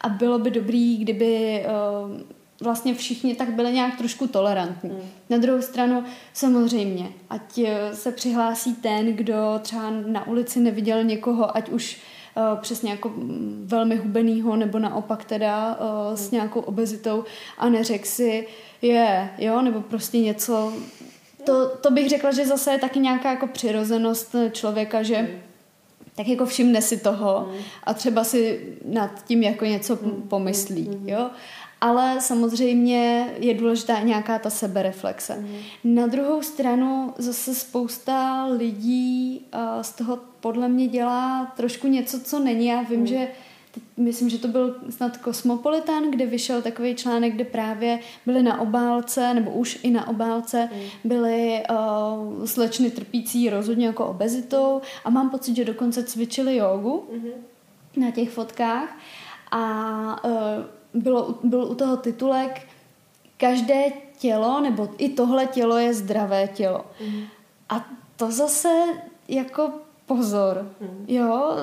a 0.00 0.08
bylo 0.08 0.38
by 0.38 0.50
dobrý, 0.50 0.96
kdyby 0.96 1.64
uh, 1.64 2.20
vlastně 2.60 2.94
všichni 2.94 3.34
tak 3.34 3.52
byli 3.52 3.72
nějak 3.72 3.98
trošku 3.98 4.26
tolerantní. 4.26 4.90
Mm. 4.90 5.08
Na 5.30 5.36
druhou 5.38 5.62
stranu 5.62 6.04
samozřejmě, 6.32 7.08
ať 7.30 7.58
eh, 7.58 7.94
se 7.94 8.12
přihlásí 8.12 8.74
ten, 8.74 9.06
kdo 9.06 9.60
třeba 9.62 9.90
na 9.90 10.26
ulici 10.26 10.60
neviděl 10.60 11.04
někoho, 11.04 11.56
ať 11.56 11.68
už 11.68 12.00
uh, 12.36 12.58
přesně 12.60 12.90
jako 12.90 13.08
mm, 13.08 13.64
velmi 13.68 13.96
hubenýho, 13.96 14.56
nebo 14.56 14.78
naopak 14.78 15.24
teda 15.24 15.78
uh, 15.80 16.10
mm. 16.10 16.16
s 16.16 16.30
nějakou 16.30 16.60
obezitou 16.60 17.24
a 17.58 17.68
neřek 17.68 18.06
si 18.06 18.46
je, 18.82 19.30
jo, 19.38 19.62
nebo 19.62 19.80
prostě 19.80 20.18
něco 20.18 20.72
to, 21.44 21.68
to 21.68 21.90
bych 21.90 22.08
řekla, 22.08 22.32
že 22.32 22.46
zase 22.46 22.72
je 22.72 22.78
taky 22.78 22.98
nějaká 22.98 23.30
jako 23.30 23.46
přirozenost 23.46 24.34
člověka, 24.52 25.02
že 25.02 25.22
mm. 25.22 25.28
Tak 26.16 26.28
jako 26.28 26.46
všimne 26.46 26.82
si 26.82 26.96
toho 26.96 27.46
mm. 27.48 27.58
a 27.84 27.94
třeba 27.94 28.24
si 28.24 28.60
nad 28.84 29.24
tím 29.24 29.42
jako 29.42 29.64
něco 29.64 29.98
mm. 30.02 30.22
pomyslí, 30.28 30.88
mm. 30.88 31.08
jo 31.08 31.30
ale 31.80 32.20
samozřejmě 32.20 33.30
je 33.38 33.54
důležitá 33.54 34.00
nějaká 34.00 34.38
ta 34.38 34.50
sebereflexe. 34.50 35.44
Na 35.84 36.06
druhou 36.06 36.42
stranu 36.42 37.14
zase 37.18 37.54
spousta 37.54 38.46
lidí 38.46 39.46
uh, 39.54 39.82
z 39.82 39.92
toho 39.92 40.18
podle 40.40 40.68
mě 40.68 40.88
dělá 40.88 41.52
trošku 41.56 41.86
něco, 41.86 42.20
co 42.20 42.38
není. 42.38 42.66
Já 42.66 42.82
vím, 42.82 43.06
že 43.06 43.28
myslím, 43.96 44.28
že 44.28 44.38
to 44.38 44.48
byl 44.48 44.76
snad 44.90 45.16
Cosmopolitan, 45.24 46.10
kde 46.10 46.26
vyšel 46.26 46.62
takový 46.62 46.94
článek, 46.94 47.34
kde 47.34 47.44
právě 47.44 47.98
byly 48.26 48.42
na 48.42 48.60
obálce, 48.60 49.34
nebo 49.34 49.50
už 49.50 49.78
i 49.82 49.90
na 49.90 50.08
obálce, 50.08 50.68
mm. 50.72 50.80
byly 51.04 51.62
uh, 51.70 52.44
slečny 52.44 52.90
trpící 52.90 53.50
rozhodně 53.50 53.86
jako 53.86 54.06
obezitou 54.06 54.80
a 55.04 55.10
mám 55.10 55.30
pocit, 55.30 55.56
že 55.56 55.64
dokonce 55.64 56.02
cvičili 56.02 56.56
jogu 56.56 57.04
mm. 57.12 57.30
na 57.96 58.10
těch 58.10 58.30
fotkách 58.30 58.98
a 59.50 60.24
uh, 60.24 60.32
bylo, 61.02 61.34
byl 61.42 61.64
u 61.64 61.74
toho 61.74 61.96
titulek 61.96 62.68
každé 63.36 63.84
tělo, 64.18 64.60
nebo 64.60 64.88
i 64.98 65.08
tohle 65.08 65.46
tělo 65.46 65.78
je 65.78 65.94
zdravé 65.94 66.48
tělo. 66.48 66.84
Mm. 67.00 67.22
A 67.68 67.88
to 68.16 68.30
zase 68.30 68.84
jako 69.28 69.70
pozor, 70.06 70.72
mm. 70.80 71.04
jo, 71.08 71.56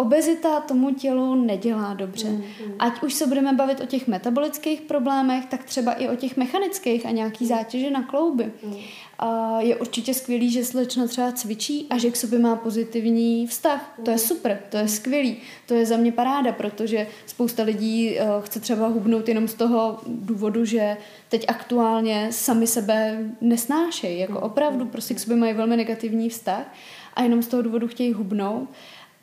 obezita 0.00 0.60
tomu 0.60 0.94
tělu 0.94 1.34
nedělá 1.34 1.94
dobře. 1.94 2.28
Mm, 2.28 2.36
mm. 2.36 2.74
Ať 2.78 3.02
už 3.02 3.14
se 3.14 3.26
budeme 3.26 3.52
bavit 3.52 3.80
o 3.80 3.86
těch 3.86 4.08
metabolických 4.08 4.80
problémech, 4.80 5.46
tak 5.46 5.64
třeba 5.64 5.92
i 5.92 6.08
o 6.08 6.16
těch 6.16 6.36
mechanických 6.36 7.06
a 7.06 7.10
nějaký 7.10 7.44
mm. 7.44 7.48
zátěže 7.48 7.90
na 7.90 8.02
klouby. 8.02 8.52
Mm. 8.62 8.74
A 9.18 9.60
je 9.60 9.76
určitě 9.76 10.14
skvělý, 10.14 10.50
že 10.50 10.64
slečna 10.64 11.06
třeba 11.06 11.32
cvičí 11.32 11.86
a 11.90 11.98
že 11.98 12.10
k 12.10 12.16
sobě 12.16 12.38
má 12.38 12.56
pozitivní 12.56 13.46
vztah. 13.46 13.94
Mm. 13.98 14.04
To 14.04 14.10
je 14.10 14.16
mm. 14.16 14.18
super, 14.18 14.60
to 14.70 14.76
je 14.76 14.88
skvělý. 14.88 15.36
To 15.66 15.74
je 15.74 15.86
za 15.86 15.96
mě 15.96 16.12
paráda, 16.12 16.52
protože 16.52 17.06
spousta 17.26 17.62
lidí 17.62 18.16
uh, 18.16 18.44
chce 18.44 18.60
třeba 18.60 18.88
hubnout 18.88 19.28
jenom 19.28 19.48
z 19.48 19.54
toho 19.54 19.98
důvodu, 20.06 20.64
že 20.64 20.96
teď 21.28 21.44
aktuálně 21.48 22.28
sami 22.30 22.66
sebe 22.66 23.18
nesnášejí. 23.40 24.18
Jako 24.18 24.40
opravdu 24.40 24.84
prostě 24.86 25.14
k 25.14 25.20
sobě 25.20 25.36
mají 25.36 25.54
velmi 25.54 25.76
negativní 25.76 26.28
vztah 26.28 26.72
a 27.14 27.22
jenom 27.22 27.42
z 27.42 27.48
toho 27.48 27.62
důvodu 27.62 27.88
chtějí 27.88 28.12
hubnout. 28.12 28.68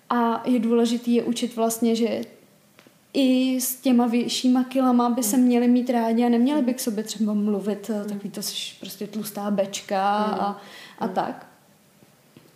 A 0.10 0.42
je 0.46 0.60
důležité 0.60 1.12
je 1.12 1.24
učit 1.24 1.56
vlastně, 1.56 1.96
že 1.96 2.22
i 3.14 3.62
s 3.62 3.76
těma 3.76 4.08
vyššíma 4.08 4.64
kilama 4.64 5.10
by 5.10 5.24
se 5.24 5.38
měli 5.38 5.68
mít 5.68 5.90
rádi 5.90 6.26
a 6.26 6.30
neměli 6.30 6.62
by 6.62 6.74
k 6.74 6.80
sobě 6.80 7.04
třeba 7.04 7.34
mluvit 7.34 7.92
eh, 7.94 8.06
takový 8.10 8.30
to 8.30 8.42
prostě 8.80 9.08
tlustá 9.08 9.52
bečka 9.52 10.04
a, 10.24 10.62
a 11.00 11.08
tak. 11.08 11.48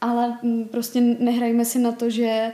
Ale 0.01 0.37
mm, 0.43 0.65
prostě 0.65 1.01
nehrajme 1.01 1.65
si 1.65 1.79
na 1.79 1.91
to, 1.91 2.09
že 2.09 2.53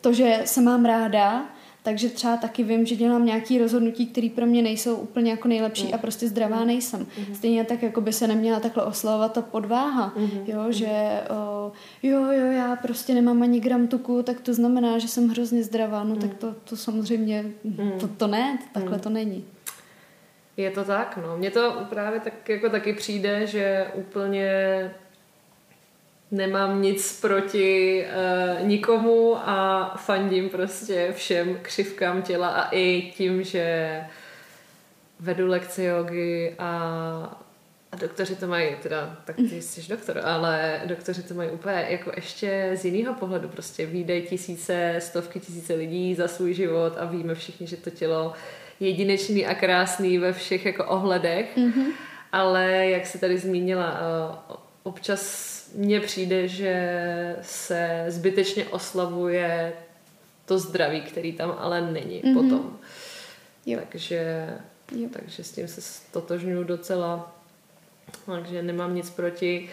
to, 0.00 0.12
že 0.12 0.42
se 0.44 0.60
mám 0.60 0.84
ráda, 0.84 1.46
takže 1.86 2.08
třeba 2.08 2.36
taky 2.36 2.62
vím, 2.62 2.86
že 2.86 2.96
dělám 2.96 3.26
nějaké 3.26 3.58
rozhodnutí, 3.58 4.06
které 4.06 4.28
pro 4.34 4.46
mě 4.46 4.62
nejsou 4.62 4.96
úplně 4.96 5.30
jako 5.30 5.48
nejlepší 5.48 5.86
mm. 5.86 5.94
a 5.94 5.98
prostě 5.98 6.28
zdravá 6.28 6.60
mm. 6.60 6.66
nejsem. 6.66 7.06
Mm. 7.18 7.34
Stejně 7.34 7.64
tak, 7.64 7.82
jako 7.82 8.00
by 8.00 8.12
se 8.12 8.26
neměla 8.26 8.60
takhle 8.60 8.84
oslovovat 8.84 9.32
ta 9.32 9.42
podváha, 9.42 10.12
mm. 10.16 10.30
jo, 10.46 10.72
že 10.72 11.20
o, 11.30 11.72
jo, 12.02 12.32
jo, 12.32 12.52
já 12.52 12.76
prostě 12.76 13.14
nemám 13.14 13.42
ani 13.42 13.60
gram 13.60 13.86
tuku, 13.86 14.22
tak 14.22 14.40
to 14.40 14.54
znamená, 14.54 14.98
že 14.98 15.08
jsem 15.08 15.28
hrozně 15.28 15.62
zdravá. 15.62 16.04
No 16.04 16.14
mm. 16.14 16.20
tak 16.20 16.34
to, 16.34 16.54
to 16.64 16.76
samozřejmě, 16.76 17.44
mm. 17.64 17.92
to, 18.00 18.08
to 18.08 18.26
ne, 18.26 18.58
takhle 18.72 18.96
mm. 18.96 19.00
to 19.00 19.10
není. 19.10 19.44
Je 20.56 20.70
to 20.70 20.84
tak, 20.84 21.18
no. 21.22 21.36
Mně 21.38 21.50
to 21.50 21.86
právě 21.88 22.20
tak 22.20 22.48
jako 22.48 22.70
taky 22.70 22.92
přijde, 22.92 23.46
že 23.46 23.86
úplně 23.94 24.50
nemám 26.36 26.82
nic 26.82 27.20
proti 27.20 28.04
uh, 28.06 28.66
nikomu 28.66 29.36
a 29.36 29.94
fandím 29.96 30.48
prostě 30.48 31.12
všem 31.16 31.58
křivkám 31.62 32.22
těla 32.22 32.48
a 32.48 32.68
i 32.70 33.12
tím, 33.16 33.44
že 33.44 34.00
vedu 35.20 35.46
lekce 35.46 35.84
jogy 35.84 36.54
a, 36.58 36.70
a 37.92 37.96
doktoři 37.96 38.36
to 38.36 38.46
mají, 38.46 38.76
teda, 38.82 39.16
tak 39.24 39.36
ty 39.36 39.62
jsi 39.62 39.88
doktor, 39.88 40.20
ale 40.24 40.82
doktoři 40.86 41.22
to 41.22 41.34
mají 41.34 41.50
úplně 41.50 41.86
jako 41.88 42.12
ještě 42.16 42.70
z 42.74 42.84
jiného 42.84 43.14
pohledu, 43.14 43.48
prostě 43.48 43.86
výdej 43.86 44.22
tisíce, 44.22 44.94
stovky 44.98 45.40
tisíce 45.40 45.74
lidí 45.74 46.14
za 46.14 46.28
svůj 46.28 46.54
život 46.54 46.92
a 46.98 47.04
víme 47.04 47.34
všichni, 47.34 47.66
že 47.66 47.76
to 47.76 47.90
tělo 47.90 48.32
je 48.80 48.88
jedinečný 48.88 49.46
a 49.46 49.54
krásný 49.54 50.18
ve 50.18 50.32
všech 50.32 50.66
jako 50.66 50.84
ohledech, 50.84 51.56
mm-hmm. 51.56 51.92
ale 52.32 52.86
jak 52.86 53.06
se 53.06 53.18
tady 53.18 53.38
zmínila, 53.38 54.00
uh, 54.48 54.56
občas 54.82 55.55
mně 55.76 56.00
přijde, 56.00 56.48
že 56.48 57.36
se 57.42 58.04
zbytečně 58.08 58.64
oslavuje 58.64 59.72
to 60.44 60.58
zdraví, 60.58 61.00
který 61.00 61.32
tam 61.32 61.54
ale 61.58 61.80
není 61.92 62.22
mm-hmm. 62.22 62.34
potom. 62.34 62.78
Jo. 63.66 63.80
Takže, 63.90 64.50
jo. 64.96 65.08
takže 65.12 65.44
s 65.44 65.52
tím 65.52 65.68
se 65.68 65.80
stotožňuji 65.80 66.64
docela. 66.64 67.36
Takže 68.26 68.62
nemám 68.62 68.94
nic 68.94 69.10
proti 69.10 69.70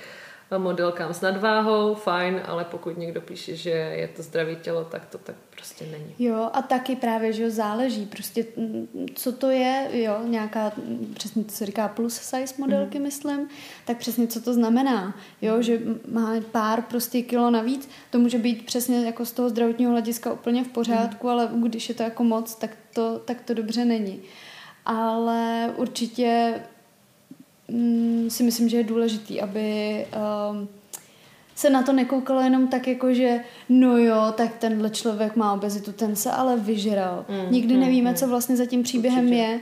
modelkám 0.60 1.14
s 1.14 1.22
nadváhou, 1.22 1.96
fajn, 1.96 2.42
ale 2.46 2.66
pokud 2.66 2.98
někdo 2.98 3.22
píše, 3.22 3.56
že 3.56 3.70
je 3.70 4.08
to 4.08 4.24
zdravý 4.24 4.56
tělo, 4.56 4.84
tak 4.84 5.06
to 5.06 5.18
tak 5.18 5.36
prostě 5.50 5.86
není. 5.86 6.16
Jo, 6.20 6.50
a 6.54 6.62
taky 6.62 6.96
právě, 6.96 7.34
že 7.34 7.52
záleží 7.52 8.06
prostě, 8.06 8.46
mm, 8.58 9.08
co 9.16 9.32
to 9.32 9.50
je, 9.50 9.90
jo, 9.92 10.20
nějaká, 10.24 10.72
mm, 10.78 11.14
přesně 11.16 11.44
to 11.44 11.52
se 11.52 11.66
říká 11.66 11.88
plus 11.88 12.14
size 12.16 12.54
modelky, 12.58 12.98
mm. 13.00 13.04
myslím, 13.04 13.48
tak 13.86 13.98
přesně 13.98 14.28
co 14.28 14.42
to 14.42 14.54
znamená, 14.54 15.16
jo, 15.42 15.62
že 15.62 15.80
má 16.12 16.34
pár 16.52 16.82
prostě 16.82 17.22
kilo 17.22 17.52
navíc, 17.52 17.90
to 18.10 18.20
může 18.20 18.38
být 18.38 18.66
přesně 18.66 19.06
jako 19.06 19.26
z 19.26 19.32
toho 19.32 19.50
zdravotního 19.50 19.92
hlediska 19.92 20.34
úplně 20.34 20.64
v 20.64 20.68
pořádku, 20.68 21.28
mm. 21.28 21.34
ale 21.34 21.50
když 21.54 21.90
je 21.90 21.96
to 21.96 22.04
jako 22.04 22.24
moc, 22.24 22.56
tak 22.56 22.78
to, 22.94 23.20
tak 23.20 23.42
to 23.42 23.54
dobře 23.54 23.86
není. 23.86 24.22
Ale 24.86 25.74
určitě 25.78 26.54
si 28.30 28.44
myslím, 28.44 28.70
že 28.70 28.78
je 28.78 28.84
důležitý, 28.84 29.42
aby 29.42 30.06
um, 30.52 30.68
se 31.56 31.70
na 31.70 31.84
to 31.84 31.94
nekoukalo 31.94 32.42
jenom 32.42 32.68
tak 32.68 32.88
jako, 32.88 33.14
že 33.14 33.40
no 33.70 33.98
jo, 33.98 34.34
tak 34.38 34.58
tenhle 34.58 34.90
člověk 34.90 35.36
má 35.36 35.54
obezitu, 35.54 35.92
ten 35.92 36.16
se 36.16 36.32
ale 36.32 36.58
vyžral. 36.58 37.26
Mm, 37.30 37.52
Nikdy 37.52 37.74
mm, 37.74 37.80
nevíme, 37.80 38.10
mm. 38.10 38.16
co 38.16 38.28
vlastně 38.28 38.56
za 38.56 38.66
tím 38.66 38.84
příběhem 38.84 39.26
Určitě. 39.26 39.42
je. 39.42 39.60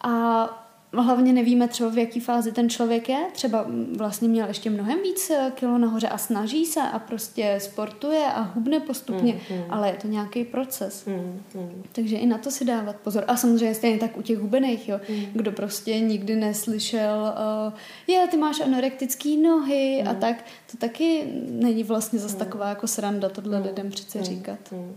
A 0.00 0.44
hlavně 0.92 1.32
nevíme 1.32 1.68
třeba 1.68 1.90
v 1.90 1.98
jaký 1.98 2.20
fázi 2.20 2.52
ten 2.52 2.70
člověk 2.70 3.08
je. 3.08 3.26
Třeba 3.32 3.66
vlastně 3.96 4.28
měl 4.28 4.48
ještě 4.48 4.70
mnohem 4.70 5.02
víc 5.02 5.30
eh, 5.30 5.52
kilo 5.54 5.78
nahoře 5.78 6.08
a 6.08 6.18
snaží 6.18 6.66
se 6.66 6.80
a 6.82 6.98
prostě 6.98 7.58
sportuje 7.60 8.26
a 8.26 8.40
hubne 8.40 8.80
postupně, 8.80 9.32
mm, 9.32 9.56
mm. 9.56 9.64
ale 9.68 9.88
je 9.88 9.94
to 9.94 10.08
nějaký 10.08 10.44
proces. 10.44 11.04
Mm, 11.04 11.42
mm. 11.54 11.82
Takže 11.92 12.16
i 12.16 12.26
na 12.26 12.38
to 12.38 12.50
si 12.50 12.64
dávat 12.64 12.96
pozor. 12.96 13.24
A 13.28 13.36
samozřejmě 13.36 13.74
stejně 13.74 13.98
tak 13.98 14.16
u 14.16 14.22
těch 14.22 14.38
hubených, 14.38 14.88
jo. 14.88 15.00
Mm. 15.08 15.24
Kdo 15.32 15.52
prostě 15.52 16.00
nikdy 16.00 16.36
neslyšel, 16.36 17.34
uh, 17.66 17.72
je, 18.06 18.28
ty 18.28 18.36
máš 18.36 18.60
anorektický 18.60 19.36
nohy 19.36 20.00
mm. 20.02 20.08
a 20.08 20.14
tak, 20.14 20.44
to 20.70 20.76
taky 20.76 21.24
není 21.50 21.84
vlastně 21.84 22.18
zase 22.18 22.34
mm. 22.34 22.38
taková 22.38 22.68
jako 22.68 22.86
sranda 22.86 23.28
tohle 23.28 23.58
mm. 23.58 23.66
lidem 23.66 23.90
přece 23.90 24.18
mm. 24.18 24.24
říkat. 24.24 24.58
Mm. 24.72 24.96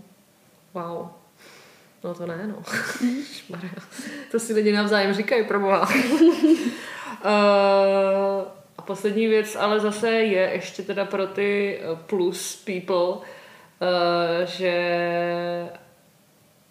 Wow. 0.73 1.07
No 2.03 2.13
to 2.13 2.25
ne, 2.25 2.47
no. 2.47 2.63
To 4.31 4.39
si 4.39 4.53
lidi 4.53 4.71
navzájem 4.71 5.13
říkají, 5.13 5.43
pro 5.45 5.59
uh, 5.59 5.67
a 8.77 8.81
poslední 8.85 9.27
věc 9.27 9.55
ale 9.55 9.79
zase 9.79 10.11
je 10.11 10.49
ještě 10.53 10.83
teda 10.83 11.05
pro 11.05 11.27
ty 11.27 11.79
plus 12.05 12.55
people, 12.65 12.97
uh, 12.97 13.21
že 14.45 14.73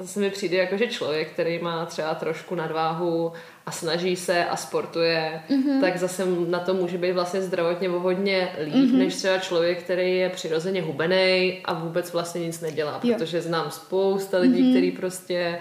zase 0.02 0.20
mi 0.20 0.30
přijde 0.30 0.56
jako, 0.56 0.76
že 0.76 0.86
člověk, 0.86 1.30
který 1.30 1.58
má 1.58 1.86
třeba 1.86 2.14
trošku 2.14 2.54
nadváhu 2.54 3.32
a 3.66 3.70
snaží 3.70 4.16
se 4.16 4.44
a 4.44 4.56
sportuje, 4.56 5.42
mm-hmm. 5.50 5.80
tak 5.80 5.96
zase 5.96 6.26
na 6.48 6.60
to 6.60 6.74
může 6.74 6.98
být 6.98 7.12
vlastně 7.12 7.42
zdravotně 7.42 7.90
o 7.90 8.00
hodně 8.00 8.48
líp, 8.64 8.74
mm-hmm. 8.74 8.98
než 8.98 9.14
třeba 9.14 9.38
člověk, 9.38 9.82
který 9.82 10.16
je 10.16 10.28
přirozeně 10.28 10.82
hubený 10.82 11.60
a 11.64 11.72
vůbec 11.74 12.12
vlastně 12.12 12.46
nic 12.46 12.60
nedělá, 12.60 13.00
jo. 13.02 13.14
protože 13.14 13.40
znám 13.40 13.70
spousta 13.70 14.38
lidí, 14.38 14.62
mm-hmm. 14.62 14.70
který 14.70 14.90
prostě 14.90 15.58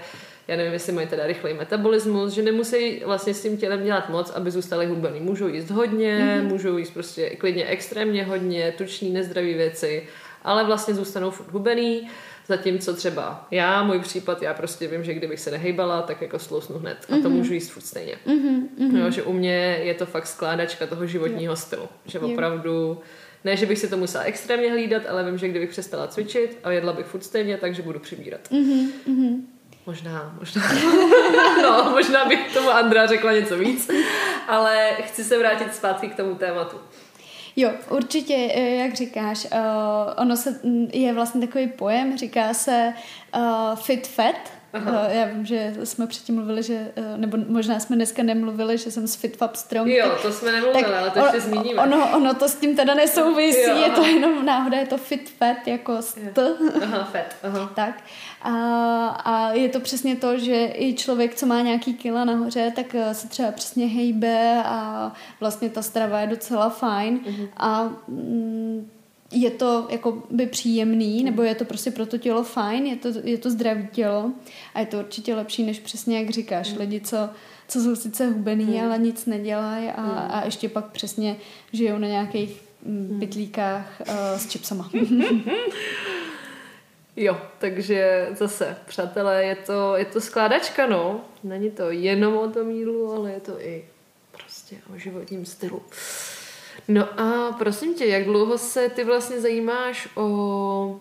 já 0.47 0.57
nevím, 0.57 0.73
jestli 0.73 0.93
mají 0.93 1.07
teda 1.07 1.27
rychlej 1.27 1.53
metabolismus, 1.53 2.33
že 2.33 2.41
nemusí 2.41 3.01
vlastně 3.05 3.33
s 3.33 3.41
tím 3.41 3.57
tělem 3.57 3.83
dělat 3.83 4.09
moc, 4.09 4.29
aby 4.29 4.51
zůstali 4.51 4.85
hubený. 4.85 5.19
Můžou 5.19 5.47
jíst 5.47 5.69
hodně, 5.69 6.17
mm-hmm. 6.19 6.47
můžou 6.47 6.77
jíst 6.77 6.91
prostě 6.91 7.29
klidně 7.29 7.65
extrémně 7.65 8.23
hodně, 8.23 8.73
tuční, 8.77 9.09
nezdraví 9.09 9.53
věci, 9.53 10.07
ale 10.43 10.63
vlastně 10.63 10.93
zůstanou 10.93 11.31
furt 11.31 11.51
hubený 11.51 12.09
Zatímco 12.51 12.93
třeba 12.93 13.47
já, 13.51 13.83
můj 13.83 13.99
případ, 13.99 14.41
já 14.41 14.53
prostě 14.53 14.87
vím, 14.87 15.03
že 15.03 15.13
kdybych 15.13 15.39
se 15.39 15.51
nehejbala, 15.51 16.01
tak 16.01 16.21
jako 16.21 16.39
slousnu 16.39 16.79
hned. 16.79 16.97
A 17.03 17.07
to 17.07 17.15
mm-hmm. 17.15 17.29
můžu 17.29 17.53
jíst 17.53 17.69
furt 17.69 17.85
stejně. 17.85 18.15
Mm-hmm. 18.27 18.97
Jo, 18.97 19.11
že 19.11 19.23
u 19.23 19.33
mě 19.33 19.79
je 19.83 19.93
to 19.93 20.05
fakt 20.05 20.27
skládačka 20.27 20.87
toho 20.87 21.07
životního 21.07 21.55
stylu. 21.55 21.89
Že 22.05 22.19
opravdu, 22.19 23.01
ne, 23.43 23.57
že 23.57 23.65
bych 23.65 23.79
si 23.79 23.87
to 23.87 23.97
musela 23.97 24.23
extrémně 24.23 24.71
hlídat, 24.71 25.01
ale 25.09 25.23
vím, 25.23 25.37
že 25.37 25.47
kdybych 25.47 25.69
přestala 25.69 26.07
cvičit 26.07 26.59
a 26.63 26.71
jedla 26.71 26.93
bych 26.93 27.05
furt 27.05 27.23
stejně, 27.23 27.57
takže 27.57 27.81
budu 27.81 27.99
přibírat. 27.99 28.41
Mm-hmm. 28.51 29.41
Možná, 29.85 30.35
možná. 30.39 30.61
no, 31.61 31.91
možná 31.91 32.25
bych 32.25 32.53
tomu 32.53 32.69
Andra 32.69 33.07
řekla 33.07 33.31
něco 33.31 33.57
víc, 33.57 33.91
ale 34.47 34.89
chci 35.01 35.23
se 35.23 35.37
vrátit 35.37 35.75
zpátky 35.75 36.07
k 36.07 36.15
tomu 36.15 36.35
tématu. 36.35 36.77
Jo, 37.55 37.71
určitě, 37.89 38.35
eh, 38.53 38.75
jak 38.75 38.93
říkáš, 38.93 39.45
uh, 39.45 39.59
ono 40.17 40.37
se, 40.37 40.59
mm, 40.63 40.89
je 40.93 41.13
vlastně 41.13 41.47
takový 41.47 41.67
pojem, 41.67 42.17
říká 42.17 42.53
se 42.53 42.93
uh, 43.35 43.75
fit 43.75 44.07
fat, 44.07 44.60
Aha. 44.73 45.07
Já 45.09 45.25
vím, 45.25 45.45
že 45.45 45.73
jsme 45.83 46.07
předtím 46.07 46.35
mluvili, 46.35 46.63
že, 46.63 46.91
nebo 47.17 47.37
možná 47.47 47.79
jsme 47.79 47.95
dneska 47.95 48.23
nemluvili, 48.23 48.77
že 48.77 48.91
jsem 48.91 49.07
z 49.07 49.15
FitFab 49.15 49.55
Strong. 49.55 49.87
Jo, 49.87 50.11
to 50.21 50.31
jsme 50.31 50.51
nemluvili, 50.51 50.83
tak 50.83 50.93
ale 50.93 51.09
to 51.09 51.19
ještě 51.19 51.41
zmíníme. 51.41 51.81
Ono, 51.81 52.17
ono 52.17 52.33
to 52.33 52.49
s 52.49 52.55
tím 52.55 52.75
teda 52.75 52.93
nesouvisí, 52.93 53.61
jo, 53.61 53.75
je 53.75 53.89
to 53.89 54.05
jenom 54.05 54.45
náhoda, 54.45 54.77
je 54.77 54.87
to 54.87 54.97
fit 54.97 55.29
fat 55.29 55.67
jako 55.67 56.01
st. 56.01 56.39
Aha, 56.81 57.03
fat, 57.03 57.35
aha. 57.43 57.71
Tak. 57.75 58.03
A, 58.41 59.07
a 59.07 59.51
je 59.51 59.69
to 59.69 59.79
přesně 59.79 60.15
to, 60.15 60.37
že 60.37 60.69
i 60.73 60.95
člověk, 60.97 61.35
co 61.35 61.45
má 61.45 61.61
nějaký 61.61 61.93
kila 61.93 62.25
nahoře, 62.25 62.71
tak 62.75 62.95
se 63.11 63.27
třeba 63.27 63.51
přesně 63.51 63.87
hejbe 63.87 64.63
a 64.65 65.11
vlastně 65.39 65.69
ta 65.69 65.81
strava 65.81 66.19
je 66.19 66.27
docela 66.27 66.69
fajn. 66.69 67.19
Uh-huh. 67.25 67.49
A 67.57 67.89
mm, 68.07 68.89
je 69.31 69.51
to 69.51 69.87
jako 69.89 70.23
by 70.29 70.45
příjemný, 70.45 71.23
nebo 71.23 71.41
je 71.41 71.55
to 71.55 71.65
prostě 71.65 71.91
pro 71.91 72.05
to 72.05 72.17
tělo 72.17 72.43
fajn, 72.43 72.85
je 72.85 72.95
to, 72.95 73.07
je 73.23 73.37
to 73.37 73.49
zdravý 73.49 73.87
tělo 73.91 74.31
a 74.73 74.79
je 74.79 74.85
to 74.85 74.99
určitě 74.99 75.35
lepší, 75.35 75.63
než 75.63 75.79
přesně 75.79 76.19
jak 76.19 76.29
říkáš, 76.29 76.71
mm. 76.71 76.77
lidi, 76.77 77.01
co, 77.01 77.29
co 77.67 77.79
jsou 77.79 77.95
sice 77.95 78.27
hubený, 78.27 78.65
mm. 78.65 78.85
ale 78.85 78.97
nic 78.97 79.25
nedělají 79.25 79.89
a, 79.89 80.01
mm. 80.01 80.11
a 80.11 80.41
ještě 80.45 80.69
pak 80.69 80.91
přesně 80.91 81.35
žijou 81.73 81.97
na 81.97 82.07
nějakých 82.07 82.61
mm. 82.85 83.17
pytlíkách 83.19 84.01
uh, 84.01 84.15
s 84.37 84.49
čipsama. 84.49 84.91
jo, 87.15 87.41
takže 87.57 88.29
zase, 88.37 88.77
přátelé, 88.87 89.43
je 89.43 89.55
to, 89.55 89.95
je 89.95 90.05
to 90.05 90.21
skládačka, 90.21 90.87
no. 90.87 91.21
Není 91.43 91.71
to 91.71 91.91
jenom 91.91 92.37
o 92.37 92.49
tom 92.49 92.69
jídlu, 92.69 93.13
ale 93.13 93.31
je 93.31 93.39
to 93.39 93.61
i 93.61 93.85
prostě 94.31 94.75
o 94.95 94.97
životním 94.97 95.45
stylu. 95.45 95.81
No 96.87 97.19
a 97.19 97.51
prosím 97.51 97.95
tě, 97.95 98.05
jak 98.05 98.23
dlouho 98.23 98.57
se 98.57 98.89
ty 98.89 99.03
vlastně 99.03 99.41
zajímáš 99.41 100.07
o 100.15 100.99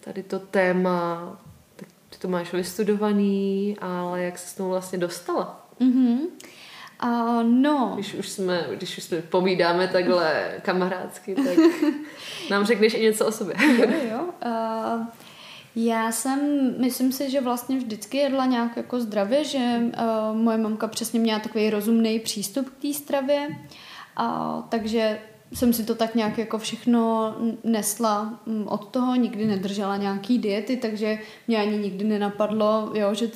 tady 0.00 0.22
to 0.22 0.38
téma? 0.38 1.38
Tak 1.76 1.88
ty 2.10 2.18
to 2.18 2.28
máš 2.28 2.52
vystudovaný, 2.52 3.76
ale 3.80 4.22
jak 4.22 4.38
se 4.38 4.48
s 4.48 4.54
tomu 4.54 4.68
vlastně 4.68 4.98
dostala? 4.98 5.68
Mm-hmm. 5.80 6.18
Uh, 7.04 7.42
no. 7.42 7.92
Když 7.94 8.14
už 8.14 8.28
jsme, 8.28 8.66
když 8.74 8.98
už 8.98 9.04
jsme 9.04 9.22
povídáme 9.22 9.88
takhle 9.88 10.54
kamarádsky, 10.62 11.34
tak 11.34 11.58
nám 12.50 12.66
řekneš 12.66 12.94
i 12.94 13.02
něco 13.02 13.26
o 13.26 13.32
sobě. 13.32 13.54
jo, 13.78 13.86
jo. 14.10 14.20
Uh, 14.46 15.06
já 15.76 16.12
jsem, 16.12 16.40
myslím 16.78 17.12
si, 17.12 17.30
že 17.30 17.40
vlastně 17.40 17.78
vždycky 17.78 18.16
jedla 18.16 18.46
nějak 18.46 18.76
jako 18.76 19.00
zdravě, 19.00 19.44
že 19.44 19.58
uh, 19.58 20.36
moje 20.36 20.58
mamka 20.58 20.88
přesně 20.88 21.20
měla 21.20 21.38
takový 21.38 21.70
rozumný 21.70 22.20
přístup 22.20 22.70
k 22.70 22.82
té 22.82 22.94
stravě. 22.94 23.48
A, 24.16 24.62
takže 24.68 25.18
jsem 25.52 25.72
si 25.72 25.84
to 25.84 25.94
tak 25.94 26.14
nějak 26.14 26.38
jako 26.38 26.58
všechno 26.58 27.34
nesla 27.64 28.40
mm, 28.46 28.68
od 28.68 28.88
toho, 28.88 29.14
nikdy 29.14 29.46
nedržela 29.46 29.96
nějaký 29.96 30.38
diety, 30.38 30.76
takže 30.76 31.18
mě 31.48 31.58
ani 31.58 31.78
nikdy 31.78 32.04
nenapadlo, 32.04 32.90
jo, 32.94 33.14
že 33.14 33.30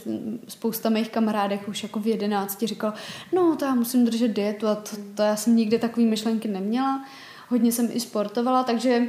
spousta 0.49 0.89
mých 0.89 1.11
kamarádek 1.11 1.69
už 1.69 1.83
jako 1.83 2.01
v 2.01 2.07
jedenácti 2.07 2.67
říkal, 2.67 2.93
no 3.33 3.57
to 3.57 3.65
já 3.65 3.75
musím 3.75 4.05
držet 4.05 4.29
dietu 4.29 4.67
a 4.67 4.75
to, 4.75 4.97
to 5.15 5.23
já 5.23 5.37
jsem 5.37 5.57
nikdy 5.57 5.79
takové 5.79 6.07
myšlenky 6.07 6.49
neměla. 6.49 7.05
Hodně 7.49 7.73
jsem 7.73 7.89
i 7.93 8.01
sportovala, 8.01 8.63
takže 8.63 9.07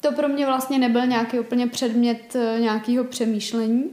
to 0.00 0.12
pro 0.12 0.28
mě 0.28 0.46
vlastně 0.46 0.78
nebyl 0.78 1.06
nějaký 1.06 1.40
úplně 1.40 1.66
předmět 1.66 2.36
eh, 2.36 2.60
nějakého 2.60 3.04
přemýšlení. 3.04 3.84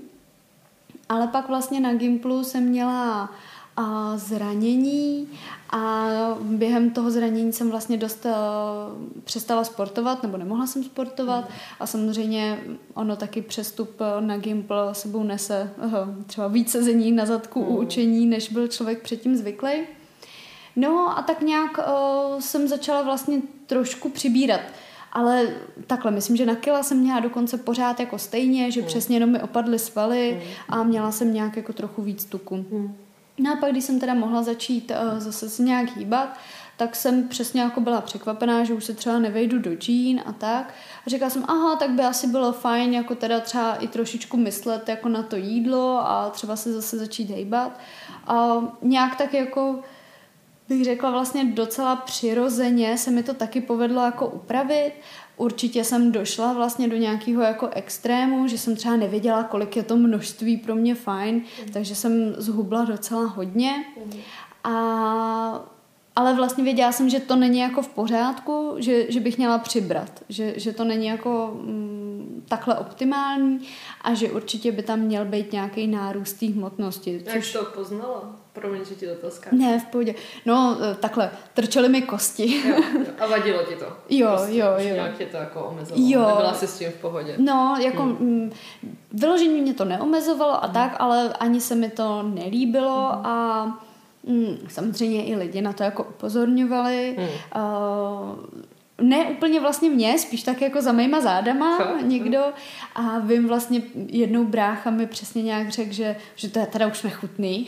Ale 1.09 1.27
pak 1.27 1.47
vlastně 1.47 1.79
na 1.79 1.93
Gimplu 1.93 2.43
jsem 2.43 2.63
měla 2.63 3.29
a 3.79 4.17
zranění 4.17 5.27
a 5.69 6.07
během 6.41 6.89
toho 6.89 7.11
zranění 7.11 7.53
jsem 7.53 7.69
vlastně 7.69 7.97
dost 7.97 8.25
uh, 8.25 8.31
přestala 9.23 9.63
sportovat, 9.63 10.23
nebo 10.23 10.37
nemohla 10.37 10.67
jsem 10.67 10.83
sportovat 10.83 11.49
a 11.79 11.87
samozřejmě 11.87 12.59
ono 12.93 13.15
taky 13.15 13.41
přestup 13.41 14.01
eh, 14.01 14.21
na 14.21 14.37
Gimple 14.37 14.95
sebou 14.95 15.23
nese 15.23 15.71
uh, 15.85 15.93
třeba 16.25 16.47
víc 16.47 16.71
sezení 16.71 17.11
na 17.11 17.25
zadku 17.25 17.61
u 17.61 17.77
učení, 17.77 18.25
než 18.25 18.51
byl 18.51 18.67
člověk 18.67 19.01
předtím 19.01 19.35
zvyklý. 19.35 19.71
No 20.75 21.17
a 21.17 21.21
tak 21.21 21.41
nějak 21.41 21.77
uh, 21.77 22.39
jsem 22.39 22.67
začala 22.67 23.01
vlastně 23.01 23.41
trošku 23.65 24.09
přibírat. 24.09 24.61
Ale 25.11 25.55
takhle, 25.87 26.11
myslím, 26.11 26.35
že 26.35 26.45
na 26.45 26.55
kila 26.55 26.83
jsem 26.83 26.97
měla 26.97 27.19
dokonce 27.19 27.57
pořád 27.57 27.99
jako 27.99 28.17
stejně, 28.17 28.71
že 28.71 28.81
mm. 28.81 28.87
přesně 28.87 29.15
jenom 29.15 29.29
mi 29.29 29.41
opadly 29.41 29.79
svaly 29.79 30.41
mm. 30.43 30.51
a 30.69 30.83
měla 30.83 31.11
jsem 31.11 31.33
nějak 31.33 31.57
jako 31.57 31.73
trochu 31.73 32.01
víc 32.01 32.25
tuku. 32.25 32.55
Mm. 32.55 32.95
No 33.39 33.53
a 33.53 33.55
pak, 33.55 33.71
když 33.71 33.83
jsem 33.83 33.99
teda 33.99 34.13
mohla 34.13 34.43
začít 34.43 34.91
uh, 34.91 35.19
zase 35.19 35.49
se 35.49 35.63
nějak 35.63 35.97
hýbat, 35.97 36.37
tak 36.77 36.95
jsem 36.95 37.27
přesně 37.27 37.61
jako 37.61 37.81
byla 37.81 38.01
překvapená, 38.01 38.63
že 38.63 38.73
už 38.73 38.85
se 38.85 38.93
třeba 38.93 39.19
nevejdu 39.19 39.59
do 39.59 39.75
džín 39.75 40.21
a 40.25 40.33
tak. 40.33 40.73
A 41.07 41.09
říkala 41.09 41.29
jsem, 41.29 41.43
aha, 41.47 41.75
tak 41.75 41.89
by 41.89 42.03
asi 42.03 42.27
bylo 42.27 42.53
fajn 42.53 42.93
jako 42.93 43.15
teda 43.15 43.39
třeba 43.39 43.75
i 43.75 43.87
trošičku 43.87 44.37
myslet 44.37 44.89
jako 44.89 45.09
na 45.09 45.23
to 45.23 45.35
jídlo 45.35 45.99
a 45.99 46.29
třeba 46.29 46.55
se 46.55 46.73
zase 46.73 46.97
začít 46.97 47.29
hejbat. 47.29 47.79
A 48.27 48.57
nějak 48.81 49.15
tak 49.15 49.33
jako 49.33 49.79
bych 50.69 50.83
řekla 50.85 51.11
vlastně 51.11 51.45
docela 51.45 51.95
přirozeně 51.95 52.97
se 52.97 53.11
mi 53.11 53.23
to 53.23 53.33
taky 53.33 53.61
povedlo 53.61 54.05
jako 54.05 54.27
upravit 54.27 54.93
Určitě 55.39 55.83
jsem 55.83 56.11
došla 56.11 56.53
vlastně 56.53 56.87
do 56.87 56.95
nějakého 56.95 57.41
jako 57.41 57.69
extrému, 57.71 58.47
že 58.47 58.57
jsem 58.57 58.75
třeba 58.75 58.95
nevěděla, 58.95 59.43
kolik 59.43 59.75
je 59.75 59.83
to 59.83 59.95
množství 59.95 60.57
pro 60.57 60.75
mě 60.75 60.95
fajn, 60.95 61.35
mm. 61.35 61.71
takže 61.73 61.95
jsem 61.95 62.35
zhubla 62.37 62.85
docela 62.85 63.25
hodně. 63.25 63.85
Mm. 64.05 64.19
A 64.63 65.69
ale 66.15 66.33
vlastně 66.33 66.63
věděla 66.63 66.91
jsem, 66.91 67.09
že 67.09 67.19
to 67.19 67.35
není 67.35 67.59
jako 67.59 67.81
v 67.81 67.87
pořádku, 67.87 68.75
že, 68.77 69.11
že 69.11 69.19
bych 69.19 69.37
měla 69.37 69.57
přibrat, 69.57 70.23
že, 70.29 70.53
že 70.57 70.73
to 70.73 70.83
není 70.83 71.05
jako 71.05 71.59
mm, 71.61 72.43
takhle 72.49 72.75
optimální 72.75 73.59
a 74.01 74.13
že 74.13 74.31
určitě 74.31 74.71
by 74.71 74.83
tam 74.83 74.99
měl 74.99 75.25
být 75.25 75.51
nějaký 75.51 75.87
nárůst 75.87 76.33
té 76.33 76.45
hmotnosti. 76.45 77.23
Což... 77.33 77.53
Jak 77.53 77.65
to 77.65 77.71
poznala? 77.71 78.35
Promiň, 78.59 78.85
že 78.85 78.95
ti 78.95 79.05
do 79.05 79.15
toho 79.15 79.31
skáču. 79.31 79.55
Ne, 79.55 79.79
v 79.79 79.85
pohodě. 79.85 80.15
No, 80.45 80.77
e, 80.91 80.95
takhle, 80.95 81.31
trčely 81.53 81.89
mi 81.89 82.01
kosti. 82.01 82.69
Jo, 82.69 82.75
jo. 82.75 83.05
A 83.19 83.27
vadilo 83.27 83.63
ti 83.63 83.75
to? 83.75 83.85
Jo, 84.09 84.27
prostě, 84.27 84.57
jo, 84.57 84.67
jo. 84.77 84.93
Nějak 84.93 85.17
tě 85.17 85.25
to 85.25 85.37
jako 85.37 85.63
omezovalo? 85.63 86.05
Jo. 86.07 86.27
Nebyla 86.27 86.53
jsi 86.53 86.67
s 86.67 86.77
tím 86.77 86.91
v 86.91 87.01
pohodě? 87.01 87.35
No, 87.37 87.77
jako 87.81 88.03
hmm. 88.03 88.51
vyložení 89.11 89.61
mě 89.61 89.73
to 89.73 89.85
neomezovalo 89.85 90.63
a 90.63 90.65
hmm. 90.65 90.73
tak, 90.73 90.95
ale 90.99 91.33
ani 91.39 91.61
se 91.61 91.75
mi 91.75 91.89
to 91.89 92.23
nelíbilo 92.23 93.11
hmm. 93.13 93.25
a 93.25 93.85
Mm, 94.23 94.57
samozřejmě 94.67 95.25
i 95.25 95.35
lidi 95.35 95.61
na 95.61 95.73
to 95.73 95.83
jako 95.83 96.03
upozorňovali. 96.03 97.15
Hmm. 97.17 97.27
Uh, 97.27 98.35
ne 99.01 99.25
úplně 99.25 99.59
vlastně 99.59 99.89
mě, 99.89 100.19
spíš 100.19 100.43
tak 100.43 100.61
jako 100.61 100.81
za 100.81 100.91
mýma 100.91 101.21
zádama 101.21 101.77
Fakt? 101.77 102.01
někdo 102.01 102.43
a 102.95 103.19
vím 103.19 103.47
vlastně 103.47 103.81
jednou 104.07 104.43
brácha 104.43 104.89
mi 104.89 105.07
přesně 105.07 105.43
nějak 105.43 105.69
řekl, 105.69 105.93
že, 105.93 106.15
že 106.35 106.49
to 106.49 106.59
je 106.59 106.65
teda 106.65 106.87
už 106.87 107.03
nechutný. 107.03 107.67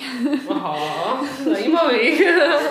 Aha, 0.50 1.26
zajímavý. 1.44 2.20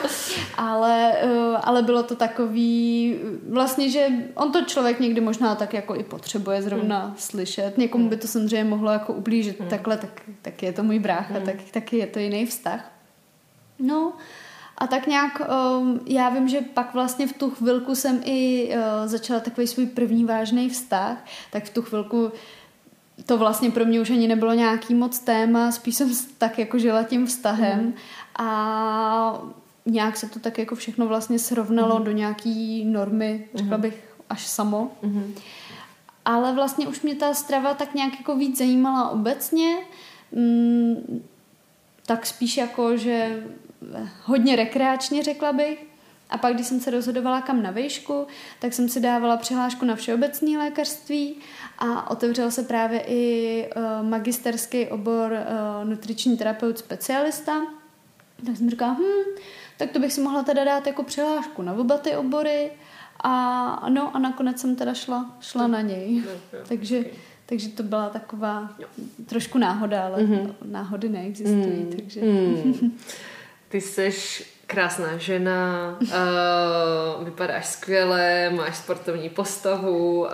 ale, 0.56 1.12
eh, 1.22 1.56
ale 1.62 1.82
bylo 1.82 2.02
to 2.02 2.16
takový, 2.16 3.18
vlastně, 3.48 3.88
že 3.88 4.06
on 4.34 4.52
to 4.52 4.64
člověk 4.64 5.00
někdy 5.00 5.20
možná 5.20 5.54
tak 5.54 5.74
jako 5.74 5.94
i 5.94 6.04
potřebuje 6.04 6.62
zrovna 6.62 7.04
hmm. 7.04 7.14
slyšet. 7.16 7.78
Někomu 7.78 8.08
by 8.08 8.16
to 8.16 8.26
samozřejmě 8.26 8.64
mohlo 8.64 8.90
jako 8.90 9.12
ublížit 9.12 9.60
hmm. 9.60 9.68
takhle, 9.68 9.96
tak, 9.96 10.22
tak 10.42 10.62
je 10.62 10.72
to 10.72 10.82
můj 10.82 10.98
brácha, 10.98 11.34
hmm. 11.34 11.44
tak, 11.44 11.56
taky 11.70 11.96
je 11.96 12.06
to 12.06 12.18
jiný 12.18 12.46
vztah. 12.46 12.92
No, 13.78 14.12
a 14.80 14.86
tak 14.86 15.06
nějak 15.06 15.42
um, 15.80 16.00
já 16.06 16.28
vím, 16.28 16.48
že 16.48 16.60
pak 16.60 16.94
vlastně 16.94 17.26
v 17.26 17.32
tu 17.32 17.50
chvilku 17.50 17.94
jsem 17.94 18.20
i 18.24 18.70
uh, 18.74 19.06
začala 19.06 19.40
takový 19.40 19.66
svůj 19.66 19.86
první 19.86 20.24
vážný 20.24 20.68
vztah, 20.68 21.24
tak 21.50 21.64
v 21.64 21.70
tu 21.70 21.82
chvilku 21.82 22.32
to 23.26 23.38
vlastně 23.38 23.70
pro 23.70 23.84
mě 23.84 24.00
už 24.00 24.10
ani 24.10 24.28
nebylo 24.28 24.52
nějaký 24.52 24.94
moc 24.94 25.18
téma, 25.18 25.72
spíš 25.72 25.96
jsem 25.96 26.10
tak 26.38 26.58
jako 26.58 26.78
žila 26.78 27.02
tím 27.02 27.26
vztahem 27.26 27.80
mm. 27.80 27.94
a 28.38 29.42
nějak 29.86 30.16
se 30.16 30.28
to 30.28 30.38
tak 30.38 30.58
jako 30.58 30.74
všechno 30.74 31.08
vlastně 31.08 31.38
srovnalo 31.38 31.98
mm. 31.98 32.04
do 32.04 32.12
nějaký 32.12 32.84
normy, 32.84 33.48
řekla 33.54 33.76
mm. 33.76 33.82
bych 33.82 34.14
až 34.30 34.46
samo. 34.46 34.90
Mm. 35.02 35.34
Ale 36.24 36.52
vlastně 36.52 36.88
už 36.88 37.02
mě 37.02 37.14
ta 37.14 37.34
strava 37.34 37.74
tak 37.74 37.94
nějak 37.94 38.18
jako 38.18 38.36
víc 38.36 38.58
zajímala 38.58 39.10
obecně, 39.10 39.76
mm, 40.32 41.22
tak 42.06 42.26
spíš 42.26 42.56
jako, 42.56 42.96
že 42.96 43.42
hodně 44.24 44.56
rekreačně, 44.56 45.22
řekla 45.22 45.52
bych. 45.52 45.86
A 46.30 46.38
pak, 46.38 46.54
když 46.54 46.66
jsem 46.66 46.80
se 46.80 46.90
rozhodovala 46.90 47.40
kam 47.40 47.62
na 47.62 47.70
výšku, 47.70 48.26
tak 48.58 48.72
jsem 48.72 48.88
si 48.88 49.00
dávala 49.00 49.36
přihlášku 49.36 49.84
na 49.84 49.96
všeobecné 49.96 50.58
lékařství 50.58 51.36
a 51.78 52.10
otevřel 52.10 52.50
se 52.50 52.62
právě 52.62 53.02
i 53.06 53.64
uh, 53.76 54.08
magisterský 54.08 54.86
obor 54.86 55.32
uh, 55.32 55.88
nutriční 55.88 56.36
terapeut 56.36 56.78
specialista. 56.78 57.52
Tak 58.46 58.56
jsem 58.56 58.70
říkala, 58.70 58.92
hm, 58.92 59.40
tak 59.76 59.90
to 59.90 59.98
bych 59.98 60.12
si 60.12 60.20
mohla 60.20 60.42
teda 60.42 60.64
dát 60.64 60.86
jako 60.86 61.02
přihlášku 61.02 61.62
na 61.62 61.72
oba 61.72 61.98
ty 61.98 62.16
obory. 62.16 62.70
A 63.22 63.86
no 63.88 64.16
a 64.16 64.18
nakonec 64.18 64.60
jsem 64.60 64.76
teda 64.76 64.94
šla, 64.94 65.36
šla 65.40 65.66
na 65.66 65.80
něj. 65.80 66.22
takže, 66.68 67.04
takže 67.46 67.68
to 67.68 67.82
byla 67.82 68.08
taková 68.08 68.70
trošku 69.26 69.58
náhoda, 69.58 70.04
ale 70.04 70.18
mm-hmm. 70.22 70.54
náhody 70.64 71.08
neexistují. 71.08 71.80
Mm. 71.80 71.92
Takže... 71.96 72.20
Mm. 72.20 72.92
Ty 73.70 73.80
jsi 73.80 74.12
krásná 74.66 75.16
žena, 75.16 75.98
uh, 76.00 77.24
vypadáš 77.24 77.66
skvěle, 77.66 78.50
máš 78.50 78.76
sportovní 78.76 79.28
postavu, 79.28 80.20
uh, 80.20 80.28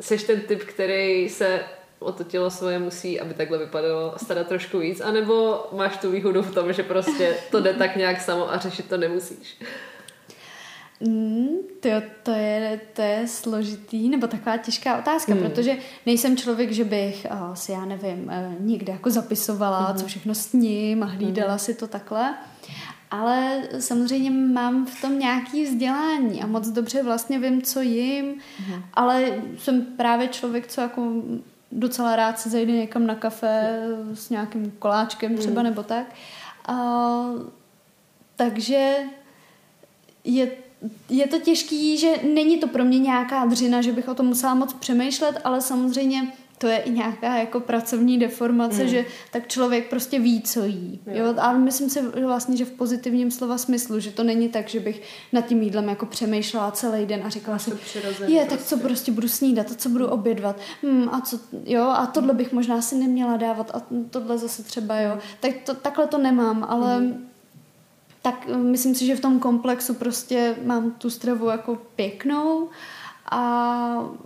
jsi 0.00 0.18
ten 0.18 0.40
typ, 0.40 0.64
který 0.64 1.28
se 1.28 1.60
o 1.98 2.12
to 2.12 2.24
tělo 2.24 2.50
svoje 2.50 2.78
musí, 2.78 3.20
aby 3.20 3.34
takhle 3.34 3.58
vypadalo, 3.58 4.14
starat 4.16 4.48
trošku 4.48 4.78
víc, 4.78 5.00
anebo 5.00 5.66
máš 5.72 5.96
tu 5.96 6.10
výhodu 6.10 6.42
v 6.42 6.54
tom, 6.54 6.72
že 6.72 6.82
prostě 6.82 7.36
to 7.50 7.60
jde 7.60 7.74
tak 7.74 7.96
nějak 7.96 8.20
samo 8.20 8.52
a 8.52 8.58
řešit 8.58 8.88
to 8.88 8.96
nemusíš. 8.96 9.58
Mm, 11.00 11.48
to, 11.80 11.88
to, 12.22 12.30
je, 12.30 12.80
to 12.92 13.02
je 13.02 13.28
složitý, 13.28 14.08
nebo 14.08 14.26
taková 14.26 14.56
těžká 14.56 14.98
otázka, 14.98 15.34
mm. 15.34 15.42
protože 15.42 15.76
nejsem 16.06 16.36
člověk, 16.36 16.72
že 16.72 16.84
bych 16.84 17.26
uh, 17.30 17.54
si, 17.54 17.72
já 17.72 17.84
nevím, 17.84 18.24
uh, 18.24 18.66
někde 18.66 18.92
jako 18.92 19.10
zapisovala, 19.10 19.92
mm. 19.92 19.98
co 19.98 20.06
všechno 20.06 20.34
s 20.34 20.52
ním 20.52 21.02
a 21.02 21.06
hlídala 21.06 21.52
mm. 21.52 21.58
si 21.58 21.74
to 21.74 21.86
takhle. 21.86 22.34
Ale 23.10 23.62
samozřejmě 23.78 24.30
mám 24.30 24.86
v 24.86 25.00
tom 25.00 25.18
nějaký 25.18 25.64
vzdělání 25.64 26.42
a 26.42 26.46
moc 26.46 26.68
dobře 26.68 27.02
vlastně 27.02 27.38
vím, 27.38 27.62
co 27.62 27.80
jim, 27.80 28.26
mm. 28.68 28.82
ale 28.94 29.42
jsem 29.58 29.82
právě 29.82 30.28
člověk, 30.28 30.66
co 30.66 30.80
jako 30.80 31.12
docela 31.72 32.16
rád 32.16 32.38
se 32.38 32.50
zajde 32.50 32.72
někam 32.72 33.06
na 33.06 33.14
kafe 33.14 33.80
mm. 34.02 34.16
s 34.16 34.30
nějakým 34.30 34.70
koláčkem 34.78 35.36
třeba 35.36 35.62
mm. 35.62 35.68
nebo 35.68 35.82
tak. 35.82 36.06
Uh, 36.68 37.42
takže 38.36 38.94
je 40.24 40.50
je 41.08 41.26
to 41.26 41.38
těžký, 41.38 41.98
že 41.98 42.12
není 42.34 42.58
to 42.58 42.68
pro 42.68 42.84
mě 42.84 42.98
nějaká 42.98 43.44
dřina, 43.44 43.82
že 43.82 43.92
bych 43.92 44.08
o 44.08 44.14
tom 44.14 44.26
musela 44.26 44.54
moc 44.54 44.72
přemýšlet, 44.72 45.40
ale 45.44 45.60
samozřejmě 45.60 46.32
to 46.58 46.66
je 46.66 46.78
i 46.78 46.90
nějaká 46.90 47.36
jako 47.36 47.60
pracovní 47.60 48.18
deformace, 48.18 48.82
mm. 48.82 48.88
že 48.88 49.04
tak 49.32 49.48
člověk 49.48 49.90
prostě 49.90 50.18
ví, 50.18 50.42
co 50.42 50.64
jí. 50.64 51.00
Jo. 51.06 51.26
Jo? 51.26 51.34
Ale 51.38 51.58
myslím 51.58 51.90
si 51.90 52.02
vlastně, 52.02 52.56
že 52.56 52.64
v 52.64 52.70
pozitivním 52.70 53.30
slova 53.30 53.58
smyslu, 53.58 54.00
že 54.00 54.10
to 54.10 54.24
není 54.24 54.48
tak, 54.48 54.68
že 54.68 54.80
bych 54.80 55.02
nad 55.32 55.46
tím 55.46 55.62
jídlem 55.62 55.88
jako 55.88 56.06
přemýšlela 56.06 56.70
celý 56.70 57.06
den 57.06 57.22
a 57.24 57.28
říkala 57.28 57.58
si, 57.58 57.72
je, 58.26 58.44
tak 58.44 58.60
co 58.60 58.76
prostě. 58.76 58.88
prostě 58.88 59.12
budu 59.12 59.28
snídat 59.28 59.70
a 59.70 59.74
co 59.74 59.88
budu 59.88 60.06
obědvat. 60.06 60.56
Hmm, 60.82 61.08
a 61.08 61.20
co, 61.20 61.40
jo, 61.64 61.82
a 61.82 62.06
tohle 62.06 62.34
bych 62.34 62.52
možná 62.52 62.82
si 62.82 62.94
neměla 62.94 63.36
dávat 63.36 63.70
a 63.74 63.82
tohle 64.10 64.38
zase 64.38 64.62
třeba, 64.62 65.00
jo. 65.00 65.18
Tak 65.40 65.52
to, 65.64 65.74
takhle 65.74 66.06
to 66.06 66.18
nemám, 66.18 66.66
ale 66.68 67.00
mm 67.00 67.26
tak 68.26 68.46
eh, 68.50 68.56
myslím 68.56 68.94
si, 68.94 69.06
že 69.06 69.16
v 69.16 69.20
tom 69.20 69.38
komplexu 69.38 69.94
prostě 69.94 70.56
mám 70.64 70.90
tu 70.90 71.10
stravu 71.10 71.48
jako 71.48 71.78
pěknou 71.96 72.68
a 73.30 73.42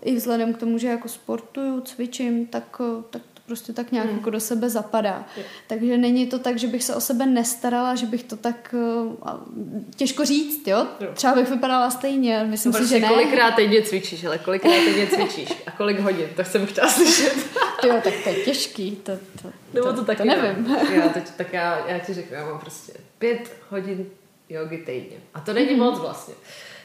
i 0.03 0.17
vzhledem 0.17 0.55
k 0.55 0.57
tomu, 0.59 0.79
že 0.79 0.89
jako 0.89 1.09
sportuju, 1.09 1.81
cvičím, 1.81 2.47
tak, 2.47 2.81
eh, 2.81 3.03
tak 3.11 3.23
prostě 3.51 3.73
tak 3.73 3.93
nějak 3.93 4.11
mm. 4.11 4.17
jako 4.17 4.31
do 4.31 4.41
sebe 4.41 4.71
zapadá. 4.71 5.25
Je. 5.37 5.45
Takže 5.67 5.99
není 5.99 6.27
to 6.27 6.39
tak, 6.39 6.59
že 6.59 6.67
bych 6.67 6.85
se 6.85 6.95
o 6.95 7.01
sebe 7.01 7.27
nestarala, 7.27 7.95
že 7.95 8.07
bych 8.07 8.23
to 8.23 8.37
tak 8.37 8.75
uh, 8.79 9.15
těžko 9.97 10.25
říct, 10.25 10.67
jo? 10.67 10.87
jo? 11.01 11.11
Třeba 11.15 11.35
bych 11.35 11.51
vypadala 11.51 11.91
stejně, 11.91 12.45
myslím 12.45 12.73
prostě 12.73 12.89
si, 12.89 12.95
že 12.95 13.01
ne. 13.01 13.09
kolikrát 13.09 13.51
týdně 13.51 13.83
cvičíš, 13.83 14.25
ale 14.25 14.39
kolikrát 14.39 14.85
týdně 14.85 15.07
cvičíš 15.07 15.49
a 15.67 15.71
kolik 15.71 16.01
hodin, 16.01 16.29
to 16.37 16.45
jsem 16.45 16.67
chtěla 16.67 16.89
slyšet. 16.89 17.35
jo, 17.87 18.01
tak 18.05 18.15
to 18.25 18.29
je 18.29 18.35
těžký, 18.35 18.91
to, 18.97 19.13
to, 19.43 19.53
Nebo 19.75 19.87
to, 19.87 19.95
to, 19.95 20.05
taky 20.05 20.23
to 20.23 20.29
nevím. 20.29 20.77
Já, 20.93 21.09
teď, 21.09 21.25
tak 21.37 21.53
já, 21.53 21.87
já 21.89 21.99
ti 21.99 22.15
řeknu, 22.15 22.37
já 22.37 22.45
mám 22.45 22.59
prostě 22.59 22.93
pět 23.19 23.57
hodin 23.71 24.07
jogy 24.49 24.77
týdně. 24.77 25.17
A 25.35 25.41
to 25.41 25.53
není 25.53 25.69
mm-hmm. 25.69 25.77
moc 25.77 25.99
vlastně. 25.99 26.35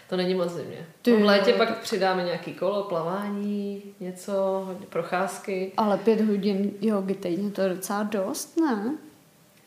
To 0.10 0.18
není 0.18 0.34
moc 0.34 0.52
zimě. 0.52 0.86
Ty, 1.02 1.16
v 1.16 1.24
létě 1.26 1.54
pak 1.54 1.78
přidáme 1.78 2.24
nějaký 2.24 2.54
kolo, 2.54 2.84
plavání, 2.84 3.84
něco, 4.00 4.64
hodně 4.66 4.86
procházky. 4.90 5.72
Ale 5.78 5.98
pět 5.98 6.22
hodin 6.22 6.72
jogy 6.82 7.14
týdně, 7.14 7.52
to 7.52 7.62
je 7.62 7.70
docela 7.70 8.04
dost, 8.04 8.58
ne? 8.58 8.98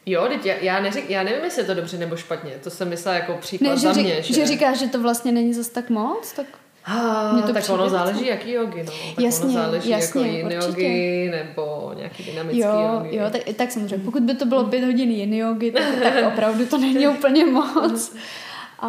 Jo, 0.06 0.26
teď 0.28 0.46
já, 0.46 0.54
já, 0.54 0.80
neřek, 0.80 1.10
já 1.10 1.22
nevím, 1.22 1.44
jestli 1.44 1.62
je 1.62 1.66
to 1.66 1.74
dobře 1.74 1.98
nebo 1.98 2.16
špatně. 2.16 2.50
To 2.64 2.70
jsem 2.70 2.88
myslela 2.88 3.16
jako 3.16 3.34
příklad 3.34 3.70
ne, 3.70 3.76
že 3.76 3.94
za 3.94 4.00
mě. 4.00 4.22
Že, 4.22 4.34
že 4.34 4.46
říkáš, 4.46 4.78
že 4.78 4.86
to 4.86 5.00
vlastně 5.00 5.32
není 5.32 5.54
zas 5.54 5.68
tak 5.68 5.90
moc, 5.90 6.32
tak... 6.32 6.46
Ah, 6.84 7.46
to 7.46 7.52
tak 7.52 7.70
ono 7.70 7.88
záleží, 7.88 8.26
jaký 8.26 8.52
jogy, 8.52 8.82
no. 8.82 8.92
Tak 9.14 9.24
jasně, 9.24 9.44
ono 9.44 9.54
záleží 9.54 9.90
jasně, 9.90 10.20
jako 10.20 10.36
jiný 10.36 10.54
jogy 10.54 11.30
nebo 11.30 11.92
nějaký 11.96 12.22
dynamický 12.22 12.60
jo, 12.60 12.92
jogy. 12.94 13.16
Jo, 13.16 13.24
tak, 13.30 13.42
tak 13.56 13.70
samozřejmě, 13.70 14.04
pokud 14.04 14.22
by 14.22 14.34
to 14.34 14.46
bylo 14.46 14.64
pět 14.64 14.84
hodin 14.84 15.10
jiný 15.10 15.38
jogy, 15.38 15.70
tak, 15.70 15.84
tak 16.02 16.14
opravdu 16.32 16.66
to 16.66 16.78
není 16.78 17.08
úplně 17.08 17.46
moc. 17.46 18.16
A, 18.78 18.88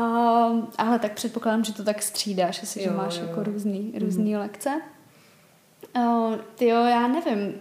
ale 0.77 0.99
tak 0.99 1.13
předpokládám, 1.13 1.63
že 1.63 1.73
to 1.73 1.83
tak 1.83 2.01
střídáš, 2.01 2.63
asi, 2.63 2.79
jo, 2.79 2.83
že 2.83 2.97
máš 2.97 3.17
jo. 3.17 3.25
jako 3.27 3.43
různý, 3.43 3.93
různý 3.99 4.33
mm. 4.33 4.39
lekce. 4.39 4.81
Uh, 5.95 6.35
ty 6.55 6.67
jo, 6.67 6.83
já 6.83 7.07
nevím. 7.07 7.53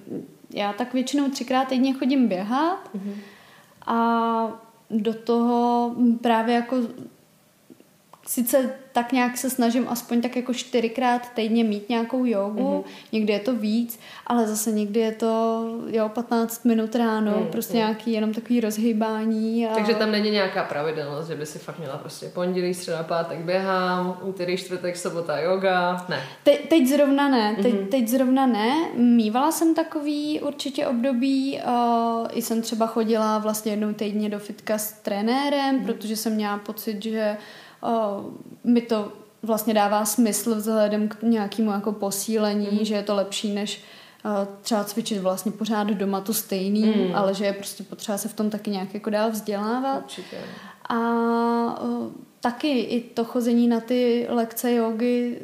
Já 0.51 0.73
tak 0.73 0.95
většinou 0.95 1.31
třikrát 1.31 1.69
týdně 1.69 1.95
chodím 1.95 2.29
běhat 2.29 2.95
mm. 2.95 3.15
a 3.87 4.49
do 4.91 5.15
toho 5.15 5.95
právě 6.23 6.55
jako 6.55 6.77
sice 8.29 8.71
tak 8.93 9.13
nějak 9.13 9.39
se 9.39 9.51
snažím 9.51 9.89
aspoň 9.89 10.21
tak 10.21 10.37
jako 10.37 10.55
čtyřikrát 10.55 11.33
týdně 11.35 11.65
mít 11.65 11.89
nějakou 11.89 12.25
jogu, 12.25 12.85
mm-hmm. 12.85 12.91
někdy 13.13 13.33
je 13.33 13.39
to 13.39 13.57
víc, 13.57 14.01
ale 14.27 14.47
zase 14.47 14.73
někdy 14.73 15.01
je 15.01 15.13
to 15.13 15.65
jo, 15.87 16.09
15 16.09 16.65
minut 16.65 16.95
ráno, 16.95 17.39
mm, 17.41 17.47
prostě 17.47 17.73
mm. 17.73 17.79
nějaký 17.79 18.13
jenom 18.13 18.35
takový 18.35 18.61
rozhýbání. 18.61 19.67
A... 19.67 19.75
Takže 19.75 19.95
tam 19.95 20.11
není 20.11 20.31
nějaká 20.31 20.65
pravidelnost, 20.65 21.29
že 21.29 21.35
by 21.35 21.47
si 21.47 21.59
fakt 21.59 21.79
měla 21.79 21.97
prostě 21.97 22.27
pondělí, 22.27 22.75
středa, 22.75 23.03
pátek 23.03 23.39
běhám, 23.39 24.19
úterý, 24.23 24.57
čtvrtek, 24.57 24.97
sobota 24.97 25.39
yoga, 25.39 26.07
ne. 26.09 26.23
Te, 26.43 26.51
teď 26.51 26.89
zrovna 26.89 27.29
ne, 27.29 27.57
teď, 27.63 27.75
mm-hmm. 27.75 27.89
teď 27.89 28.09
zrovna 28.09 28.47
ne. 28.47 28.89
Mývala 28.95 29.53
jsem 29.53 29.75
takový 29.75 30.41
určitě 30.41 30.87
období, 30.87 31.61
uh, 31.67 32.27
i 32.33 32.43
jsem 32.43 32.63
třeba 32.63 32.87
chodila 32.87 33.39
vlastně 33.39 33.73
jednou 33.73 33.93
týdně 33.93 34.29
do 34.29 34.39
fitka 34.39 34.79
s 34.79 34.93
trenérem, 34.93 35.81
mm-hmm. 35.81 35.87
protože 35.87 36.17
jsem 36.17 36.35
měla 36.35 36.59
pocit, 36.59 37.03
že 37.03 37.37
mi 38.65 38.81
to 38.81 39.13
vlastně 39.43 39.75
dává 39.75 40.05
smysl 40.05 40.55
vzhledem 40.55 41.09
k 41.09 41.23
nějakému 41.23 41.71
jako 41.71 41.93
posílení, 41.93 42.69
mm. 42.73 42.85
že 42.85 42.95
je 42.95 43.03
to 43.03 43.15
lepší, 43.15 43.55
než 43.55 43.83
třeba 44.63 44.85
cvičit 44.85 45.19
vlastně 45.19 45.53
pořád 45.53 45.89
doma 45.89 46.21
to 46.21 46.35
stejný, 46.35 46.85
mm. 46.85 47.15
ale 47.15 47.35
že 47.35 47.45
je 47.45 47.53
prostě 47.53 47.83
potřeba 47.83 48.19
se 48.19 48.29
v 48.29 48.35
tom 48.35 48.51
taky 48.51 48.71
nějak 48.71 48.95
jako 48.95 49.11
dál 49.11 49.31
vzdělávat. 49.31 50.03
Určitě. 50.03 50.37
A 50.89 50.99
uh, 51.83 52.13
taky 52.41 52.81
i 52.81 53.01
to 53.01 53.25
chození 53.25 53.69
na 53.69 53.81
ty 53.81 54.27
lekce 54.31 54.75
jogy, 54.75 55.39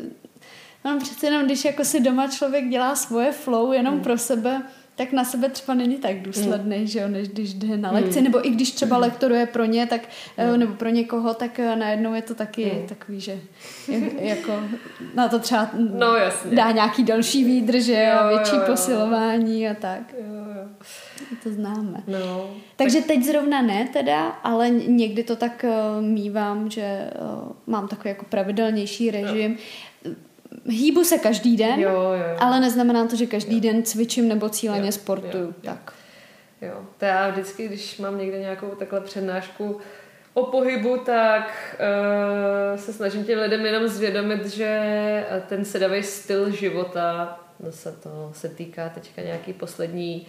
no 0.85 0.99
přece 0.99 1.27
jenom 1.27 1.45
když 1.45 1.65
jako 1.65 1.85
si 1.85 2.01
doma 2.01 2.29
člověk 2.29 2.69
dělá 2.69 2.97
svoje 2.97 3.33
flow 3.33 3.73
jenom 3.73 3.95
mm. 3.95 4.01
pro 4.01 4.19
sebe, 4.19 4.63
tak 4.97 5.13
na 5.13 5.25
sebe 5.25 5.49
třeba 5.49 5.75
není 5.75 5.97
tak 5.97 6.23
důsledný, 6.23 6.79
mm. 6.79 6.87
že 6.87 7.01
jo, 7.01 7.09
než 7.09 7.29
když 7.29 7.55
jde 7.55 7.77
na 7.77 7.91
lekci, 7.91 8.19
mm. 8.19 8.25
nebo 8.25 8.47
i 8.47 8.51
když 8.51 8.71
třeba 8.71 8.99
lektoruje 8.99 9.47
pro 9.47 9.65
ně, 9.65 9.87
tak, 9.87 10.01
mm. 10.53 10.61
nebo 10.61 10.75
pro 10.75 10.89
někoho, 10.89 11.35
tak 11.35 11.59
eh, 11.59 11.77
najednou 11.77 12.15
je 12.15 12.23
to 12.23 12.35
taky 12.35 12.73
mm. 12.81 12.87
takový, 12.87 13.21
že 13.21 13.41
jako 14.19 14.53
na 15.15 15.29
to 15.29 15.39
třeba 15.39 15.71
no, 15.99 16.17
jasně. 16.17 16.57
dá 16.57 16.71
nějaký 16.71 17.05
další 17.05 17.45
výdrž, 17.45 17.83
že 17.83 18.13
jo, 18.13 18.29
větší 18.29 18.55
jo, 18.55 18.61
jo. 18.61 18.67
posilování 18.67 19.69
a 19.69 19.75
tak. 19.75 20.15
Jo, 20.19 20.45
jo. 20.57 20.69
To 21.43 21.51
známe. 21.51 22.03
No, 22.07 22.51
Takže 22.77 22.99
tak... 22.99 23.07
teď 23.07 23.25
zrovna 23.25 23.63
ne 23.63 23.89
teda, 23.93 24.25
ale 24.25 24.71
někdy 24.71 25.23
to 25.23 25.37
tak 25.37 25.65
uh, 25.69 26.05
mívám, 26.05 26.71
že 26.71 27.11
uh, 27.21 27.53
mám 27.67 27.89
takový 27.89 28.09
jako 28.09 28.25
pravidelnější 28.25 29.11
režim. 29.11 29.53
Jo 29.53 29.59
hýbu 30.67 31.05
se 31.05 31.19
každý 31.19 31.57
den, 31.57 31.81
jo, 31.81 31.91
jo, 31.91 32.13
jo. 32.13 32.37
ale 32.39 32.61
neznamená 32.61 33.07
to, 33.07 33.17
že 33.17 33.27
každý 33.27 33.57
jo. 33.57 33.61
den 33.63 33.83
cvičím 33.83 34.29
nebo 34.29 34.49
cíleně 34.49 34.89
jo, 34.89 34.93
sportuju. 34.93 35.45
Jo, 35.45 35.49
jo. 35.49 35.55
Tak. 35.63 35.93
Jo, 36.63 36.87
to 36.99 37.05
já 37.05 37.31
vždycky, 37.31 37.69
když 37.69 37.99
mám 37.99 38.19
někde 38.19 38.39
nějakou 38.39 38.67
takhle 38.67 39.01
přednášku 39.01 39.81
o 40.35 40.43
pohybu, 40.43 40.97
tak 40.97 41.77
uh, 42.73 42.79
se 42.81 42.93
snažím 42.93 43.25
těm 43.25 43.39
lidem 43.39 43.67
jenom 43.67 43.89
zvědomit, 43.89 44.47
že 44.47 45.27
ten 45.49 45.65
sedavý 45.65 46.03
styl 46.03 46.51
života, 46.51 47.41
no 47.61 47.73
se 47.73 47.93
to 47.93 48.31
se 48.35 48.49
týká 48.49 48.89
teďka 48.89 49.23
nějaký 49.23 49.53
poslední 49.53 50.27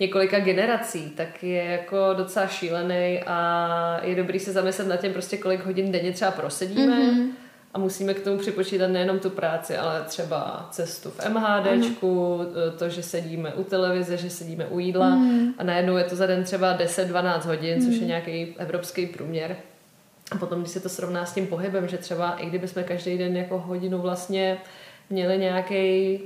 několika 0.00 0.40
generací, 0.40 1.10
tak 1.10 1.42
je 1.42 1.64
jako 1.64 2.14
docela 2.16 2.46
šílený 2.46 3.20
a 3.26 4.00
je 4.02 4.14
dobrý 4.14 4.38
se 4.38 4.52
zamyslet 4.52 4.88
na 4.88 4.96
tím 4.96 5.12
prostě 5.12 5.36
kolik 5.36 5.64
hodin 5.64 5.92
denně 5.92 6.12
třeba 6.12 6.30
prosedíme, 6.30 6.98
mm-hmm 6.98 7.30
a 7.74 7.78
musíme 7.78 8.14
k 8.14 8.24
tomu 8.24 8.38
připočítat 8.38 8.90
nejenom 8.90 9.18
tu 9.18 9.30
práci, 9.30 9.76
ale 9.76 10.02
třeba 10.06 10.68
cestu 10.70 11.10
v 11.10 11.28
MHDčku, 11.28 12.38
mm. 12.38 12.78
to, 12.78 12.88
že 12.88 13.02
sedíme 13.02 13.54
u 13.54 13.64
televize, 13.64 14.16
že 14.16 14.30
sedíme 14.30 14.66
u 14.66 14.78
jídla 14.78 15.08
mm. 15.08 15.54
a 15.58 15.64
najednou 15.64 15.96
je 15.96 16.04
to 16.04 16.16
za 16.16 16.26
den 16.26 16.44
třeba 16.44 16.78
10-12 16.78 17.40
hodin, 17.40 17.78
mm. 17.78 17.86
což 17.86 17.94
je 17.94 17.98
mhm. 17.98 18.08
nějaký 18.08 18.54
evropský 18.58 19.06
průměr. 19.06 19.56
A 20.30 20.38
potom, 20.38 20.60
když 20.60 20.72
se 20.72 20.80
to 20.80 20.88
srovná 20.88 21.26
s 21.26 21.34
tím 21.34 21.46
pohybem, 21.46 21.88
že 21.88 21.98
třeba 21.98 22.30
i 22.30 22.46
kdybychom 22.46 22.84
každý 22.84 23.18
den 23.18 23.36
jako 23.36 23.58
hodinu 23.58 23.98
vlastně 23.98 24.58
měli 25.10 25.38
nějaký 25.38 26.18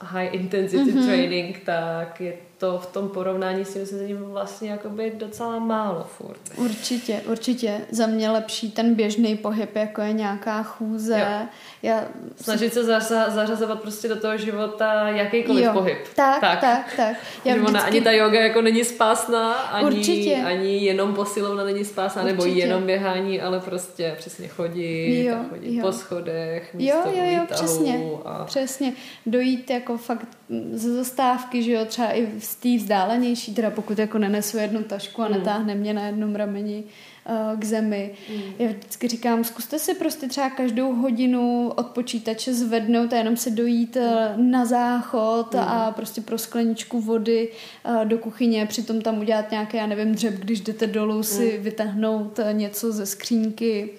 high 0.00 0.34
intensity 0.34 0.92
mm-hmm. 0.92 1.06
training, 1.06 1.62
tak 1.64 2.20
je 2.20 2.32
to 2.62 2.78
v 2.78 2.86
tom 2.86 3.08
porovnání 3.08 3.64
s 3.64 3.74
tím 3.74 3.86
sezením 3.86 4.16
vlastně 4.16 4.70
jakoby 4.70 5.12
docela 5.16 5.58
málo 5.58 6.06
furt. 6.18 6.40
Určitě, 6.56 7.20
určitě. 7.26 7.80
Za 7.90 8.06
mě 8.06 8.30
lepší 8.30 8.70
ten 8.70 8.94
běžný 8.94 9.36
pohyb, 9.36 9.76
jako 9.76 10.00
je 10.00 10.12
nějaká 10.12 10.62
chůze. 10.62 11.18
Jo. 11.18 11.46
Já... 11.82 12.04
Snažit 12.40 12.74
se 12.74 12.84
zařazovat 13.28 13.80
prostě 13.80 14.08
do 14.08 14.16
toho 14.16 14.36
života 14.36 15.08
jakýkoliv 15.08 15.64
jo. 15.64 15.72
pohyb. 15.72 15.98
Tak, 16.16 16.40
tak, 16.40 16.60
tak. 16.60 16.94
tak. 16.96 17.16
Já 17.44 17.54
vždycky... 17.54 17.78
ani 17.78 18.00
ta 18.00 18.10
yoga 18.10 18.40
jako 18.40 18.62
není 18.62 18.84
spásná, 18.84 19.52
ani, 19.52 19.86
určitě. 19.86 20.36
ani 20.36 20.84
jenom 20.84 21.14
posilovna 21.14 21.64
není 21.64 21.84
spásná, 21.84 22.22
určitě. 22.22 22.42
nebo 22.42 22.58
jenom 22.58 22.82
běhání, 22.82 23.40
ale 23.40 23.60
prostě 23.60 24.14
přesně 24.18 24.48
chodit 24.48 25.24
jo, 25.24 25.36
chodit 25.50 25.74
jo. 25.76 25.82
po 25.86 25.92
schodech, 25.92 26.74
místo 26.74 26.98
jo, 27.08 27.14
jo, 27.14 27.24
jo, 27.36 27.46
přesně, 27.50 28.00
a... 28.24 28.44
přesně. 28.44 28.92
Dojít 29.26 29.70
jako 29.70 29.96
fakt 29.96 30.28
ze 30.72 30.94
zastávky, 30.94 31.62
že 31.62 31.72
jo, 31.72 31.84
třeba 31.84 32.16
i 32.16 32.28
z 32.38 32.54
té 32.54 32.76
vzdálenější, 32.76 33.54
teda 33.54 33.70
pokud 33.70 33.98
jako 33.98 34.18
nenesu 34.18 34.56
jednu 34.56 34.82
tašku 34.82 35.22
a 35.22 35.28
mm. 35.28 35.34
netáhne 35.34 35.74
mě 35.74 35.94
na 35.94 36.06
jednom 36.06 36.34
rameni 36.34 36.84
uh, 36.84 37.60
k 37.60 37.64
zemi. 37.64 38.10
Mm. 38.30 38.42
Já 38.58 38.68
vždycky 38.68 39.08
říkám, 39.08 39.44
zkuste 39.44 39.78
si 39.78 39.94
prostě 39.94 40.28
třeba 40.28 40.50
každou 40.50 40.94
hodinu 40.94 41.72
od 41.76 41.86
počítače 41.86 42.54
zvednout 42.54 43.12
a 43.12 43.16
jenom 43.16 43.36
se 43.36 43.50
dojít 43.50 43.96
uh, 43.96 44.44
na 44.44 44.64
záchod 44.64 45.54
mm. 45.54 45.60
a 45.60 45.90
prostě 45.90 46.20
pro 46.20 46.38
skleničku 46.38 47.00
vody 47.00 47.48
uh, 47.88 48.04
do 48.04 48.18
kuchyně, 48.18 48.66
přitom 48.66 49.00
tam 49.00 49.18
udělat 49.18 49.50
nějaké, 49.50 49.78
já 49.78 49.86
nevím, 49.86 50.14
dřeb, 50.14 50.34
když 50.34 50.60
jdete 50.60 50.86
dolů 50.86 51.16
mm. 51.16 51.22
si 51.22 51.58
vytáhnout 51.58 52.40
něco 52.52 52.92
ze 52.92 53.06
skřínky. 53.06 53.90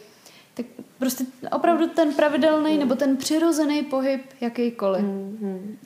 Tak 0.53 0.65
prostě 0.99 1.23
opravdu 1.51 1.87
ten 1.87 2.13
pravidelný 2.13 2.73
mm. 2.73 2.79
nebo 2.79 2.95
ten 2.95 3.17
přirozený 3.17 3.83
pohyb 3.83 4.21
jakýkoliv. 4.41 5.01
Mm. 5.01 5.77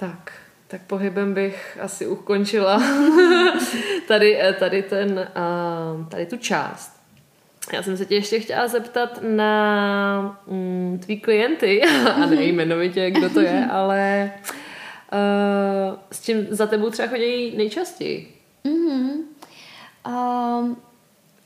Tak, 0.00 0.32
tak 0.68 0.82
pohybem 0.82 1.34
bych 1.34 1.78
asi 1.80 2.06
ukončila 2.06 2.82
tady, 4.08 4.40
eh, 4.40 4.52
tady, 4.52 4.82
ten, 4.82 5.18
eh, 5.18 6.10
tady 6.10 6.26
tu 6.26 6.36
část. 6.36 7.00
Já 7.72 7.82
jsem 7.82 7.96
se 7.96 8.06
tě 8.06 8.14
ještě 8.14 8.40
chtěla 8.40 8.68
zeptat 8.68 9.18
na 9.22 10.40
mm, 10.46 11.00
tvý 11.02 11.20
klienty, 11.20 11.82
a 12.14 12.26
ne 12.26 12.44
jmenovitě, 12.44 13.10
kdo 13.10 13.30
to 13.30 13.40
je, 13.40 13.66
ale 13.70 14.32
uh, 15.12 15.98
s 16.12 16.24
čím 16.24 16.46
za 16.50 16.66
tebou 16.66 16.90
třeba 16.90 17.08
chodí 17.08 17.56
nejčastěji? 17.56 18.34
Mm-hmm. 18.64 19.12
Um, 20.08 20.76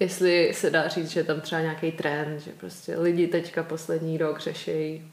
Jestli 0.01 0.51
se 0.55 0.71
dá 0.71 0.89
říct, 0.89 1.11
že 1.11 1.21
je 1.21 1.25
tam 1.25 1.41
třeba 1.41 1.61
nějaký 1.61 1.93
trend, 1.93 2.41
že 2.41 2.51
prostě 2.61 2.99
lidi 2.99 3.27
teďka 3.27 3.63
poslední 3.63 4.19
rok 4.19 4.41
řešejí 4.41 5.12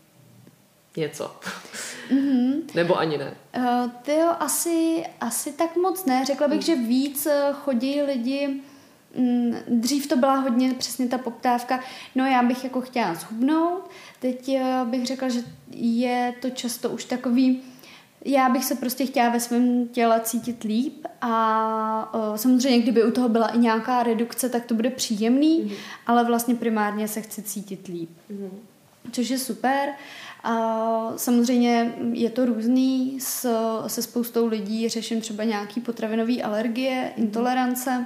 něco. 0.98 1.36
Mm-hmm. 2.12 2.62
Nebo 2.76 2.98
ani 2.98 3.18
ne? 3.18 3.34
Uh, 3.58 3.92
ty 4.02 4.12
jo, 4.12 4.36
asi, 4.40 5.06
asi 5.22 5.52
tak 5.52 5.76
moc 5.76 6.06
ne. 6.06 6.26
Řekla 6.26 6.48
bych, 6.48 6.58
mm. 6.58 6.66
že 6.66 6.76
víc 6.76 7.26
eh, 7.26 7.54
chodí 7.54 8.02
lidi 8.02 8.62
mm, 9.18 9.56
Dřív 9.68 10.08
to 10.08 10.18
byla 10.18 10.36
hodně 10.36 10.74
přesně 10.74 11.08
ta 11.08 11.18
poptávka, 11.18 11.80
no 12.16 12.26
já 12.26 12.44
bych 12.44 12.64
jako 12.64 12.82
chtěla 12.82 13.14
zhubnout, 13.14 13.90
teď 14.20 14.50
eh, 14.50 14.82
bych 14.86 15.06
řekla, 15.06 15.30
že 15.30 15.40
je 15.76 16.34
to 16.42 16.50
často 16.50 16.90
už 16.90 17.06
takový, 17.06 17.62
já 18.26 18.50
bych 18.50 18.66
se 18.66 18.76
prostě 18.76 19.06
chtěla 19.06 19.30
ve 19.30 19.40
svém 19.40 19.88
těle 19.88 20.22
cítit 20.24 20.64
líp 20.64 21.06
a 21.22 22.14
uh, 22.14 22.36
samozřejmě, 22.36 22.80
kdyby 22.80 23.04
u 23.04 23.12
toho 23.12 23.30
byla 23.30 23.48
i 23.48 23.58
nějaká 23.58 24.04
redukce, 24.04 24.50
tak 24.50 24.66
to 24.66 24.74
bude 24.74 24.90
příjemný, 24.90 25.62
mm. 25.62 25.72
ale 26.08 26.24
vlastně 26.24 26.56
primárně 26.56 27.08
se 27.08 27.22
chci 27.22 27.42
cítit 27.42 27.88
líp. 27.88 28.10
Mm. 28.30 28.60
Což 29.12 29.30
je 29.30 29.38
super. 29.40 29.90
A 30.44 31.14
samozřejmě 31.16 31.94
je 32.12 32.30
to 32.30 32.46
různý, 32.46 33.20
s, 33.20 33.50
se 33.88 34.02
spoustou 34.02 34.48
lidí 34.48 34.90
řeším 34.90 35.22
třeba 35.22 35.44
nějaký 35.44 35.82
potravinové 35.82 36.42
alergie, 36.42 37.14
intolerance 37.18 38.06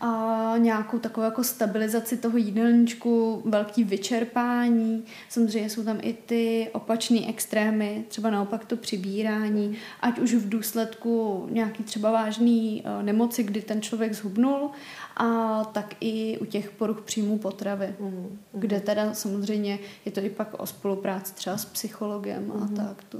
a 0.00 0.54
nějakou 0.58 0.98
takovou 0.98 1.24
jako 1.24 1.44
stabilizaci 1.44 2.16
toho 2.16 2.36
jídelníčku, 2.36 3.42
velký 3.44 3.84
vyčerpání. 3.84 5.04
Samozřejmě 5.28 5.70
jsou 5.70 5.84
tam 5.84 5.98
i 6.02 6.12
ty 6.12 6.68
opačné 6.72 7.20
extrémy, 7.28 8.04
třeba 8.08 8.30
naopak 8.30 8.64
to 8.64 8.76
přibírání, 8.76 9.76
ať 10.00 10.18
už 10.18 10.34
v 10.34 10.48
důsledku 10.48 11.46
nějaký 11.50 11.82
třeba 11.82 12.10
vážný 12.10 12.82
uh, 12.86 13.02
nemoci, 13.02 13.42
kdy 13.42 13.62
ten 13.62 13.82
člověk 13.82 14.14
zhubnul, 14.14 14.70
a 15.16 15.64
tak 15.64 15.94
i 16.00 16.38
u 16.38 16.44
těch 16.44 16.70
poruch 16.70 17.00
příjmů 17.00 17.38
potravy, 17.38 17.94
mm. 18.00 18.38
kde 18.52 18.80
teda 18.80 19.14
samozřejmě 19.14 19.78
je 20.04 20.12
to 20.12 20.20
i 20.20 20.30
pak 20.30 20.60
o 20.60 20.66
spolupráci 20.66 21.34
třeba 21.34 21.56
s 21.56 21.64
psychologem 21.64 22.44
mm. 22.44 22.52
a 22.52 22.56
mhm. 22.56 22.74
tak 22.74 23.04
to. 23.08 23.18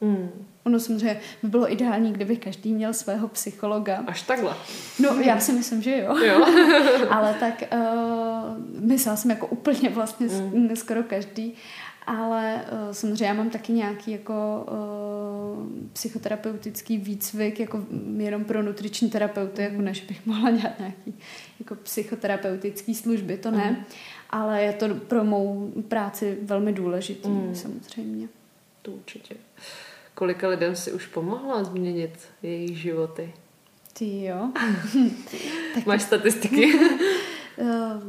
Mm. 0.00 0.46
Ono 0.66 0.80
samozřejmě 0.80 1.20
by 1.42 1.48
bylo 1.48 1.72
ideální, 1.72 2.12
kdyby 2.12 2.36
každý 2.36 2.72
měl 2.72 2.92
svého 2.92 3.28
psychologa. 3.28 4.04
Až 4.06 4.22
takhle. 4.22 4.54
No, 4.98 5.20
já 5.20 5.40
si 5.40 5.52
myslím, 5.52 5.82
že 5.82 5.98
jo. 5.98 6.16
jo. 6.16 6.46
Ale 7.10 7.34
tak 7.40 7.62
uh, 7.72 7.78
myslela 8.80 9.16
jsem 9.16 9.30
jako 9.30 9.46
úplně 9.46 9.88
vlastně 9.88 10.26
mm. 10.26 10.76
skoro 10.76 11.02
každý. 11.02 11.54
Ale 12.06 12.64
uh, 12.72 12.92
samozřejmě 12.92 13.26
já 13.26 13.34
mám 13.34 13.50
taky 13.50 13.72
nějaký 13.72 14.10
jako 14.10 14.66
uh, 14.70 15.88
psychoterapeutický 15.92 16.98
výcvik 16.98 17.60
jako 17.60 17.84
jenom 18.16 18.44
pro 18.44 18.62
nutriční 18.62 19.10
terapeuty, 19.10 19.62
jako 19.62 19.82
než 19.82 20.00
bych 20.00 20.26
mohla 20.26 20.50
dělat 20.50 20.78
nějaký 20.78 21.14
jako 21.60 21.74
psychoterapeutický 21.74 22.94
služby, 22.94 23.36
to 23.36 23.50
ne. 23.50 23.70
Mm. 23.70 23.84
Ale 24.30 24.62
je 24.62 24.72
to 24.72 24.94
pro 24.94 25.24
mou 25.24 25.72
práci 25.88 26.38
velmi 26.42 26.72
důležitý, 26.72 27.28
mm. 27.28 27.54
samozřejmě. 27.54 28.28
To 28.82 28.92
určitě. 28.92 29.34
Kolika 30.16 30.48
lidem 30.48 30.76
si 30.76 30.92
už 30.92 31.06
pomohla 31.06 31.64
změnit 31.64 32.28
jejich 32.42 32.78
životy? 32.78 33.34
Ty 33.92 34.24
jo. 34.24 34.50
tak... 35.74 35.86
Máš 35.86 36.02
statistiky? 36.02 36.72
Eh, 37.58 38.00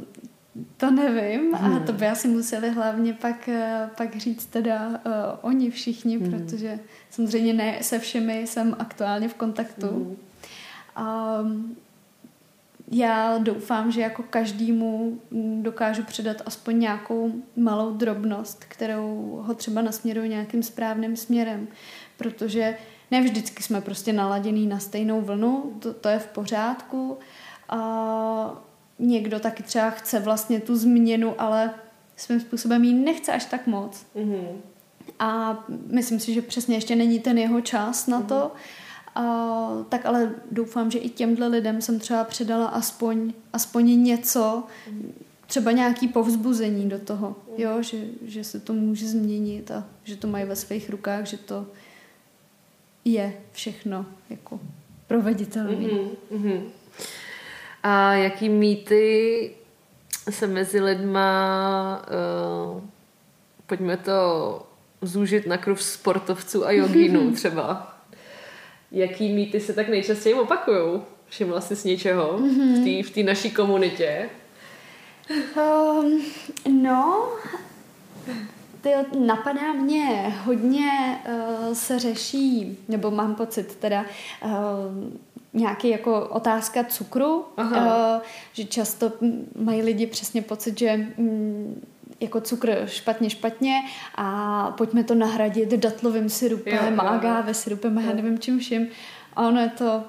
to 0.77 0.91
nevím 0.91 1.53
hmm. 1.53 1.75
a 1.75 1.79
to 1.79 1.93
by 1.93 2.07
asi 2.07 2.27
museli 2.27 2.69
hlavně 2.69 3.13
pak, 3.13 3.49
eh, 3.49 3.89
pak 3.97 4.15
říct 4.15 4.45
teda 4.45 4.87
uh, 4.87 4.93
oni 5.41 5.71
všichni, 5.71 6.17
hmm. 6.17 6.31
protože 6.31 6.79
samozřejmě 7.09 7.53
ne 7.53 7.77
se 7.81 7.99
všemi 7.99 8.47
jsem 8.47 8.75
aktuálně 8.79 9.29
v 9.29 9.33
kontaktu. 9.33 9.87
Hmm. 9.87 11.45
Um, 11.45 11.77
já 12.91 13.37
doufám, 13.37 13.91
že 13.91 14.01
jako 14.01 14.23
každému 14.23 15.21
dokážu 15.61 16.03
předat 16.03 16.41
aspoň 16.45 16.79
nějakou 16.79 17.33
malou 17.55 17.93
drobnost, 17.93 18.63
kterou 18.63 19.39
ho 19.45 19.53
třeba 19.53 19.81
nasměruje 19.81 20.27
nějakým 20.27 20.63
správným 20.63 21.15
směrem, 21.15 21.67
protože 22.17 22.77
ne 23.11 23.21
vždycky 23.21 23.63
jsme 23.63 23.81
prostě 23.81 24.13
naladěný 24.13 24.67
na 24.67 24.79
stejnou 24.79 25.21
vlnu, 25.21 25.73
to, 25.79 25.93
to 25.93 26.09
je 26.09 26.19
v 26.19 26.27
pořádku. 26.27 27.17
A 27.69 28.63
někdo 28.99 29.39
taky 29.39 29.63
třeba 29.63 29.89
chce 29.89 30.19
vlastně 30.19 30.59
tu 30.59 30.75
změnu, 30.75 31.41
ale 31.41 31.73
svým 32.15 32.39
způsobem 32.39 32.83
ji 32.83 32.93
nechce 32.93 33.31
až 33.31 33.45
tak 33.45 33.67
moc. 33.67 34.05
Mm-hmm. 34.15 34.47
A 35.19 35.63
myslím 35.87 36.19
si, 36.19 36.33
že 36.33 36.41
přesně 36.41 36.75
ještě 36.75 36.95
není 36.95 37.19
ten 37.19 37.37
jeho 37.37 37.61
čas 37.61 38.07
na 38.07 38.21
mm-hmm. 38.21 38.25
to. 38.25 38.51
Uh, 39.17 39.83
tak 39.89 40.05
ale 40.05 40.31
doufám, 40.51 40.91
že 40.91 40.99
i 40.99 41.09
těmhle 41.09 41.47
lidem 41.47 41.81
jsem 41.81 41.99
třeba 41.99 42.23
předala 42.23 42.67
aspoň, 42.67 43.33
aspoň 43.53 44.03
něco, 44.03 44.63
třeba 45.47 45.71
nějaký 45.71 46.07
povzbuzení 46.07 46.89
do 46.89 46.99
toho, 46.99 47.35
jo, 47.57 47.81
že, 47.81 47.97
že 48.21 48.43
se 48.43 48.59
to 48.59 48.73
může 48.73 49.07
změnit 49.07 49.71
a 49.71 49.83
že 50.03 50.15
to 50.15 50.27
mají 50.27 50.45
ve 50.45 50.55
svých 50.55 50.89
rukách, 50.89 51.25
že 51.25 51.37
to 51.37 51.65
je 53.07 53.33
všechno 53.51 54.05
jako 54.29 54.59
proveditelné. 55.07 55.71
Mm-hmm, 55.71 56.09
mm-hmm. 56.31 56.61
A 57.83 58.13
jaký 58.13 58.49
mýty 58.49 59.51
se 60.29 60.47
mezi 60.47 60.81
lidma, 60.81 62.05
uh, 62.75 62.81
pojďme 63.67 63.97
to 63.97 64.61
zúžit 65.01 65.47
na 65.47 65.57
kruh 65.57 65.81
sportovců 65.81 66.65
a 66.65 66.71
jogínů 66.71 67.31
třeba. 67.35 67.97
Jaký 68.91 69.33
mýty 69.33 69.59
se 69.59 69.73
tak 69.73 69.89
nejčastěji 69.89 70.35
opakují? 70.35 71.01
Všimla 71.29 71.61
jsi 71.61 71.75
z 71.75 71.83
něčeho 71.83 72.39
mm-hmm. 72.39 73.03
v 73.03 73.09
té 73.09 73.23
naší 73.23 73.51
komunitě? 73.51 74.29
Um, 75.55 76.25
no, 76.81 77.29
ty, 78.81 78.89
napadá 79.19 79.73
mě 79.73 80.35
hodně 80.45 81.19
uh, 81.25 81.73
se 81.73 81.99
řeší, 81.99 82.77
nebo 82.87 83.11
mám 83.11 83.35
pocit 83.35 83.75
teda, 83.75 84.05
uh, 84.45 84.51
nějaký 85.53 85.89
jako 85.89 86.27
otázka 86.27 86.83
cukru, 86.83 87.45
uh, 87.57 87.77
že 88.53 88.65
často 88.65 89.11
mají 89.59 89.81
lidi 89.81 90.07
přesně 90.07 90.41
pocit, 90.41 90.79
že 90.79 91.07
um, 91.17 91.81
jako 92.19 92.41
cukr 92.41 92.83
špatně, 92.85 93.29
špatně 93.29 93.75
a 94.15 94.71
pojďme 94.77 95.03
to 95.03 95.15
nahradit 95.15 95.69
datlovým 95.69 96.29
syrupem, 96.29 96.93
jo, 96.93 97.01
agave 97.01 97.53
syrupem 97.53 97.97
a 97.97 98.01
já 98.01 98.13
nevím 98.13 98.39
čím 98.39 98.59
vším. 98.59 98.87
A 99.35 99.47
ono 99.47 99.61
je 99.61 99.69
to 99.69 100.03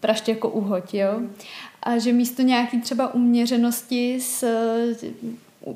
praště 0.00 0.32
jako 0.32 0.48
uhoď, 0.48 0.94
jo. 0.94 1.20
A 1.82 1.98
že 1.98 2.12
místo 2.12 2.42
nějaký 2.42 2.80
třeba 2.80 3.14
uměřenosti 3.14 4.20
s 4.20 4.44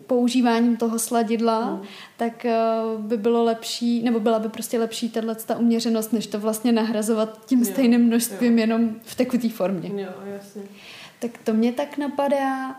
používáním 0.07 0.77
toho 0.77 0.99
sladidla, 0.99 1.65
hmm. 1.65 1.83
tak 2.17 2.47
uh, 2.95 3.01
by 3.01 3.17
bylo 3.17 3.45
lepší, 3.45 4.03
nebo 4.03 4.21
byla 4.21 4.39
by 4.39 4.49
prostě 4.49 4.79
lepší 4.79 5.11
tahle 5.11 5.35
ta 5.35 5.57
uměřenost, 5.57 6.13
než 6.13 6.27
to 6.27 6.41
vlastně 6.41 6.73
nahrazovat 6.73 7.47
tím 7.47 7.59
jo, 7.59 7.65
stejným 7.65 8.01
množstvím 8.01 8.53
jo. 8.53 8.61
jenom 8.61 8.91
v 9.03 9.15
tekutý 9.15 9.51
formě. 9.51 10.03
Jo, 10.03 10.11
jasně. 10.25 10.63
Tak 11.19 11.31
to 11.45 11.53
mě 11.53 11.73
tak 11.73 11.99
napadá. 11.99 12.77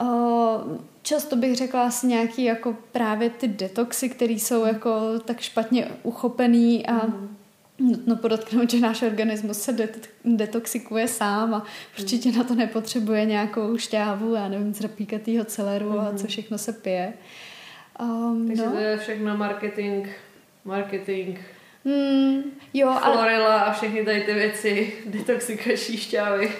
Uh, 0.00 0.76
často 1.02 1.36
bych 1.36 1.56
řekla 1.56 1.86
asi 1.86 2.06
nějaký 2.06 2.44
jako 2.44 2.76
právě 2.92 3.30
ty 3.30 3.48
detoxy, 3.48 4.08
které 4.08 4.32
jsou 4.32 4.64
jako 4.64 4.90
tak 5.24 5.40
špatně 5.40 5.88
uchopený 6.02 6.86
a 6.86 6.92
hmm 6.92 7.36
nutno 7.78 8.16
podotknout, 8.16 8.70
že 8.70 8.80
náš 8.80 9.02
organismus 9.02 9.60
se 9.60 9.72
det- 9.72 10.08
detoxikuje 10.24 11.08
sám 11.08 11.54
a 11.54 11.64
určitě 11.98 12.32
na 12.32 12.44
to 12.44 12.54
nepotřebuje 12.54 13.24
nějakou 13.24 13.78
šťávu, 13.78 14.34
já 14.34 14.48
nevím, 14.48 14.74
z 14.74 14.80
rapíkatýho 14.80 15.44
celeru 15.44 15.90
mm-hmm. 15.90 16.08
a 16.08 16.10
co 16.10 16.22
mhm. 16.22 16.26
všechno 16.26 16.58
se 16.58 16.72
pije. 16.72 17.12
Um, 18.00 18.46
Takže 18.46 18.66
no. 18.66 18.72
to 18.72 18.78
je 18.78 18.98
všechno 18.98 19.36
marketing, 19.36 20.08
marketing, 20.64 21.38
mm, 21.84 22.42
jo, 22.74 22.92
chlorela 23.00 23.60
a 23.60 23.72
všechny 23.72 24.04
tady 24.04 24.20
ty 24.20 24.34
věci, 24.34 24.92
detoxikační 25.06 25.96
šťávy. 25.96 26.52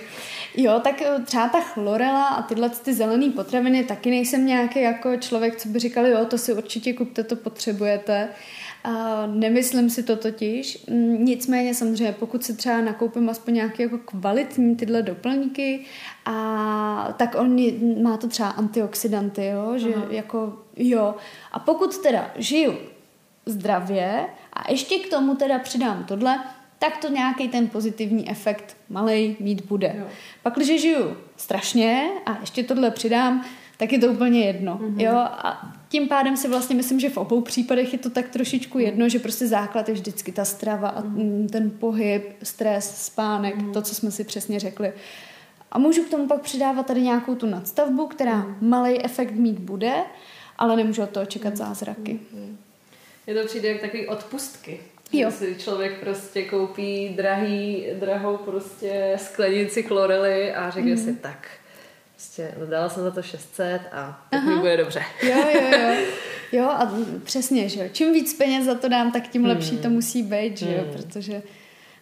Jo, 0.56 0.80
tak 0.84 1.02
eh, 1.02 1.22
třeba 1.24 1.48
ta 1.48 1.60
chlorela 1.60 2.26
a 2.26 2.42
tyhle 2.42 2.70
ty 2.70 2.94
zelené 2.94 3.30
potraviny 3.30 3.84
taky 3.84 4.10
nejsem 4.10 4.46
nějaký 4.46 4.80
jako 4.80 5.16
člověk, 5.16 5.56
co 5.56 5.68
by 5.68 5.78
říkal, 5.78 6.06
jo, 6.06 6.24
to 6.24 6.38
si 6.38 6.52
určitě 6.52 6.92
kupte, 6.92 7.24
to 7.24 7.36
potřebujete. 7.36 8.28
A 8.86 9.26
nemyslím 9.26 9.90
si 9.90 10.02
to 10.02 10.16
totiž. 10.16 10.84
Mm, 10.90 11.24
nicméně 11.24 11.74
samozřejmě, 11.74 12.12
pokud 12.12 12.44
si 12.44 12.56
třeba 12.56 12.80
nakoupím 12.80 13.28
aspoň 13.28 13.54
nějaké 13.54 13.82
jako 13.82 13.98
kvalitní 13.98 14.76
tyhle 14.76 15.02
doplňky, 15.02 15.84
a 16.24 17.14
tak 17.16 17.36
on 17.38 17.56
má 18.02 18.16
to 18.16 18.28
třeba 18.28 18.48
antioxidanty, 18.48 19.46
jo, 19.46 19.78
že 19.78 19.94
Aha. 19.94 20.06
jako 20.10 20.58
jo. 20.76 21.14
A 21.52 21.58
pokud 21.58 21.98
teda 21.98 22.30
žiju 22.36 22.74
zdravě 23.46 24.26
a 24.52 24.70
ještě 24.70 24.98
k 24.98 25.10
tomu 25.10 25.34
teda 25.34 25.58
přidám 25.58 26.04
tohle, 26.04 26.38
tak 26.78 26.96
to 26.96 27.08
nějaký 27.08 27.48
ten 27.48 27.68
pozitivní 27.68 28.30
efekt 28.30 28.76
malej 28.88 29.36
mít 29.40 29.64
bude. 29.64 29.94
Jo. 29.98 30.06
Pak, 30.42 30.54
když 30.54 30.80
žiju 30.80 31.16
strašně 31.36 32.10
a 32.26 32.38
ještě 32.40 32.62
tohle 32.62 32.90
přidám, 32.90 33.44
tak 33.76 33.92
je 33.92 33.98
to 33.98 34.06
úplně 34.06 34.44
jedno. 34.44 34.80
Mm-hmm. 34.82 35.00
Jo? 35.00 35.12
A 35.16 35.72
tím 35.88 36.08
pádem 36.08 36.36
si 36.36 36.48
vlastně 36.48 36.76
myslím, 36.76 37.00
že 37.00 37.10
v 37.10 37.16
obou 37.16 37.40
případech 37.40 37.92
je 37.92 37.98
to 37.98 38.10
tak 38.10 38.28
trošičku 38.28 38.78
jedno, 38.78 39.08
že 39.08 39.18
prostě 39.18 39.46
základ 39.46 39.88
je 39.88 39.94
vždycky 39.94 40.32
ta 40.32 40.44
strava 40.44 40.88
a 40.88 41.02
mm-hmm. 41.02 41.48
ten 41.48 41.70
pohyb, 41.70 42.22
stres, 42.42 43.04
spánek, 43.04 43.56
mm-hmm. 43.56 43.72
to, 43.72 43.82
co 43.82 43.94
jsme 43.94 44.10
si 44.10 44.24
přesně 44.24 44.60
řekli. 44.60 44.92
A 45.72 45.78
můžu 45.78 46.02
k 46.02 46.10
tomu 46.10 46.28
pak 46.28 46.40
přidávat 46.40 46.86
tady 46.86 47.02
nějakou 47.02 47.34
tu 47.34 47.46
nadstavbu, 47.46 48.06
která 48.06 48.42
mm-hmm. 48.42 48.56
malý 48.60 49.04
efekt 49.04 49.32
mít 49.32 49.58
bude, 49.58 49.94
ale 50.58 50.76
nemůžu 50.76 51.02
od 51.02 51.10
toho 51.10 51.26
čekat 51.26 51.54
mm-hmm. 51.54 51.68
zázraky. 51.68 52.20
Mm-hmm. 52.34 52.56
Je 53.26 53.34
to 53.34 53.46
přijde 53.46 53.68
jak 53.68 53.80
takový 53.80 54.06
odpustky. 54.06 54.80
Jo. 55.12 55.30
si 55.30 55.56
člověk 55.58 56.00
prostě 56.00 56.42
koupí 56.42 57.08
drahý, 57.08 57.86
drahou 58.00 58.36
prostě 58.36 59.14
sklenici 59.16 59.82
chlorely 59.82 60.54
a 60.54 60.70
řekne 60.70 60.90
mm. 60.90 60.96
si 60.96 61.14
tak, 61.14 61.48
prostě 62.16 62.54
dala 62.70 62.88
jsem 62.88 63.02
za 63.02 63.10
to 63.10 63.22
600 63.22 63.80
a 63.92 64.26
tak 64.30 64.44
mi 64.44 64.56
bude 64.56 64.76
dobře. 64.76 65.02
Jo, 65.22 65.36
jo, 65.54 65.78
jo. 65.78 65.96
Jo 66.52 66.64
a 66.64 66.92
přesně, 67.24 67.68
že 67.68 67.80
jo. 67.80 67.88
Čím 67.92 68.12
víc 68.12 68.34
peněz 68.34 68.64
za 68.64 68.74
to 68.74 68.88
dám, 68.88 69.12
tak 69.12 69.28
tím 69.28 69.42
hmm. 69.42 69.50
lepší 69.50 69.78
to 69.78 69.90
musí 69.90 70.22
být, 70.22 70.58
že 70.58 70.74
jo, 70.74 70.82
hmm. 70.82 70.92
protože 70.92 71.42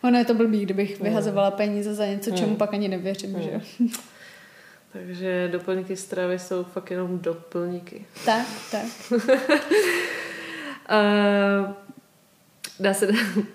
ono 0.02 0.18
je 0.18 0.24
to 0.24 0.34
blbý, 0.34 0.62
kdybych 0.62 0.96
hmm. 0.96 1.08
vyhazovala 1.08 1.50
peníze 1.50 1.94
za 1.94 2.06
něco, 2.06 2.30
čemu 2.30 2.48
hmm. 2.48 2.56
pak 2.56 2.74
ani 2.74 2.88
nevěřím, 2.88 3.34
hmm. 3.34 3.42
že 3.42 3.50
jo. 3.50 3.60
Takže 4.92 5.48
doplňky 5.52 5.96
stravy 5.96 6.38
jsou 6.38 6.64
fakt 6.64 6.90
jenom 6.90 7.18
doplňky. 7.18 8.06
Tak, 8.24 8.46
tak. 8.70 8.84
uh, 9.12 9.20
dá 12.80 12.94
se, 12.94 13.08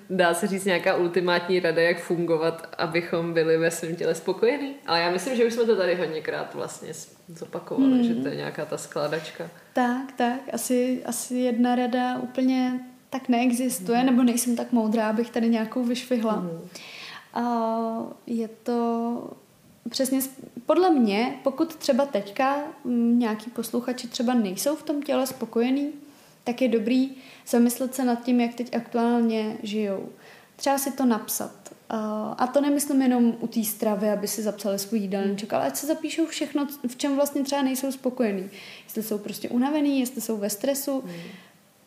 dá 0.09 0.34
se 0.34 0.47
říct 0.47 0.65
nějaká 0.65 0.95
ultimátní 0.95 1.59
rada, 1.59 1.82
jak 1.82 2.01
fungovat, 2.01 2.76
abychom 2.78 3.34
byli 3.34 3.57
ve 3.57 3.72
svém 3.72 3.95
těle 3.95 4.15
spokojení. 4.15 4.76
Ale 4.88 4.99
já 5.01 5.11
myslím, 5.11 5.36
že 5.36 5.45
už 5.45 5.53
jsme 5.53 5.65
to 5.65 5.76
tady 5.76 5.95
hodněkrát 5.95 6.53
vlastně 6.53 6.93
zopakovali, 7.28 7.91
hmm. 7.91 8.03
že 8.03 8.15
to 8.15 8.28
je 8.28 8.36
nějaká 8.36 8.65
ta 8.65 8.78
skladačka. 8.78 9.49
Tak, 9.74 10.11
tak. 10.17 10.39
Asi, 10.53 11.01
asi 11.05 11.36
jedna 11.36 11.76
rada 11.76 12.17
úplně 12.17 12.80
tak 13.09 13.30
neexistuje, 13.30 13.97
hmm. 13.97 14.07
nebo 14.07 14.24
nejsem 14.24 14.55
tak 14.55 14.72
moudrá, 14.72 15.09
abych 15.09 15.30
tady 15.30 15.49
nějakou 15.49 15.84
vyšvihla. 15.84 16.34
Hmm. 16.34 16.59
A 17.34 17.43
je 18.28 18.47
to 18.47 19.32
přesně 19.89 20.20
podle 20.65 20.89
mě, 20.89 21.36
pokud 21.43 21.76
třeba 21.76 22.05
teďka 22.05 22.63
nějaký 23.15 23.49
posluchači 23.49 24.07
třeba 24.07 24.34
nejsou 24.34 24.76
v 24.76 24.84
tom 24.84 25.01
těle 25.01 25.28
spokojení, 25.28 25.91
tak 26.50 26.62
je 26.62 26.68
dobrý 26.68 27.10
zamyslet 27.47 27.95
se 27.95 28.06
nad 28.06 28.24
tím, 28.24 28.41
jak 28.41 28.54
teď 28.54 28.76
aktuálně 28.76 29.58
žijou. 29.64 30.10
Třeba 30.56 30.78
si 30.78 30.91
to 30.91 31.06
napsat. 31.06 31.52
A 32.38 32.47
to 32.47 32.62
nemyslím 32.62 33.02
jenom 33.02 33.38
u 33.39 33.47
té 33.47 33.64
stravy, 33.64 34.10
aby 34.10 34.28
si 34.28 34.41
zapsali 34.41 34.80
svůj 34.80 35.00
jídelníček, 35.00 35.54
ale 35.54 35.68
ať 35.68 35.76
se 35.76 35.88
zapíšou 35.88 36.26
všechno, 36.26 36.68
v 36.88 36.95
čem 36.95 37.16
vlastně 37.16 37.43
třeba 37.43 37.62
nejsou 37.62 37.91
spokojení. 37.91 38.50
Jestli 38.84 39.04
jsou 39.04 39.18
prostě 39.18 39.50
unavený, 39.50 40.00
jestli 40.00 40.22
jsou 40.22 40.38
ve 40.38 40.50
stresu, 40.50 41.02
hmm. 41.02 41.14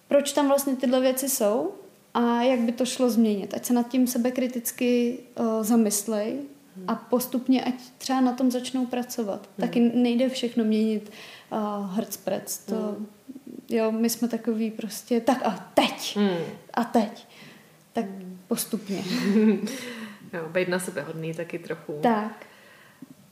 proč 0.08 0.32
tam 0.32 0.48
vlastně 0.48 0.76
tyhle 0.76 1.00
věci 1.00 1.28
jsou 1.28 1.70
a 2.14 2.42
jak 2.42 2.60
by 2.60 2.72
to 2.72 2.86
šlo 2.86 3.10
změnit. 3.10 3.54
Ať 3.54 3.64
se 3.64 3.72
nad 3.72 3.88
tím 3.88 4.06
sebekriticky 4.06 5.18
uh, 5.40 5.62
zamyslej 5.62 6.38
hmm. 6.76 6.84
a 6.88 6.94
postupně 6.94 7.64
ať 7.64 7.74
třeba 7.98 8.20
na 8.20 8.32
tom 8.32 8.50
začnou 8.50 8.86
pracovat. 8.86 9.48
Hmm. 9.58 9.68
Taky 9.68 9.80
nejde 9.94 10.28
všechno 10.28 10.64
měnit 10.64 11.12
uh, 11.52 11.58
hrcprec. 11.96 12.58
To, 12.58 12.74
hmm 12.74 13.06
Jo, 13.72 13.92
my 13.92 14.10
jsme 14.10 14.28
takový 14.28 14.70
prostě, 14.70 15.20
tak 15.20 15.38
a 15.44 15.70
teď, 15.74 16.16
hmm. 16.16 16.44
a 16.74 16.84
teď. 16.84 17.26
Tak 17.92 18.04
hmm. 18.04 18.40
postupně. 18.48 19.04
jo, 20.32 20.48
být 20.48 20.68
na 20.68 20.78
sebe 20.78 21.02
hodný 21.02 21.34
taky 21.34 21.58
trochu. 21.58 21.98
Tak. 22.02 22.46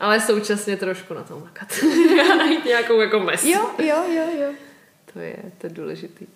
Ale 0.00 0.20
současně 0.20 0.76
trošku 0.76 1.14
na 1.14 1.22
tom 1.22 1.40
makat. 1.40 1.68
a 2.32 2.36
najít 2.36 2.64
nějakou 2.64 3.00
jako 3.00 3.20
mes. 3.20 3.44
Jo, 3.44 3.70
jo, 3.78 4.04
jo, 4.08 4.24
jo. 4.40 4.52
To 5.12 5.18
je, 5.18 5.36
to 5.58 5.66
je 5.66 5.70
důležitý. 5.72 6.26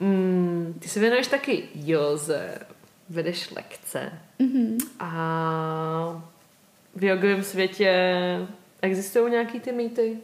Mm, 0.00 0.76
ty 0.78 0.88
se 0.88 1.00
věnuješ 1.00 1.26
taky 1.26 1.68
joze, 1.74 2.58
vedeš 3.08 3.50
lekce 3.50 4.12
mm-hmm. 4.40 4.76
a 5.00 6.22
v 6.94 7.04
jogovém 7.04 7.42
světě 7.42 7.92
existují 8.82 9.30
nějaký 9.30 9.60
ty 9.60 9.72
mýty? 9.72 10.18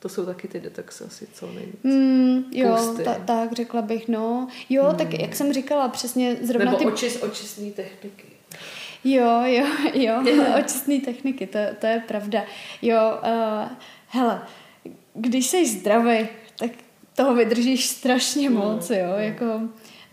To 0.00 0.08
jsou 0.08 0.26
taky 0.26 0.48
ty 0.48 0.60
detoxy 0.60 1.04
asi 1.04 1.26
co 1.32 1.46
nejvíc. 1.46 1.82
Mm, 1.82 2.44
jo, 2.52 2.94
ta, 3.04 3.14
tak 3.14 3.52
řekla 3.52 3.82
bych, 3.82 4.08
no. 4.08 4.48
Jo, 4.68 4.86
mm. 4.90 4.96
tak 4.96 5.20
jak 5.20 5.36
jsem 5.36 5.52
říkala, 5.52 5.88
přesně 5.88 6.36
zrovna 6.42 6.72
Nebo 6.72 6.78
ty... 6.78 6.86
očis, 6.86 7.22
očistný 7.22 7.70
techniky. 7.70 8.24
Jo, 9.04 9.42
jo, 9.44 9.66
jo, 9.94 10.22
očistný 10.58 11.00
techniky, 11.00 11.46
to, 11.46 11.58
to 11.78 11.86
je 11.86 12.02
pravda. 12.08 12.44
Jo, 12.82 12.98
uh, 13.22 13.68
hele, 14.08 14.42
když 15.14 15.46
jsi 15.46 15.66
zdravý, 15.66 16.28
tak 16.58 16.70
toho 17.16 17.34
vydržíš 17.34 17.86
strašně 17.86 18.50
moc, 18.50 18.90
jo, 18.90 19.14
jako 19.16 19.60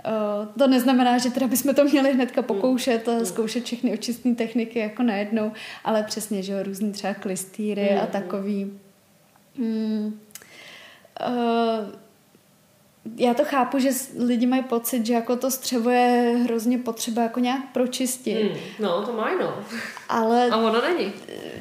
Uh, 0.08 0.48
to 0.58 0.68
neznamená, 0.68 1.18
že 1.18 1.30
teda 1.30 1.48
bychom 1.48 1.76
to 1.76 1.84
měli 1.84 2.14
hnedka 2.14 2.42
pokoušet 2.42 3.08
a 3.08 3.26
zkoušet 3.26 3.64
všechny 3.64 3.94
očistné 3.94 4.36
techniky 4.36 4.80
jako 4.80 5.04
najednou, 5.04 5.52
ale 5.84 6.04
přesně, 6.04 6.44
že 6.44 6.54
jo, 6.54 6.64
různý 6.64 6.92
třeba 6.92 7.14
klistýry 7.14 7.90
a 7.90 8.06
takový. 8.06 8.72
Mm, 9.58 10.20
uh, 11.28 12.08
já 13.16 13.34
to 13.34 13.46
chápu, 13.46 13.80
že 13.80 13.90
lidi 14.18 14.46
mají 14.46 14.64
pocit, 14.64 15.06
že 15.06 15.14
jako 15.14 15.36
to 15.36 15.52
střevo 15.52 15.90
je 15.90 16.40
hrozně 16.44 16.78
potřeba 16.78 17.22
jako 17.22 17.40
nějak 17.40 17.62
pročistit. 17.74 18.52
Hmm, 18.52 18.60
no, 18.80 19.06
to 19.06 19.14
mají, 19.14 19.36
no. 19.40 19.54
Ale... 20.10 20.50
A 20.50 20.58
ono 20.58 20.82
není. 20.82 21.14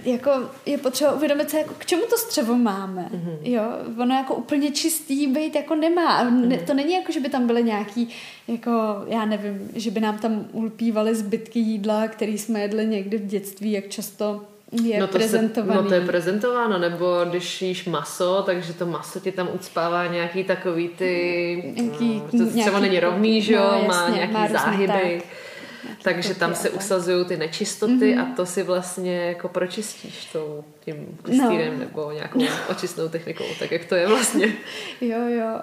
Jako 0.04 0.30
je 0.66 0.78
potřeba 0.78 1.12
uvědomit 1.12 1.50
se, 1.50 1.58
jako 1.58 1.74
k 1.78 1.86
čemu 1.86 2.02
to 2.10 2.16
střevo 2.16 2.54
máme. 2.54 3.08
Mm-hmm. 3.12 3.38
Jo, 3.42 3.62
ono 3.98 4.14
jako 4.14 4.34
úplně 4.34 4.70
čistý 4.70 5.26
být 5.26 5.54
jako 5.54 5.74
nemá. 5.74 6.24
Mm-hmm. 6.24 6.48
Ne, 6.48 6.58
to 6.58 6.74
není 6.74 6.94
jako, 6.94 7.12
že 7.12 7.20
by 7.20 7.28
tam 7.28 7.46
byly 7.46 7.64
nějaký, 7.64 8.08
jako, 8.48 8.70
já 9.06 9.24
nevím, 9.24 9.70
že 9.74 9.90
by 9.90 10.00
nám 10.00 10.18
tam 10.18 10.46
ulpívaly 10.52 11.14
zbytky 11.14 11.58
jídla, 11.58 12.08
který 12.08 12.38
jsme 12.38 12.60
jedli 12.60 12.86
někdy 12.86 13.18
v 13.18 13.26
dětství, 13.26 13.72
jak 13.72 13.88
často 13.88 14.44
je 14.72 15.00
no 15.00 15.06
to 15.06 15.12
prezentovaný. 15.12 15.78
Se, 15.78 15.82
no 15.82 15.88
to 15.88 15.94
je 15.94 16.00
prezentováno, 16.00 16.78
nebo 16.78 17.24
když 17.24 17.62
jíš 17.62 17.84
maso, 17.84 18.42
takže 18.46 18.72
to 18.72 18.86
maso 18.86 19.20
ti 19.20 19.32
tam 19.32 19.48
ucpává 19.52 20.06
nějaký 20.06 20.44
takový 20.44 20.88
ty, 20.88 21.72
nějaký, 21.76 22.14
no, 22.14 22.30
to 22.30 22.36
nějaký, 22.36 22.60
třeba 22.60 22.80
není 22.80 23.00
rovný, 23.00 23.42
že 23.42 23.54
jo, 23.54 23.70
no, 23.82 23.88
má 23.88 24.08
nějaký 24.08 24.32
má 24.32 24.48
záhyby. 24.48 25.22
Tak. 25.22 26.02
Takže 26.02 26.34
tam 26.34 26.54
se 26.54 26.70
usazují 26.70 27.24
ty 27.24 27.36
nečistoty 27.36 27.92
mm-hmm. 27.92 28.32
a 28.32 28.36
to 28.36 28.46
si 28.46 28.62
vlastně 28.62 29.16
jako 29.16 29.48
pročistíš 29.48 30.24
tou, 30.24 30.64
tím 30.84 31.18
klistýrem 31.22 31.72
no. 31.72 31.78
nebo 31.78 32.12
nějakou 32.12 32.40
očistnou 32.70 33.08
technikou, 33.08 33.44
tak 33.58 33.72
jak 33.72 33.84
to 33.84 33.94
je 33.94 34.06
vlastně. 34.06 34.46
jo, 35.00 35.18
jo. 35.28 35.60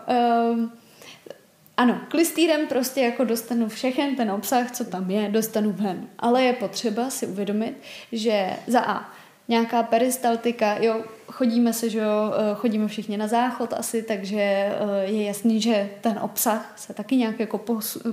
Um, 0.52 0.72
ano, 1.78 2.02
klistýrem 2.10 2.68
prostě 2.68 3.02
jako 3.02 3.24
dostanu 3.24 3.70
všechen 3.70 4.16
ten 4.16 4.32
obsah, 4.32 4.72
co 4.72 4.86
tam 4.86 5.12
je, 5.12 5.30
dostanu 5.30 5.72
ven. 5.72 6.08
Ale 6.20 6.44
je 6.44 6.54
potřeba 6.54 7.10
si 7.10 7.28
uvědomit, 7.28 7.78
že 8.12 8.50
za 8.68 8.80
A 8.80 9.14
nějaká 9.48 9.84
peristaltika, 9.84 10.78
jo, 10.78 11.04
chodíme 11.34 11.74
se, 11.74 11.90
že 11.90 12.00
jo, 12.00 12.34
eh, 12.34 12.56
chodíme 12.56 12.88
všichni 12.88 13.18
na 13.18 13.28
záchod 13.28 13.74
asi, 13.74 14.04
takže 14.04 14.38
eh, 14.40 14.76
je 15.06 15.24
jasný, 15.24 15.62
že 15.62 15.90
ten 16.02 16.20
obsah 16.22 16.74
se 16.76 16.94
taky 16.94 17.16
nějak 17.16 17.40
jako 17.40 17.62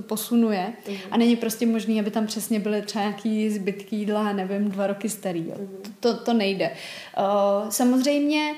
posunuje 0.01 0.73
mm. 0.89 0.95
a 1.11 1.17
není 1.17 1.35
prostě 1.35 1.65
možný, 1.65 1.99
aby 1.99 2.11
tam 2.11 2.27
přesně 2.27 2.59
byly 2.59 2.81
třeba 2.81 3.03
nějaký 3.03 3.49
zbytky 3.49 3.95
jídla, 3.95 4.33
nevím, 4.33 4.71
dva 4.71 4.87
roky 4.87 5.09
starý. 5.09 5.47
Jo. 5.47 5.55
Mm. 5.59 5.93
To, 5.99 6.17
to 6.17 6.33
nejde. 6.33 6.71
Eh, 7.17 7.21
samozřejmě 7.69 8.53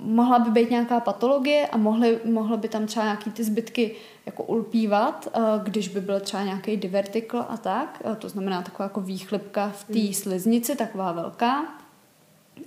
mohla 0.00 0.38
by 0.38 0.50
být 0.50 0.70
nějaká 0.70 1.00
patologie 1.00 1.66
a 1.66 1.76
mohly, 1.76 2.18
mohly 2.24 2.56
by 2.56 2.68
tam 2.68 2.86
třeba 2.86 3.04
nějaký 3.04 3.30
ty 3.30 3.44
zbytky 3.44 3.96
jako 4.26 4.42
ulpívat, 4.42 5.28
když 5.62 5.88
by 5.88 6.00
byl 6.00 6.20
třeba 6.20 6.42
nějaký 6.42 6.76
divertikl 6.76 7.44
a 7.48 7.56
tak, 7.56 8.02
to 8.18 8.28
znamená 8.28 8.62
taková 8.62 8.84
jako 8.84 9.00
výchlipka 9.00 9.68
v 9.68 9.84
té 9.84 9.98
mm. 9.98 10.12
sliznici, 10.12 10.76
taková 10.76 11.12
velká, 11.12 11.79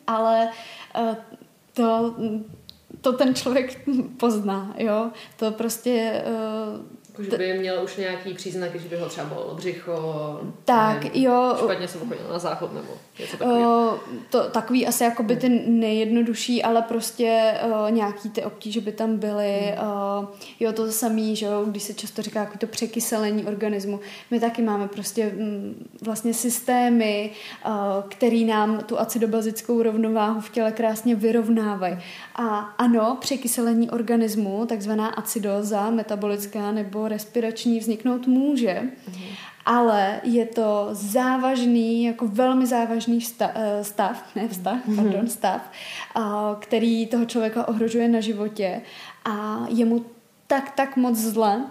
ale 0.08 0.50
uh, 1.00 1.16
to, 1.74 2.16
to 3.02 3.14
ten 3.14 3.36
člověk 3.36 3.90
pozná, 4.18 4.74
jo. 4.78 5.12
To 5.36 5.52
prostě 5.52 6.24
uh, 6.26 7.03
jako, 7.14 7.24
že 7.24 7.38
by 7.38 7.54
měl 7.54 7.84
už 7.84 7.98
nějaký 7.98 8.34
příznak, 8.34 8.76
že 8.76 8.90
by 8.90 8.96
ho 8.96 9.10
třeba 9.10 9.28
bolelo 9.28 9.56
břicho. 9.56 10.40
Tak, 10.66 11.04
nevím, 11.04 11.24
jo. 11.24 11.56
Špatně 11.64 11.88
jsem 11.88 12.02
chodil 12.02 12.26
na 12.32 12.40
záchod 12.40 12.74
nebo 12.74 12.94
něco 13.20 13.38
takového. 13.38 14.00
To, 14.30 14.50
takový 14.50 14.88
asi 14.88 15.04
jako 15.04 15.24
by 15.24 15.36
ty 15.36 15.50
nejjednodušší, 15.68 16.64
ale 16.64 16.82
prostě 16.82 17.54
uh, 17.66 17.92
nějaký 17.92 18.30
ty 18.30 18.44
obtíže 18.44 18.82
by 18.82 18.92
tam 18.92 19.18
byly. 19.18 19.76
Hmm. 19.78 19.88
Uh, 20.20 20.26
jo, 20.60 20.72
to 20.72 20.92
samý, 20.92 21.36
že 21.36 21.46
jo, 21.46 21.66
když 21.66 21.84
se 21.84 21.94
často 21.94 22.22
říká 22.22 22.40
jako 22.40 22.58
to 22.58 22.68
překyselení 22.68 23.46
organismu. 23.46 24.00
My 24.32 24.40
taky 24.40 24.62
máme 24.62 24.88
prostě 24.88 25.24
m, 25.24 25.76
vlastně 26.02 26.34
systémy, 26.34 27.32
uh, 27.66 27.72
který 28.10 28.46
nám 28.46 28.80
tu 28.80 29.00
acidobazickou 29.00 29.84
rovnováhu 29.84 30.42
v 30.42 30.50
těle 30.50 30.72
krásně 30.72 31.16
vyrovnávají. 31.16 31.98
A 32.36 32.58
ano, 32.58 33.18
překyselení 33.22 33.90
organismu, 33.90 34.66
takzvaná 34.66 35.08
acidoza 35.08 35.90
metabolická 35.90 36.72
nebo 36.72 37.08
respirační 37.08 37.80
vzniknout 37.80 38.28
může, 38.28 38.82
mm. 38.82 39.24
ale 39.66 40.22
je 40.24 40.46
to 40.46 40.90
závažný, 40.92 42.04
jako 42.04 42.28
velmi 42.28 42.66
závažný 42.66 43.22
stav, 43.22 43.52
eh, 43.56 43.84
stav 43.84 44.36
ne 44.36 44.48
vztah, 44.48 44.88
mm. 44.88 44.96
pardon, 44.96 45.28
stav, 45.28 45.62
který 46.60 47.08
toho 47.08 47.26
člověka 47.26 47.68
ohrožuje 47.68 48.08
na 48.08 48.20
životě 48.20 48.82
a 49.26 49.66
je 49.70 49.86
mu 49.86 50.06
tak, 50.48 50.72
tak 50.72 50.98
moc 50.98 51.18
zle, 51.18 51.66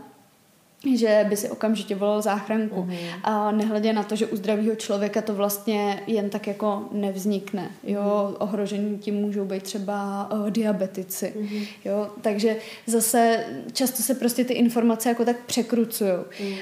že 0.95 1.27
by 1.29 1.37
si 1.37 1.51
okamžitě 1.51 1.95
volal 1.95 2.23
záchranku. 2.23 2.83
Mm. 2.83 2.97
A 3.25 3.51
nehledě 3.51 3.93
na 3.93 4.03
to, 4.03 4.17
že 4.17 4.27
u 4.27 4.37
zdravého 4.37 4.75
člověka 4.75 5.23
to 5.23 5.35
vlastně 5.35 6.03
jen 6.07 6.31
tak 6.31 6.47
jako 6.47 6.89
nevznikne. 6.93 7.71
Jo, 7.85 8.27
mm. 8.29 8.37
ohrožení 8.39 8.99
tím 8.99 9.15
můžou 9.15 9.45
být 9.45 9.63
třeba 9.63 10.29
uh, 10.33 10.51
diabetici. 10.51 11.33
Mm. 11.37 11.65
Jo, 11.85 12.11
takže 12.21 12.57
zase 12.87 13.45
často 13.73 14.03
se 14.03 14.15
prostě 14.15 14.45
ty 14.45 14.55
informace 14.55 15.09
jako 15.09 15.25
tak 15.25 15.37
překrucují. 15.47 16.11
Mm. 16.41 16.47
Uh, 16.47 16.57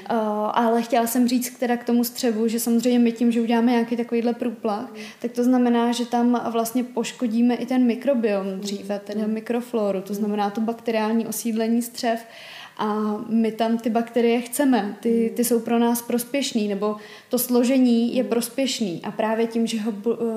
ale 0.53 0.81
chtěla 0.81 1.07
jsem 1.07 1.27
říct 1.27 1.59
teda 1.59 1.77
k 1.77 1.83
tomu 1.83 2.03
střevu, 2.03 2.47
že 2.47 2.59
samozřejmě 2.59 2.99
my 2.99 3.11
tím, 3.11 3.31
že 3.31 3.41
uděláme 3.41 3.71
nějaký 3.71 3.97
takovýhle 3.97 4.33
průplach, 4.33 4.91
mm. 4.91 4.97
tak 5.21 5.31
to 5.31 5.43
znamená, 5.43 5.91
že 5.91 6.05
tam 6.05 6.41
vlastně 6.51 6.83
poškodíme 6.83 7.55
i 7.55 7.65
ten 7.65 7.85
mikrobiom 7.85 8.59
dříve, 8.59 8.99
ten 8.99 9.27
mm. 9.27 9.33
mikrofloru, 9.33 10.01
to 10.01 10.13
znamená 10.13 10.49
to 10.49 10.61
bakteriální 10.61 11.27
osídlení 11.27 11.81
střev 11.81 12.25
a 12.81 13.17
my 13.29 13.51
tam 13.51 13.77
ty 13.77 13.89
bakterie 13.89 14.41
chceme, 14.41 14.97
ty, 14.99 15.33
ty 15.35 15.43
jsou 15.43 15.59
pro 15.59 15.79
nás 15.79 16.01
prospěšný, 16.01 16.67
nebo 16.67 16.95
to 17.29 17.39
složení 17.39 18.15
je 18.15 18.23
prospěšný 18.23 19.01
a 19.03 19.11
právě 19.11 19.47
tím, 19.47 19.67
že, 19.67 19.81
ho, 19.81 19.93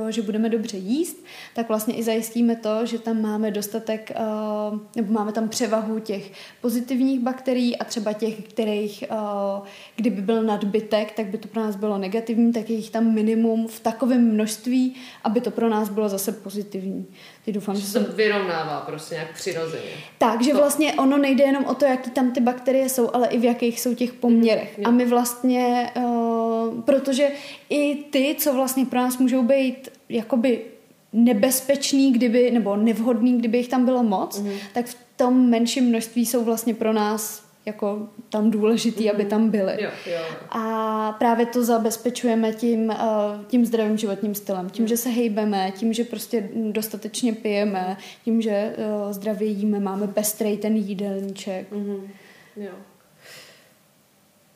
eh, 0.09 0.12
že 0.12 0.22
budeme 0.22 0.49
dobře 0.49 0.76
jíst, 0.76 1.24
tak 1.55 1.68
vlastně 1.68 1.95
i 1.95 2.03
zajistíme 2.03 2.57
to, 2.57 2.86
že 2.86 2.99
tam 2.99 3.22
máme 3.22 3.51
dostatek, 3.51 4.11
eh, 4.11 4.16
nebo 4.97 5.12
máme 5.12 5.32
tam 5.32 5.49
převahu 5.49 5.99
těch 5.99 6.32
pozitivních 6.61 7.20
bakterií 7.20 7.76
a 7.76 7.84
třeba 7.84 8.12
těch, 8.12 8.42
kterých, 8.42 9.03
eh, 9.03 9.16
kdyby 9.97 10.22
byl 10.22 10.42
nadbytek, 10.42 11.12
tak 11.12 11.26
by 11.26 11.38
to 11.38 11.49
pro 11.49 11.62
nás 11.62 11.76
bylo 11.76 11.99
negativní, 11.99 12.53
tak 12.53 12.70
je 12.70 12.76
jich 12.76 12.90
tam 12.90 13.14
minimum 13.14 13.68
v 13.68 13.80
takovém 13.80 14.32
množství, 14.32 14.95
aby 15.24 15.40
to 15.40 15.51
pro 15.51 15.68
nás 15.68 15.88
bylo 15.88 16.09
zase 16.09 16.32
pozitivní. 16.32 17.07
Ty 17.45 17.53
doufám, 17.53 17.74
že, 17.74 17.80
že 17.80 17.86
se 17.86 18.05
to 18.05 18.12
vyrovnává 18.12 18.80
prostě 18.80 19.14
nějak 19.14 19.34
přirozeně. 19.34 19.90
Takže 20.18 20.51
to... 20.51 20.57
vlastně 20.57 20.95
ono 20.95 21.18
nejde 21.18 21.45
jenom 21.45 21.64
o 21.64 21.74
to, 21.74 21.84
jaký 21.84 22.11
tam 22.11 22.30
ty 22.30 22.40
bakterie 22.40 22.88
jsou, 22.88 23.11
ale 23.12 23.28
i 23.28 23.38
v 23.38 23.45
jakých 23.45 23.80
jsou 23.80 23.95
těch 23.95 24.12
poměrech. 24.12 24.78
Mm, 24.78 24.86
a 24.86 24.90
my 24.90 25.07
vlastně, 25.07 25.90
uh, 25.97 26.80
protože 26.80 27.28
i 27.70 27.95
ty, 27.95 28.36
co 28.38 28.55
vlastně 28.55 28.86
pro 28.86 28.99
nás 28.99 29.18
můžou 29.18 29.42
být 29.42 29.88
jakoby 30.09 30.64
nebezpečný, 31.12 32.12
kdyby, 32.12 32.51
nebo 32.51 32.76
nevhodný, 32.76 33.38
kdyby 33.38 33.59
jich 33.59 33.68
tam 33.68 33.84
bylo 33.84 34.03
moc, 34.03 34.40
mm. 34.40 34.51
tak 34.72 34.86
v 34.86 34.97
tom 35.16 35.51
menším 35.51 35.84
množství 35.84 36.26
jsou 36.26 36.45
vlastně 36.45 36.74
pro 36.74 36.92
nás 36.92 37.43
jako 37.66 38.08
tam 38.28 38.50
důležitý, 38.50 39.10
aby 39.10 39.24
tam 39.24 39.50
byly. 39.50 39.82
Jo, 39.82 39.90
jo. 40.06 40.20
A 40.50 41.12
právě 41.18 41.46
to 41.46 41.64
zabezpečujeme 41.64 42.52
tím, 42.52 42.88
uh, 42.88 43.44
tím 43.46 43.66
zdravým 43.66 43.96
životním 43.96 44.34
stylem. 44.34 44.70
Tím, 44.70 44.88
že 44.88 44.96
se 44.96 45.08
hejbeme, 45.08 45.72
tím, 45.76 45.92
že 45.92 46.04
prostě 46.04 46.48
dostatečně 46.70 47.32
pijeme, 47.32 47.96
tím, 48.24 48.42
že 48.42 48.74
uh, 48.76 49.12
zdravě 49.12 49.48
jíme, 49.48 49.80
máme 49.80 50.08
pestrej 50.08 50.56
ten 50.56 50.76
jídelníček. 50.76 51.72
Mm-hmm. 51.72 52.00
Jo. 52.56 52.72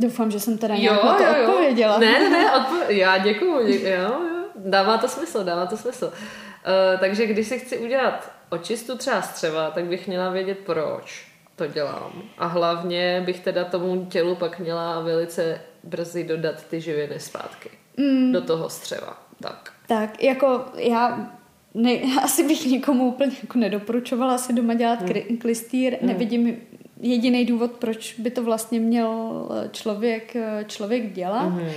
Doufám, 0.00 0.30
že 0.30 0.40
jsem 0.40 0.58
teda 0.58 0.76
nějak 0.76 0.96
jo, 0.96 1.06
na 1.06 1.14
to 1.14 1.22
jo, 1.22 1.34
jo. 1.36 1.48
odpověděla. 1.48 1.98
Ne, 1.98 2.30
ne, 2.30 2.44
odpo- 2.58 2.88
já 2.88 3.18
děkuju. 3.18 3.66
Dě- 3.66 3.88
jo, 3.88 4.02
jo. 4.02 4.20
Dává 4.56 4.98
to 4.98 5.08
smysl, 5.08 5.44
dává 5.44 5.66
to 5.66 5.76
smysl. 5.76 6.06
Uh, 6.06 7.00
takže 7.00 7.26
když 7.26 7.48
si 7.48 7.58
chci 7.58 7.78
udělat 7.78 8.32
očistu 8.50 8.96
třeba 8.96 9.22
střeva, 9.22 9.70
tak 9.70 9.84
bych 9.84 10.06
měla 10.06 10.30
vědět 10.30 10.58
proč 10.58 11.27
to 11.58 11.66
dělám. 11.66 12.22
A 12.38 12.46
hlavně 12.46 13.22
bych 13.26 13.40
teda 13.40 13.64
tomu 13.64 14.06
tělu 14.06 14.34
pak 14.34 14.58
měla 14.58 15.00
velice 15.00 15.60
brzy 15.84 16.24
dodat 16.24 16.64
ty 16.66 16.80
živiny 16.80 17.20
zpátky. 17.20 17.70
Mm. 17.96 18.32
Do 18.32 18.40
toho 18.40 18.70
střeva. 18.70 19.22
Tak. 19.40 19.72
Tak, 19.86 20.22
jako 20.22 20.64
já 20.74 21.32
ne, 21.74 21.90
asi 22.22 22.48
bych 22.48 22.66
nikomu 22.66 23.08
úplně 23.08 23.32
jako 23.42 23.58
nedoporučovala 23.58 24.38
si 24.38 24.52
doma 24.52 24.74
dělat 24.74 25.00
mm. 25.00 25.36
klistýr. 25.36 25.96
Mm. 26.00 26.08
Nevidím 26.08 26.56
jediný 27.00 27.44
důvod, 27.44 27.70
proč 27.72 28.14
by 28.18 28.30
to 28.30 28.42
vlastně 28.42 28.80
měl 28.80 29.48
člověk, 29.72 30.36
člověk 30.66 31.12
dělat. 31.12 31.48
Mm. 31.48 31.68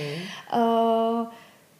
Uh, 0.56 1.26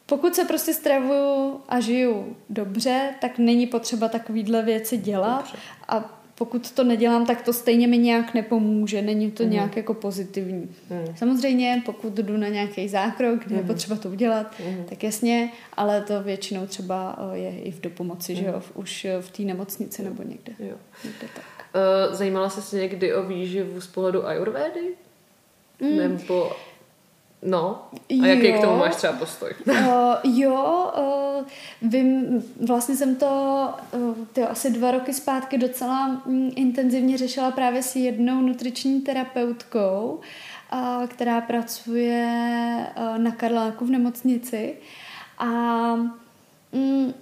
pokud 0.06 0.34
se 0.34 0.44
prostě 0.44 0.74
stravuju 0.74 1.60
a 1.68 1.80
žiju 1.80 2.36
dobře, 2.50 3.14
tak 3.20 3.38
není 3.38 3.66
potřeba 3.66 4.08
takovýhle 4.08 4.62
věci 4.62 4.96
dělat. 4.96 5.38
Dobře. 5.38 5.58
A 5.88 6.21
pokud 6.44 6.70
to 6.70 6.84
nedělám, 6.84 7.26
tak 7.26 7.42
to 7.42 7.52
stejně 7.52 7.86
mi 7.86 7.98
nějak 7.98 8.34
nepomůže, 8.34 9.02
není 9.02 9.30
to 9.30 9.42
mm. 9.42 9.50
nějak 9.50 9.76
jako 9.76 9.94
pozitivní. 9.94 10.74
Mm. 10.90 11.16
Samozřejmě, 11.16 11.82
pokud 11.86 12.12
jdu 12.12 12.36
na 12.36 12.48
nějaký 12.48 12.88
zákrok, 12.88 13.38
kde 13.38 13.48
mm. 13.48 13.56
je 13.56 13.58
mhm. 13.58 13.66
potřeba 13.66 13.96
to 13.96 14.08
udělat, 14.08 14.54
mm. 14.66 14.84
tak 14.88 15.04
jasně, 15.04 15.52
ale 15.76 16.00
to 16.00 16.22
většinou 16.22 16.66
třeba 16.66 17.18
je 17.32 17.60
i 17.60 17.70
v 17.70 17.80
dopomoci, 17.80 18.32
mm. 18.32 18.38
že 18.38 18.46
jo, 18.46 18.62
už 18.74 19.06
v 19.20 19.30
té 19.30 19.42
nemocnici 19.42 20.02
nebo 20.02 20.22
někde. 20.22 20.52
Jo. 20.58 20.76
někde 21.04 21.26
tak. 21.34 21.44
Uh, 21.74 22.14
zajímala 22.14 22.50
jsi 22.50 22.62
se 22.62 22.76
někdy 22.76 23.14
o 23.14 23.22
výživu 23.22 23.80
z 23.80 23.86
pohledu 23.86 24.26
ayurvédy? 24.26 24.94
Mm. 25.80 25.96
Nebo 25.96 26.52
No, 27.42 27.82
a 28.22 28.26
jaký 28.26 28.48
jo. 28.48 28.58
k 28.58 28.60
tomu 28.60 28.78
máš 28.78 28.96
třeba 28.96 29.12
postoj? 29.12 29.50
uh, 29.66 29.74
jo, 30.24 30.92
uh, 30.98 31.46
vím, 31.90 32.42
vlastně 32.66 32.96
jsem 32.96 33.16
to 33.16 33.68
uh, 33.92 34.14
tyjo, 34.32 34.48
asi 34.48 34.70
dva 34.70 34.90
roky 34.90 35.14
zpátky 35.14 35.58
docela 35.58 36.22
um, 36.26 36.52
intenzivně 36.56 37.18
řešila 37.18 37.50
právě 37.50 37.82
s 37.82 37.96
jednou 37.96 38.40
nutriční 38.40 39.00
terapeutkou, 39.00 40.20
uh, 40.72 41.06
která 41.06 41.40
pracuje 41.40 42.86
uh, 42.96 43.18
na 43.18 43.30
Karláku 43.30 43.84
v 43.84 43.90
nemocnici. 43.90 44.76
A 45.38 45.48
um, 46.70 47.14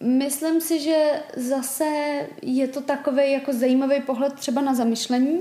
myslím 0.00 0.60
si, 0.60 0.80
že 0.80 1.22
zase 1.36 2.20
je 2.42 2.68
to 2.68 2.80
takový 2.80 3.32
jako 3.32 3.52
zajímavý 3.52 4.00
pohled 4.00 4.32
třeba 4.32 4.62
na 4.62 4.74
zamyšlení, 4.74 5.40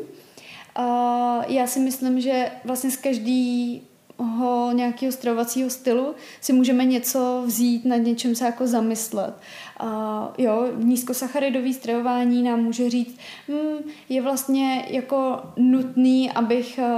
a 0.75 1.45
já 1.47 1.67
si 1.67 1.79
myslím, 1.79 2.21
že 2.21 2.51
vlastně 2.65 2.91
z 2.91 2.97
každého 2.97 4.71
nějakého 4.73 5.11
stravovacího 5.11 5.69
stylu 5.69 6.15
si 6.41 6.53
můžeme 6.53 6.85
něco 6.85 7.43
vzít, 7.45 7.85
nad 7.85 7.97
něčem 7.97 8.35
se 8.35 8.45
jako 8.45 8.67
zamyslet. 8.67 9.33
A 9.79 10.33
jo, 10.37 10.67
nízkosacharidový 10.77 11.73
stravování 11.73 12.43
nám 12.43 12.59
může 12.59 12.89
říct, 12.89 13.17
hm, 13.47 13.89
je 14.09 14.21
vlastně 14.21 14.85
jako 14.89 15.39
nutný, 15.57 16.31
abych 16.31 16.79
eh, 16.79 16.91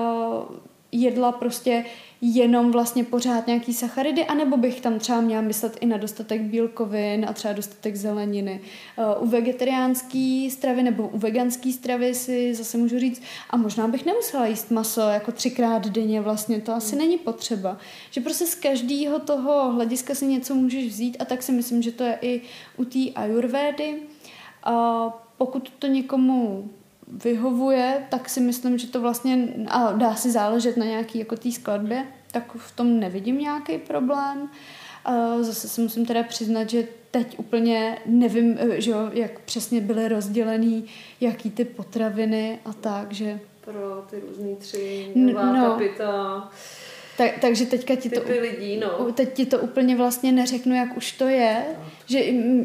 jedla 0.92 1.32
prostě 1.32 1.86
jenom 2.26 2.72
vlastně 2.72 3.04
pořád 3.04 3.48
nějaký 3.48 3.74
sacharidy, 3.74 4.26
anebo 4.26 4.58
bych 4.58 4.82
tam 4.82 5.00
třeba 5.00 5.22
měla 5.22 5.42
myslet 5.42 5.78
i 5.82 5.86
na 5.86 5.98
dostatek 5.98 6.42
bílkovin 6.42 7.26
a 7.30 7.34
třeba 7.34 7.54
dostatek 7.54 7.96
zeleniny. 7.96 8.62
Eh, 8.98 9.20
u 9.20 9.28
vegetariánské 9.28 10.48
stravy 10.52 10.84
nebo 10.84 11.08
u 11.08 11.18
veganské 11.18 11.72
stravy 11.72 12.14
si 12.14 12.56
zase 12.56 12.78
můžu 12.78 13.00
říct, 13.00 13.22
a 13.50 13.58
možná 13.58 13.88
bych 13.88 14.06
nemusela 14.06 14.48
jíst 14.48 14.72
maso 14.72 15.02
jako 15.02 15.32
třikrát 15.32 15.88
denně, 15.88 16.22
vlastně 16.22 16.62
to 16.62 16.74
asi 16.74 16.96
není 16.96 17.18
potřeba. 17.18 17.78
Že 18.12 18.22
prostě 18.22 18.46
z 18.46 18.56
každého 18.56 19.20
toho 19.20 19.72
hlediska 19.72 20.16
si 20.16 20.26
něco 20.26 20.56
můžeš 20.56 20.88
vzít 20.88 21.18
a 21.20 21.26
tak 21.26 21.44
si 21.44 21.52
myslím, 21.52 21.82
že 21.82 21.92
to 21.92 22.04
je 22.04 22.18
i 22.22 22.42
u 22.78 22.86
té 22.86 23.00
ayurvédy. 23.16 23.96
A 24.64 25.06
pokud 25.38 25.70
to 25.80 25.88
někomu 25.88 26.70
vyhovuje, 27.24 28.04
tak 28.10 28.30
si 28.30 28.40
myslím, 28.40 28.78
že 28.78 28.88
to 28.88 29.02
vlastně, 29.02 29.48
a 29.68 29.92
dá 29.92 30.16
si 30.16 30.32
záležet 30.32 30.78
na 30.78 30.86
nějaký 30.86 31.20
jako 31.20 31.36
té 31.36 31.52
skladbě, 31.52 32.06
tak 32.32 32.56
v 32.56 32.76
tom 32.76 33.00
nevidím 33.00 33.40
nějaký 33.40 33.78
problém. 33.78 34.50
Zase 35.42 35.68
si 35.70 35.82
musím 35.82 36.06
teda 36.06 36.24
přiznat, 36.24 36.70
že 36.70 36.88
teď 37.12 37.40
úplně 37.40 37.98
nevím, 38.06 38.58
že 38.72 38.92
jo, 38.92 39.10
jak 39.14 39.40
přesně 39.40 39.82
byly 39.82 40.08
rozdělený, 40.08 40.86
jaký 41.22 41.52
ty 41.52 41.66
potraviny 41.66 42.60
a 42.66 42.74
tak, 42.74 43.12
že... 43.12 43.40
Pro 43.62 44.06
ty 44.10 44.20
různý 44.20 44.56
tři, 44.56 45.12
nová 45.16 45.54
no, 45.54 45.66
kapita. 45.66 46.50
Tak, 47.18 47.32
takže 47.42 47.66
teďka 47.66 47.96
ti 47.96 48.10
to, 48.10 48.22
lidí, 48.42 48.78
no. 48.78 49.12
teď 49.12 49.34
ti 49.34 49.46
to 49.46 49.60
úplně 49.60 49.96
vlastně 49.96 50.32
neřeknu, 50.32 50.76
jak 50.76 50.98
už 50.98 51.12
to 51.12 51.28
je. 51.28 51.66
No. 51.80 51.86
Že, 52.06 52.20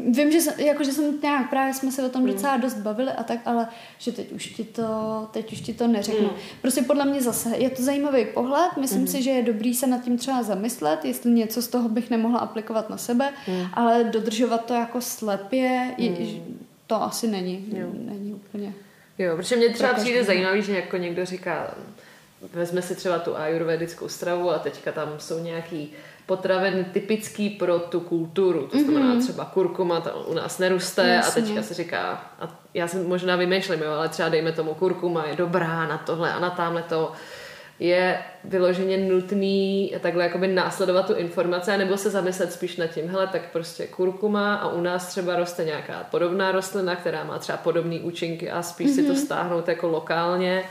vím, 0.09 0.31
že, 0.31 0.41
jsem, 0.41 0.59
jako, 0.59 0.83
že 0.83 0.91
jsem 0.91 1.21
nějak, 1.21 1.49
právě 1.49 1.73
jsme 1.73 1.91
se 1.91 2.05
o 2.05 2.09
tom 2.09 2.21
mm. 2.21 2.27
docela 2.27 2.57
dost 2.57 2.77
bavili 2.77 3.11
a 3.11 3.23
tak, 3.23 3.39
ale 3.45 3.67
že 3.97 4.11
teď 4.11 4.31
už 4.31 4.45
ti 4.45 4.63
to, 4.63 4.83
teď 5.31 5.53
už 5.53 5.61
ti 5.61 5.73
to 5.73 5.87
neřeknu. 5.87 6.27
Mm. 6.27 6.33
Prostě 6.61 6.81
podle 6.81 7.05
mě 7.05 7.21
zase 7.21 7.57
je 7.57 7.69
to 7.69 7.83
zajímavý 7.83 8.25
pohled, 8.25 8.77
myslím 8.77 9.01
mm. 9.01 9.07
si, 9.07 9.21
že 9.21 9.29
je 9.29 9.43
dobrý 9.43 9.73
se 9.73 9.87
nad 9.87 10.03
tím 10.03 10.17
třeba 10.17 10.43
zamyslet, 10.43 11.05
jestli 11.05 11.31
něco 11.31 11.61
z 11.61 11.67
toho 11.67 11.89
bych 11.89 12.09
nemohla 12.09 12.39
aplikovat 12.39 12.89
na 12.89 12.97
sebe, 12.97 13.33
mm. 13.47 13.65
ale 13.73 14.03
dodržovat 14.03 14.65
to 14.65 14.73
jako 14.73 15.01
slepě, 15.01 15.95
mm. 15.99 16.59
to 16.87 17.03
asi 17.03 17.27
není, 17.27 17.65
jo. 17.73 17.87
není 17.93 18.33
úplně. 18.33 18.73
Jo, 19.17 19.35
protože 19.35 19.55
mě 19.55 19.69
třeba 19.69 19.93
přijde 19.93 20.23
zajímavý, 20.23 20.61
že 20.61 20.75
jako 20.75 20.97
někdo 20.97 21.25
říká, 21.25 21.75
vezme 22.53 22.81
si 22.81 22.95
třeba 22.95 23.19
tu 23.19 23.37
ayurvedickou 23.37 24.07
stravu 24.07 24.51
a 24.51 24.59
teďka 24.59 24.91
tam 24.91 25.13
jsou 25.17 25.39
nějaký 25.39 25.93
potraviny 26.25 26.85
typický 26.93 27.49
pro 27.49 27.79
tu 27.79 27.99
kulturu. 27.99 28.67
To 28.67 28.79
znamená 28.79 29.15
mm-hmm. 29.15 29.23
třeba 29.23 29.45
kurkuma, 29.45 30.01
ta 30.01 30.15
u 30.15 30.33
nás 30.33 30.59
neroste 30.59 31.07
Jasně. 31.07 31.41
a 31.41 31.45
teďka 31.45 31.63
se 31.63 31.73
říká, 31.73 32.31
a 32.39 32.59
já 32.73 32.87
jsem 32.87 33.07
možná 33.07 33.35
vymýšlím, 33.35 33.81
jo, 33.81 33.91
ale 33.91 34.09
třeba 34.09 34.29
dejme 34.29 34.51
tomu 34.51 34.73
kurkuma 34.73 35.25
je 35.25 35.35
dobrá 35.35 35.87
na 35.87 35.97
tohle 35.97 36.33
a 36.33 36.39
na 36.39 36.49
tamhle 36.49 36.83
to 36.83 37.11
je 37.79 38.19
vyloženě 38.43 38.97
nutný 38.97 39.93
takhle 39.99 40.23
jakoby 40.23 40.47
následovat 40.47 41.07
tu 41.07 41.13
informaci, 41.13 41.77
nebo 41.77 41.97
se 41.97 42.09
zamyslet 42.09 42.53
spíš 42.53 42.77
nad 42.77 42.87
tím, 42.87 43.09
hele, 43.09 43.27
tak 43.27 43.51
prostě 43.51 43.87
kurkuma 43.87 44.55
a 44.55 44.71
u 44.71 44.81
nás 44.81 45.07
třeba 45.07 45.35
roste 45.35 45.65
nějaká 45.65 46.07
podobná 46.11 46.51
rostlina, 46.51 46.95
která 46.95 47.23
má 47.23 47.39
třeba 47.39 47.57
podobné 47.57 47.99
účinky 47.99 48.51
a 48.51 48.61
spíš 48.61 48.87
mm-hmm. 48.87 48.95
si 48.95 49.03
to 49.03 49.13
mhm. 49.13 49.21
stáhnout 49.21 49.67
jako 49.67 49.87
lokálně, 49.87 50.63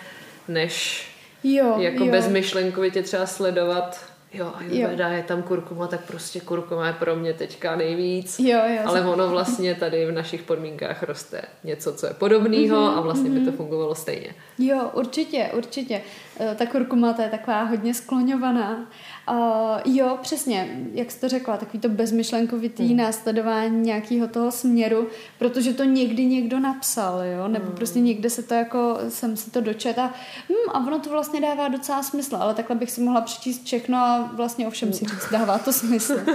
než 0.48 1.08
jo, 1.44 1.74
jako 1.78 2.04
jo. 2.04 2.10
bezmyšlenkovitě 2.10 3.02
třeba 3.02 3.26
sledovat 3.26 4.00
jo, 4.34 4.46
a 4.46 4.58
Ayurveda 4.58 5.08
je 5.08 5.22
tam 5.22 5.42
kurkuma, 5.42 5.86
tak 5.86 6.04
prostě 6.04 6.40
kurkuma 6.40 6.86
je 6.86 6.92
pro 6.92 7.16
mě 7.16 7.32
teďka 7.32 7.76
nejvíc. 7.76 8.38
Jo, 8.38 8.60
jo, 8.66 8.82
ale 8.84 9.00
ono 9.00 9.28
vlastně 9.28 9.74
tady 9.74 10.06
v 10.06 10.12
našich 10.12 10.42
podmínkách 10.42 11.02
roste 11.02 11.42
něco, 11.64 11.92
co 11.92 12.06
je 12.06 12.14
podobného 12.14 12.76
mm-hmm, 12.76 12.98
a 12.98 13.00
vlastně 13.00 13.30
mm-hmm. 13.30 13.34
by 13.34 13.40
to 13.40 13.50
mhm. 13.50 13.56
fungovalo 13.56 13.94
stejně. 13.94 14.34
Jo, 14.58 14.90
určitě, 14.92 15.50
určitě. 15.56 16.00
E, 16.40 16.54
ta 16.54 16.66
kurkuma 16.66 17.12
to 17.12 17.22
je 17.22 17.28
taková 17.28 17.62
hodně 17.62 17.94
skloňovaná. 17.94 18.90
Uh, 19.30 19.94
jo, 19.96 20.18
přesně, 20.22 20.86
jak 20.92 21.10
jsi 21.10 21.20
to 21.20 21.28
řekla, 21.28 21.56
takový 21.56 21.78
to 21.78 21.88
bezmyšlenkovitý 21.88 22.86
hmm. 22.86 22.96
následování 22.96 23.80
nějakého 23.80 24.28
toho 24.28 24.50
směru, 24.50 25.06
protože 25.38 25.72
to 25.72 25.84
někdy 25.84 26.26
někdo 26.26 26.60
napsal, 26.60 27.22
jo, 27.24 27.48
nebo 27.48 27.66
hmm. 27.66 27.74
prostě 27.74 28.00
někde 28.00 28.30
se 28.30 28.42
to 28.42 28.54
jako, 28.54 28.98
jsem 29.08 29.36
si 29.36 29.50
to 29.50 29.60
dočet 29.60 29.98
a, 29.98 30.14
hm, 30.48 30.70
a 30.72 30.86
ono 30.86 30.98
to 30.98 31.10
vlastně 31.10 31.40
dává 31.40 31.68
docela 31.68 32.02
smysl, 32.02 32.36
ale 32.36 32.54
takhle 32.54 32.76
bych 32.76 32.90
si 32.90 33.00
mohla 33.00 33.20
přečíst 33.20 33.64
všechno 33.64 33.98
a 33.98 34.30
vlastně 34.32 34.66
ovšem 34.66 34.92
si 34.92 35.04
říct, 35.04 35.30
dává 35.32 35.58
to 35.58 35.72
smysl. 35.72 36.20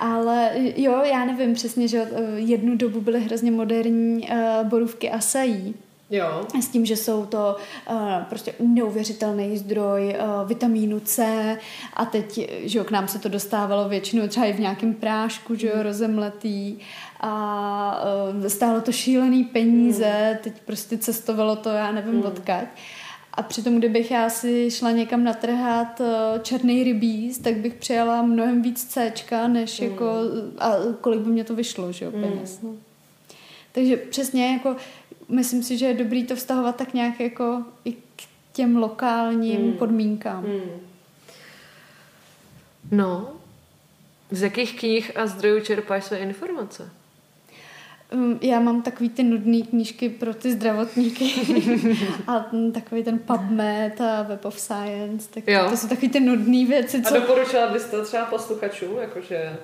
Ale 0.00 0.50
jo, 0.76 1.00
já 1.04 1.24
nevím 1.24 1.54
přesně, 1.54 1.88
že 1.88 2.08
jednu 2.34 2.76
dobu 2.76 3.00
byly 3.00 3.20
hrozně 3.20 3.50
moderní 3.50 4.28
uh, 4.28 4.68
borůvky 4.68 5.10
asají, 5.10 5.74
Jo. 6.12 6.46
S 6.60 6.68
tím, 6.68 6.86
že 6.86 6.96
jsou 6.96 7.26
to 7.26 7.56
uh, 7.90 7.96
prostě 8.28 8.54
neuvěřitelný 8.60 9.58
zdroj 9.58 10.16
uh, 10.18 10.48
vitamínu 10.48 11.00
C 11.00 11.26
a 11.94 12.04
teď, 12.04 12.50
že 12.62 12.78
jo, 12.78 12.84
k 12.84 12.90
nám 12.90 13.08
se 13.08 13.18
to 13.18 13.28
dostávalo 13.28 13.88
většinou 13.88 14.28
třeba 14.28 14.46
i 14.46 14.52
v 14.52 14.60
nějakém 14.60 14.94
prášku, 14.94 15.54
že 15.54 15.66
jo, 15.66 15.72
mm. 15.76 15.82
rozemletý 15.82 16.78
a 17.20 18.04
uh, 18.34 18.46
stálo 18.46 18.80
to 18.80 18.92
šílený 18.92 19.44
peníze, 19.44 20.30
mm. 20.32 20.38
teď 20.42 20.52
prostě 20.64 20.98
cestovalo 20.98 21.56
to, 21.56 21.68
já 21.68 21.92
nevím 21.92 22.14
mm. 22.14 22.22
odkaď. 22.22 22.66
A 23.34 23.42
přitom, 23.42 23.78
kdybych 23.78 24.10
já 24.10 24.30
si 24.30 24.70
šla 24.70 24.90
někam 24.90 25.24
natrhat 25.24 26.00
černý 26.42 26.84
rybíz, 26.84 27.38
tak 27.38 27.56
bych 27.56 27.74
přijala 27.74 28.22
mnohem 28.22 28.62
víc 28.62 28.84
C, 28.84 29.12
než 29.46 29.80
mm. 29.80 29.86
jako, 29.86 30.06
a 30.58 30.72
kolik 31.00 31.20
by 31.20 31.30
mě 31.30 31.44
to 31.44 31.54
vyšlo, 31.54 31.92
že 31.92 32.04
jo, 32.04 32.10
mm. 32.14 32.22
peněz. 32.22 32.60
Mm. 32.60 32.68
No. 32.68 32.76
Takže 33.72 33.96
přesně 33.96 34.52
jako 34.52 34.76
myslím 35.28 35.62
si, 35.62 35.78
že 35.78 35.86
je 35.86 35.94
dobrý 35.94 36.24
to 36.24 36.36
vztahovat 36.36 36.76
tak 36.76 36.94
nějak 36.94 37.20
jako 37.20 37.62
i 37.84 37.92
k 37.92 38.22
těm 38.52 38.76
lokálním 38.76 39.60
hmm. 39.60 39.72
podmínkám. 39.72 40.44
Hmm. 40.44 40.80
No, 42.90 43.32
z 44.30 44.42
jakých 44.42 44.80
knih 44.80 45.16
a 45.16 45.26
zdrojů 45.26 45.60
čerpáš 45.60 46.04
své 46.04 46.18
informace? 46.18 46.90
Um, 48.12 48.38
já 48.42 48.60
mám 48.60 48.82
takový 48.82 49.08
ty 49.10 49.22
nudné 49.22 49.62
knížky 49.62 50.08
pro 50.08 50.34
ty 50.34 50.52
zdravotníky 50.52 51.32
a 52.26 52.46
takový 52.74 53.04
ten 53.04 53.18
PubMed 53.18 54.00
a 54.00 54.22
Web 54.22 54.44
of 54.44 54.60
Science, 54.60 55.30
tak 55.34 55.44
jo. 55.46 55.70
to 55.70 55.76
jsou 55.76 55.88
takový 55.88 56.08
ty 56.08 56.20
nudné 56.20 56.66
věci. 56.66 57.02
Co... 57.02 57.16
A 57.16 57.18
doporučila 57.18 57.66
bys 57.66 57.84
to 57.84 58.04
třeba 58.04 58.24
posluchačům, 58.24 58.98
jakože 58.98 59.56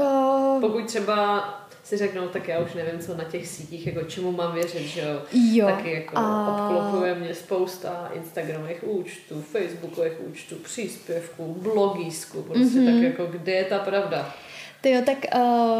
uh... 0.00 0.60
pokud 0.60 0.86
třeba 0.86 1.44
si 1.86 1.96
řeknou, 1.96 2.28
tak 2.28 2.48
já 2.48 2.58
už 2.58 2.74
nevím, 2.74 3.00
co 3.00 3.16
na 3.16 3.24
těch 3.24 3.46
sítích, 3.48 3.86
jako 3.86 4.02
čemu 4.02 4.32
mám 4.32 4.54
věřit, 4.54 4.82
že 4.82 5.00
jo. 5.00 5.20
jo. 5.32 5.66
Taky 5.66 5.92
jako 5.92 6.18
a... 6.18 6.48
obklopuje 6.48 7.14
mě 7.14 7.34
spousta 7.34 8.10
Instagramových 8.14 8.88
účtů, 8.88 9.42
Facebookových 9.42 10.12
účtů, 10.28 10.56
příspěvků, 10.56 11.56
blogísků, 11.62 12.42
prostě 12.42 12.78
mm-hmm. 12.78 12.94
tak 12.94 13.02
jako 13.02 13.26
kde 13.26 13.52
je 13.52 13.64
ta 13.64 13.78
pravda? 13.78 14.34
Ty 14.80 14.90
jo, 14.90 15.02
tak 15.06 15.18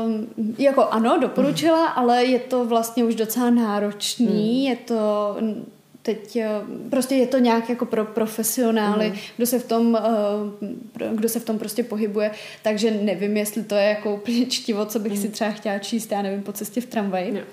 um, 0.05 0.55
jako 0.59 0.89
ano, 0.89 1.19
doporučila, 1.21 1.87
mm. 1.87 1.93
ale 1.97 2.25
je 2.25 2.39
to 2.39 2.65
vlastně 2.65 3.05
už 3.05 3.15
docela 3.15 3.51
náročný, 3.51 4.61
mm. 4.61 4.71
je 4.71 4.77
to 4.77 5.37
teď 6.07 6.37
eh, 6.37 6.49
prostě 6.91 7.15
je 7.15 7.27
to 7.27 7.39
nějak 7.39 7.69
jako 7.69 7.87
pro 7.87 8.05
profesionály, 8.05 9.09
mm. 9.11 9.17
kdo 9.37 9.47
se 9.47 9.59
v 9.59 9.69
tom 9.69 9.99
eh, 10.99 11.09
kdo 11.15 11.29
se 11.29 11.41
v 11.41 11.45
tom 11.45 11.59
prostě 11.59 11.83
pohybuje, 11.83 12.31
takže 12.63 12.91
nevím, 12.91 13.37
jestli 13.37 13.65
to 13.65 13.75
je 13.75 13.85
jako 13.85 14.15
úplně 14.21 14.47
čtivo, 14.47 14.87
co 14.87 14.99
bych 14.99 15.13
mm. 15.13 15.19
si 15.19 15.29
třeba 15.29 15.51
chtěla 15.51 15.79
číst, 15.79 16.13
já 16.13 16.23
nevím, 16.23 16.43
po 16.43 16.53
cestě 16.53 16.81
v 16.81 16.87
tramvaji. 16.87 17.33
Yeah. 17.33 17.47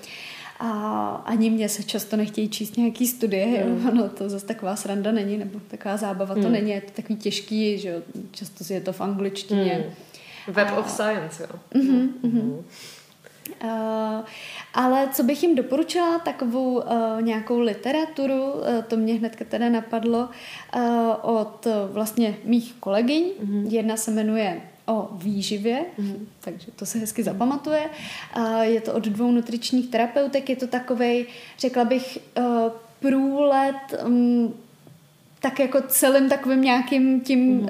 A 0.60 0.70
ani 1.24 1.50
mě 1.50 1.68
se 1.68 1.82
často 1.82 2.16
nechtějí 2.16 2.48
číst 2.48 2.76
nějaký 2.76 3.06
studie, 3.06 3.46
mm. 3.46 3.86
jo? 3.86 3.90
no 3.94 4.08
to 4.08 4.28
zase 4.28 4.46
taková 4.46 4.76
sranda 4.76 5.12
není, 5.12 5.38
nebo 5.38 5.60
taková 5.68 5.96
zábava 5.96 6.34
mm. 6.34 6.42
to 6.42 6.48
není, 6.48 6.70
je 6.70 6.80
to 6.80 6.90
takový 6.90 7.16
těžký, 7.16 7.78
že 7.78 7.88
jo? 7.88 8.02
často 8.30 8.64
si 8.64 8.74
je 8.74 8.80
to 8.80 8.92
v 8.92 9.00
angličtině. 9.00 9.84
Mm. 9.86 10.54
Web 10.54 10.68
a... 10.68 10.76
of 10.76 10.90
Science, 10.90 11.42
jo. 11.42 11.58
Mm-hmm, 11.74 12.08
mm-hmm. 12.24 12.42
Uh, 12.42 12.64
ale 14.74 15.08
co 15.12 15.22
bych 15.22 15.42
jim 15.42 15.54
doporučila, 15.54 16.18
takovou 16.18 16.74
uh, 16.74 16.82
nějakou 17.20 17.58
literaturu, 17.58 18.52
uh, 18.52 18.60
to 18.88 18.96
mě 18.96 19.14
hnedka 19.14 19.44
teda 19.44 19.68
napadlo, 19.68 20.28
od 21.22 21.66
vlastně 21.92 22.36
mých 22.44 22.74
kolegyň. 22.80 23.24
Mm-hmm. 23.24 23.66
Jedna 23.68 23.96
se 23.96 24.10
jmenuje 24.10 24.60
o 24.86 25.08
výživě, 25.12 25.84
mm-hmm. 25.98 26.16
takže 26.40 26.66
to 26.76 26.86
se 26.86 26.98
hezky 26.98 27.22
zapamatuje. 27.22 27.90
Je 28.60 28.80
to 28.80 28.94
od 28.94 29.04
dvou 29.04 29.30
nutričních 29.30 29.90
terapeutek, 29.90 30.50
je 30.50 30.56
to 30.56 30.66
takovej, 30.66 31.26
řekla 31.58 31.84
bych, 31.84 32.18
průlet 33.00 34.04
um, 34.06 34.54
tak 35.40 35.60
jako 35.60 35.82
celým 35.88 36.28
takovým 36.28 36.62
nějakým 36.62 37.20
tím 37.20 37.40
mm. 37.40 37.60
uh, 37.60 37.68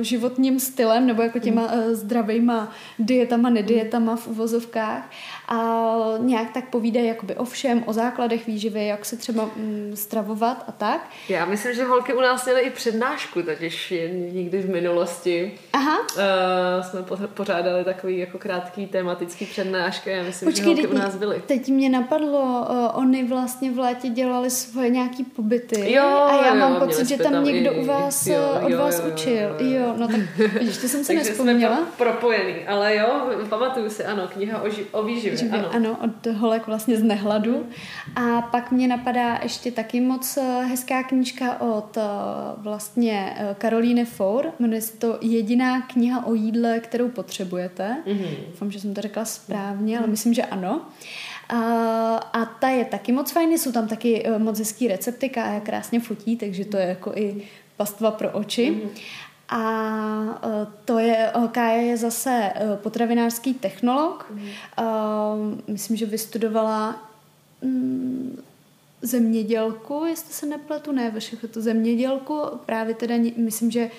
životním 0.00 0.60
stylem 0.60 1.06
nebo 1.06 1.22
jako 1.22 1.38
těma 1.38 1.72
uh, 1.72 1.92
zdravýma 1.92 2.72
dietama, 2.98 3.50
nedietama 3.50 4.16
v 4.16 4.28
uvozovkách 4.28 5.10
a 5.48 5.94
nějak 6.18 6.52
tak 6.52 6.68
povídají 6.68 7.06
jakoby 7.06 7.34
o 7.34 7.44
všem, 7.44 7.82
o 7.86 7.92
základech 7.92 8.46
výživy, 8.46 8.86
jak 8.86 9.04
se 9.04 9.16
třeba 9.16 9.42
um, 9.42 9.90
stravovat 9.94 10.64
a 10.68 10.72
tak. 10.72 11.08
Já 11.28 11.44
myslím, 11.44 11.74
že 11.74 11.84
holky 11.84 12.14
u 12.14 12.20
nás 12.20 12.44
měly 12.44 12.60
i 12.60 12.70
přednášku, 12.70 13.42
totiž 13.42 13.94
někdy 14.32 14.58
v 14.62 14.70
minulosti. 14.70 15.54
Aha. 15.72 15.98
Uh, 16.00 16.86
jsme 16.86 17.26
pořádali 17.26 17.84
takový 17.84 18.18
jako 18.18 18.38
krátký 18.38 18.86
tematický 18.86 19.46
přednášky 19.46 20.10
já 20.10 20.22
myslím, 20.22 20.48
Počkej, 20.48 20.64
že 20.64 20.68
holky 20.68 20.82
teď, 20.82 20.90
u 20.90 20.98
nás 20.98 21.16
byly. 21.16 21.42
Teď 21.46 21.68
mě 21.68 21.88
napadlo, 21.88 22.66
uh, 22.70 22.98
oni 22.98 23.24
vlastně 23.24 23.72
v 23.72 23.78
létě 23.78 24.08
dělali 24.08 24.50
svoje 24.50 24.88
nějaký 24.88 25.24
pobyty 25.24 25.92
jo, 25.92 26.04
a 26.04 26.46
já 26.46 26.54
jo, 26.54 26.60
mám 26.60 26.76
pocit, 26.76 27.08
že 27.08 27.16
tam 27.16 27.44
někdo 27.44 27.72
i, 27.72 27.78
u 27.78 27.86
vás, 27.86 28.26
jo, 28.26 28.60
od 28.62 28.68
jo, 28.70 28.78
vás 28.78 28.98
jo, 28.98 29.04
učil. 29.12 29.34
Jo, 29.34 29.56
jo. 29.60 29.80
jo, 29.80 29.94
no 29.96 30.08
tak 30.08 30.20
vidíš, 30.36 30.78
to 30.78 30.88
jsem 30.88 31.04
se 31.04 31.12
nespomněla. 31.14 31.76
jsme 31.76 31.86
propojený, 31.96 32.54
ale 32.66 32.96
jo, 32.96 33.30
pamatuju 33.48 33.90
si, 33.90 34.04
ano, 34.04 34.28
kniha 34.32 34.62
o, 34.62 34.66
ži- 34.66 34.86
o 34.92 35.02
výživě, 35.02 35.33
Živě, 35.36 35.60
ano. 35.60 35.70
Ano, 35.74 35.98
od 36.04 36.26
holek 36.26 36.66
vlastně 36.66 36.96
z 36.96 37.02
nehladu. 37.02 37.66
A 38.16 38.42
pak 38.42 38.72
mě 38.72 38.88
napadá 38.88 39.38
ještě 39.42 39.70
taky 39.70 40.00
moc 40.00 40.36
eh, 40.36 40.64
hezká 40.64 41.02
knížka 41.02 41.60
od 41.60 41.96
eh, 41.96 42.02
vlastně 42.56 43.34
eh, 43.36 43.54
Karolíny 43.58 44.04
Four, 44.04 44.52
jmenuje 44.58 44.80
se 44.80 44.96
to 44.96 45.18
Jediná 45.20 45.80
kniha 45.80 46.26
o 46.26 46.34
jídle, 46.34 46.80
kterou 46.80 47.08
potřebujete. 47.08 47.96
Mm-hmm. 48.06 48.36
Doufám, 48.50 48.70
že 48.70 48.80
jsem 48.80 48.94
to 48.94 49.00
řekla 49.00 49.24
správně, 49.24 49.98
ale 49.98 50.06
myslím, 50.06 50.34
že 50.34 50.42
ano. 50.42 50.80
A, 51.48 51.56
a 52.16 52.44
ta 52.44 52.68
je 52.68 52.84
taky 52.84 53.12
moc 53.12 53.32
fajný, 53.32 53.58
jsou 53.58 53.72
tam 53.72 53.88
taky 53.88 54.26
moc 54.38 54.58
hezký 54.58 54.88
recepty, 54.88 55.28
Kája 55.28 55.60
krásně 55.60 56.00
fotí, 56.00 56.36
takže 56.36 56.64
to 56.64 56.76
je 56.76 56.86
jako 56.86 57.12
i 57.14 57.42
pastva 57.76 58.10
pro 58.10 58.30
oči. 58.30 58.70
Mm-hmm. 58.70 58.88
A 59.54 60.40
e, 60.42 60.66
to 60.84 60.98
je, 60.98 61.32
Kája 61.52 61.80
je 61.82 61.96
zase 61.96 62.52
e, 62.54 62.76
potravinářský 62.76 63.54
technolog. 63.54 64.26
Mm. 64.30 65.62
Myslím, 65.66 65.96
že 65.96 66.06
vystudovala 66.06 67.10
mm, 67.62 68.42
zemědělku, 69.02 70.04
jestli 70.04 70.32
se 70.32 70.46
nepletu, 70.46 70.92
ne, 70.92 71.12
všechno 71.18 71.48
to 71.48 71.60
zemědělku, 71.60 72.40
právě 72.66 72.94
teda 72.94 73.14
myslím, 73.36 73.70
že 73.70 73.90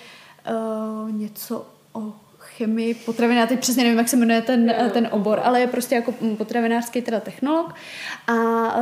něco 1.11 1.68
o 1.94 2.14
chemii, 2.57 2.94
potravina, 2.94 3.40
já 3.40 3.48
teď 3.48 3.60
přesně 3.60 3.84
nevím, 3.84 3.99
jak 3.99 4.10
se 4.10 4.15
jmenuje 4.15 4.41
ten, 4.41 4.76
ten 4.94 5.07
obor, 5.11 5.41
ale 5.44 5.60
je 5.60 5.68
prostě 5.68 5.95
jako 5.95 6.11
potravinářský 6.38 7.02
teda 7.02 7.19
technolog 7.19 7.76
a 8.27 8.34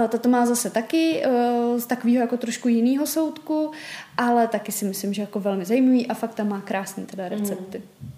tato 0.08 0.30
má 0.30 0.46
zase 0.46 0.70
taky 0.70 1.24
uh, 1.26 1.80
z 1.80 1.86
takového 1.86 2.22
jako 2.22 2.38
trošku 2.38 2.68
jiného 2.68 3.08
soudku, 3.08 3.72
ale 4.18 4.48
taky 4.48 4.72
si 4.72 4.86
myslím, 4.86 5.14
že 5.14 5.22
jako 5.22 5.40
velmi 5.40 5.66
zajímavý 5.66 6.08
a 6.08 6.14
fakt 6.14 6.34
tam 6.34 6.50
má 6.50 6.62
krásné 6.62 7.06
teda 7.06 7.30
recepty. 7.30 7.78
Mm. 7.78 8.10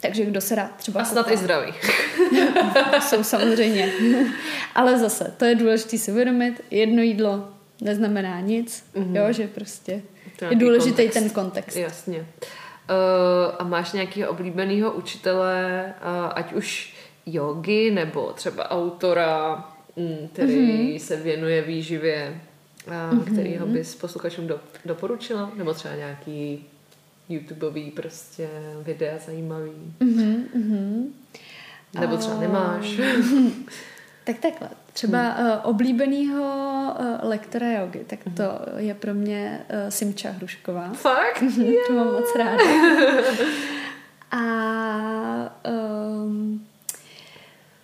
Takže 0.00 0.24
kdo 0.24 0.40
se 0.40 0.54
rád 0.54 0.76
třeba... 0.76 1.00
A 1.00 1.04
snad 1.04 1.30
i 1.30 1.36
zdravý. 1.36 1.72
Jsou 3.00 3.22
samozřejmě. 3.22 3.92
Ale 4.74 4.98
zase, 4.98 5.34
to 5.36 5.44
je 5.44 5.54
důležité 5.54 5.98
si 5.98 6.12
uvědomit. 6.12 6.60
Jedno 6.70 7.02
jídlo 7.02 7.48
neznamená 7.80 8.40
nic, 8.40 8.84
mm. 8.94 9.16
jo, 9.16 9.32
že 9.32 9.46
prostě 9.46 10.02
to 10.38 10.44
je 10.44 10.56
důležitý 10.56 10.90
kontext. 10.90 11.14
ten 11.14 11.30
kontext. 11.30 11.76
Jasně. 11.76 12.18
Uh, 12.18 12.24
Uh, 12.90 13.54
a 13.58 13.64
máš 13.64 13.92
nějakého 13.92 14.30
oblíbeného 14.30 14.92
učitele, 14.92 15.84
uh, 16.02 16.32
ať 16.34 16.52
už 16.52 16.94
jogy 17.26 17.90
nebo 17.90 18.32
třeba 18.32 18.70
autora, 18.70 19.64
um, 19.94 20.28
který 20.32 20.54
mm-hmm. 20.54 20.98
se 20.98 21.16
věnuje 21.16 21.62
výživě, 21.62 22.40
uh, 22.86 22.92
mm-hmm. 22.92 23.32
kterýho 23.32 23.66
bys 23.66 23.94
posluchačům 23.94 24.46
do, 24.46 24.60
doporučila? 24.84 25.50
Nebo 25.56 25.74
třeba 25.74 25.94
nějaký 25.94 26.64
YouTubeový 27.28 27.90
prostě 27.90 28.48
videa 28.82 29.18
zajímavý? 29.26 29.94
Mm-hmm. 30.00 31.06
Nebo 32.00 32.16
třeba 32.16 32.40
nemáš? 32.40 33.00
Tak 34.32 34.42
takhle. 34.42 34.68
Třeba 34.92 35.22
hmm. 35.22 35.46
uh, 35.46 35.52
oblíbenýho 35.62 36.42
uh, 36.42 37.28
lektora 37.28 37.72
jogy, 37.72 38.04
tak 38.06 38.18
to 38.36 38.42
hmm. 38.42 38.78
je 38.78 38.94
pro 38.94 39.14
mě 39.14 39.60
uh, 39.60 39.88
Simča 39.88 40.30
Hrušková. 40.30 40.92
Fakt? 40.92 41.42
Yeah. 41.42 41.74
to 41.86 41.92
mám 41.92 42.12
moc 42.12 42.34
ráda. 42.38 42.64
A 44.32 44.42
um, 46.24 46.66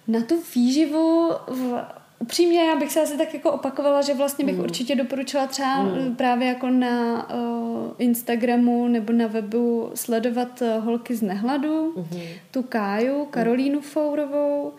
na 0.08 0.20
tu 0.20 0.42
výživu 0.54 1.30
v, 1.46 1.84
upřímně 2.18 2.64
já 2.64 2.76
bych 2.76 2.92
se 2.92 3.02
asi 3.02 3.18
tak 3.18 3.34
jako 3.34 3.52
opakovala, 3.52 4.02
že 4.02 4.14
vlastně 4.14 4.44
bych 4.44 4.54
mm. 4.54 4.60
určitě 4.60 4.94
doporučila 4.94 5.46
třeba 5.46 5.82
mm. 5.82 6.16
právě 6.16 6.48
jako 6.48 6.70
na 6.70 7.28
uh, 7.34 7.92
Instagramu 7.98 8.88
nebo 8.88 9.12
na 9.12 9.26
webu 9.26 9.90
sledovat 9.94 10.62
uh, 10.62 10.84
holky 10.84 11.14
z 11.14 11.22
nehladu, 11.22 11.92
mm. 11.96 12.20
tu 12.50 12.62
Káju, 12.62 13.24
Karolínu 13.24 13.80
Fourovou 13.80 14.72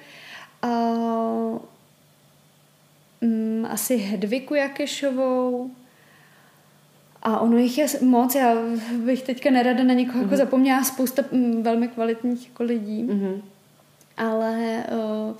a 0.61 0.67
um, 3.21 3.67
asi 3.69 3.97
Hedviku 3.97 4.53
Jakešovou 4.53 5.71
a 7.21 7.39
ono 7.39 7.57
jich 7.57 7.77
je 7.77 7.87
moc, 8.01 8.35
já 8.35 8.55
bych 9.05 9.21
teďka 9.21 9.51
nerada 9.51 9.83
na 9.83 9.93
někoho 9.93 10.13
mm-hmm. 10.13 10.21
jako 10.21 10.35
mhm. 10.35 10.37
zapomněla, 10.37 10.83
spousta 10.83 11.23
um, 11.31 11.63
velmi 11.63 11.87
kvalitních 11.87 12.47
jako 12.47 12.63
lidí, 12.63 13.03
mm-hmm. 13.03 13.41
ale 14.17 14.83
uh, 14.91 15.35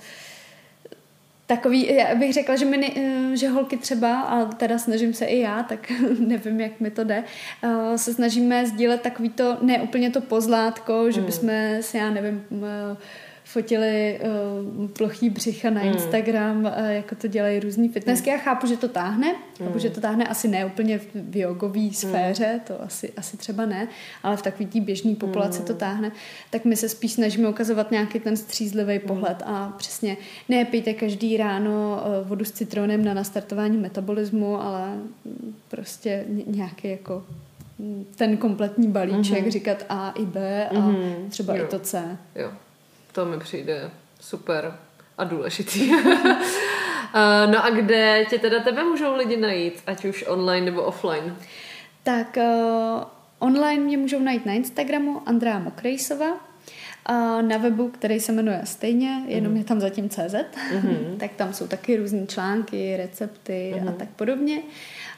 takový, 1.46 1.94
já 1.94 2.14
bych 2.14 2.32
řekla, 2.32 2.56
že, 2.56 2.64
mi 2.64 2.76
ne, 2.76 2.88
uh, 2.88 3.32
že 3.34 3.48
holky 3.48 3.76
třeba, 3.76 4.20
a 4.20 4.44
teda 4.44 4.78
snažím 4.78 5.14
se 5.14 5.24
i 5.24 5.40
já, 5.40 5.62
tak 5.62 5.92
nevím, 6.18 6.60
jak 6.60 6.80
mi 6.80 6.90
to 6.90 7.04
jde, 7.04 7.24
uh, 7.64 7.94
se 7.96 8.14
snažíme 8.14 8.66
sdílet 8.66 9.00
takový 9.00 9.28
to, 9.28 9.56
ne 9.62 9.82
úplně 9.82 10.10
to 10.10 10.20
pozlátko, 10.20 11.10
že 11.10 11.20
mm. 11.20 11.26
bychom 11.26 11.50
si, 11.80 11.96
já 11.96 12.10
nevím, 12.10 12.44
uh, 12.50 12.60
fotili 13.52 14.20
uh, 14.80 14.88
plochý 14.88 15.30
břicha 15.30 15.70
na 15.70 15.82
mm. 15.82 15.88
Instagram, 15.88 16.64
uh, 16.64 16.88
jako 16.88 17.14
to 17.14 17.26
dělají 17.28 17.60
různý 17.60 17.88
fitnessky. 17.88 18.30
Mm. 18.30 18.36
Já 18.36 18.42
chápu, 18.42 18.66
že 18.66 18.76
to 18.76 18.88
táhne, 18.88 19.32
mm. 19.32 19.66
chápu, 19.66 19.78
že 19.78 19.90
to 19.90 20.00
táhne 20.00 20.26
asi 20.26 20.48
ne 20.48 20.66
úplně 20.66 21.00
v 21.14 21.36
jogové 21.36 21.80
mm. 21.80 21.92
sféře, 21.92 22.52
mm. 22.52 22.60
to 22.60 22.82
asi, 22.82 23.12
asi 23.16 23.36
třeba 23.36 23.66
ne, 23.66 23.88
ale 24.22 24.36
v 24.36 24.42
takové 24.42 24.68
té 24.68 24.80
běžné 24.80 25.14
populaci 25.14 25.60
mm. 25.60 25.66
to 25.66 25.74
táhne, 25.74 26.12
tak 26.50 26.64
my 26.64 26.76
se 26.76 26.88
spíš 26.88 27.12
snažíme 27.12 27.48
ukazovat 27.48 27.90
nějaký 27.90 28.20
ten 28.20 28.36
střízlivý 28.36 28.94
mm. 28.94 29.00
pohled 29.00 29.42
a 29.46 29.74
přesně 29.78 30.16
nepijte 30.48 30.94
každý 30.94 31.36
ráno 31.36 32.02
uh, 32.20 32.28
vodu 32.28 32.44
s 32.44 32.52
citronem 32.52 33.04
na 33.04 33.14
nastartování 33.14 33.78
metabolismu, 33.78 34.62
ale 34.62 34.92
prostě 35.68 36.24
nějaký 36.46 36.88
jako 36.88 37.24
mm, 37.78 38.06
ten 38.16 38.36
kompletní 38.36 38.88
balíček, 38.88 39.44
mm-hmm. 39.44 39.50
říkat 39.50 39.84
A 39.88 40.10
i 40.10 40.24
B 40.24 40.68
a 40.68 40.74
mm-hmm. 40.74 41.28
třeba 41.28 41.56
jo. 41.56 41.64
i 41.64 41.68
to 41.68 41.78
C. 41.78 42.18
Jo. 42.34 42.50
To 43.18 43.24
mi 43.24 43.38
přijde 43.38 43.90
super 44.20 44.76
a 45.18 45.24
důležitý. 45.24 45.92
no 47.46 47.64
a 47.64 47.70
kde 47.70 48.24
tě 48.30 48.38
teda 48.38 48.60
tebe 48.60 48.84
můžou 48.84 49.16
lidi 49.16 49.36
najít, 49.36 49.82
ať 49.86 50.04
už 50.04 50.24
online 50.28 50.66
nebo 50.66 50.82
offline? 50.82 51.36
Tak 52.02 52.36
uh, 52.36 53.02
online 53.38 53.82
mě 53.82 53.96
můžou 53.96 54.18
najít 54.18 54.46
na 54.46 54.52
Instagramu 54.52 55.22
Andrea 55.26 55.58
Mokrejsova, 55.58 56.26
a 57.06 57.42
na 57.42 57.56
webu, 57.56 57.88
který 57.88 58.20
se 58.20 58.32
jmenuje 58.32 58.60
stejně, 58.64 59.22
jenom 59.26 59.52
mm. 59.52 59.58
je 59.58 59.64
tam 59.64 59.80
zatím 59.80 60.08
CZ, 60.08 60.34
mm-hmm. 60.34 61.16
tak 61.18 61.30
tam 61.32 61.52
jsou 61.52 61.66
taky 61.66 61.96
různé 61.96 62.26
články, 62.26 62.96
recepty 62.96 63.74
mm-hmm. 63.76 63.88
a 63.88 63.92
tak 63.92 64.08
podobně. 64.08 64.62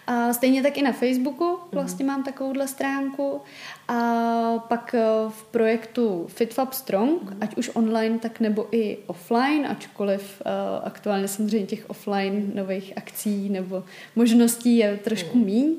A 0.07 0.33
stejně 0.33 0.63
tak 0.63 0.79
i 0.79 0.83
na 0.83 0.93
Facebooku 0.93 1.45
mhm. 1.45 1.59
vlastně 1.73 2.05
mm-hmm. 2.05 2.09
mám 2.09 2.23
takovouhle 2.23 2.69
stránku. 2.69 3.41
A 3.89 4.59
pak 4.69 4.95
eh, 4.95 5.03
v 5.29 5.45
projektu 5.45 6.27
FitFab 6.29 6.73
Strong, 6.73 7.23
mm-hmm. 7.23 7.37
ať 7.41 7.57
už 7.57 7.71
online, 7.75 8.19
tak 8.19 8.41
nebo 8.41 8.67
i 8.73 8.99
offline, 9.07 9.67
ačkoliv 9.67 10.43
uh, 10.47 10.53
aktuálně 10.85 11.29
samozřejmě 11.29 11.67
těch 11.67 11.91
offline 11.91 12.51
nových 12.55 12.93
akcí 12.97 13.49
nebo 13.49 13.85
možností 14.17 14.77
je 14.77 14.97
trošku 14.97 15.39
mm-hmm. 15.39 15.45
míň. 15.45 15.77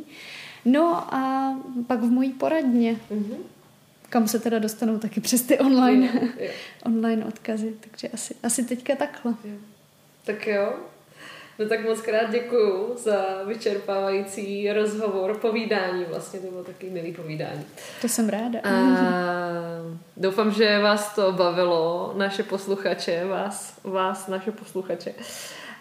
No 0.66 1.14
a 1.14 1.54
pak 1.88 2.00
v 2.00 2.12
mojí 2.12 2.34
poradně. 2.34 2.96
Mm-hmm 3.12 3.38
kam 4.12 4.28
se 4.28 4.40
teda 4.40 4.60
dostanou 4.60 4.98
taky 4.98 5.22
přes 5.22 5.42
ty 5.42 5.60
online, 5.60 6.10
jo, 6.14 6.30
jo. 6.40 6.52
online 6.86 7.26
odkazy. 7.26 7.74
Takže 7.80 8.08
asi, 8.08 8.36
asi 8.44 8.64
teďka 8.64 8.96
takhle. 8.96 9.34
Jo. 9.44 9.56
Tak 10.26 10.48
jo. 10.48 10.74
No 11.60 11.70
tak 11.70 11.86
moc 11.86 12.02
krát 12.02 12.32
děkuju 12.32 12.96
za 12.98 13.44
vyčerpávající 13.48 14.74
rozhovor, 14.74 15.38
povídání 15.38 16.06
vlastně, 16.10 16.40
to 16.40 16.48
bylo 16.48 16.64
taky 16.64 16.90
milý 16.90 17.14
povídání. 17.14 17.66
To 18.02 18.08
jsem 18.08 18.30
ráda. 18.30 18.60
A 18.64 18.72
doufám, 20.18 20.52
že 20.52 20.80
vás 20.80 21.16
to 21.16 21.32
bavilo, 21.32 22.14
naše 22.18 22.44
posluchače, 22.44 23.26
vás, 23.26 23.80
vás 23.84 24.28
naše 24.28 24.52
posluchače. 24.52 25.14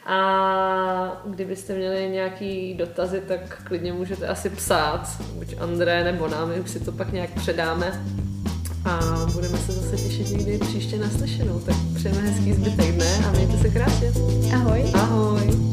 A 0.07 1.23
kdybyste 1.27 1.75
měli 1.75 2.09
nějaký 2.09 2.75
dotazy, 2.75 3.23
tak 3.29 3.63
klidně 3.65 3.93
můžete 3.93 4.27
asi 4.27 4.51
psát, 4.51 5.01
buď 5.35 5.55
André 5.61 6.05
nebo 6.05 6.29
nám, 6.29 6.49
my 6.49 6.61
už 6.61 6.71
si 6.71 6.81
to 6.81 6.93
pak 6.93 7.13
nějak 7.13 7.31
předáme. 7.31 8.05
A 8.85 9.27
budeme 9.33 9.59
se 9.59 9.73
zase 9.73 9.97
těšit 9.97 10.31
někdy 10.31 10.59
příště 10.59 10.99
naslyšenou. 10.99 11.61
Tak 11.61 11.77
přejeme 11.95 12.21
hezký 12.21 12.53
zbytek 12.53 12.95
dne 12.95 13.27
a 13.27 13.33
mějte 13.33 13.59
se 13.59 13.69
krásně. 13.71 14.13
Ahoj. 14.55 14.85
Ahoj. 14.95 15.70